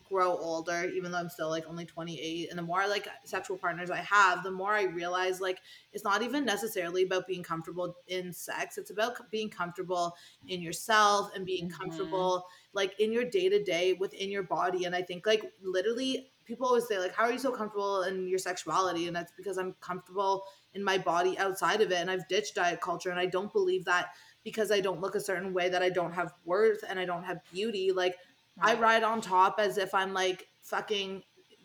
grow 0.03 0.37
older, 0.37 0.85
even 0.93 1.13
though 1.13 1.19
I'm 1.19 1.29
still 1.29 1.49
like 1.49 1.69
only 1.69 1.87
28, 1.87 2.51
and 2.51 2.59
the 2.59 2.63
more 2.63 2.87
like 2.89 3.07
sexual 3.25 3.57
partners 3.57 3.91
I 3.91 3.99
have, 3.99 4.43
the 4.43 4.51
more 4.51 4.73
I 4.73 4.83
realize 4.85 5.41
like 5.41 5.61
it's 5.93 6.03
not 6.05 6.23
even 6.23 6.45
necessarily 6.45 7.05
about 7.05 7.27
being 7.29 7.43
comfortable 7.45 7.97
in 8.09 8.33
sex. 8.33 8.77
It's 8.77 8.91
about 8.91 9.31
being 9.31 9.49
comfortable 9.51 10.17
in 10.49 10.61
yourself 10.61 11.31
and 11.35 11.47
being 11.47 11.69
Mhm. 11.69 11.79
comfortable 11.81 12.47
like 12.73 12.99
in 12.99 13.13
your 13.13 13.25
day 13.25 13.49
to 13.49 13.63
day 13.63 13.93
within 13.95 14.31
your 14.31 14.43
body. 14.43 14.85
And 14.85 14.95
I 14.95 15.03
think 15.03 15.27
like 15.27 15.43
literally 15.63 16.33
people 16.45 16.67
always 16.67 16.89
say 16.89 16.99
like, 16.99 17.15
how 17.15 17.25
are 17.25 17.33
you 17.33 17.39
so 17.39 17.53
comfortable 17.53 18.03
in 18.03 18.27
your 18.27 18.39
sexuality? 18.39 19.07
And 19.07 19.15
that's 19.15 19.33
because 19.37 19.59
I'm 19.59 19.75
comfortable 19.81 20.45
in 20.75 20.83
my 20.83 20.99
body 20.99 21.39
outside 21.39 21.81
of 21.81 21.93
it. 21.93 21.99
And 21.99 22.11
I've 22.11 22.27
ditched 22.29 22.57
diet 22.57 22.81
culture, 22.81 23.11
and 23.11 23.21
I 23.21 23.27
don't 23.27 23.53
believe 23.53 23.85
that 23.85 24.09
because 24.45 24.71
I 24.71 24.81
don't 24.81 25.01
look 25.01 25.15
a 25.15 25.21
certain 25.21 25.53
way 25.53 25.69
that 25.69 25.83
I 25.83 25.91
don't 25.91 26.13
have 26.13 26.33
worth 26.45 26.85
and 26.89 26.99
I 26.99 27.05
don't 27.05 27.25
have 27.25 27.39
beauty. 27.53 27.93
Like 27.93 28.17
I 28.61 28.75
ride 28.75 29.03
on 29.03 29.21
top 29.21 29.57
as 29.59 29.79
if 29.79 29.95
I'm 29.95 30.13
like 30.13 30.49
fucking. 30.63 31.23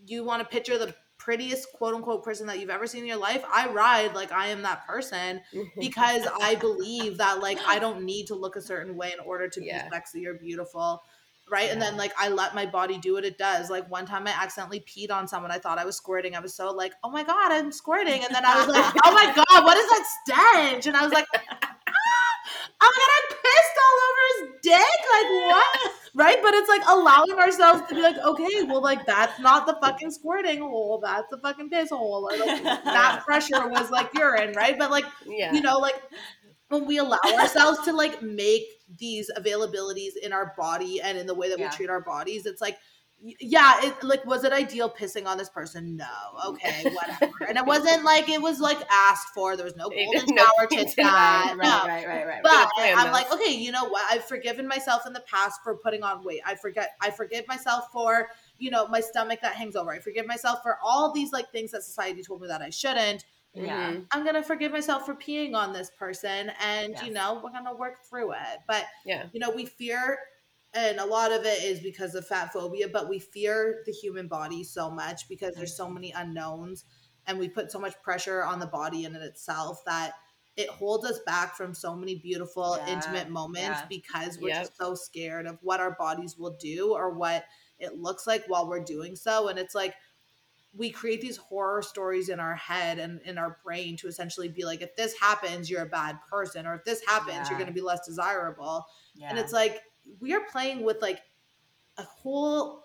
You 0.07 0.23
want 0.23 0.43
to 0.43 0.47
picture 0.47 0.77
the 0.77 0.93
prettiest 1.17 1.71
quote 1.73 1.95
unquote 1.95 2.23
person 2.23 2.45
that 2.47 2.59
you've 2.59 2.69
ever 2.69 2.85
seen 2.85 3.01
in 3.01 3.07
your 3.07 3.17
life? 3.17 3.43
I 3.51 3.67
ride 3.69 4.13
like 4.13 4.31
I 4.31 4.47
am 4.49 4.61
that 4.63 4.85
person 4.85 5.41
because 5.79 6.27
I 6.41 6.55
believe 6.55 7.17
that 7.17 7.39
like 7.39 7.57
I 7.65 7.79
don't 7.79 8.03
need 8.03 8.27
to 8.27 8.35
look 8.35 8.55
a 8.55 8.61
certain 8.61 8.95
way 8.95 9.11
in 9.13 9.19
order 9.25 9.47
to 9.47 9.63
Yeah. 9.63 9.83
be 9.85 9.89
sexy 9.95 10.27
or 10.27 10.35
beautiful. 10.35 11.01
Right. 11.49 11.69
And 11.69 11.79
then 11.81 11.95
like 11.95 12.11
I 12.19 12.29
let 12.29 12.55
my 12.55 12.65
body 12.65 12.97
do 12.97 13.13
what 13.13 13.23
it 13.23 13.37
does. 13.37 13.69
Like 13.69 13.89
one 13.89 14.05
time 14.05 14.25
I 14.27 14.31
accidentally 14.31 14.79
peed 14.81 15.11
on 15.11 15.27
someone. 15.27 15.51
I 15.51 15.59
thought 15.59 15.77
I 15.77 15.85
was 15.85 15.95
squirting. 15.95 16.35
I 16.35 16.39
was 16.39 16.53
so 16.55 16.71
like, 16.71 16.93
oh 17.03 17.09
my 17.11 17.23
God, 17.23 17.51
I'm 17.51 17.71
squirting. 17.71 18.23
And 18.23 18.33
then 18.33 18.43
I 18.45 18.57
was 18.57 18.67
like, 18.67 18.93
oh 19.03 19.11
my 19.13 19.25
God, 19.49 19.63
what 19.63 19.77
is 19.77 19.87
that 19.87 20.05
stench? 20.25 20.87
And 20.87 20.97
I 20.97 21.03
was 21.03 21.13
like, 21.13 21.25
I 22.81 23.21
pissed 23.29 23.77
all 23.85 23.97
over 24.07 24.23
his 24.31 24.61
dick. 24.61 24.99
Like 25.13 25.29
what? 25.47 25.91
Right? 26.17 26.37
But 26.41 26.53
it's 26.53 26.69
like 26.69 26.81
allowing 26.87 27.33
ourselves 27.37 27.89
to 27.89 27.95
be 27.95 28.01
like, 28.01 28.17
okay, 28.17 28.63
well, 28.63 28.81
like 28.81 29.05
that's 29.05 29.37
not 29.41 29.65
the 29.67 29.77
fucking 29.81 30.11
squirting 30.11 30.59
hole. 30.61 31.01
That's 31.03 31.27
the 31.29 31.37
fucking 31.39 31.69
piss 31.69 31.89
hole. 31.89 32.23
Like, 32.23 32.63
that 32.63 33.23
pressure 33.25 33.67
was 33.67 33.91
like 33.91 34.13
urine, 34.13 34.53
right? 34.55 34.79
But 34.79 34.91
like 34.91 35.03
yeah. 35.25 35.51
you 35.51 35.59
know 35.59 35.77
like 35.77 36.01
when 36.69 36.85
we 36.85 36.99
allow 36.99 37.19
ourselves 37.37 37.81
to 37.81 37.93
like 37.93 38.21
make 38.21 38.63
these 38.97 39.29
availabilities 39.37 40.15
in 40.21 40.31
our 40.31 40.53
body 40.57 41.01
and 41.01 41.17
in 41.17 41.27
the 41.27 41.33
way 41.35 41.49
that 41.49 41.59
Yeah. 41.59 41.69
we 41.69 41.75
treat 41.75 41.89
our 41.89 42.01
bodies 42.01 42.45
it's 42.45 42.61
like 42.61 42.77
yeah 43.39 43.79
it 43.83 44.03
like 44.03 44.23
was 44.25 44.43
it 44.43 44.51
ideal 44.53 44.89
pissing 44.89 45.25
on 45.25 45.37
this 45.37 45.49
person 45.49 45.95
no 45.95 46.05
okay 46.47 46.83
whatever 46.93 47.33
and 47.47 47.57
it 47.57 47.65
wasn't 47.65 48.03
like 48.03 48.29
it 48.29 48.39
was 48.41 48.59
like 48.59 48.77
asked 48.91 49.29
for 49.33 49.55
there 49.55 49.65
was 49.65 49.75
no 49.75 49.89
golden 49.89 50.23
no, 50.35 50.43
shower 50.43 50.67
it 50.71 50.87
to 50.89 50.95
that 50.97 51.55
right, 51.57 51.63
no. 51.65 51.87
right, 51.87 52.05
right, 52.05 52.25
right, 52.25 52.27
right. 52.27 52.43
But 52.43 52.69
I'm 52.77 53.07
though. 53.07 53.11
like, 53.13 53.31
okay, 53.33 53.51
you 53.53 53.71
know 53.71 53.85
what? 53.85 54.03
I've 54.11 54.25
forgiven 54.25 54.67
myself 54.67 55.07
in 55.07 55.13
the 55.13 55.21
past 55.21 55.61
for 55.63 55.75
putting 55.77 56.03
on 56.03 56.23
weight. 56.23 56.41
I 56.45 56.55
forget. 56.55 56.91
I 57.01 57.09
forgive 57.09 57.47
myself 57.47 57.85
for 57.91 58.27
you 58.59 58.69
know 58.69 58.87
my 58.87 58.99
stomach 58.99 59.39
that 59.41 59.53
hangs 59.53 59.75
over. 59.75 59.91
I 59.91 59.99
forgive 59.99 60.27
myself 60.27 60.61
for 60.61 60.77
all 60.83 61.11
these 61.11 61.31
like 61.31 61.51
things 61.51 61.71
that 61.71 61.83
society 61.83 62.21
told 62.21 62.41
me 62.41 62.47
that 62.49 62.61
I 62.61 62.69
shouldn't. 62.69 63.25
yeah. 63.53 63.91
Mhm. 63.93 64.05
I'm 64.11 64.23
gonna 64.25 64.43
forgive 64.43 64.71
myself 64.71 65.05
for 65.05 65.15
peeing 65.15 65.55
on 65.55 65.73
this 65.73 65.89
person, 65.97 66.51
and 66.61 66.95
you 67.03 67.11
know 67.11 67.41
we're 67.43 67.51
gonna 67.51 67.75
work 67.75 68.03
through 68.07 68.33
it. 68.33 68.59
But 68.67 68.85
Yeah. 69.05 69.25
you 69.33 69.39
know 69.39 69.49
we 69.49 69.65
fear, 69.65 70.19
and 70.75 70.99
a 70.99 71.05
lot 71.05 71.31
of 71.31 71.45
it 71.45 71.63
is 71.63 71.79
because 71.79 72.13
of 72.15 72.27
fat 72.27 72.53
phobia. 72.53 72.87
But 72.87 73.09
we 73.09 73.19
fear 73.19 73.81
the 73.85 73.91
human 73.91 74.27
body 74.27 74.63
so 74.63 74.91
much 74.91 75.27
because 75.27 75.55
there's 75.55 75.75
so 75.75 75.89
many 75.89 76.11
unknowns, 76.11 76.85
and 77.25 77.39
we 77.39 77.49
put 77.49 77.71
so 77.71 77.79
much 77.79 77.95
pressure 78.03 78.43
on 78.43 78.59
the 78.59 78.67
body 78.67 79.05
in 79.05 79.15
it 79.15 79.21
itself 79.21 79.79
that 79.85 80.13
it 80.57 80.69
holds 80.69 81.05
us 81.05 81.19
back 81.25 81.55
from 81.55 81.73
so 81.73 81.95
many 81.95 82.15
beautiful 82.15 82.77
Yeah, 82.77 82.93
intimate 82.93 83.29
moments 83.29 83.81
yeah. 83.81 83.85
because 83.89 84.37
we're 84.39 84.49
Yep. 84.49 84.61
just 84.63 84.77
so 84.77 84.95
scared 84.95 85.47
of 85.47 85.57
what 85.61 85.79
our 85.79 85.95
bodies 85.95 86.37
will 86.37 86.55
do 86.59 86.93
or 86.93 87.11
what 87.11 87.45
it 87.77 87.95
looks 87.95 88.25
like 88.25 88.45
while 88.47 88.67
we're 88.69 88.83
doing 88.83 89.17
so 89.17 89.49
and 89.49 89.59
it's 89.59 89.75
like 89.75 89.93
we 90.73 90.89
create 90.89 91.21
these 91.21 91.37
horror 91.37 91.81
stories 91.81 92.29
in 92.29 92.39
our 92.39 92.55
head 92.55 92.99
and 92.99 93.21
in 93.21 93.37
our 93.37 93.59
brain 93.63 93.97
to 93.97 94.07
essentially 94.07 94.47
be 94.47 94.63
like 94.63 94.81
if 94.81 94.95
this 94.95 95.13
happens 95.19 95.69
you're 95.69 95.81
a 95.81 95.89
bad 95.89 96.17
person 96.29 96.65
or 96.65 96.75
if 96.75 96.85
this 96.85 97.01
happens 97.05 97.49
you're 97.49 97.57
going 97.57 97.67
to 97.67 97.73
be 97.73 97.81
less 97.81 98.05
desirable 98.05 98.85
yeah. 99.15 99.29
and 99.29 99.37
it's 99.37 99.51
like 99.51 99.81
we 100.19 100.33
are 100.33 100.41
playing 100.51 100.83
with 100.83 101.01
like 101.01 101.21
a 101.97 102.03
whole 102.03 102.83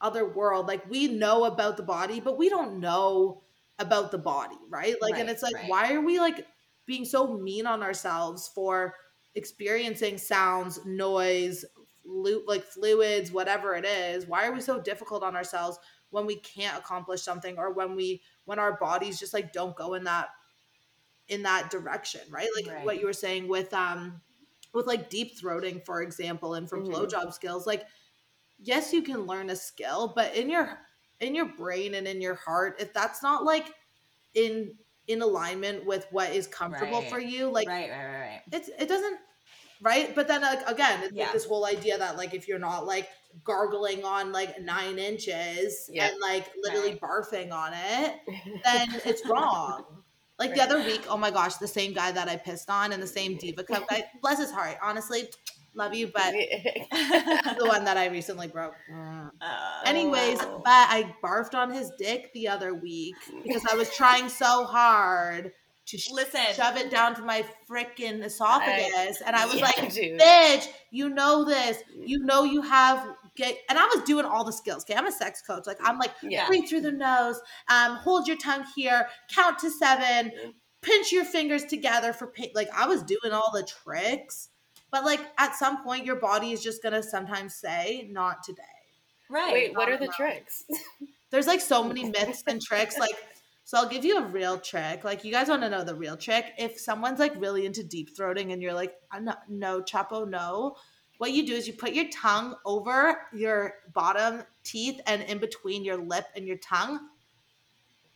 other 0.00 0.28
world 0.28 0.66
like 0.66 0.88
we 0.90 1.08
know 1.08 1.44
about 1.44 1.76
the 1.76 1.82
body 1.82 2.20
but 2.20 2.36
we 2.36 2.48
don't 2.48 2.78
know 2.78 3.42
about 3.78 4.10
the 4.10 4.18
body 4.18 4.56
right 4.68 4.96
like 5.00 5.18
and 5.18 5.28
it's 5.28 5.42
like 5.42 5.54
right. 5.54 5.68
why 5.68 5.92
are 5.94 6.00
we 6.00 6.18
like 6.18 6.46
being 6.86 7.04
so 7.04 7.36
mean 7.38 7.66
on 7.66 7.82
ourselves 7.82 8.50
for 8.54 8.94
experiencing 9.34 10.18
sounds 10.18 10.84
noise 10.84 11.64
flu- 12.02 12.44
like 12.46 12.62
fluids 12.62 13.32
whatever 13.32 13.74
it 13.74 13.84
is 13.84 14.26
why 14.26 14.46
are 14.46 14.52
we 14.52 14.60
so 14.60 14.80
difficult 14.80 15.22
on 15.22 15.34
ourselves 15.36 15.78
when 16.10 16.26
we 16.26 16.36
can't 16.36 16.78
accomplish 16.78 17.22
something 17.22 17.58
or 17.58 17.72
when 17.72 17.94
we 17.96 18.22
when 18.44 18.58
our 18.58 18.78
bodies 18.78 19.18
just 19.18 19.34
like 19.34 19.52
don't 19.52 19.76
go 19.76 19.94
in 19.94 20.04
that 20.04 20.28
in 21.28 21.42
that 21.42 21.70
direction 21.70 22.20
right 22.30 22.48
like 22.56 22.66
Right. 22.72 22.84
what 22.84 23.00
you 23.00 23.06
were 23.06 23.12
saying 23.12 23.48
with 23.48 23.72
um 23.74 24.20
with 24.74 24.86
like 24.86 25.10
deep 25.10 25.38
throating 25.38 25.84
for 25.84 26.02
example 26.02 26.54
and 26.54 26.68
for 26.68 26.78
Mhm. 26.78 26.90
blowjob 26.90 27.32
skills 27.32 27.66
like 27.66 27.86
yes 28.58 28.92
you 28.92 29.02
can 29.02 29.22
learn 29.26 29.50
a 29.50 29.56
skill 29.56 30.12
but 30.16 30.34
in 30.36 30.50
your 30.50 30.78
in 31.20 31.34
your 31.34 31.46
brain 31.56 31.94
and 31.94 32.06
in 32.08 32.20
your 32.20 32.34
heart 32.34 32.76
if 32.80 32.92
that's 32.92 33.22
not 33.22 33.44
like 33.44 33.72
in 34.34 34.74
in 35.08 35.22
alignment 35.22 35.84
with 35.86 36.06
what 36.10 36.30
is 36.30 36.46
comfortable 36.46 37.00
Right. 37.02 37.10
for 37.10 37.20
you 37.20 37.48
like 37.50 37.68
right, 37.68 37.90
right, 37.90 38.04
right, 38.06 38.20
right. 38.20 38.42
it's 38.52 38.68
it 38.78 38.88
doesn't 38.88 39.18
right 39.82 40.14
but 40.14 40.28
then 40.28 40.42
like 40.42 40.66
again 40.68 41.02
it's 41.02 41.12
Yeah. 41.14 41.24
like 41.24 41.32
this 41.32 41.44
whole 41.46 41.66
idea 41.66 41.98
that 41.98 42.16
like 42.16 42.34
if 42.34 42.48
you're 42.48 42.58
not 42.58 42.86
like 42.86 43.08
gargling 43.44 44.04
on 44.04 44.32
like 44.32 44.60
nine 44.60 44.98
inches 44.98 45.90
Yep. 45.92 46.10
and 46.12 46.20
like 46.20 46.50
literally 46.62 46.92
Right. 46.92 47.00
barfing 47.00 47.52
on 47.52 47.72
it 47.74 48.20
then 48.64 48.88
it's 49.04 49.22
wrong 49.26 50.02
like 50.38 50.54
the 50.54 50.62
other 50.62 50.78
week 50.82 51.04
oh 51.08 51.16
my 51.16 51.30
gosh 51.30 51.56
the 51.56 51.68
same 51.68 51.92
guy 51.92 52.10
that 52.12 52.28
i 52.28 52.36
pissed 52.36 52.68
on 52.70 52.92
and 52.92 53.02
the 53.02 53.06
same 53.06 53.36
diva 53.40 53.64
cup 53.64 53.88
guy 53.88 54.04
bless 54.22 54.38
his 54.38 54.50
heart 54.50 54.76
honestly 54.82 55.28
love 55.74 55.94
you 55.94 56.06
but 56.08 56.32
the 57.58 57.64
one 57.66 57.84
that 57.84 57.96
i 57.96 58.06
recently 58.06 58.46
broke 58.46 58.74
Mm. 58.92 59.30
Uh, 59.40 59.80
anyways 59.84 60.38
Oh. 60.40 60.60
but 60.64 60.70
i 60.90 61.14
barfed 61.22 61.54
on 61.54 61.70
his 61.72 61.90
dick 61.98 62.32
the 62.34 62.48
other 62.48 62.74
week 62.74 63.14
because 63.44 63.64
i 63.70 63.74
was 63.74 63.94
trying 63.94 64.28
so 64.28 64.64
hard 64.64 65.52
to 65.86 65.98
Listen. 66.12 66.40
shove 66.54 66.76
it 66.76 66.90
down 66.90 67.14
to 67.14 67.22
my 67.22 67.44
freaking 67.70 68.24
esophagus 68.24 69.20
and 69.24 69.36
i 69.36 69.46
was 69.46 69.54
Yeah, 69.56 69.64
like 69.66 69.92
dude. 69.92 70.18
bitch, 70.20 70.66
you 70.90 71.08
know 71.10 71.44
this. 71.44 71.78
You 71.96 72.18
know 72.24 72.42
you 72.42 72.60
have 72.62 73.06
get 73.36 73.56
and 73.68 73.78
I 73.78 73.84
was 73.94 74.02
doing 74.04 74.24
all 74.24 74.44
the 74.44 74.52
skills. 74.52 74.82
Okay, 74.84 74.94
I'm 74.94 75.06
a 75.06 75.12
sex 75.12 75.42
coach. 75.42 75.66
Like 75.66 75.78
I'm 75.82 75.98
like 75.98 76.12
Yeah. 76.22 76.46
breathe 76.46 76.68
through 76.68 76.80
the 76.82 76.92
nose, 76.92 77.40
um, 77.68 77.96
hold 77.96 78.26
your 78.26 78.36
tongue 78.36 78.64
here, 78.74 79.08
count 79.34 79.58
to 79.60 79.70
seven, 79.70 80.32
pinch 80.82 81.12
your 81.12 81.24
fingers 81.24 81.64
together 81.64 82.12
for 82.12 82.26
pain. 82.26 82.50
Like 82.54 82.68
I 82.74 82.86
was 82.86 83.02
doing 83.02 83.32
all 83.32 83.50
the 83.52 83.62
tricks. 83.84 84.48
But 84.90 85.04
like 85.04 85.20
at 85.38 85.54
some 85.56 85.82
point 85.84 86.06
your 86.06 86.16
body 86.16 86.52
is 86.52 86.62
just 86.62 86.82
gonna 86.82 87.02
sometimes 87.02 87.54
say, 87.54 88.08
not 88.10 88.42
today. 88.42 88.62
right. 89.28 89.52
Wait, 89.52 89.76
what 89.76 89.88
are 89.88 89.96
the 89.98 90.04
allowed. 90.06 90.14
tricks? 90.14 90.64
There's 91.30 91.46
like 91.46 91.60
so 91.60 91.82
many 91.84 92.04
myths 92.04 92.44
and 92.46 92.62
tricks. 92.62 92.96
Like, 92.98 93.16
so 93.64 93.78
I'll 93.78 93.88
give 93.88 94.04
you 94.04 94.18
a 94.18 94.22
real 94.22 94.58
trick. 94.58 95.02
Like, 95.02 95.24
you 95.24 95.32
guys 95.32 95.48
want 95.48 95.62
to 95.62 95.68
know 95.68 95.82
the 95.82 95.94
real 95.94 96.16
trick? 96.16 96.52
If 96.56 96.78
someone's 96.78 97.18
like 97.18 97.34
really 97.36 97.66
into 97.66 97.82
deep 97.82 98.16
throating 98.16 98.52
and 98.52 98.62
you're 98.62 98.72
like, 98.72 98.94
"Uh, 99.12 99.18
no, 99.18 99.34
no, 99.48 99.82
Chapo, 99.82 100.26
no. 100.26 100.76
What 101.18 101.32
you 101.32 101.46
do 101.46 101.54
is 101.54 101.66
you 101.66 101.72
put 101.72 101.92
your 101.92 102.08
tongue 102.08 102.54
over 102.64 103.22
your 103.32 103.74
bottom 103.94 104.42
teeth 104.64 105.00
and 105.06 105.22
in 105.22 105.38
between 105.38 105.84
your 105.84 105.96
lip 105.96 106.26
and 106.36 106.46
your 106.46 106.58
tongue, 106.58 107.00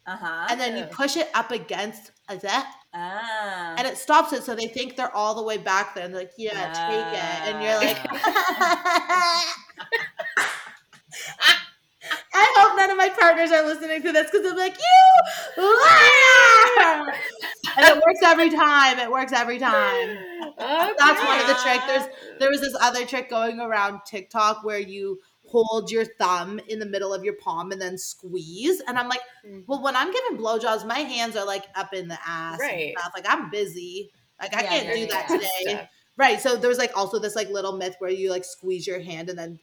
Uh 0.06 0.16
huh. 0.16 0.46
and 0.50 0.60
then 0.60 0.76
you 0.76 0.84
push 0.84 1.16
it 1.16 1.28
up 1.34 1.50
against 1.50 2.12
that, 2.28 2.72
ah. 2.94 3.74
and 3.78 3.86
it 3.86 3.96
stops 3.98 4.32
it. 4.32 4.42
So 4.44 4.54
they 4.54 4.66
think 4.68 4.96
they're 4.96 5.14
all 5.14 5.34
the 5.34 5.42
way 5.42 5.56
back 5.58 5.94
there, 5.94 6.04
and 6.04 6.14
they're 6.14 6.22
like, 6.22 6.32
"Yeah, 6.36 6.72
take 6.72 7.18
it," 7.18 7.54
and 7.54 7.62
you're 7.62 7.78
like. 7.78 7.98
I 12.32 12.54
hope 12.56 12.76
none 12.76 12.90
of 12.90 12.96
my 12.96 13.08
partners 13.10 13.50
are 13.50 13.64
listening 13.66 14.02
to 14.02 14.12
this 14.12 14.30
because 14.30 14.50
I'm 14.50 14.56
like, 14.56 14.76
you, 14.78 15.62
liar!" 15.62 17.14
and 17.76 17.86
it 17.86 17.94
works 17.94 18.20
every 18.24 18.50
time. 18.50 18.98
It 18.98 19.10
works 19.10 19.32
every 19.32 19.58
time. 19.58 20.18
That's 20.58 21.24
one 21.24 21.40
of 21.40 21.46
the 21.46 21.58
tricks. 21.62 21.84
There's 21.86 22.06
there 22.38 22.50
was 22.50 22.60
this 22.60 22.76
other 22.80 23.04
trick 23.06 23.30
going 23.30 23.60
around 23.60 24.00
TikTok 24.06 24.64
where 24.64 24.78
you 24.78 25.20
hold 25.48 25.90
your 25.90 26.04
thumb 26.04 26.60
in 26.68 26.78
the 26.78 26.86
middle 26.86 27.12
of 27.12 27.24
your 27.24 27.34
palm 27.34 27.72
and 27.72 27.80
then 27.82 27.98
squeeze. 27.98 28.80
And 28.86 28.98
I'm 28.98 29.08
like, 29.08 29.20
Mm. 29.46 29.64
well, 29.66 29.82
when 29.82 29.96
I'm 29.96 30.12
giving 30.12 30.36
blowjobs, 30.38 30.86
my 30.86 30.98
hands 30.98 31.34
are 31.34 31.46
like 31.46 31.64
up 31.74 31.94
in 31.94 32.08
the 32.08 32.18
ass 32.26 32.58
Right. 32.60 32.94
Like 33.14 33.24
I'm 33.28 33.50
busy. 33.50 34.10
Like 34.40 34.54
I 34.54 34.62
Yeah, 34.62 34.68
can't 34.68 34.94
do 34.96 35.06
that 35.06 35.26
yeah. 35.30 35.36
today. 35.36 35.48
Stuff. 35.70 35.88
Right. 36.18 36.40
So 36.40 36.56
there's 36.56 36.78
like 36.78 36.96
also 36.96 37.18
this 37.18 37.34
like 37.34 37.48
little 37.48 37.72
myth 37.72 37.96
where 38.00 38.10
you 38.10 38.30
like 38.30 38.44
squeeze 38.44 38.86
your 38.86 39.00
hand 39.00 39.30
and 39.30 39.38
then 39.38 39.58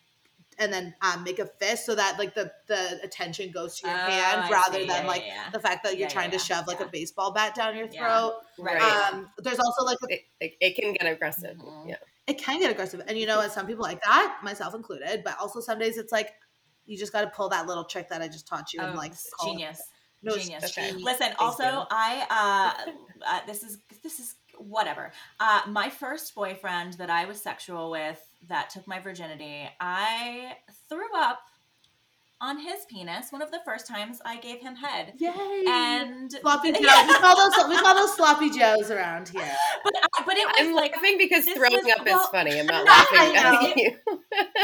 and 0.60 0.72
then 0.74 0.96
um, 1.02 1.24
make 1.24 1.40
a 1.40 1.46
fist 1.46 1.86
so 1.86 1.96
that 1.96 2.18
like 2.18 2.34
the 2.36 2.52
the 2.68 3.00
attention 3.04 3.52
goes 3.52 3.80
to 3.80 3.88
your 3.88 3.96
Oh, 3.96 4.00
hand 4.00 4.42
I 4.42 4.50
rather 4.50 4.80
see. 4.80 4.88
than 4.88 5.04
Yeah, 5.04 5.08
like 5.08 5.22
yeah, 5.26 5.34
yeah. 5.46 5.50
the 5.52 5.60
fact 5.60 5.84
that 5.84 5.94
you're 5.98 6.08
Yeah, 6.08 6.14
trying 6.14 6.32
yeah, 6.32 6.38
to 6.40 6.44
shove 6.44 6.68
like 6.68 6.80
yeah. 6.80 6.86
a 6.88 6.90
baseball 6.90 7.32
bat 7.34 7.56
down 7.56 7.76
your 7.78 7.88
Yeah. 7.92 8.00
throat. 8.06 8.42
Right. 8.60 8.82
Um, 9.14 9.30
there's 9.38 9.60
also 9.60 9.86
like 9.86 9.98
a 10.04 10.14
It, 10.14 10.22
it, 10.40 10.54
it 10.62 10.76
can 10.76 10.94
get 10.94 11.12
aggressive. 11.12 11.58
Mhm. 11.58 11.90
Yeah. 11.90 11.96
it 12.28 12.38
can 12.38 12.60
get 12.60 12.72
aggressive 12.72 13.02
and 13.08 13.18
you 13.18 13.26
know 13.26 13.38
what 13.38 13.52
some 13.54 13.68
people 13.68 13.84
like 13.84 14.02
that 14.04 14.40
myself 14.44 14.74
included 14.76 15.24
but 15.24 15.38
also 15.40 15.60
some 15.62 15.80
days 15.80 15.98
it's 15.98 16.12
like 16.12 16.32
You 16.86 16.98
just 16.98 17.12
got 17.14 17.22
to 17.22 17.28
pull 17.28 17.50
that 17.50 17.68
little 17.68 17.84
trick 17.84 18.08
that 18.10 18.22
I 18.22 18.28
just 18.30 18.48
taught 18.48 18.72
you 18.74 18.80
and 18.82 18.94
Oh, 18.96 18.98
like 18.98 19.12
s- 19.12 19.30
call 19.38 19.50
it- 19.50 19.54
genius. 19.60 19.82
No, 20.24 20.36
genius. 20.38 20.64
Okay. 20.64 20.88
genius. 20.88 21.04
Listen, 21.04 21.28
Please 21.30 21.36
also, 21.40 21.64
do. 21.64 21.86
I 21.92 22.12
uh, 22.40 22.92
uh, 23.32 23.40
this 23.46 23.62
is 23.62 23.78
this 24.04 24.20
is 24.20 24.36
whatever. 24.58 25.12
Uh, 25.40 25.62
my 25.68 25.90
first 25.90 26.34
boyfriend 26.36 26.94
that 26.94 27.10
I 27.10 27.26
was 27.26 27.42
sexual 27.42 27.90
with 27.92 28.22
that 28.48 28.70
took 28.70 28.88
my 28.88 29.00
virginity, 29.00 29.70
I 29.80 30.54
threw 30.90 31.06
up 31.16 31.40
on 32.40 32.60
his 32.60 32.86
penis. 32.88 33.32
One 33.32 33.42
of 33.42 33.50
the 33.50 33.60
first 33.66 33.88
times 33.88 34.22
I 34.24 34.38
gave 34.38 34.60
him 34.60 34.76
head, 34.76 35.14
Yay! 35.18 35.64
and 35.68 36.32
sloppy 36.32 36.72
joes. 36.74 36.82
We 36.82 37.16
call 37.16 37.36
those 37.36 37.68
we 37.70 37.78
call 37.80 37.96
those 37.96 38.16
sloppy 38.16 38.52
joes 38.52 38.92
around 38.92 39.30
here. 39.30 39.52
but 39.84 39.94
but 40.24 40.38
it 40.38 40.46
was 40.46 40.56
I'm 40.60 40.74
like 40.76 40.94
laughing 40.96 41.18
because 41.18 41.46
throwing 41.46 41.74
was- 41.84 41.96
up 42.00 42.06
well, 42.06 42.22
is 42.22 42.28
funny. 42.28 42.60
I'm 42.60 42.68
not 42.68 42.86
laughing 42.88 43.18
I 43.18 43.70
at 43.72 43.78
you. 43.78 43.98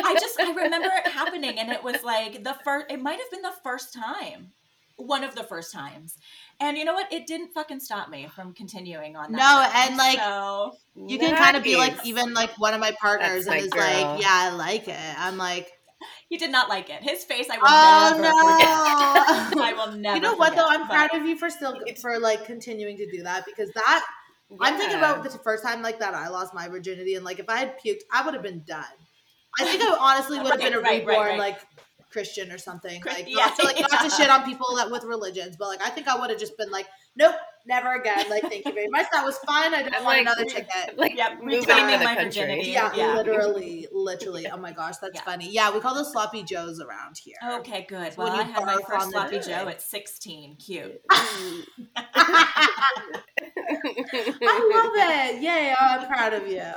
I 0.04 0.14
just 0.20 0.40
I 0.40 0.52
remember 0.54 0.90
it 1.04 1.12
happening, 1.12 1.58
and 1.58 1.72
it 1.72 1.84
was 1.84 2.04
like 2.04 2.44
the 2.44 2.56
first. 2.64 2.92
It 2.92 3.02
might 3.02 3.18
have 3.20 3.32
been 3.32 3.42
the 3.42 3.54
first 3.64 3.92
time, 3.92 4.52
one 4.98 5.24
of 5.24 5.34
the 5.34 5.44
first 5.44 5.74
times. 5.74 6.16
And 6.64 6.78
you 6.78 6.86
know 6.86 6.94
what? 6.94 7.12
It 7.12 7.28
didn't 7.28 7.50
fucking 7.54 7.80
stop 7.82 8.10
me 8.10 8.28
from 8.34 8.54
continuing 8.54 9.16
on 9.18 9.32
that. 9.34 9.38
No, 9.38 9.68
journey. 9.68 9.88
and, 9.90 9.98
like, 9.98 10.18
so 10.20 10.72
You 10.96 11.20
can 11.20 11.36
kind 11.36 11.58
of 11.58 11.64
be 11.64 11.76
like 11.76 12.06
even 12.06 12.34
like 12.34 12.52
one 12.58 12.74
of 12.74 12.80
my 12.80 12.92
partners 13.02 13.46
That's 13.46 13.48
my 13.48 13.56
and 13.58 13.66
is 13.66 13.72
girl. 13.72 13.82
like, 13.84 14.22
yeah, 14.22 14.30
I 14.32 14.50
like 14.52 14.88
it. 14.88 15.20
I'm 15.20 15.38
like, 15.38 15.70
he 16.30 16.38
did 16.38 16.52
not 16.52 16.70
like 16.70 16.90
it. 16.90 17.04
His 17.04 17.24
face, 17.26 17.48
I 17.52 17.58
will 17.58 17.64
oh 17.68 18.12
never 18.22 18.30
forget. 18.34 19.56
no. 19.58 19.64
I 19.64 19.74
will 19.74 19.92
never. 19.98 20.16
you 20.16 20.22
know 20.22 20.36
what 20.36 20.56
though? 20.56 20.66
I'm 20.68 20.88
proud 20.88 21.14
of 21.14 21.26
you 21.26 21.38
for 21.38 21.50
still 21.50 21.78
for 22.02 22.18
like 22.20 22.46
continuing 22.46 22.98
to 22.98 23.12
do 23.12 23.24
that 23.24 23.46
because 23.46 23.70
that 23.76 24.06
I'm 24.62 24.78
thinking 24.78 24.98
about 24.98 25.24
the 25.24 25.30
first 25.40 25.64
time 25.64 25.82
like 25.82 26.00
that 26.00 26.14
I 26.14 26.28
lost 26.30 26.54
my 26.54 26.68
virginity 26.70 27.16
and 27.16 27.26
like 27.26 27.40
if 27.40 27.50
I 27.50 27.58
had 27.58 27.76
puked, 27.86 28.02
I 28.12 28.24
would 28.24 28.34
have 28.34 28.44
been 28.44 28.64
done. 28.66 28.84
I 29.60 29.66
think 29.66 29.82
I 29.84 29.96
honestly 30.00 30.40
would 30.42 30.52
have 30.52 30.60
been 30.62 30.74
a 30.74 30.80
Right, 30.80 31.06
right, 31.06 31.08
reborn 31.08 31.28
right. 31.28 31.40
like 31.40 31.60
Christian 32.14 32.52
or 32.52 32.58
something. 32.58 33.02
Like 33.06 33.26
yeah, 33.28 33.48
not 33.48 33.56
to 33.58 33.66
like 33.66 33.80
not 33.82 34.04
to 34.04 34.10
shit 34.10 34.30
on 34.30 34.44
people 34.46 34.76
that 34.78 34.90
with 34.92 35.04
religions, 35.04 35.56
but 35.58 35.68
like 35.68 35.82
I 35.82 35.90
think 35.90 36.08
I 36.08 36.18
would 36.20 36.30
have 36.30 36.40
just 36.40 36.56
been 36.58 36.70
like, 36.72 36.88
nope, 37.18 37.36
never 37.66 37.94
again. 37.94 38.30
Like 38.30 38.44
thank 38.44 38.64
you 38.66 38.72
very 38.72 38.88
much. 38.88 39.08
That 39.12 39.26
was 39.26 39.38
fine. 39.40 39.74
I 39.74 39.82
don't 39.84 39.96
I'm 39.96 40.04
want 40.06 40.18
like- 40.20 40.22
another 40.28 40.46
ticket. 40.46 40.98
Like 40.98 41.16
Yep, 41.18 41.40
moving 41.42 41.60
reclaiming 41.60 41.94
to 41.94 42.00
the 42.00 42.06
my 42.06 42.16
country. 42.16 42.42
virginity. 42.42 42.70
Yeah, 42.72 42.94
Yeah. 42.96 43.16
literally, 43.16 43.88
literally. 43.92 44.48
Oh 44.48 44.58
my 44.58 44.72
gosh, 44.72 44.98
that's 44.98 45.16
Yeah. 45.16 45.24
funny. 45.24 45.50
Yeah, 45.52 45.72
we 45.74 45.80
call 45.82 45.96
those 45.96 46.12
sloppy 46.12 46.44
joes 46.44 46.80
around 46.80 47.18
here. 47.18 47.36
Okay, 47.60 47.86
good. 47.90 48.04
It's 48.08 48.18
when 48.18 48.28
Well, 48.28 48.36
you 48.38 48.42
I 48.44 48.46
had 48.46 48.64
my 48.66 48.78
first 48.88 49.10
sloppy 49.10 49.38
dick. 49.40 49.48
Joe 49.48 49.68
at 49.68 49.82
16. 49.82 50.56
Cute. 50.58 51.02
I 54.46 54.60
love 54.74 54.92
it. 54.96 55.42
Yay, 55.42 55.74
oh, 55.80 55.86
I'm 56.00 56.08
proud 56.08 56.34
of 56.34 56.48
you. 56.48 56.72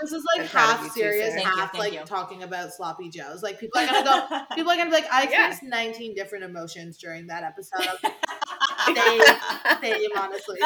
This 0.00 0.12
is 0.12 0.24
like 0.36 0.42
I'm 0.42 0.46
half 0.46 0.80
you 0.82 0.88
too, 0.88 0.90
serious, 1.00 1.34
Thank 1.34 1.46
you, 1.46 1.50
half 1.56 1.72
thank 1.72 1.84
like 1.84 1.92
you. 1.94 2.00
talking 2.04 2.42
about 2.42 2.72
sloppy 2.72 3.08
joes. 3.10 3.42
Like 3.42 3.58
people 3.58 3.80
are 3.80 3.86
gonna 3.86 4.04
go 4.04 4.40
people 4.54 4.70
are 4.72 4.76
gonna 4.76 4.90
be 4.90 4.96
like, 4.96 5.06
I 5.10 5.28
Yeah. 5.30 5.56
19 5.62 6.14
different 6.14 6.44
emotions 6.44 6.98
during 6.98 7.26
that 7.28 7.42
episode. 7.42 7.86
I'm 8.04 8.94
like, 8.94 8.96
same, 8.96 9.20
same, 9.82 10.10
honestly. 10.16 10.58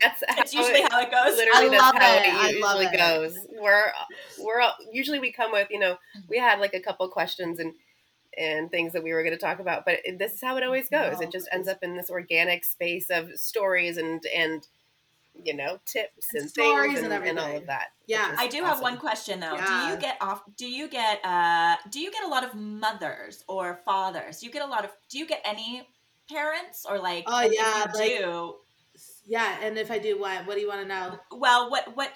That's 0.00 0.22
That's 0.36 0.54
how 0.54 0.60
usually 0.60 0.82
how 0.90 1.00
it 1.00 1.10
goes. 1.10 1.36
Literally, 1.36 1.66
I 1.66 1.68
that's 1.70 1.82
love 1.82 1.94
how 1.96 2.14
it. 2.16 2.26
it, 2.26 2.34
I 2.34 2.60
love 2.60 2.80
usually 2.80 2.86
it. 2.86 2.96
goes. 2.96 3.46
We're 3.60 3.92
we're 4.38 4.62
usually 4.92 5.18
we 5.18 5.32
come 5.32 5.52
with 5.52 5.68
you 5.70 5.78
know 5.78 5.96
we 6.28 6.38
had 6.38 6.60
like 6.60 6.74
a 6.74 6.80
couple 6.80 7.08
questions 7.08 7.58
and 7.58 7.72
and 8.38 8.70
things 8.70 8.92
that 8.92 9.02
we 9.02 9.12
were 9.12 9.22
going 9.24 9.34
to 9.34 9.40
talk 9.40 9.58
about, 9.58 9.84
but 9.84 9.98
this 10.18 10.34
is 10.34 10.40
how 10.40 10.56
it 10.56 10.62
always 10.62 10.88
goes. 10.88 11.18
No, 11.18 11.26
it 11.26 11.32
just 11.32 11.48
ends 11.52 11.66
up 11.68 11.78
in 11.82 11.96
this 11.96 12.10
organic 12.10 12.64
space 12.64 13.10
of 13.10 13.32
stories 13.34 13.96
and 13.96 14.22
and 14.34 14.66
you 15.44 15.54
know 15.54 15.78
tips 15.86 16.28
And 16.34 16.42
and, 16.42 16.50
stories 16.50 16.94
things 16.94 17.04
and 17.04 17.12
and, 17.12 17.24
and 17.24 17.38
all 17.38 17.56
of 17.56 17.66
that. 17.66 17.88
Yeah. 18.06 18.34
I 18.38 18.48
do 18.48 18.62
have 18.64 18.80
one 18.80 18.96
question 18.98 19.40
though. 19.40 19.56
Do 19.56 19.72
you 19.90 19.96
get 19.98 20.16
off? 20.20 20.42
Do 20.56 20.66
you 20.68 20.88
get 20.88 21.24
uh? 21.24 21.76
Do 21.90 22.00
you 22.00 22.10
get 22.10 22.24
a 22.24 22.28
lot 22.28 22.44
of 22.44 22.54
mothers 22.54 23.44
or 23.48 23.80
fathers? 23.84 24.40
Do 24.40 24.46
you 24.46 24.52
get 24.52 24.62
a 24.62 24.66
lot 24.66 24.84
of? 24.84 24.90
Do 25.08 25.18
you 25.18 25.26
get 25.26 25.40
any 25.44 25.86
parents 26.28 26.86
or 26.88 26.98
like? 26.98 27.24
Oh, 27.26 27.40
yeah, 27.42 27.86
you 27.92 27.98
like- 27.98 28.08
do. 28.20 28.54
Yeah, 29.24 29.58
and 29.62 29.78
if 29.78 29.90
I 29.90 29.98
do 29.98 30.18
what, 30.20 30.46
what 30.46 30.54
do 30.56 30.60
you 30.60 30.68
want 30.68 30.82
to 30.82 30.88
know? 30.88 31.18
Well, 31.30 31.70
what 31.70 31.96
what 31.96 32.10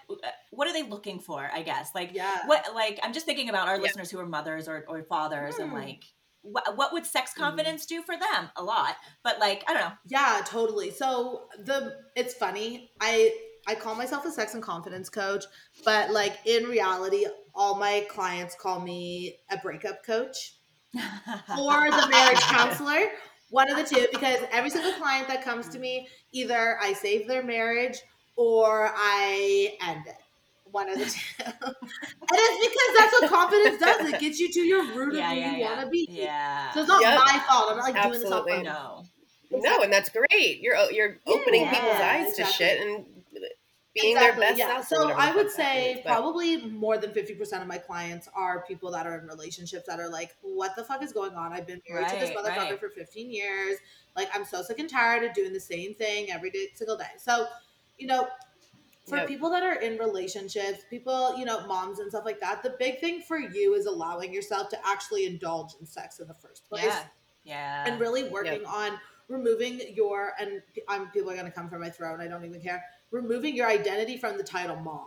what 0.50 0.68
are 0.68 0.72
they 0.72 0.82
looking 0.82 1.18
for? 1.20 1.48
I 1.52 1.62
guess 1.62 1.90
like 1.94 2.10
Yeah. 2.12 2.46
what 2.46 2.74
like 2.74 2.98
I'm 3.02 3.12
just 3.12 3.24
thinking 3.24 3.48
about 3.48 3.68
our 3.68 3.76
Yeah. 3.76 3.82
listeners 3.82 4.10
who 4.10 4.18
are 4.18 4.26
mothers 4.26 4.68
or, 4.68 4.84
or 4.88 5.02
fathers 5.04 5.56
and 5.58 5.70
Hmm. 5.70 5.76
like 5.76 6.04
what 6.44 6.76
what 6.76 6.92
would 6.92 7.06
sex 7.06 7.32
Mhm. 7.32 7.38
confidence 7.38 7.86
do 7.86 8.02
for 8.02 8.16
them? 8.16 8.50
A 8.56 8.62
lot, 8.62 8.96
but 9.22 9.38
like 9.40 9.64
I 9.66 9.72
don't 9.74 9.82
know. 9.82 9.92
Yeah, 10.06 10.42
totally. 10.44 10.90
So 10.90 11.48
the 11.58 11.96
it's 12.14 12.34
funny. 12.34 12.92
I 13.00 13.32
I 13.66 13.74
call 13.74 13.94
myself 13.94 14.24
a 14.26 14.30
sex 14.30 14.54
and 14.54 14.62
confidence 14.62 15.08
coach, 15.08 15.44
but 15.84 16.10
like 16.10 16.38
in 16.44 16.64
reality, 16.64 17.26
all 17.54 17.76
my 17.76 18.06
clients 18.10 18.54
call 18.54 18.80
me 18.80 19.38
a 19.50 19.56
breakup 19.56 20.04
coach 20.04 20.56
or 20.94 21.90
the 21.90 22.06
marriage 22.10 22.40
counselor. 22.42 23.10
One 23.50 23.70
of 23.70 23.76
the 23.76 23.84
two, 23.84 24.06
because 24.12 24.38
every 24.50 24.70
single 24.70 24.92
client 24.92 25.28
that 25.28 25.42
comes 25.42 25.68
to 25.68 25.78
me, 25.78 26.08
either 26.32 26.78
I 26.80 26.92
save 26.92 27.28
their 27.28 27.42
marriage 27.42 27.98
or 28.36 28.90
I 28.94 29.76
end 29.80 30.06
it. 30.06 30.16
One 30.74 30.90
of 30.90 30.98
the 30.98 31.04
two. 31.04 31.44
and 31.44 31.54
it's 32.32 32.66
because 32.66 32.98
that's 32.98 33.12
what 33.12 33.30
confidence 33.30 33.78
does. 33.80 34.12
It 34.12 34.18
gets 34.20 34.40
you 34.40 34.50
to 34.50 34.60
your 34.60 34.82
root 34.92 35.14
yeah, 35.14 35.30
of 35.30 35.34
who 35.36 35.40
yeah, 35.40 35.52
you 35.52 35.58
yeah. 35.58 35.68
want 35.68 35.80
to 35.82 35.86
be. 35.88 36.08
Yeah. 36.10 36.72
So 36.72 36.80
it's 36.80 36.88
not 36.88 37.00
Yep. 37.00 37.20
my 37.24 37.44
fault. 37.48 37.70
I'm 37.70 37.76
not 37.76 37.94
like 37.94 38.02
doing 38.02 38.20
this 38.20 38.24
Absolutely. 38.24 38.52
on 38.54 38.64
no. 38.64 39.04
No, 39.52 39.82
and 39.82 39.92
that's 39.92 40.08
great. 40.10 40.60
You're 40.60 40.74
uh, 40.74 40.88
you're 40.88 41.18
opening 41.28 41.62
Yeah, 41.62 41.74
people's 41.74 42.00
eyes 42.00 42.34
to 42.38 42.44
shit 42.44 42.80
and 42.80 43.06
being 43.94 44.16
their 44.16 44.34
best 44.34 44.58
yeah. 44.58 44.80
self. 44.82 44.86
So 44.88 45.12
I 45.12 45.32
would 45.32 45.48
say 45.48 45.94
means, 45.94 46.04
probably 46.04 46.66
more 46.66 46.98
than 46.98 47.12
fifty 47.12 47.36
percent 47.36 47.62
of 47.62 47.68
my 47.68 47.78
clients 47.78 48.28
are 48.34 48.64
people 48.66 48.90
that 48.90 49.06
are 49.06 49.16
in 49.16 49.28
relationships 49.28 49.86
that 49.86 50.00
are 50.00 50.08
like, 50.08 50.34
"What 50.42 50.74
the 50.74 50.82
fuck 50.82 51.04
is 51.04 51.12
going 51.12 51.36
on? 51.36 51.52
I've 51.52 51.68
been 51.68 51.80
married 51.88 52.08
to 52.08 52.16
this 52.16 52.30
motherfucker 52.30 52.56
right. 52.56 52.80
for 52.80 52.88
fifteen 52.88 53.30
years. 53.30 53.76
Like, 54.16 54.28
I'm 54.34 54.44
so 54.44 54.60
sick 54.62 54.80
and 54.80 54.90
tired 54.90 55.22
of 55.22 55.34
doing 55.34 55.52
the 55.52 55.60
same 55.60 55.94
thing 55.94 56.32
every 56.32 56.50
day, 56.50 56.66
single 56.74 56.96
day." 56.96 57.04
So, 57.18 57.46
you 57.96 58.08
know. 58.08 58.26
For 59.06 59.16
Yep. 59.18 59.28
people 59.28 59.50
that 59.50 59.62
are 59.62 59.74
in 59.80 59.98
relationships, 59.98 60.84
people, 60.88 61.36
you 61.36 61.44
know, 61.44 61.66
moms 61.66 61.98
and 61.98 62.08
stuff 62.10 62.24
like 62.24 62.40
that, 62.40 62.62
the 62.62 62.70
big 62.78 63.00
thing 63.00 63.20
for 63.20 63.38
you 63.38 63.74
is 63.74 63.84
allowing 63.86 64.32
yourself 64.32 64.70
to 64.70 64.78
actually 64.86 65.26
indulge 65.26 65.74
in 65.78 65.84
sex 65.86 66.20
in 66.20 66.26
the 66.28 66.34
first 66.34 66.66
place 66.68 66.84
Yeah. 66.84 67.04
Yeah. 67.44 67.84
and 67.86 68.00
really 68.00 68.24
working 68.30 68.64
on 68.64 68.98
removing 69.28 69.80
your 69.94 70.32
and 70.38 70.62
I'm 70.88 71.10
people 71.10 71.30
are 71.30 71.36
gonna 71.36 71.50
come 71.50 71.68
for 71.68 71.78
my 71.78 71.90
throat. 71.90 72.20
I 72.20 72.28
don't 72.28 72.44
even 72.46 72.60
care. 72.62 72.82
Removing 73.10 73.54
your 73.54 73.66
identity 73.68 74.16
from 74.16 74.38
the 74.38 74.44
title 74.44 74.76
mom. 74.76 75.06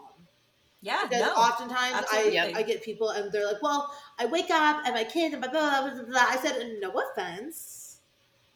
yeah. 0.82 1.06
Because 1.08 1.22
No. 1.26 1.34
oftentimes 1.34 1.94
I, 1.96 2.00
absolutely. 2.00 2.38
I 2.56 2.62
get 2.62 2.84
people 2.84 3.10
and 3.10 3.32
they're 3.32 3.48
like, 3.48 3.62
"Well, 3.64 3.92
I 4.20 4.28
wake 4.28 4.52
up 4.52 4.86
and 4.86 4.94
my 4.94 5.04
kids 5.06 5.34
and 5.34 5.42
blah 5.42 5.52
blah 5.52 5.82
blah 5.82 5.94
blah." 5.96 6.04
blah. 6.04 6.26
I 6.30 6.38
said, 6.38 6.78
"No 6.80 6.92
offense, 6.92 7.98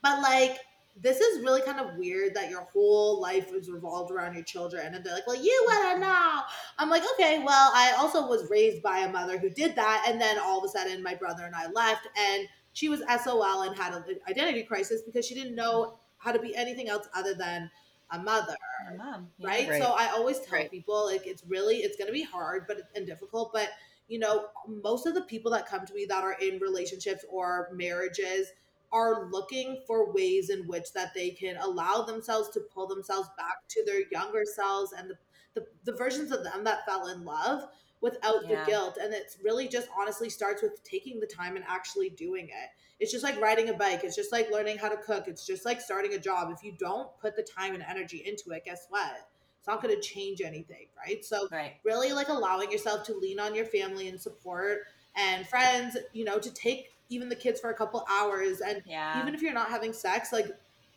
but 0.03 0.21
like." 0.21 0.59
This 0.95 1.19
is 1.19 1.41
really 1.41 1.61
kind 1.61 1.79
of 1.79 1.95
weird 1.97 2.35
that 2.35 2.49
your 2.49 2.61
whole 2.61 3.21
life 3.21 3.51
is 3.53 3.69
revolved 3.69 4.11
around 4.11 4.33
your 4.33 4.43
children, 4.43 4.93
and 4.93 5.03
they're 5.03 5.13
like, 5.13 5.27
"Well, 5.27 5.41
you 5.41 5.65
want 5.67 5.83
to 5.83 5.89
mm-hmm. 5.93 6.01
know?" 6.01 6.41
I'm 6.77 6.89
like, 6.89 7.03
"Okay, 7.13 7.39
well, 7.39 7.71
I 7.73 7.93
also 7.97 8.27
was 8.27 8.49
raised 8.49 8.83
by 8.83 8.99
a 8.99 9.11
mother 9.11 9.37
who 9.37 9.49
did 9.49 9.75
that, 9.75 10.05
and 10.07 10.19
then 10.19 10.37
all 10.39 10.59
of 10.59 10.65
a 10.65 10.69
sudden, 10.69 11.01
my 11.01 11.15
brother 11.15 11.45
and 11.45 11.55
I 11.55 11.67
left, 11.71 12.07
and 12.17 12.47
she 12.73 12.89
was 12.89 13.01
SOL 13.23 13.63
and 13.63 13.75
had 13.75 13.93
an 13.93 14.03
identity 14.29 14.63
crisis 14.63 15.01
because 15.01 15.25
she 15.25 15.33
didn't 15.33 15.55
know 15.55 15.97
how 16.17 16.31
to 16.31 16.39
be 16.39 16.55
anything 16.55 16.89
else 16.89 17.07
other 17.15 17.33
than 17.33 17.69
a 18.11 18.19
mother." 18.19 18.55
My 18.89 18.95
mom. 18.95 19.29
yeah. 19.37 19.47
right? 19.47 19.69
Right. 19.69 19.81
So 19.81 19.93
I 19.97 20.07
always 20.09 20.39
tell 20.39 20.59
Right. 20.59 20.71
people 20.71 21.05
like 21.05 21.25
it's 21.27 21.43
really 21.47 21.77
it's 21.77 21.97
going 21.97 22.07
to 22.07 22.13
be 22.13 22.23
hard, 22.23 22.65
but 22.67 22.81
and 22.95 23.05
difficult. 23.05 23.53
But 23.53 23.69
you 24.07 24.19
know, 24.19 24.47
most 24.67 25.05
of 25.05 25.13
the 25.13 25.21
people 25.21 25.51
that 25.51 25.67
come 25.67 25.85
to 25.85 25.93
me 25.93 26.05
that 26.05 26.23
are 26.23 26.33
in 26.33 26.59
relationships 26.59 27.23
or 27.29 27.69
marriages 27.73 28.51
are 28.91 29.29
looking 29.31 29.81
for 29.87 30.11
ways 30.11 30.49
in 30.49 30.67
which 30.67 30.93
that 30.93 31.13
they 31.13 31.31
can 31.31 31.57
allow 31.57 32.01
themselves 32.03 32.49
to 32.49 32.59
pull 32.73 32.87
themselves 32.87 33.29
back 33.37 33.67
to 33.69 33.83
their 33.85 34.01
younger 34.11 34.43
selves 34.45 34.91
and 34.93 35.09
the 35.09 35.15
the, 35.53 35.65
the 35.83 35.91
versions 35.93 36.31
of 36.31 36.43
them 36.45 36.63
that 36.63 36.85
fell 36.85 37.07
in 37.07 37.25
love 37.25 37.67
without 37.99 38.47
Yeah. 38.47 38.63
the 38.65 38.71
guilt. 38.71 38.97
And 39.01 39.13
it's 39.13 39.37
really 39.43 39.67
just 39.67 39.89
honestly 39.97 40.29
starts 40.29 40.61
with 40.61 40.81
taking 40.83 41.19
the 41.19 41.27
time 41.27 41.55
and 41.55 41.65
actually 41.67 42.09
doing 42.09 42.45
it. 42.47 42.69
It's 42.99 43.11
just 43.11 43.23
like 43.23 43.39
riding 43.41 43.69
a 43.69 43.73
bike. 43.73 44.03
It's 44.03 44.15
just 44.15 44.31
like 44.31 44.49
learning 44.51 44.77
how 44.77 44.89
to 44.89 44.97
cook. 44.97 45.27
It's 45.27 45.45
just 45.45 45.65
like 45.65 45.81
starting 45.81 46.13
a 46.13 46.19
job. 46.19 46.51
If 46.51 46.63
you 46.63 46.71
don't 46.79 47.09
put 47.19 47.35
the 47.35 47.43
time 47.43 47.73
and 47.73 47.83
energy 47.83 48.23
into 48.25 48.51
it 48.51 48.63
guess 48.65 48.85
what? 48.89 49.27
It's 49.59 49.67
not 49.67 49.81
going 49.83 49.93
to 49.93 50.01
change 50.01 50.41
anything 50.41 50.87
right? 50.97 51.23
So 51.23 51.49
Right. 51.51 51.73
really 51.83 52.13
like 52.13 52.29
allowing 52.29 52.71
yourself 52.71 53.05
to 53.07 53.13
lean 53.13 53.39
on 53.39 53.53
your 53.55 53.65
family 53.65 54.07
and 54.07 54.19
support 54.19 54.79
and 55.15 55.45
friends 55.47 55.97
you 56.13 56.23
know 56.23 56.39
to 56.39 56.51
take 56.53 56.87
even 57.11 57.29
the 57.29 57.35
kids 57.35 57.59
for 57.59 57.69
a 57.69 57.73
couple 57.73 58.03
hours 58.09 58.61
and 58.61 58.81
Yeah. 58.85 59.21
even 59.21 59.35
if 59.35 59.41
you're 59.41 59.53
not 59.53 59.69
having 59.69 59.93
sex 59.93 60.31
like 60.31 60.47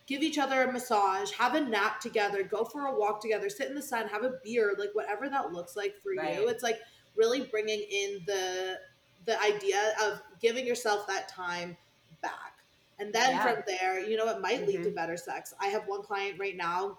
give 0.06 0.22
each 0.22 0.38
other 0.38 0.62
a 0.62 0.72
massage 0.72 1.32
have 1.32 1.54
a 1.54 1.60
nap 1.60 2.00
together 2.00 2.42
go 2.42 2.64
for 2.64 2.86
a 2.86 2.94
walk 2.98 3.20
together 3.20 3.50
sit 3.50 3.68
in 3.68 3.74
the 3.74 3.82
sun 3.82 4.06
have 4.08 4.22
a 4.22 4.34
beer 4.42 4.74
like 4.78 4.90
whatever 4.94 5.28
that 5.28 5.52
looks 5.52 5.76
like 5.76 5.94
for 6.02 6.12
Right. 6.16 6.36
you 6.40 6.48
it's 6.48 6.62
like 6.62 6.80
really 7.16 7.42
bringing 7.42 7.80
in 7.80 8.20
the 8.26 8.78
the 9.26 9.40
idea 9.42 9.94
of 10.02 10.22
giving 10.40 10.66
yourself 10.66 11.06
that 11.08 11.28
time 11.28 11.76
back 12.22 12.58
and 12.98 13.12
then 13.12 13.30
Yeah. 13.30 13.42
from 13.42 13.62
there 13.66 14.00
you 14.00 14.16
know 14.16 14.28
it 14.28 14.40
might 14.40 14.66
lead 14.66 14.76
to 14.78 14.88
mm-hmm. 14.88 14.94
better 14.94 15.16
sex 15.16 15.52
i 15.60 15.66
have 15.66 15.86
one 15.86 16.02
client 16.02 16.38
right 16.38 16.56
now 16.56 16.98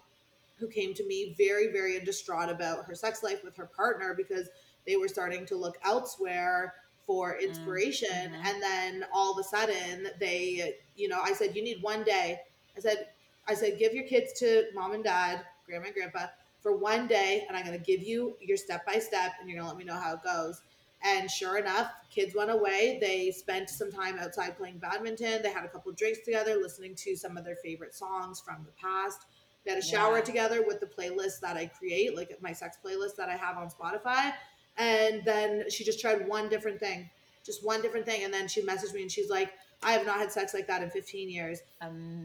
who 0.59 0.67
came 0.67 0.93
to 0.93 1.05
me 1.05 1.35
very 1.37 1.67
very 1.71 1.99
distraught 1.99 2.49
about 2.49 2.85
her 2.85 2.95
sex 2.95 3.23
life 3.23 3.43
with 3.43 3.55
her 3.55 3.65
partner 3.65 4.13
because 4.13 4.49
they 4.85 4.95
were 4.97 5.07
starting 5.07 5.45
to 5.47 5.55
look 5.55 5.77
elsewhere 5.83 6.73
for 7.05 7.37
inspiration. 7.37 8.07
Mhm. 8.33 8.45
and 8.45 8.61
then 8.63 9.05
all 9.13 9.31
of 9.31 9.37
a 9.39 9.43
sudden 9.47 10.09
they 10.19 10.75
you 10.95 11.07
know 11.07 11.21
i 11.23 11.33
said 11.33 11.55
you 11.55 11.63
need 11.63 11.81
one 11.81 12.03
day. 12.03 12.41
I 12.77 12.79
said 12.79 13.09
i 13.47 13.53
said 13.53 13.77
give 13.79 13.93
your 13.93 14.05
kids 14.05 14.33
to 14.39 14.65
mom 14.73 14.93
and 14.93 15.03
dad 15.03 15.45
grandma 15.65 15.85
and 15.85 15.93
grandpa 15.95 16.27
for 16.61 16.75
one 16.75 17.07
day 17.07 17.45
and 17.47 17.55
i'm 17.55 17.65
going 17.65 17.77
to 17.77 17.83
give 17.85 18.01
you 18.01 18.35
your 18.41 18.57
step 18.57 18.85
by 18.85 18.97
step 18.99 19.33
and 19.39 19.49
you're 19.49 19.57
going 19.59 19.69
to 19.69 19.75
let 19.75 19.77
me 19.77 19.85
know 19.85 19.99
how 19.99 20.13
it 20.15 20.23
goes. 20.23 20.61
And 21.03 21.29
sure 21.29 21.57
enough 21.59 21.91
kids 22.09 22.33
went 22.33 22.49
away. 22.49 22.97
They 22.99 23.29
spent 23.29 23.69
some 23.69 23.91
time 23.91 24.17
outside 24.17 24.57
playing 24.57 24.79
badminton. 24.79 25.43
They 25.43 25.51
had 25.51 25.63
a 25.63 25.67
couple 25.67 25.91
drinks 25.91 26.19
together 26.25 26.55
listening 26.55 26.95
to 26.95 27.15
some 27.15 27.37
of 27.37 27.45
their 27.45 27.57
favorite 27.57 27.93
songs 27.93 28.39
from 28.39 28.65
the 28.65 28.71
past. 28.71 29.19
They 29.63 29.71
had 29.71 29.79
a 29.79 29.85
shower 29.85 30.17
Yeah. 30.17 30.23
together 30.23 30.63
with 30.65 30.79
the 30.79 30.87
playlist 30.87 31.39
that 31.41 31.57
i 31.57 31.65
create 31.67 32.15
like 32.15 32.35
my 32.41 32.53
sex 32.53 32.77
playlist 32.83 33.15
that 33.17 33.29
i 33.29 33.35
have 33.35 33.57
on 33.57 33.69
spotify 33.69 34.33
and 34.77 35.23
then 35.25 35.69
she 35.69 35.83
just 35.83 35.99
tried 35.99 36.27
one 36.27 36.49
different 36.49 36.79
thing 36.79 37.09
just 37.45 37.63
one 37.63 37.79
different 37.83 38.07
thing. 38.07 38.23
And 38.23 38.33
then 38.33 38.47
she 38.47 38.65
messaged 38.65 38.93
me 38.95 39.03
and 39.03 39.11
she's 39.11 39.29
like 39.29 39.51
i 39.83 39.91
have 39.91 40.05
not 40.05 40.17
had 40.17 40.31
sex 40.31 40.53
like 40.53 40.65
that 40.67 40.81
in 40.81 40.89
15 40.89 41.29
years. 41.29 41.59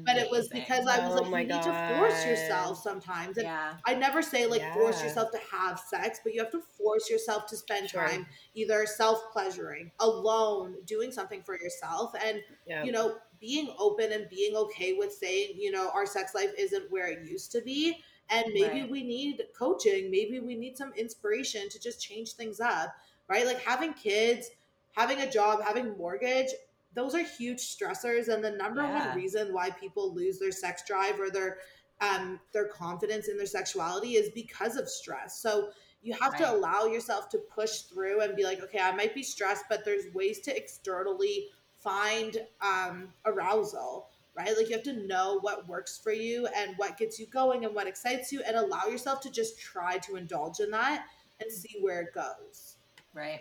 But 0.06 0.16
it 0.16 0.30
was 0.30 0.48
because 0.48 0.86
i 0.86 0.98
was 0.98 1.14
Oh 1.14 1.20
like 1.20 1.30
my 1.30 1.40
you 1.42 1.46
need 1.48 1.62
to 1.62 1.72
force 1.74 2.24
yourself 2.24 2.78
sometimes. 2.82 3.36
And 3.36 3.44
yeah, 3.46 3.74
i 3.86 3.94
never 3.94 4.22
say 4.22 4.46
like 4.46 4.72
force 4.72 5.02
yourself 5.02 5.30
to 5.32 5.38
have 5.52 5.78
sex 5.78 6.20
but 6.24 6.32
you 6.32 6.40
have 6.40 6.50
to 6.52 6.62
force 6.78 7.10
yourself 7.10 7.46
to 7.48 7.56
spend 7.56 7.90
Sure. 7.90 8.06
time 8.08 8.26
either 8.54 8.86
self-pleasuring 8.86 9.90
alone 10.00 10.76
doing 10.86 11.12
something 11.12 11.42
for 11.42 11.54
yourself. 11.60 12.12
And 12.24 12.40
Yeah. 12.66 12.84
you 12.84 12.92
know 12.92 13.16
being 13.40 13.74
open 13.78 14.12
and 14.12 14.28
being 14.30 14.56
okay 14.56 14.94
with 14.94 15.12
saying 15.12 15.54
you 15.58 15.70
know 15.70 15.90
our 15.94 16.06
sex 16.06 16.34
life 16.34 16.50
isn't 16.58 16.90
where 16.90 17.08
it 17.08 17.26
used 17.28 17.52
to 17.52 17.60
be 17.62 18.02
and 18.30 18.46
maybe 18.52 18.82
Right. 18.82 18.90
we 18.90 19.02
need 19.02 19.42
coaching 19.58 20.10
maybe 20.10 20.38
we 20.40 20.54
need 20.54 20.76
some 20.76 20.92
inspiration 20.94 21.68
to 21.68 21.80
just 21.80 22.00
change 22.00 22.32
things 22.32 22.60
up 22.60 22.94
right 23.28 23.46
like 23.46 23.60
having 23.60 23.92
kids 23.94 24.50
having 24.92 25.20
a 25.20 25.30
job 25.30 25.62
having 25.62 25.96
mortgage 25.96 26.48
those 26.94 27.14
are 27.14 27.22
huge 27.22 27.58
stressors 27.60 28.28
and 28.28 28.42
the 28.44 28.50
number 28.50 28.82
Yeah. 28.82 29.08
one 29.08 29.16
reason 29.16 29.52
why 29.52 29.70
people 29.70 30.12
lose 30.14 30.38
their 30.38 30.52
sex 30.52 30.82
drive 30.86 31.20
or 31.20 31.30
their 31.30 31.58
um 32.00 32.40
their 32.52 32.66
confidence 32.68 33.28
in 33.28 33.36
their 33.36 33.46
sexuality 33.46 34.14
is 34.16 34.30
because 34.30 34.76
of 34.76 34.88
stress 34.88 35.40
so 35.40 35.70
you 36.02 36.14
have 36.14 36.34
to 36.36 36.50
allow 36.50 36.86
yourself 36.86 37.28
to 37.28 37.38
push 37.38 37.82
through 37.82 38.20
and 38.22 38.34
be 38.36 38.44
like 38.44 38.62
okay 38.62 38.78
i 38.80 38.90
might 38.92 39.14
be 39.14 39.22
stressed 39.22 39.64
but 39.68 39.84
there's 39.84 40.12
ways 40.14 40.40
to 40.40 40.56
externally 40.56 41.48
find 41.78 42.38
um 42.60 43.12
arousal 43.26 44.08
right? 44.44 44.56
Like 44.56 44.68
you 44.68 44.74
have 44.74 44.84
to 44.84 45.06
know 45.06 45.38
what 45.40 45.68
works 45.68 45.98
for 46.02 46.12
you 46.12 46.46
and 46.56 46.74
what 46.76 46.98
gets 46.98 47.18
you 47.18 47.26
going 47.26 47.64
and 47.64 47.74
what 47.74 47.86
excites 47.86 48.32
you 48.32 48.42
and 48.46 48.56
allow 48.56 48.84
yourself 48.86 49.20
to 49.22 49.30
just 49.30 49.58
try 49.60 49.98
to 49.98 50.16
indulge 50.16 50.60
in 50.60 50.70
that 50.70 51.04
and 51.40 51.50
see 51.50 51.76
where 51.80 52.00
it 52.00 52.14
goes. 52.14 52.76
Right. 53.14 53.40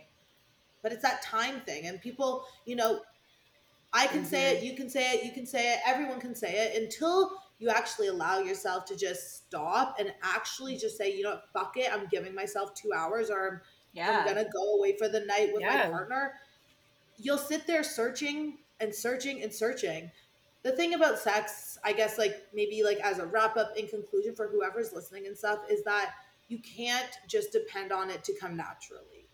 but 0.81 0.91
it's 0.91 1.03
that 1.03 1.21
time 1.21 1.61
thing 1.61 1.85
and 1.85 2.01
people 2.01 2.43
you 2.65 2.75
know 2.75 3.01
i 3.93 4.07
can 4.07 4.25
say 4.25 4.51
it 4.51 4.57
mm-hmm. 4.57 4.65
you 4.65 4.75
can 4.75 4.89
say 4.89 5.13
it 5.13 5.23
you 5.23 5.31
can 5.31 5.45
say 5.45 5.73
it 5.73 5.79
everyone 5.85 6.19
can 6.19 6.33
say 6.33 6.51
it 6.53 6.81
until 6.81 7.31
you 7.59 7.69
actually 7.69 8.07
allow 8.07 8.39
yourself 8.39 8.85
to 8.85 8.95
just 8.95 9.45
stop 9.45 9.97
and 9.99 10.11
actually 10.23 10.75
just 10.77 10.97
say 10.97 11.15
you 11.15 11.23
know 11.23 11.31
what, 11.31 11.43
fuck 11.53 11.77
it. 11.77 11.91
I'm 11.93 12.07
giving 12.07 12.33
myself 12.33 12.73
two 12.73 12.91
hours 12.95 13.29
or 13.29 13.47
i'm, 13.47 13.61
Yeah, 13.93 14.19
I'm 14.19 14.25
gonna 14.25 14.49
go 14.51 14.75
away 14.77 14.97
for 14.97 15.07
the 15.09 15.19
night 15.21 15.51
with 15.53 15.61
Yeah. 15.61 15.83
my 15.83 15.89
partner. 15.89 16.33
You'll 17.17 17.37
sit 17.37 17.67
there 17.67 17.83
searching 17.83 18.59
and 18.79 18.95
searching 18.95 19.43
and 19.43 19.53
searching 19.53 20.09
the 20.63 20.71
thing 20.73 20.93
about 20.93 21.17
sex 21.17 21.77
i 21.83 21.93
guess 21.93 22.17
like 22.17 22.35
maybe 22.53 22.83
like 22.83 22.99
as 22.99 23.19
a 23.19 23.25
wrap 23.25 23.55
up 23.57 23.75
in 23.77 23.87
conclusion 23.87 24.35
for 24.35 24.47
whoever's 24.47 24.91
listening 24.93 25.25
and 25.27 25.37
stuff 25.37 25.59
is 25.69 25.83
that 25.83 26.13
you 26.49 26.57
can't 26.59 27.11
just 27.27 27.51
depend 27.51 27.91
on 27.91 28.09
it 28.09 28.23
to 28.23 28.33
come 28.39 28.57
naturally. 28.57 29.27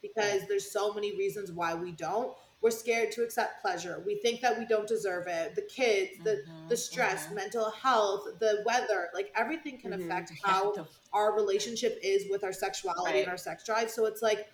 Because 0.00 0.46
there's 0.48 0.70
so 0.70 0.92
many 0.94 1.16
reasons 1.16 1.50
why 1.50 1.74
we 1.74 1.90
don't. 1.92 2.32
We're 2.60 2.70
scared 2.70 3.10
to 3.12 3.22
accept 3.24 3.60
pleasure. 3.60 4.02
We 4.06 4.16
think 4.20 4.40
that 4.42 4.58
we 4.58 4.64
don't 4.66 4.86
deserve 4.86 5.26
it. 5.26 5.54
The 5.54 5.62
kids 5.62 6.12
the 6.22 6.44
Mhm, 6.46 6.68
the 6.68 6.76
stress 6.76 7.26
mhm. 7.26 7.34
mental 7.34 7.70
health 7.70 8.38
the 8.38 8.62
weather 8.64 9.08
like 9.14 9.32
everything 9.34 9.78
can 9.78 9.90
Mhm. 9.92 10.04
affect 10.04 10.32
how 10.42 10.72
the- 10.72 10.86
our 11.12 11.34
relationship 11.34 11.98
is 12.02 12.28
with 12.30 12.44
our 12.44 12.52
sexuality 12.52 13.20
and 13.20 13.28
our 13.28 13.36
sex 13.36 13.64
drive. 13.64 13.90
So 13.90 14.06
it's 14.06 14.22
like 14.22 14.46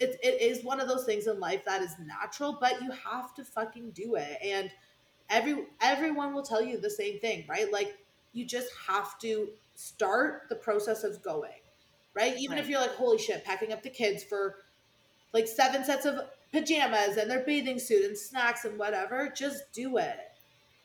it, 0.00 0.18
it 0.24 0.40
is 0.42 0.64
one 0.64 0.80
of 0.80 0.88
those 0.88 1.04
things 1.04 1.28
in 1.28 1.38
life 1.38 1.64
that 1.66 1.80
is 1.80 1.96
natural 2.00 2.54
but 2.60 2.82
you 2.82 2.90
have 2.90 3.32
to 3.34 3.44
fucking 3.44 3.92
do 3.92 4.16
it. 4.16 4.38
And 4.42 4.72
every 5.34 5.64
everyone 5.80 6.32
will 6.34 6.42
tell 6.42 6.62
you 6.62 6.78
the 6.78 6.90
same 6.90 7.18
thing 7.20 7.44
right? 7.48 7.70
Like 7.72 7.98
you 8.32 8.44
just 8.44 8.68
have 8.88 9.18
to 9.20 9.48
start 9.74 10.44
the 10.48 10.54
process 10.56 11.04
of 11.04 11.22
going 11.22 11.60
right? 12.14 12.36
Even 12.38 12.58
if 12.58 12.68
you're 12.68 12.80
like 12.80 12.94
holy 12.94 13.18
shit 13.18 13.44
packing 13.44 13.72
up 13.72 13.82
the 13.82 13.90
kids 13.90 14.22
for 14.24 14.56
like 15.32 15.48
seven 15.48 15.84
sets 15.84 16.06
of 16.06 16.20
pajamas 16.52 17.16
and 17.16 17.30
their 17.30 17.44
bathing 17.44 17.78
suit 17.78 18.04
and 18.04 18.16
snacks 18.16 18.64
and 18.64 18.78
whatever 18.78 19.28
just 19.36 19.72
do 19.72 19.96
it. 19.98 20.18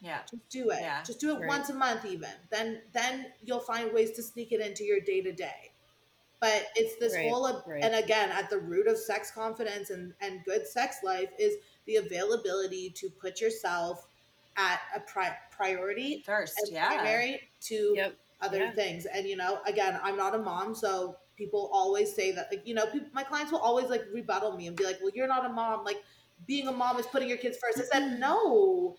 Yeah, 0.01 0.19
just 0.31 0.49
do 0.49 0.69
it. 0.71 0.79
Yeah. 0.81 1.03
just 1.03 1.19
do 1.19 1.35
it 1.35 1.39
Right. 1.41 1.47
once 1.47 1.69
a 1.69 1.73
month 1.73 2.05
even. 2.05 2.31
Then 2.49 2.81
then 2.93 3.27
you'll 3.43 3.59
find 3.59 3.93
ways 3.93 4.11
to 4.13 4.23
sneak 4.23 4.51
it 4.51 4.61
into 4.61 4.83
your 4.83 4.99
day 5.01 5.21
to 5.21 5.31
day 5.31 5.71
but 6.41 6.67
it's 6.75 6.95
this 6.97 7.13
Right, 7.15 7.29
whole 7.29 7.63
right. 7.67 7.83
and 7.83 7.93
again 7.95 8.29
at 8.31 8.49
the 8.49 8.57
root 8.59 8.87
of 8.87 8.97
sex 8.97 9.31
confidence 9.31 9.89
and 9.89 10.13
and 10.21 10.43
good 10.45 10.65
sex 10.65 10.97
life 11.03 11.29
is 11.37 11.55
the 11.85 11.97
availability 11.97 12.89
to 12.91 13.09
put 13.09 13.41
yourself 13.41 14.07
at 14.59 14.81
a 14.95 14.99
pri- 14.99 15.37
priority 15.51 16.21
first, 16.25 16.53
and 16.59 16.71
yeah, 16.73 16.87
primary 16.89 17.41
to 17.61 17.93
Yep. 17.95 18.15
other 18.41 18.57
Yeah. 18.59 18.71
things 18.71 19.05
and 19.05 19.25
you 19.27 19.35
know 19.35 19.59
again 19.65 19.99
i'm 20.03 20.15
not 20.17 20.35
a 20.35 20.37
mom 20.37 20.73
so 20.75 21.15
people 21.35 21.69
always 21.73 22.13
say 22.13 22.31
that 22.33 22.47
like 22.51 22.65
you 22.67 22.73
know 22.73 22.85
people, 22.87 23.07
my 23.13 23.23
clients 23.23 23.51
will 23.51 23.59
always 23.59 23.89
like 23.89 24.03
rebuttal 24.13 24.55
me 24.55 24.67
and 24.67 24.75
be 24.77 24.83
like 24.85 24.97
well 25.01 25.11
you're 25.15 25.27
not 25.27 25.45
a 25.45 25.49
mom 25.49 25.83
like 25.85 26.01
being 26.47 26.67
a 26.67 26.71
mom 26.71 26.97
is 26.99 27.05
putting 27.07 27.27
your 27.29 27.37
kids 27.37 27.57
first 27.57 27.79
i 27.79 27.83
said 27.83 28.03
mm-hmm. 28.11 28.19
no 28.19 28.95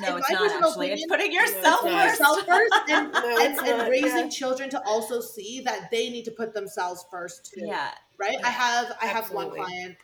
No, 0.00 0.12
In 0.16 0.18
it's 0.22 0.30
not 0.30 0.38
personal 0.42 0.68
actually. 0.70 0.92
It's 0.92 1.06
putting 1.06 1.32
it's 1.34 1.52
yourself 1.54 1.84
not. 1.84 2.16
first. 2.16 2.46
first 2.46 2.74
and, 2.90 3.12
No, 3.12 3.38
and, 3.44 3.58
and 3.68 3.90
raising 3.90 4.26
yeah. 4.26 4.28
children 4.40 4.70
to 4.70 4.80
also 4.86 5.20
see 5.20 5.60
that 5.62 5.90
they 5.90 6.08
need 6.08 6.24
to 6.26 6.30
put 6.30 6.54
themselves 6.54 7.04
first 7.10 7.52
too 7.52 7.66
Yeah, 7.66 7.90
right 8.16 8.36
Yeah. 8.38 8.46
i 8.46 8.50
have 8.50 8.86
i 9.02 9.06
have 9.06 9.30
one 9.32 9.50
client 9.50 9.96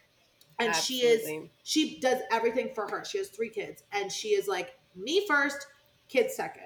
and 0.58 0.74
she 0.74 1.02
is 1.12 1.28
she 1.62 2.00
does 2.00 2.18
everything 2.32 2.70
for 2.74 2.88
her 2.90 3.04
she 3.04 3.18
has 3.18 3.28
three 3.28 3.50
kids 3.50 3.84
and 3.92 4.10
she 4.10 4.30
is 4.30 4.48
like 4.48 4.70
me 4.98 5.26
first 5.26 5.66
kids 6.08 6.34
second 6.34 6.64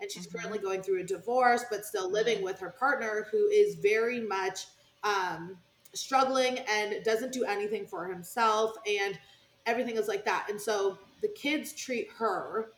and 0.00 0.10
she's 0.10 0.26
Mhm. 0.26 0.32
currently 0.32 0.58
going 0.58 0.82
through 0.82 1.00
a 1.00 1.04
divorce 1.04 1.64
but 1.70 1.84
still 1.84 2.10
living 2.10 2.38
Mhm. 2.38 2.42
with 2.42 2.58
her 2.58 2.70
partner 2.70 3.28
who 3.30 3.48
is 3.48 3.74
very 3.76 4.20
much 4.20 4.66
um 5.04 5.58
struggling 5.94 6.58
and 6.60 7.04
doesn't 7.04 7.32
do 7.32 7.44
anything 7.44 7.86
for 7.86 8.06
himself 8.06 8.72
and 8.86 9.18
everything 9.66 9.96
is 9.96 10.08
like 10.08 10.24
that 10.24 10.48
and 10.50 10.60
so 10.60 10.98
the 11.22 11.28
kids 11.28 11.72
treat 11.72 12.10
her 12.12 12.72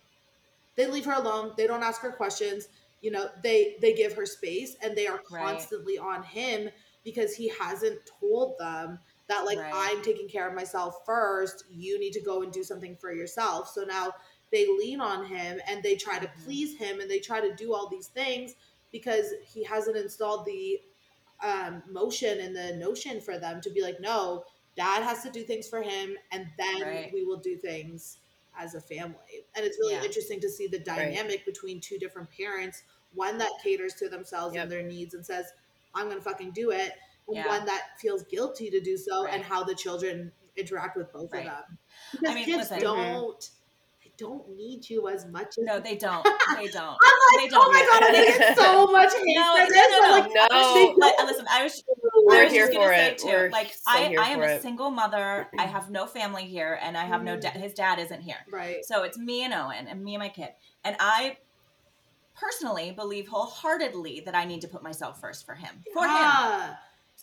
they 0.77 0.87
leave 0.87 1.05
her 1.05 1.13
alone 1.15 1.53
they 1.57 1.67
don't 1.67 1.83
ask 1.83 2.01
her 2.01 2.13
questions 2.13 2.69
you 3.01 3.11
know 3.11 3.29
they 3.43 3.77
they 3.81 3.95
give 3.95 4.13
her 4.15 4.27
space 4.27 4.77
and 4.83 4.97
they 4.97 5.07
are 5.07 5.23
Right. 5.31 5.43
constantly 5.43 5.99
on 5.99 6.23
him 6.23 6.71
because 7.05 7.35
he 7.35 7.49
hasn't 7.49 7.99
told 8.21 8.59
them 8.59 8.99
that 9.29 9.45
like 9.45 9.59
Right. 9.59 9.73
i'm 9.75 10.03
taking 10.03 10.29
care 10.29 10.47
of 10.49 10.55
myself 10.55 11.05
first 11.07 11.65
you 11.71 11.99
need 11.99 12.13
to 12.13 12.21
go 12.21 12.43
and 12.43 12.53
do 12.53 12.63
something 12.65 12.97
for 12.97 13.13
yourself 13.13 13.71
so 13.71 13.85
now 13.85 14.15
they 14.57 14.67
lean 14.79 15.01
on 15.03 15.27
him 15.27 15.61
and 15.69 15.83
they 15.83 15.97
try 15.97 16.19
to 16.19 16.31
please 16.45 16.79
him 16.79 17.01
and 17.01 17.11
they 17.11 17.19
try 17.19 17.41
to 17.41 17.55
do 17.57 17.75
all 17.75 17.89
these 17.91 18.07
things 18.07 18.55
because 18.91 19.35
he 19.45 19.63
hasn't 19.63 19.97
installed 19.99 20.47
the 20.47 20.81
um, 21.45 21.83
motion 21.91 22.41
and 22.41 22.57
the 22.57 22.75
notion 22.77 23.21
for 23.21 23.39
them 23.39 23.61
to 23.61 23.69
be 23.71 23.83
like 23.83 24.01
no 24.01 24.45
dad 24.75 25.03
has 25.03 25.23
to 25.23 25.31
do 25.31 25.43
things 25.43 25.69
for 25.69 25.83
him 25.83 26.17
and 26.33 26.47
then 26.57 26.81
Right. 26.83 27.11
we 27.13 27.23
will 27.25 27.37
do 27.37 27.57
things 27.59 28.17
as 28.59 28.75
a 28.75 28.81
family 28.81 29.45
and 29.55 29.67
it's 29.67 29.79
really 29.79 29.93
Yeah. 29.95 30.05
interesting 30.05 30.41
to 30.41 30.49
see 30.49 30.67
the 30.67 30.79
dynamic 30.79 31.45
between 31.45 31.79
two 31.81 31.99
different 31.99 32.31
parents 32.31 32.83
one 33.15 33.37
that 33.39 33.51
caters 33.63 33.93
to 33.95 34.09
themselves 34.09 34.55
Yep. 34.55 34.63
and 34.63 34.73
their 34.73 34.83
needs 34.83 35.13
and 35.13 35.25
says 35.27 35.53
i'm 35.95 36.09
gonna 36.09 36.21
fucking 36.23 36.53
do 36.53 36.71
it 36.71 36.93
and 37.29 37.37
Yeah. 37.37 37.47
one 37.47 37.67
that 37.67 38.01
feels 38.01 38.23
guilty 38.23 38.71
to 38.71 38.81
do 38.81 38.97
so 38.97 39.27
and 39.27 39.43
how 39.43 39.63
the 39.65 39.75
children 39.75 40.33
interact 40.57 40.97
with 40.97 41.13
both 41.13 41.31
Right. 41.35 41.41
of 41.47 41.53
them 41.53 41.79
because 42.13 42.35
mean, 42.35 42.45
kids 42.47 42.57
listen. 42.71 42.81
don't 42.81 43.51
don't 44.19 44.49
need 44.57 44.89
you 44.89 45.09
as 45.09 45.27
much 45.27 45.59
as 45.59 45.65
no, 45.65 45.79
they 45.81 45.97
don't. 45.97 46.27
They 46.57 46.69
don't. 46.69 46.97
I'm 47.05 47.37
they 47.37 47.43
like, 47.43 47.51
don't. 47.51 47.65
oh 47.67 47.73
my 47.73 47.81
god, 47.81 48.03
I 48.05 48.13
get 48.13 48.57
so 48.57 48.87
much 48.93 49.13
hate 49.13 49.37
No, 49.37 49.57
for 49.57 49.73
this. 49.73 49.89
no, 49.91 50.01
I'm 50.03 50.03
no. 50.03 50.11
like, 50.19 50.31
No. 50.35 50.47
I 50.51 50.63
was, 50.63 50.97
like, 50.99 51.27
listen, 51.27 51.47
I 51.51 51.63
was 51.65 51.85
We're 52.25 52.45
was 52.45 52.53
here 52.53 52.67
just 52.67 52.73
gonna 52.73 52.87
for 52.87 52.95
say 52.95 53.07
it. 53.11 53.19
too, 53.19 53.27
We're 53.27 53.51
like 53.51 53.69
so 53.73 53.81
I, 53.89 54.17
I 54.19 54.29
am 54.29 54.41
a 54.43 54.47
it. 54.47 54.63
single 54.63 54.91
mother. 54.91 55.49
I 55.59 55.63
have 55.67 55.91
no 55.91 56.07
family 56.07 56.45
here, 56.45 56.79
and 56.83 56.97
I 56.97 57.05
have 57.05 57.23
no 57.25 57.37
da- 57.39 57.51
mm. 57.51 57.61
his 57.61 57.75
dad 57.75 57.99
isn't 57.99 58.21
here. 58.23 58.37
right. 58.51 58.85
So 58.85 59.03
it's 59.03 59.19
me 59.19 59.45
and 59.45 59.53
Owen, 59.53 59.87
and 59.89 60.03
me 60.03 60.15
and 60.15 60.23
my 60.23 60.29
kid. 60.29 60.51
And 60.85 60.97
I 61.01 61.37
personally 62.35 62.93
believe 62.93 63.27
wholeheartedly 63.29 64.23
that 64.27 64.35
I 64.35 64.45
need 64.45 64.61
to 64.63 64.69
put 64.69 64.83
myself 64.83 65.21
first 65.21 65.45
for 65.47 65.55
him. 65.55 65.83
For 65.93 66.07
him. 66.07 66.77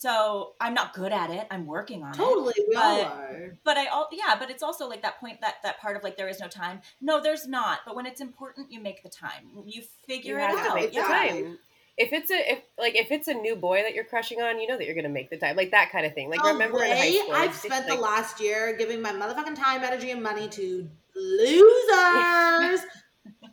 So 0.03 0.51
I'm 0.59 0.73
not 0.73 0.93
good 0.93 1.13
at 1.13 1.29
it. 1.29 1.47
I'm 1.49 1.65
working 1.65 2.03
on 2.03 2.09
it. 2.11 2.17
totally. 2.17 2.53
We 2.67 2.75
But- 2.75 3.05
are. 3.05 3.57
But 3.63 3.77
I 3.77 3.85
all 3.87 4.09
yeah, 4.11 4.35
but 4.37 4.49
it's 4.49 4.61
also 4.61 4.89
like 4.89 5.01
that 5.03 5.17
point 5.21 5.39
that 5.39 5.55
that 5.63 5.79
part 5.79 5.95
of 5.95 6.03
like 6.03 6.17
there 6.17 6.27
is 6.27 6.41
no 6.41 6.49
time. 6.49 6.81
No, 6.99 7.21
there's 7.21 7.47
not. 7.47 7.79
But 7.85 7.95
when 7.95 8.05
it's 8.05 8.19
important, 8.19 8.69
you 8.69 8.81
make 8.81 9.01
the 9.01 9.07
time. 9.09 9.47
You 9.65 9.81
figure 10.05 10.37
You 10.39 10.43
it 10.43 10.49
have 10.49 10.67
out. 10.67 10.75
make 10.75 10.89
the 10.89 10.95
yeah. 10.97 11.07
time. 11.07 11.57
if 11.95 12.11
it's 12.11 12.29
a 12.31 12.51
if 12.51 12.59
like 12.77 12.95
if 12.95 13.11
it's 13.11 13.29
a 13.29 13.33
new 13.33 13.55
boy 13.55 13.81
that 13.83 13.93
you're 13.93 14.03
crushing 14.03 14.41
on, 14.41 14.59
you 14.59 14.67
know 14.67 14.77
that 14.77 14.85
you're 14.85 14.95
gonna 14.95 15.07
make 15.07 15.29
the 15.29 15.37
time, 15.37 15.55
like 15.55 15.71
that 15.71 15.89
kind 15.93 16.05
of 16.05 16.13
thing. 16.13 16.29
Like 16.29 16.43
remember 16.43 16.83
in 16.83 16.97
high 16.97 17.11
school, 17.11 17.33
I've 17.33 17.55
spent 17.55 17.87
the 17.87 17.95
last 17.95 18.41
year 18.41 18.75
giving 18.77 19.01
my 19.01 19.11
motherfucking 19.13 19.55
time, 19.55 19.85
energy, 19.85 20.11
and 20.11 20.21
money 20.21 20.49
to 20.49 20.89
losers. 21.15 22.81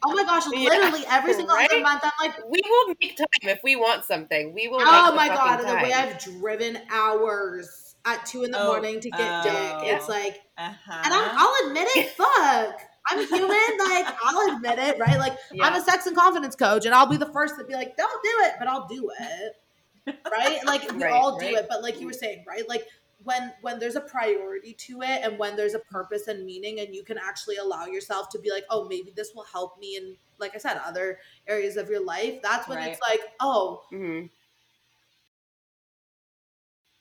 oh 0.05 0.15
my 0.15 0.25
gosh, 0.25 0.45
Yeah, 0.53 0.69
literally 0.69 1.05
every 1.09 1.35
single 1.35 1.57
other 1.57 1.81
month, 1.81 2.01
I'm 2.05 2.11
like, 2.21 2.37
We 2.49 2.61
will 2.65 2.95
make 3.01 3.17
time 3.17 3.27
if 3.51 3.61
we 3.63 3.77
want 3.77 4.05
something. 4.05 4.53
We 4.55 4.69
will. 4.69 4.79
Make 4.79 4.89
oh 4.89 5.11
the 5.11 5.17
my 5.17 5.29
god, 5.29 5.61
fucking 5.61 5.67
and 5.67 5.79
the 5.79 5.83
way 5.83 5.93
I've 5.93 6.19
driven 6.19 6.79
hours 6.91 7.95
at 8.07 8.25
two 8.27 8.45
in 8.45 8.51
the 8.51 8.59
Oh, 8.61 8.67
morning 8.67 9.01
to 9.01 9.11
get 9.11 9.43
dick, 9.43 9.53
oh. 9.55 9.83
it's 9.85 10.09
like, 10.09 10.41
Uh-huh. 10.57 11.03
and 11.05 11.13
I'm, 11.15 11.29
I'll 11.33 11.67
admit 11.69 11.89
it, 11.97 12.09
fuck. 12.17 12.81
I'm 13.11 13.27
human, 13.27 13.79
like 13.79 14.15
I'll 14.25 14.55
admit 14.57 14.79
it, 14.79 14.99
right? 14.99 15.19
Like 15.19 15.37
I'm 15.61 15.75
a 15.75 15.81
sex 15.83 16.07
and 16.07 16.17
confidence 16.17 16.55
coach, 16.55 16.85
and 16.87 16.95
I'll 16.95 17.07
be 17.07 17.17
the 17.17 17.31
first 17.33 17.57
to 17.59 17.65
be 17.65 17.73
like, 17.75 17.97
"Don't 17.97 18.23
do 18.23 18.31
it," 18.45 18.53
but 18.59 18.69
I'll 18.69 18.87
do 18.87 19.11
it, 19.21 20.15
right? 20.31 20.61
Like 20.65 20.91
we 20.93 21.03
Right, 21.03 21.13
all 21.13 21.39
do 21.39 21.47
right. 21.47 21.55
it, 21.57 21.67
but 21.69 21.83
like 21.83 22.01
you 22.01 22.07
were 22.07 22.13
saying, 22.13 22.45
right? 22.47 22.69
Like 22.69 22.85
when 23.23 23.53
when 23.61 23.79
there's 23.79 23.97
a 23.97 24.01
priority 24.01 24.73
to 24.75 25.03
it, 25.03 25.23
and 25.25 25.39
when 25.39 25.57
there's 25.57 25.75
a 25.75 25.79
purpose 25.81 26.29
and 26.29 26.45
meaning, 26.47 26.81
and 26.81 26.95
you 26.95 27.05
can 27.05 27.19
actually 27.19 27.57
allow 27.57 27.87
yourself 27.87 28.29
to 28.31 28.39
be 28.39 28.51
like, 28.51 28.65
"Oh, 28.71 28.89
maybe 28.89 29.11
this 29.15 29.35
will 29.35 29.45
help 29.45 29.79
me," 29.79 29.97
in 29.97 30.17
like 30.39 30.55
I 30.55 30.59
said, 30.59 30.79
other 30.79 31.21
areas 31.47 31.77
of 31.77 31.91
your 31.91 32.05
life. 32.05 32.41
That's 32.43 32.69
when 32.69 32.79
it's 32.83 33.01
like, 33.09 33.21
"Oh, 33.41 33.85
hmm 33.91 34.27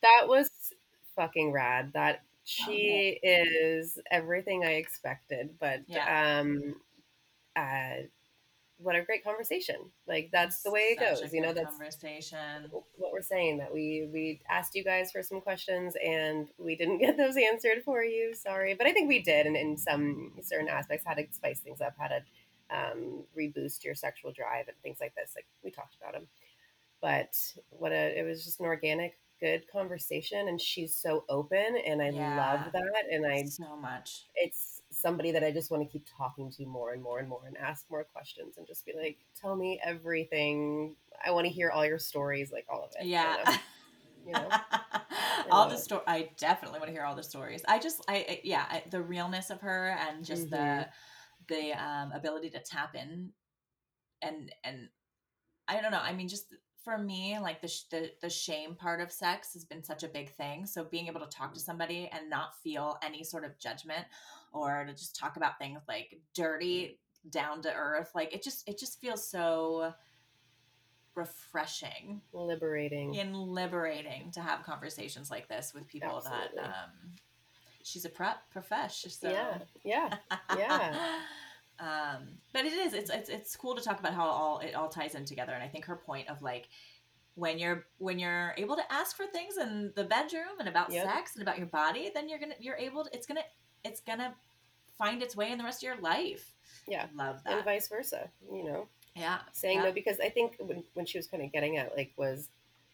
That 0.01 0.25
was 0.27 0.73
fucking 1.15 1.51
rad. 1.51 1.93
That 1.93 2.23
she 2.43 3.19
is 3.21 3.99
everything 4.11 4.63
I 4.65 4.73
expected. 4.73 5.57
But 5.59 5.81
Yeah. 5.87 6.39
um, 6.41 6.81
uh, 7.55 8.03
what 8.81 8.95
a 8.95 9.03
great 9.03 9.23
conversation! 9.23 9.75
Like 10.07 10.29
that's 10.31 10.61
the 10.63 10.71
way 10.71 10.95
it 10.97 10.99
Such 10.99 11.21
goes. 11.21 11.33
You 11.33 11.41
know, 11.41 11.53
that's 11.53 11.77
conversation. 11.77 12.69
what 12.71 13.11
we're 13.11 13.21
saying. 13.21 13.57
That 13.59 13.73
we 13.73 14.09
we 14.11 14.41
asked 14.49 14.75
you 14.75 14.83
guys 14.83 15.11
for 15.11 15.21
some 15.23 15.41
questions 15.41 15.95
and 16.03 16.47
we 16.57 16.75
didn't 16.75 16.99
get 16.99 17.17
those 17.17 17.35
answered 17.51 17.83
for 17.85 18.03
you. 18.03 18.33
Sorry, 18.33 18.73
but 18.73 18.87
I 18.87 18.91
think 18.91 19.07
we 19.09 19.21
did, 19.21 19.45
and 19.45 19.55
in 19.57 19.77
some 19.77 20.33
certain 20.41 20.69
aspects, 20.69 21.05
how 21.05 21.13
to 21.13 21.25
spice 21.31 21.59
things 21.59 21.81
up, 21.81 21.93
how 21.99 22.07
to 22.07 22.21
um, 22.71 23.23
reboost 23.37 23.83
your 23.83 23.95
sexual 23.95 24.31
drive, 24.31 24.67
and 24.67 24.77
things 24.83 24.97
like 25.01 25.13
this. 25.15 25.33
Like 25.35 25.45
we 25.63 25.71
talked 25.71 25.95
about 26.01 26.13
them 26.13 26.27
but 27.01 27.33
what 27.69 27.91
a 27.91 28.19
it 28.19 28.23
was 28.23 28.43
just 28.43 28.59
an 28.59 28.65
organic 28.65 29.17
good 29.39 29.63
conversation 29.71 30.49
and 30.49 30.59
she's 30.59 30.93
so 30.95 31.23
open 31.29 31.77
and 31.85 32.01
i 32.01 32.09
Yeah. 32.09 32.35
love 32.35 32.71
that 32.73 33.03
and 33.09 33.25
i 33.25 33.43
so 33.45 33.77
much. 33.77 34.25
it's 34.35 34.78
somebody 35.01 35.31
that 35.31 35.43
i 35.43 35.51
just 35.51 35.71
want 35.71 35.81
to 35.83 35.89
keep 35.91 36.05
talking 36.17 36.51
to 36.51 36.65
more 36.65 36.93
and 36.93 37.01
more 37.01 37.19
and 37.19 37.27
more 37.29 37.41
and 37.47 37.57
ask 37.57 37.85
more 37.89 38.03
questions 38.03 38.57
and 38.57 38.67
just 38.67 38.85
be 38.85 38.93
like 39.01 39.17
tell 39.39 39.55
me 39.55 39.79
everything 39.83 40.95
i 41.25 41.31
want 41.31 41.45
to 41.45 41.51
hear 41.51 41.69
all 41.71 41.85
your 41.85 41.99
stories 41.99 42.51
like 42.51 42.65
all 42.69 42.83
of 42.83 42.91
it 42.99 43.05
Yeah. 43.05 43.57
you 44.25 44.33
know 44.33 44.49
all 45.51 45.67
the 45.69 45.77
story. 45.77 46.01
I 46.05 46.29
definitely 46.37 46.79
want 46.79 46.89
to 46.89 46.93
hear 46.93 47.03
all 47.03 47.15
the 47.15 47.23
stories. 47.23 47.61
I 47.67 47.79
just, 47.79 48.03
I, 48.07 48.15
I 48.17 48.41
yeah, 48.43 48.65
I, 48.69 48.83
the 48.91 49.01
realness 49.01 49.49
of 49.49 49.61
her 49.61 49.97
and 50.07 50.23
just 50.25 50.49
the, 50.49 50.57
Mhm. 50.57 50.87
the 51.47 51.71
um, 51.73 52.11
ability 52.11 52.49
to 52.51 52.59
tap 52.59 52.95
in, 52.95 53.31
and 54.21 54.51
and 54.63 54.89
I 55.67 55.81
don't 55.81 55.91
know. 55.91 56.01
I 56.01 56.13
mean, 56.13 56.27
just 56.27 56.53
for 56.83 56.97
me, 56.97 57.37
like 57.39 57.61
the, 57.61 57.67
sh- 57.67 57.83
the 57.91 58.11
the 58.21 58.29
shame 58.29 58.75
part 58.75 59.01
of 59.01 59.11
sex 59.11 59.53
has 59.53 59.65
been 59.65 59.83
such 59.83 60.03
a 60.03 60.07
big 60.07 60.33
thing. 60.35 60.65
So 60.65 60.83
being 60.83 61.07
able 61.07 61.21
to 61.21 61.27
talk 61.27 61.53
to 61.53 61.59
somebody 61.59 62.09
and 62.11 62.29
not 62.29 62.55
feel 62.61 62.97
any 63.03 63.23
sort 63.23 63.45
of 63.45 63.57
judgment, 63.59 64.05
or 64.53 64.85
to 64.87 64.93
just 64.93 65.15
talk 65.15 65.37
about 65.37 65.57
things 65.59 65.81
like 65.87 66.19
dirty, 66.33 66.99
down 67.29 67.61
to 67.63 67.73
earth, 67.73 68.11
like 68.15 68.33
it 68.33 68.43
just 68.43 68.67
it 68.67 68.79
just 68.79 68.99
feels 69.01 69.25
so 69.25 69.93
refreshing 71.15 72.21
liberating. 72.31 73.17
and 73.19 73.35
liberating 73.35 74.31
to 74.31 74.39
have 74.39 74.63
conversations 74.63 75.29
like 75.29 75.49
this 75.49 75.73
with 75.73 75.85
people 75.87 76.17
Absolutely. 76.17 76.47
that 76.55 76.65
um 76.65 77.11
she's 77.83 78.05
a 78.05 78.09
prep 78.09 78.37
profesh 78.53 79.05
so. 79.11 79.29
Yeah 79.29 79.57
yeah 79.83 80.15
yeah 80.55 80.95
um 81.79 82.27
but 82.53 82.65
it 82.65 82.73
is 82.73 82.93
it's, 82.93 83.09
it's 83.09 83.29
it's 83.29 83.55
cool 83.55 83.75
to 83.75 83.81
talk 83.81 83.99
about 83.99 84.13
how 84.13 84.25
all 84.25 84.59
it 84.59 84.73
all 84.75 84.89
ties 84.89 85.15
in 85.15 85.23
together 85.25 85.53
and 85.53 85.63
i 85.63 85.67
think 85.67 85.85
her 85.85 85.95
point 85.95 86.27
of 86.29 86.41
like 86.41 86.67
when 87.35 87.57
you're 87.57 87.85
when 87.99 88.19
you're 88.19 88.53
able 88.57 88.75
to 88.75 88.91
ask 88.91 89.15
for 89.15 89.25
things 89.27 89.57
in 89.57 89.91
the 89.95 90.03
bedroom 90.03 90.59
and 90.59 90.67
about 90.67 90.91
Yep. 90.91 91.05
sex 91.05 91.35
and 91.35 91.41
about 91.41 91.57
your 91.57 91.67
body 91.67 92.11
then 92.13 92.27
you're 92.27 92.39
gonna 92.39 92.55
you're 92.59 92.75
able 92.75 93.05
to 93.05 93.09
it's 93.13 93.25
gonna 93.25 93.43
it's 93.85 94.01
gonna 94.01 94.33
find 94.97 95.21
its 95.23 95.35
way 95.35 95.51
in 95.51 95.57
the 95.57 95.63
rest 95.63 95.79
of 95.81 95.87
your 95.87 95.97
life 96.01 96.53
Yeah. 96.87 97.05
love 97.15 97.41
that. 97.45 97.53
and 97.53 97.63
vice 97.65 97.87
versa 97.87 98.29
you 98.51 98.63
know 98.65 98.87
yeah 99.15 99.39
saying 99.53 99.77
yeah. 99.77 99.85
no 99.85 99.91
because 99.93 100.19
I 100.19 100.29
think 100.29 100.55
when, 100.59 100.83
when 100.95 101.05
she 101.05 101.17
was 101.17 101.27
kind 101.27 101.43
of 101.43 101.51
getting 101.51 101.77
at 101.77 101.95
like 101.95 102.11
was 102.17 102.49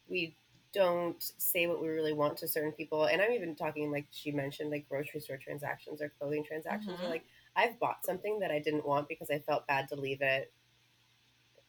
we 0.07 0.35
don't 0.73 1.31
say 1.37 1.65
what 1.67 1.81
we 1.81 1.87
really 1.87 2.13
want 2.13 2.37
to 2.37 2.47
certain 2.47 2.71
people 2.73 3.05
and 3.05 3.21
I'm 3.21 3.31
even 3.31 3.55
talking 3.55 3.91
like 3.91 4.05
she 4.11 4.29
mentioned 4.31 4.69
like 4.69 4.87
grocery 4.89 5.21
store 5.21 5.37
transactions 5.37 6.01
or 6.01 6.11
clothing 6.19 6.43
transactions 6.43 6.99
Mhm. 6.99 7.05
or 7.05 7.09
like 7.09 7.25
I've 7.55 7.79
bought 7.79 8.05
something 8.05 8.39
that 8.39 8.51
I 8.51 8.59
didn't 8.59 8.85
want 8.85 9.07
because 9.07 9.29
I 9.29 9.39
felt 9.39 9.67
bad 9.67 9.87
to 9.89 9.95
leave 9.95 10.21
it 10.21 10.51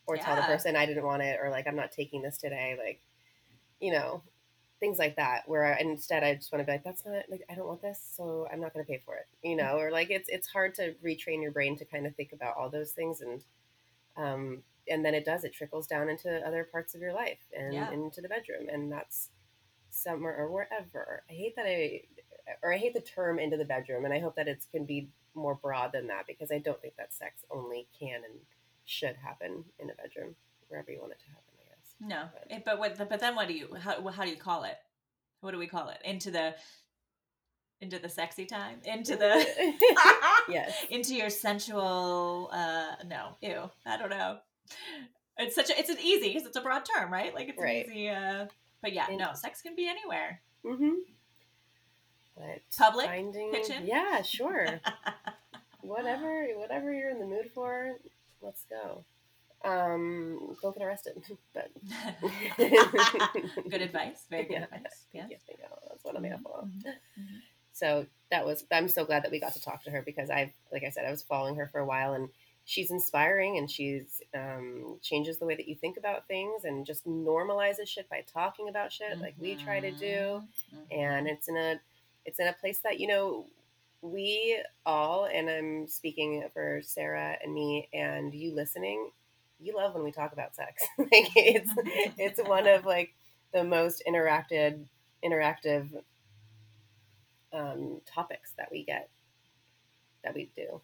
or 0.06 0.16
tell 0.16 0.36
the 0.36 0.42
person 0.42 0.76
I 0.76 0.86
didn't 0.86 1.04
want 1.04 1.22
it 1.22 1.38
or 1.42 1.50
like 1.50 1.66
I'm 1.66 1.76
not 1.76 1.92
taking 1.92 2.22
this 2.22 2.38
today 2.38 2.76
like 2.78 3.00
you 3.80 3.92
know 3.92 4.22
things 4.78 4.98
like 4.98 5.16
that 5.16 5.48
where 5.48 5.64
I, 5.64 5.80
instead 5.80 6.22
I 6.22 6.34
just 6.34 6.52
want 6.52 6.62
to 6.62 6.66
be 6.66 6.72
like 6.72 6.84
that's 6.84 7.04
not 7.04 7.14
like 7.30 7.44
I 7.50 7.54
don't 7.54 7.66
want 7.66 7.82
this 7.82 8.00
so 8.16 8.46
I'm 8.52 8.60
not 8.60 8.72
going 8.72 8.84
to 8.84 8.90
pay 8.90 9.00
for 9.04 9.16
it 9.16 9.26
you 9.42 9.56
know 9.56 9.78
or 9.78 9.90
like 9.90 10.10
it's 10.10 10.28
it's 10.28 10.48
hard 10.48 10.74
to 10.76 10.94
retrain 11.04 11.42
your 11.42 11.50
brain 11.52 11.76
to 11.78 11.84
kind 11.84 12.06
of 12.06 12.14
think 12.14 12.32
about 12.32 12.56
all 12.56 12.68
those 12.70 12.92
things 12.92 13.20
and 13.20 13.42
um, 14.16 14.62
and 14.88 15.04
then 15.04 15.14
it 15.14 15.24
does 15.24 15.44
it 15.44 15.52
trickles 15.52 15.86
down 15.86 16.08
into 16.08 16.46
other 16.46 16.64
parts 16.70 16.94
of 16.94 17.00
your 17.00 17.12
life 17.12 17.40
and 17.56 17.74
Yeah. 17.74 17.90
into 17.90 18.20
the 18.20 18.28
bedroom 18.28 18.68
and 18.68 18.90
that's 18.90 19.30
somewhere 19.90 20.36
or 20.36 20.50
wherever 20.50 21.22
i 21.30 21.32
hate 21.32 21.56
that 21.56 21.66
i 21.66 22.02
or 22.62 22.72
i 22.72 22.76
hate 22.76 22.92
the 22.92 23.00
term 23.00 23.38
into 23.38 23.56
the 23.56 23.64
bedroom 23.64 24.04
and 24.04 24.12
i 24.12 24.18
hope 24.18 24.36
that 24.36 24.46
it 24.46 24.64
can 24.70 24.84
be 24.84 25.08
more 25.36 25.54
broad 25.54 25.92
than 25.92 26.06
that 26.08 26.26
because 26.26 26.50
i 26.50 26.58
don't 26.58 26.80
think 26.82 26.96
that 26.96 27.12
sex 27.12 27.44
only 27.50 27.86
can 27.98 28.16
and 28.24 28.34
should 28.84 29.16
happen 29.16 29.64
in 29.78 29.90
a 29.90 29.94
bedroom 29.94 30.34
wherever 30.68 30.90
you 30.90 30.98
want 31.00 31.12
it 31.12 31.18
to 31.18 31.26
happen 31.28 31.42
i 31.60 31.68
guess 31.68 31.94
No, 32.00 32.28
But- 32.48 32.64
but 32.64 32.78
what? 32.78 33.08
But 33.10 33.20
then 33.20 33.34
what 33.36 33.48
do 33.48 33.54
you? 33.54 33.74
How, 33.80 34.06
how 34.08 34.24
do 34.24 34.30
you 34.30 34.36
call 34.36 34.64
it? 34.64 34.76
What 35.40 35.50
do 35.52 35.58
we 35.58 35.66
call 35.66 35.88
it? 35.90 35.98
Into 36.04 36.30
the, 36.30 36.54
into 37.80 37.98
the 37.98 38.08
sexy 38.08 38.46
time, 38.46 38.78
into 38.84 39.16
the, 39.16 39.32
yes 40.48 40.74
into 40.90 41.14
your 41.14 41.30
sensual. 41.30 42.50
uh 42.52 42.94
No, 43.06 43.36
ew. 43.42 43.70
I 43.84 43.96
don't 43.98 44.10
know. 44.10 44.38
It's 45.38 45.54
such 45.54 45.68
a. 45.70 45.78
It's 45.78 45.90
an 45.90 45.98
easy 46.02 46.28
because 46.32 46.46
it's 46.46 46.56
a 46.56 46.60
broad 46.62 46.84
term, 46.84 47.12
right? 47.12 47.34
Like 47.34 47.48
it's 47.50 47.58
Right. 47.60 47.86
an 47.86 47.92
easy. 47.92 48.08
uh 48.08 48.46
But 48.82 48.92
yeah, 48.94 49.06
And- 49.08 49.18
no, 49.18 49.34
sex 49.34 49.60
can 49.62 49.74
be 49.76 49.86
anywhere. 49.88 50.40
mm-hmm 50.64 50.94
but 52.36 52.60
Public? 52.76 53.06
finding 53.06 53.52
Kitchen? 53.52 53.84
yeah 53.86 54.22
sure 54.22 54.80
whatever 55.82 56.46
whatever 56.56 56.92
you're 56.92 57.10
in 57.10 57.18
the 57.18 57.26
mood 57.26 57.50
for 57.54 57.92
let's 58.42 58.64
go 58.68 59.04
um 59.64 60.56
don't 60.62 60.76
get 60.76 60.84
arrested 60.86 61.14
but 61.54 61.70
good 63.70 63.82
advice. 63.82 64.26
Very 64.30 64.44
good 64.44 64.52
Yeah. 64.52 64.64
advice. 64.64 65.06
Yes. 65.12 65.26
Yeah, 65.30 65.36
thank 65.46 65.58
you. 65.60 65.64
that's 65.88 66.04
what 66.04 66.16
i'm 66.16 66.24
here 66.24 66.38
for 66.42 66.62
Mhm, 66.64 66.82
mhm. 67.18 67.40
so 67.72 68.06
that 68.30 68.44
was 68.44 68.64
i'm 68.70 68.88
so 68.88 69.04
glad 69.04 69.22
that 69.24 69.30
we 69.30 69.40
got 69.40 69.54
to 69.54 69.62
talk 69.62 69.82
to 69.84 69.90
her 69.90 70.02
because 70.02 70.30
i 70.30 70.52
like 70.72 70.84
i 70.84 70.90
said 70.90 71.04
i 71.06 71.10
was 71.10 71.22
following 71.22 71.56
her 71.56 71.66
for 71.72 71.80
a 71.80 71.86
while 71.86 72.12
and 72.14 72.28
she's 72.64 72.90
inspiring 72.90 73.58
and 73.58 73.70
she's 73.70 74.20
um, 74.34 74.98
changes 75.00 75.38
the 75.38 75.46
way 75.46 75.54
that 75.54 75.68
you 75.68 75.76
think 75.76 75.96
about 75.96 76.26
things 76.26 76.64
and 76.64 76.84
just 76.84 77.06
normalizes 77.06 77.86
shit 77.86 78.08
by 78.10 78.24
talking 78.32 78.68
about 78.68 78.92
shit 78.92 79.20
like 79.20 79.34
we 79.38 79.54
try 79.56 79.78
to 79.80 79.92
do 79.92 80.42
Mhm, 80.74 80.86
and 80.90 81.28
it's 81.28 81.48
in 81.48 81.56
a 81.56 81.80
it's 82.26 82.38
in 82.38 82.48
a 82.48 82.52
place 82.52 82.80
that 82.84 83.00
you 83.00 83.06
know 83.06 83.46
we 84.02 84.60
all 84.84 85.26
and 85.26 85.48
i'm 85.48 85.88
speaking 85.88 86.44
for 86.52 86.80
sarah 86.84 87.36
and 87.42 87.54
me 87.54 87.88
and 87.94 88.34
you 88.34 88.54
listening 88.54 89.10
you 89.58 89.74
love 89.74 89.94
when 89.94 90.04
we 90.04 90.12
talk 90.12 90.32
about 90.32 90.54
sex. 90.54 90.84
Like 90.98 91.30
it's 91.34 91.70
it's 92.18 92.48
one 92.48 92.66
of 92.66 92.84
like 92.84 93.14
the 93.52 93.64
most 93.64 94.02
interacted 94.08 94.84
interactive 95.24 95.88
um, 97.52 98.00
topics 98.06 98.52
that 98.58 98.68
we 98.70 98.84
get 98.84 99.08
that 100.24 100.34
we 100.34 100.50
do 100.56 100.80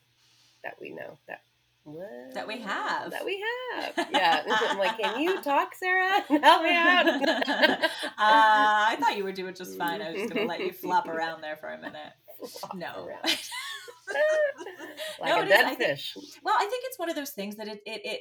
that 0.64 0.76
we 0.80 0.90
know 0.90 1.18
that 1.28 1.42
what? 1.84 2.34
That 2.34 2.46
we 2.46 2.58
have. 2.60 3.10
that 3.10 3.24
we 3.24 3.42
have 3.74 4.06
yeah 4.12 4.42
i'm 4.46 4.78
like 4.78 4.98
can 4.98 5.20
you 5.20 5.40
talk 5.42 5.74
sarah 5.74 6.20
help 6.28 6.62
me 6.62 6.70
out 6.74 7.06
uh, 7.06 7.88
I 8.18 8.96
thought 9.00 9.16
you 9.16 9.24
were 9.24 9.32
doing 9.32 9.54
just 9.54 9.76
fine. 9.76 10.00
I 10.00 10.12
was 10.12 10.20
just 10.22 10.32
going 10.34 10.46
to 10.46 10.48
let 10.48 10.60
you 10.60 10.72
flop 10.72 11.08
around 11.08 11.40
there 11.40 11.56
for 11.56 11.68
a 11.70 11.76
minute. 11.76 12.12
No. 12.74 13.06
around. 13.06 13.24
no, 14.12 14.20
like 15.20 15.32
a 15.34 15.38
it 15.40 15.44
is. 15.44 15.48
dead 15.48 15.64
I 15.64 15.74
think- 15.74 15.90
fish 15.90 16.16
Well, 16.42 16.54
I 16.56 16.66
think 16.66 16.84
it's 16.86 16.98
one 16.98 17.08
of 17.10 17.16
those 17.16 17.30
things 17.30 17.56
that 17.56 17.66
it 17.68 17.82
it 17.86 18.02
it, 18.04 18.20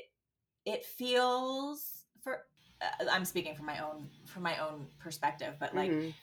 it 0.66 0.86
feels 0.86 1.86
for. 2.24 2.40
Uh, 2.82 3.06
I'm 3.12 3.26
speaking 3.26 3.56
from 3.56 3.66
my 3.68 3.80
own 3.86 4.08
from 4.26 4.44
my 4.44 4.58
own 4.58 4.88
perspective, 5.00 5.56
but 5.60 5.76
like 5.76 5.92
Mhm. 5.92 6.14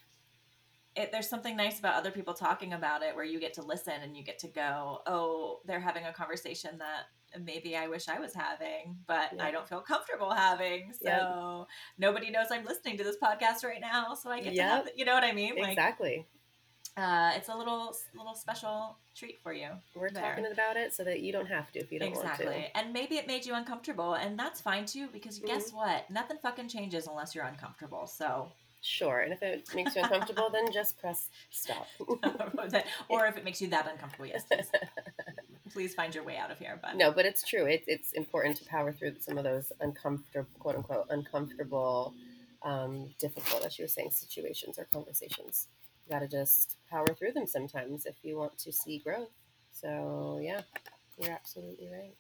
it, 0.97 1.13
there's 1.13 1.29
something 1.29 1.57
nice 1.57 1.79
about 1.79 1.95
other 1.95 2.11
people 2.11 2.35
talking 2.35 2.73
about 2.73 3.03
it, 3.03 3.15
where 3.15 3.25
you 3.25 3.39
get 3.39 3.55
to 3.55 3.63
listen 3.63 3.95
and 4.03 4.17
you 4.17 4.25
get 4.25 4.39
to 4.41 4.49
go, 4.49 5.03
oh, 5.07 5.61
they're 5.67 5.81
having 5.81 6.05
a 6.07 6.13
conversation 6.13 6.79
that 6.79 7.05
maybe 7.41 7.77
I 7.77 7.89
wish 7.89 8.09
I 8.09 8.19
was 8.19 8.35
having, 8.35 8.97
but 9.07 9.33
Yeah. 9.35 9.45
I 9.45 9.51
don't 9.51 9.69
feel 9.69 9.81
comfortable 9.81 10.33
having. 10.33 10.93
So 10.93 11.09
Yep. 11.09 11.67
nobody 11.99 12.31
knows 12.31 12.47
I'm 12.51 12.65
listening 12.65 12.97
to 12.99 13.05
this 13.05 13.17
podcast 13.23 13.65
right 13.65 13.81
now, 13.81 14.15
so 14.15 14.31
I 14.31 14.41
get 14.41 14.51
to 14.51 14.57
Yep. 14.57 14.69
have, 14.69 14.89
you 14.97 15.05
know 15.05 15.15
what 15.15 15.25
I 15.25 15.33
mean? 15.33 15.57
Like, 15.57 15.71
exactly. 15.71 16.27
uh, 16.97 17.33
it's 17.37 17.49
a 17.49 17.55
little 17.57 17.95
little 18.15 18.35
special 18.35 18.97
treat 19.15 19.39
for 19.43 19.53
you. 19.53 19.69
We're 19.95 20.11
there. 20.11 20.23
talking 20.23 20.47
about 20.51 20.77
it 20.77 20.93
so 20.93 21.05
that 21.05 21.21
you 21.21 21.33
don't 21.33 21.47
have 21.47 21.71
to 21.73 21.79
if 21.81 21.93
you 21.93 21.99
don't 22.01 22.09
exactly. 22.09 22.47
want 22.47 22.57
to. 22.75 22.77
And 22.79 22.93
maybe 22.93 23.17
it 23.17 23.27
made 23.27 23.47
you 23.47 23.55
uncomfortable, 23.55 24.15
and 24.15 24.39
that's 24.39 24.61
fine 24.61 24.85
too, 24.87 25.09
because 25.13 25.39
guess 25.39 25.69
Mm-hmm. 25.69 25.77
what? 25.77 26.11
Nothing 26.11 26.39
fucking 26.43 26.69
changes 26.69 27.07
unless 27.07 27.35
you're 27.35 27.45
uncomfortable. 27.45 28.07
So, 28.07 28.51
Sure. 28.81 29.21
And 29.21 29.33
if 29.33 29.43
it 29.43 29.69
makes 29.75 29.97
you 29.97 30.03
uncomfortable, 30.03 30.51
then 30.51 30.71
just 30.73 30.99
press 31.01 31.31
stop. 31.51 31.89
or 33.09 33.27
if 33.27 33.37
it 33.37 33.45
makes 33.45 33.61
you 33.61 33.67
that 33.69 33.89
uncomfortable, 33.91 34.27
yes, 34.27 34.45
please, 34.45 34.71
please 35.69 35.95
find 35.95 36.15
your 36.15 36.25
way 36.25 36.37
out 36.39 36.51
of 36.51 36.59
here. 36.59 36.79
But 36.83 36.97
no, 36.97 37.13
but 37.13 37.27
it's 37.27 37.43
true. 37.47 37.67
It's 37.67 37.87
it's 37.89 38.13
important 38.13 38.57
to 38.59 38.65
power 38.67 38.93
through 38.93 39.17
some 39.21 39.39
of 39.39 39.45
those 39.45 39.73
uncomfortable, 39.81 40.49
quote 40.59 40.77
unquote, 40.77 41.07
uncomfortable, 41.11 42.15
um, 42.63 43.11
difficult, 43.19 43.65
as 43.65 43.75
she 43.75 43.83
was 43.83 43.93
saying, 43.93 44.11
situations 44.13 44.79
or 44.79 44.87
conversations. 44.93 45.69
You 46.07 46.13
got 46.13 46.21
to 46.21 46.29
just 46.29 46.77
power 46.91 47.07
through 47.19 47.33
them 47.33 47.47
sometimes 47.47 48.07
if 48.07 48.17
you 48.23 48.37
want 48.39 48.59
to 48.59 48.73
see 48.73 48.99
growth. 48.99 49.31
So 49.73 50.41
yeah, 50.43 50.63
you're 51.19 51.33
absolutely 51.33 51.89
right. 51.89 52.15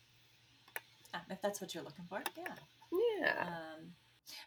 uh, 1.14 1.18
if 1.30 1.40
that's 1.42 1.60
what 1.60 1.74
you're 1.74 1.84
looking 1.84 2.04
for, 2.08 2.22
yeah. 2.36 2.54
Yeah. 2.92 3.46
Um, 3.46 3.92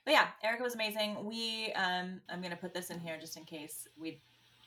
but 0.06 0.12
yeah, 0.12 0.28
Erica 0.44 0.64
was 0.64 0.76
amazing. 0.76 1.26
We, 1.26 1.72
um, 1.74 2.22
I'm 2.30 2.42
gonna 2.42 2.56
put 2.56 2.74
this 2.74 2.90
in 2.90 3.00
here 3.00 3.18
just 3.20 3.38
in 3.38 3.46
case 3.46 3.88
we 4.00 4.22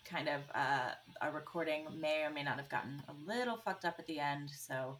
kind 0.04 0.28
of 0.28 0.40
uh, 0.54 0.90
our 1.20 1.32
recording 1.32 1.86
may 2.00 2.22
or 2.22 2.30
may 2.30 2.42
not 2.42 2.56
have 2.58 2.68
gotten 2.68 3.02
a 3.08 3.12
little 3.26 3.56
fucked 3.56 3.84
up 3.84 3.96
at 3.98 4.06
the 4.06 4.18
end, 4.18 4.50
so 4.50 4.98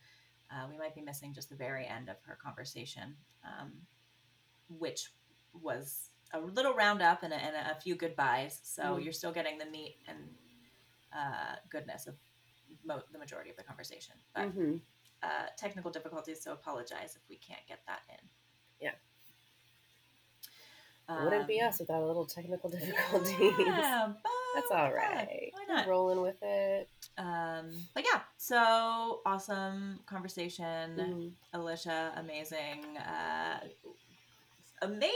uh, 0.51 0.67
we 0.71 0.77
might 0.79 0.95
be 0.95 1.01
missing 1.03 1.33
just 1.35 1.49
the 1.49 1.57
very 1.57 1.87
end 1.87 2.09
of 2.09 2.17
her 2.27 2.39
conversation, 2.43 3.15
um, 3.45 3.73
which 4.69 5.11
was 5.53 6.11
a 6.33 6.41
little 6.41 6.75
roundup 6.75 7.23
and 7.23 7.33
a, 7.33 7.37
and 7.37 7.55
a 7.55 7.81
few 7.81 7.95
goodbyes. 7.95 8.61
So 8.65 8.83
Mm. 8.83 9.05
you're 9.05 9.13
still 9.13 9.33
getting 9.33 9.59
the 9.59 9.67
meat 9.67 9.97
and 10.09 10.19
uh, 11.13 11.57
goodness 11.69 12.07
of 12.07 12.15
mo- 12.85 13.03
the 13.13 13.19
majority 13.19 13.51
of 13.51 13.57
the 13.57 13.63
conversation, 13.63 14.17
but 14.35 14.45
hmm 14.47 14.77
uh, 15.23 15.47
technical 15.57 15.91
difficulties. 15.91 16.43
So 16.43 16.53
apologize 16.53 17.17
if 17.17 17.23
we 17.31 17.37
can't 17.37 17.67
get 17.67 17.81
that 17.87 18.01
in. 18.11 18.29
Yeah. 18.81 18.91
Wouldn't 21.09 21.47
be 21.47 21.61
Um, 21.61 21.69
us 21.69 21.79
without 21.81 22.03
a 22.03 22.07
little 22.07 22.27
technical 22.27 22.69
difficulties. 22.79 23.53
Yeah, 23.59 24.13
but 24.23 24.33
That's 24.55 24.71
all 24.71 24.89
God, 24.89 24.95
right. 24.95 25.51
Why 25.53 25.75
not? 25.75 25.87
Rolling 25.89 26.21
with 26.23 26.37
it. 26.43 26.89
Um, 27.19 27.71
but 27.95 28.05
yeah, 28.05 28.21
so 28.37 29.21
awesome 29.27 30.01
conversation. 30.07 30.97
Mhm. 30.97 31.33
Alicia, 31.53 32.13
amazing. 32.17 32.97
Uh, 32.99 33.61
amazing 34.83 35.11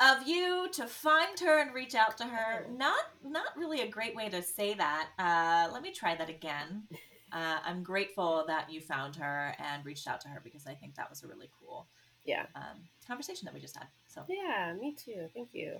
of 0.00 0.26
you 0.26 0.68
to 0.72 0.86
find 0.86 1.38
her 1.40 1.58
and 1.60 1.74
reach 1.74 1.94
out 1.94 2.16
to 2.18 2.24
her. 2.24 2.66
Oh. 2.68 2.72
Not 2.72 3.04
not 3.24 3.56
really 3.56 3.80
a 3.82 3.88
great 3.88 4.14
way 4.16 4.28
to 4.30 4.42
say 4.42 4.74
that. 4.74 5.08
Uh, 5.18 5.72
let 5.72 5.82
me 5.82 5.92
try 5.92 6.14
that 6.16 6.28
again. 6.30 6.84
Uh, 7.32 7.60
I'm 7.64 7.84
grateful 7.84 8.42
that 8.48 8.72
you 8.72 8.80
found 8.80 9.14
her 9.14 9.54
and 9.60 9.84
reached 9.84 10.08
out 10.08 10.20
to 10.22 10.26
her 10.28 10.40
because 10.42 10.66
I 10.66 10.74
think 10.74 10.96
that 10.96 11.08
was 11.08 11.22
a 11.22 11.28
really 11.28 11.48
cool 11.60 11.86
Yeah. 12.24 12.46
um, 12.56 12.88
conversation 13.06 13.44
that 13.46 13.54
we 13.54 13.60
just 13.60 13.76
had. 13.76 13.86
So 14.08 14.24
Yeah, 14.28 14.74
me 14.74 14.96
too. 14.96 15.28
Thank 15.32 15.50
you. 15.52 15.78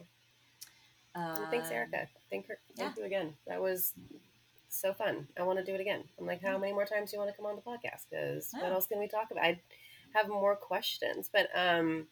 Um, 1.15 1.25
Well, 1.25 1.51
thanks, 1.51 1.71
Erica. 1.71 2.09
Thank 2.31 2.49
her. 2.49 2.59
Thank 2.77 2.97
yeah. 2.97 3.01
you 3.01 3.07
again. 3.07 3.35
That 3.47 3.61
was 3.61 3.93
so 4.69 4.93
fun. 4.93 5.27
I 5.39 5.43
want 5.43 5.59
to 5.59 5.65
do 5.65 5.75
it 5.75 5.81
again. 5.81 6.05
I'm 6.19 6.27
like, 6.27 6.43
how 6.43 6.57
many 6.59 6.73
more 6.73 6.85
times 6.85 7.11
do 7.11 7.17
you 7.17 7.21
want 7.21 7.31
to 7.31 7.37
come 7.37 7.47
on 7.47 7.57
the 7.57 7.63
podcast? 7.63 8.07
Because 8.11 8.51
what 8.53 8.73
else 8.73 8.87
can 8.87 8.99
we 8.99 9.09
talk 9.09 9.31
about? 9.31 9.45
I 9.45 9.61
have 10.15 10.29
more 10.29 10.57
questions, 10.57 11.29
but 11.33 11.49
um, 11.55 12.07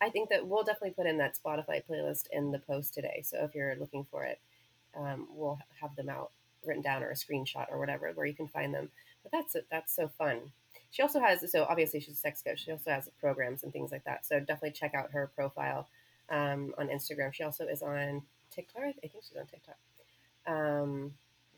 I 0.00 0.10
think 0.10 0.28
that 0.30 0.46
we'll 0.46 0.64
definitely 0.64 0.90
put 0.90 1.06
in 1.06 1.18
that 1.18 1.36
Spotify 1.36 1.82
playlist 1.88 2.26
in 2.32 2.52
the 2.52 2.58
post 2.58 2.94
today. 2.94 3.22
So 3.24 3.38
if 3.44 3.54
you're 3.54 3.76
looking 3.76 4.06
for 4.10 4.24
it, 4.24 4.38
um, 4.96 5.28
we'll 5.30 5.58
have 5.80 5.96
them 5.96 6.08
out 6.08 6.30
written 6.66 6.82
down 6.82 7.02
or 7.02 7.10
a 7.10 7.14
screenshot 7.14 7.70
or 7.70 7.78
whatever 7.78 8.10
where 8.14 8.26
you 8.26 8.34
can 8.34 8.48
find 8.48 8.74
them. 8.74 8.90
But 9.22 9.32
that's 9.32 9.56
that's 9.70 9.94
so 9.94 10.08
fun. 10.08 10.52
She 10.90 11.02
also 11.02 11.20
has 11.20 11.50
so 11.50 11.64
obviously 11.68 12.00
she's 12.00 12.14
a 12.14 12.16
sex 12.16 12.42
coach. 12.42 12.64
She 12.64 12.70
also 12.70 12.90
has 12.90 13.08
programs 13.18 13.62
and 13.62 13.72
things 13.72 13.92
like 13.92 14.04
that. 14.04 14.26
So 14.26 14.38
definitely 14.40 14.72
check 14.72 14.94
out 14.94 15.10
her 15.12 15.30
profile 15.34 15.88
um, 16.30 16.74
on 16.78 16.88
Instagram. 16.88 17.32
She 17.32 17.42
also 17.42 17.66
is 17.66 17.82
on 17.82 18.22
TikTok. 18.54 18.82
I 18.82 19.08
think 19.08 19.24
she's 19.28 19.36
on 19.38 19.46
TikTok. 19.46 19.76
Um, 20.46 21.12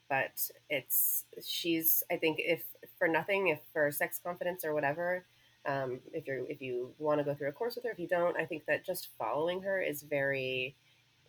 but 0.08 0.50
it's 0.70 1.24
she's 1.44 2.02
I 2.10 2.16
think 2.16 2.38
if 2.40 2.62
for 2.98 3.08
nothing, 3.08 3.48
if 3.48 3.60
for 3.72 3.90
sex 3.90 4.20
confidence 4.22 4.64
or 4.64 4.74
whatever, 4.74 5.24
um, 5.66 6.00
if 6.12 6.26
you 6.26 6.46
if 6.48 6.60
you 6.62 6.94
want 6.98 7.18
to 7.20 7.24
go 7.24 7.34
through 7.34 7.48
a 7.48 7.52
course 7.52 7.76
with 7.76 7.84
her, 7.84 7.90
if 7.90 7.98
you 7.98 8.08
don't, 8.08 8.36
I 8.38 8.44
think 8.46 8.66
that 8.66 8.84
just 8.84 9.08
following 9.18 9.62
her 9.62 9.80
is 9.80 10.02
very 10.02 10.76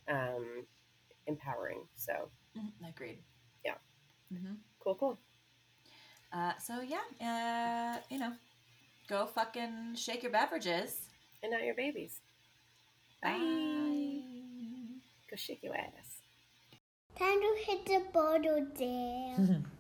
um, 0.09 0.65
empowering. 1.27 1.81
So 1.95 2.29
mhm, 2.57 2.89
agreed. 2.89 3.19
Yeah. 3.65 3.75
hmm 4.31 4.55
cool, 4.79 4.95
cool. 4.95 5.19
Uh, 6.31 6.53
so 6.59 6.81
yeah, 6.81 7.03
uh, 7.21 7.99
you 8.09 8.19
know, 8.19 8.33
go 9.07 9.25
fucking 9.25 9.95
shake 9.95 10.23
your 10.23 10.31
beverages. 10.31 11.09
And 11.43 11.51
not 11.51 11.63
your 11.63 11.75
babies. 11.75 12.21
Bye. 13.21 14.26
Go 15.29 15.35
shake 15.35 15.63
your 15.63 15.75
ass. 15.75 16.21
Time 17.17 17.39
to 17.41 17.55
hit 17.65 17.85
the 17.85 18.01
bottle, 18.13 18.65
dear. 18.77 19.63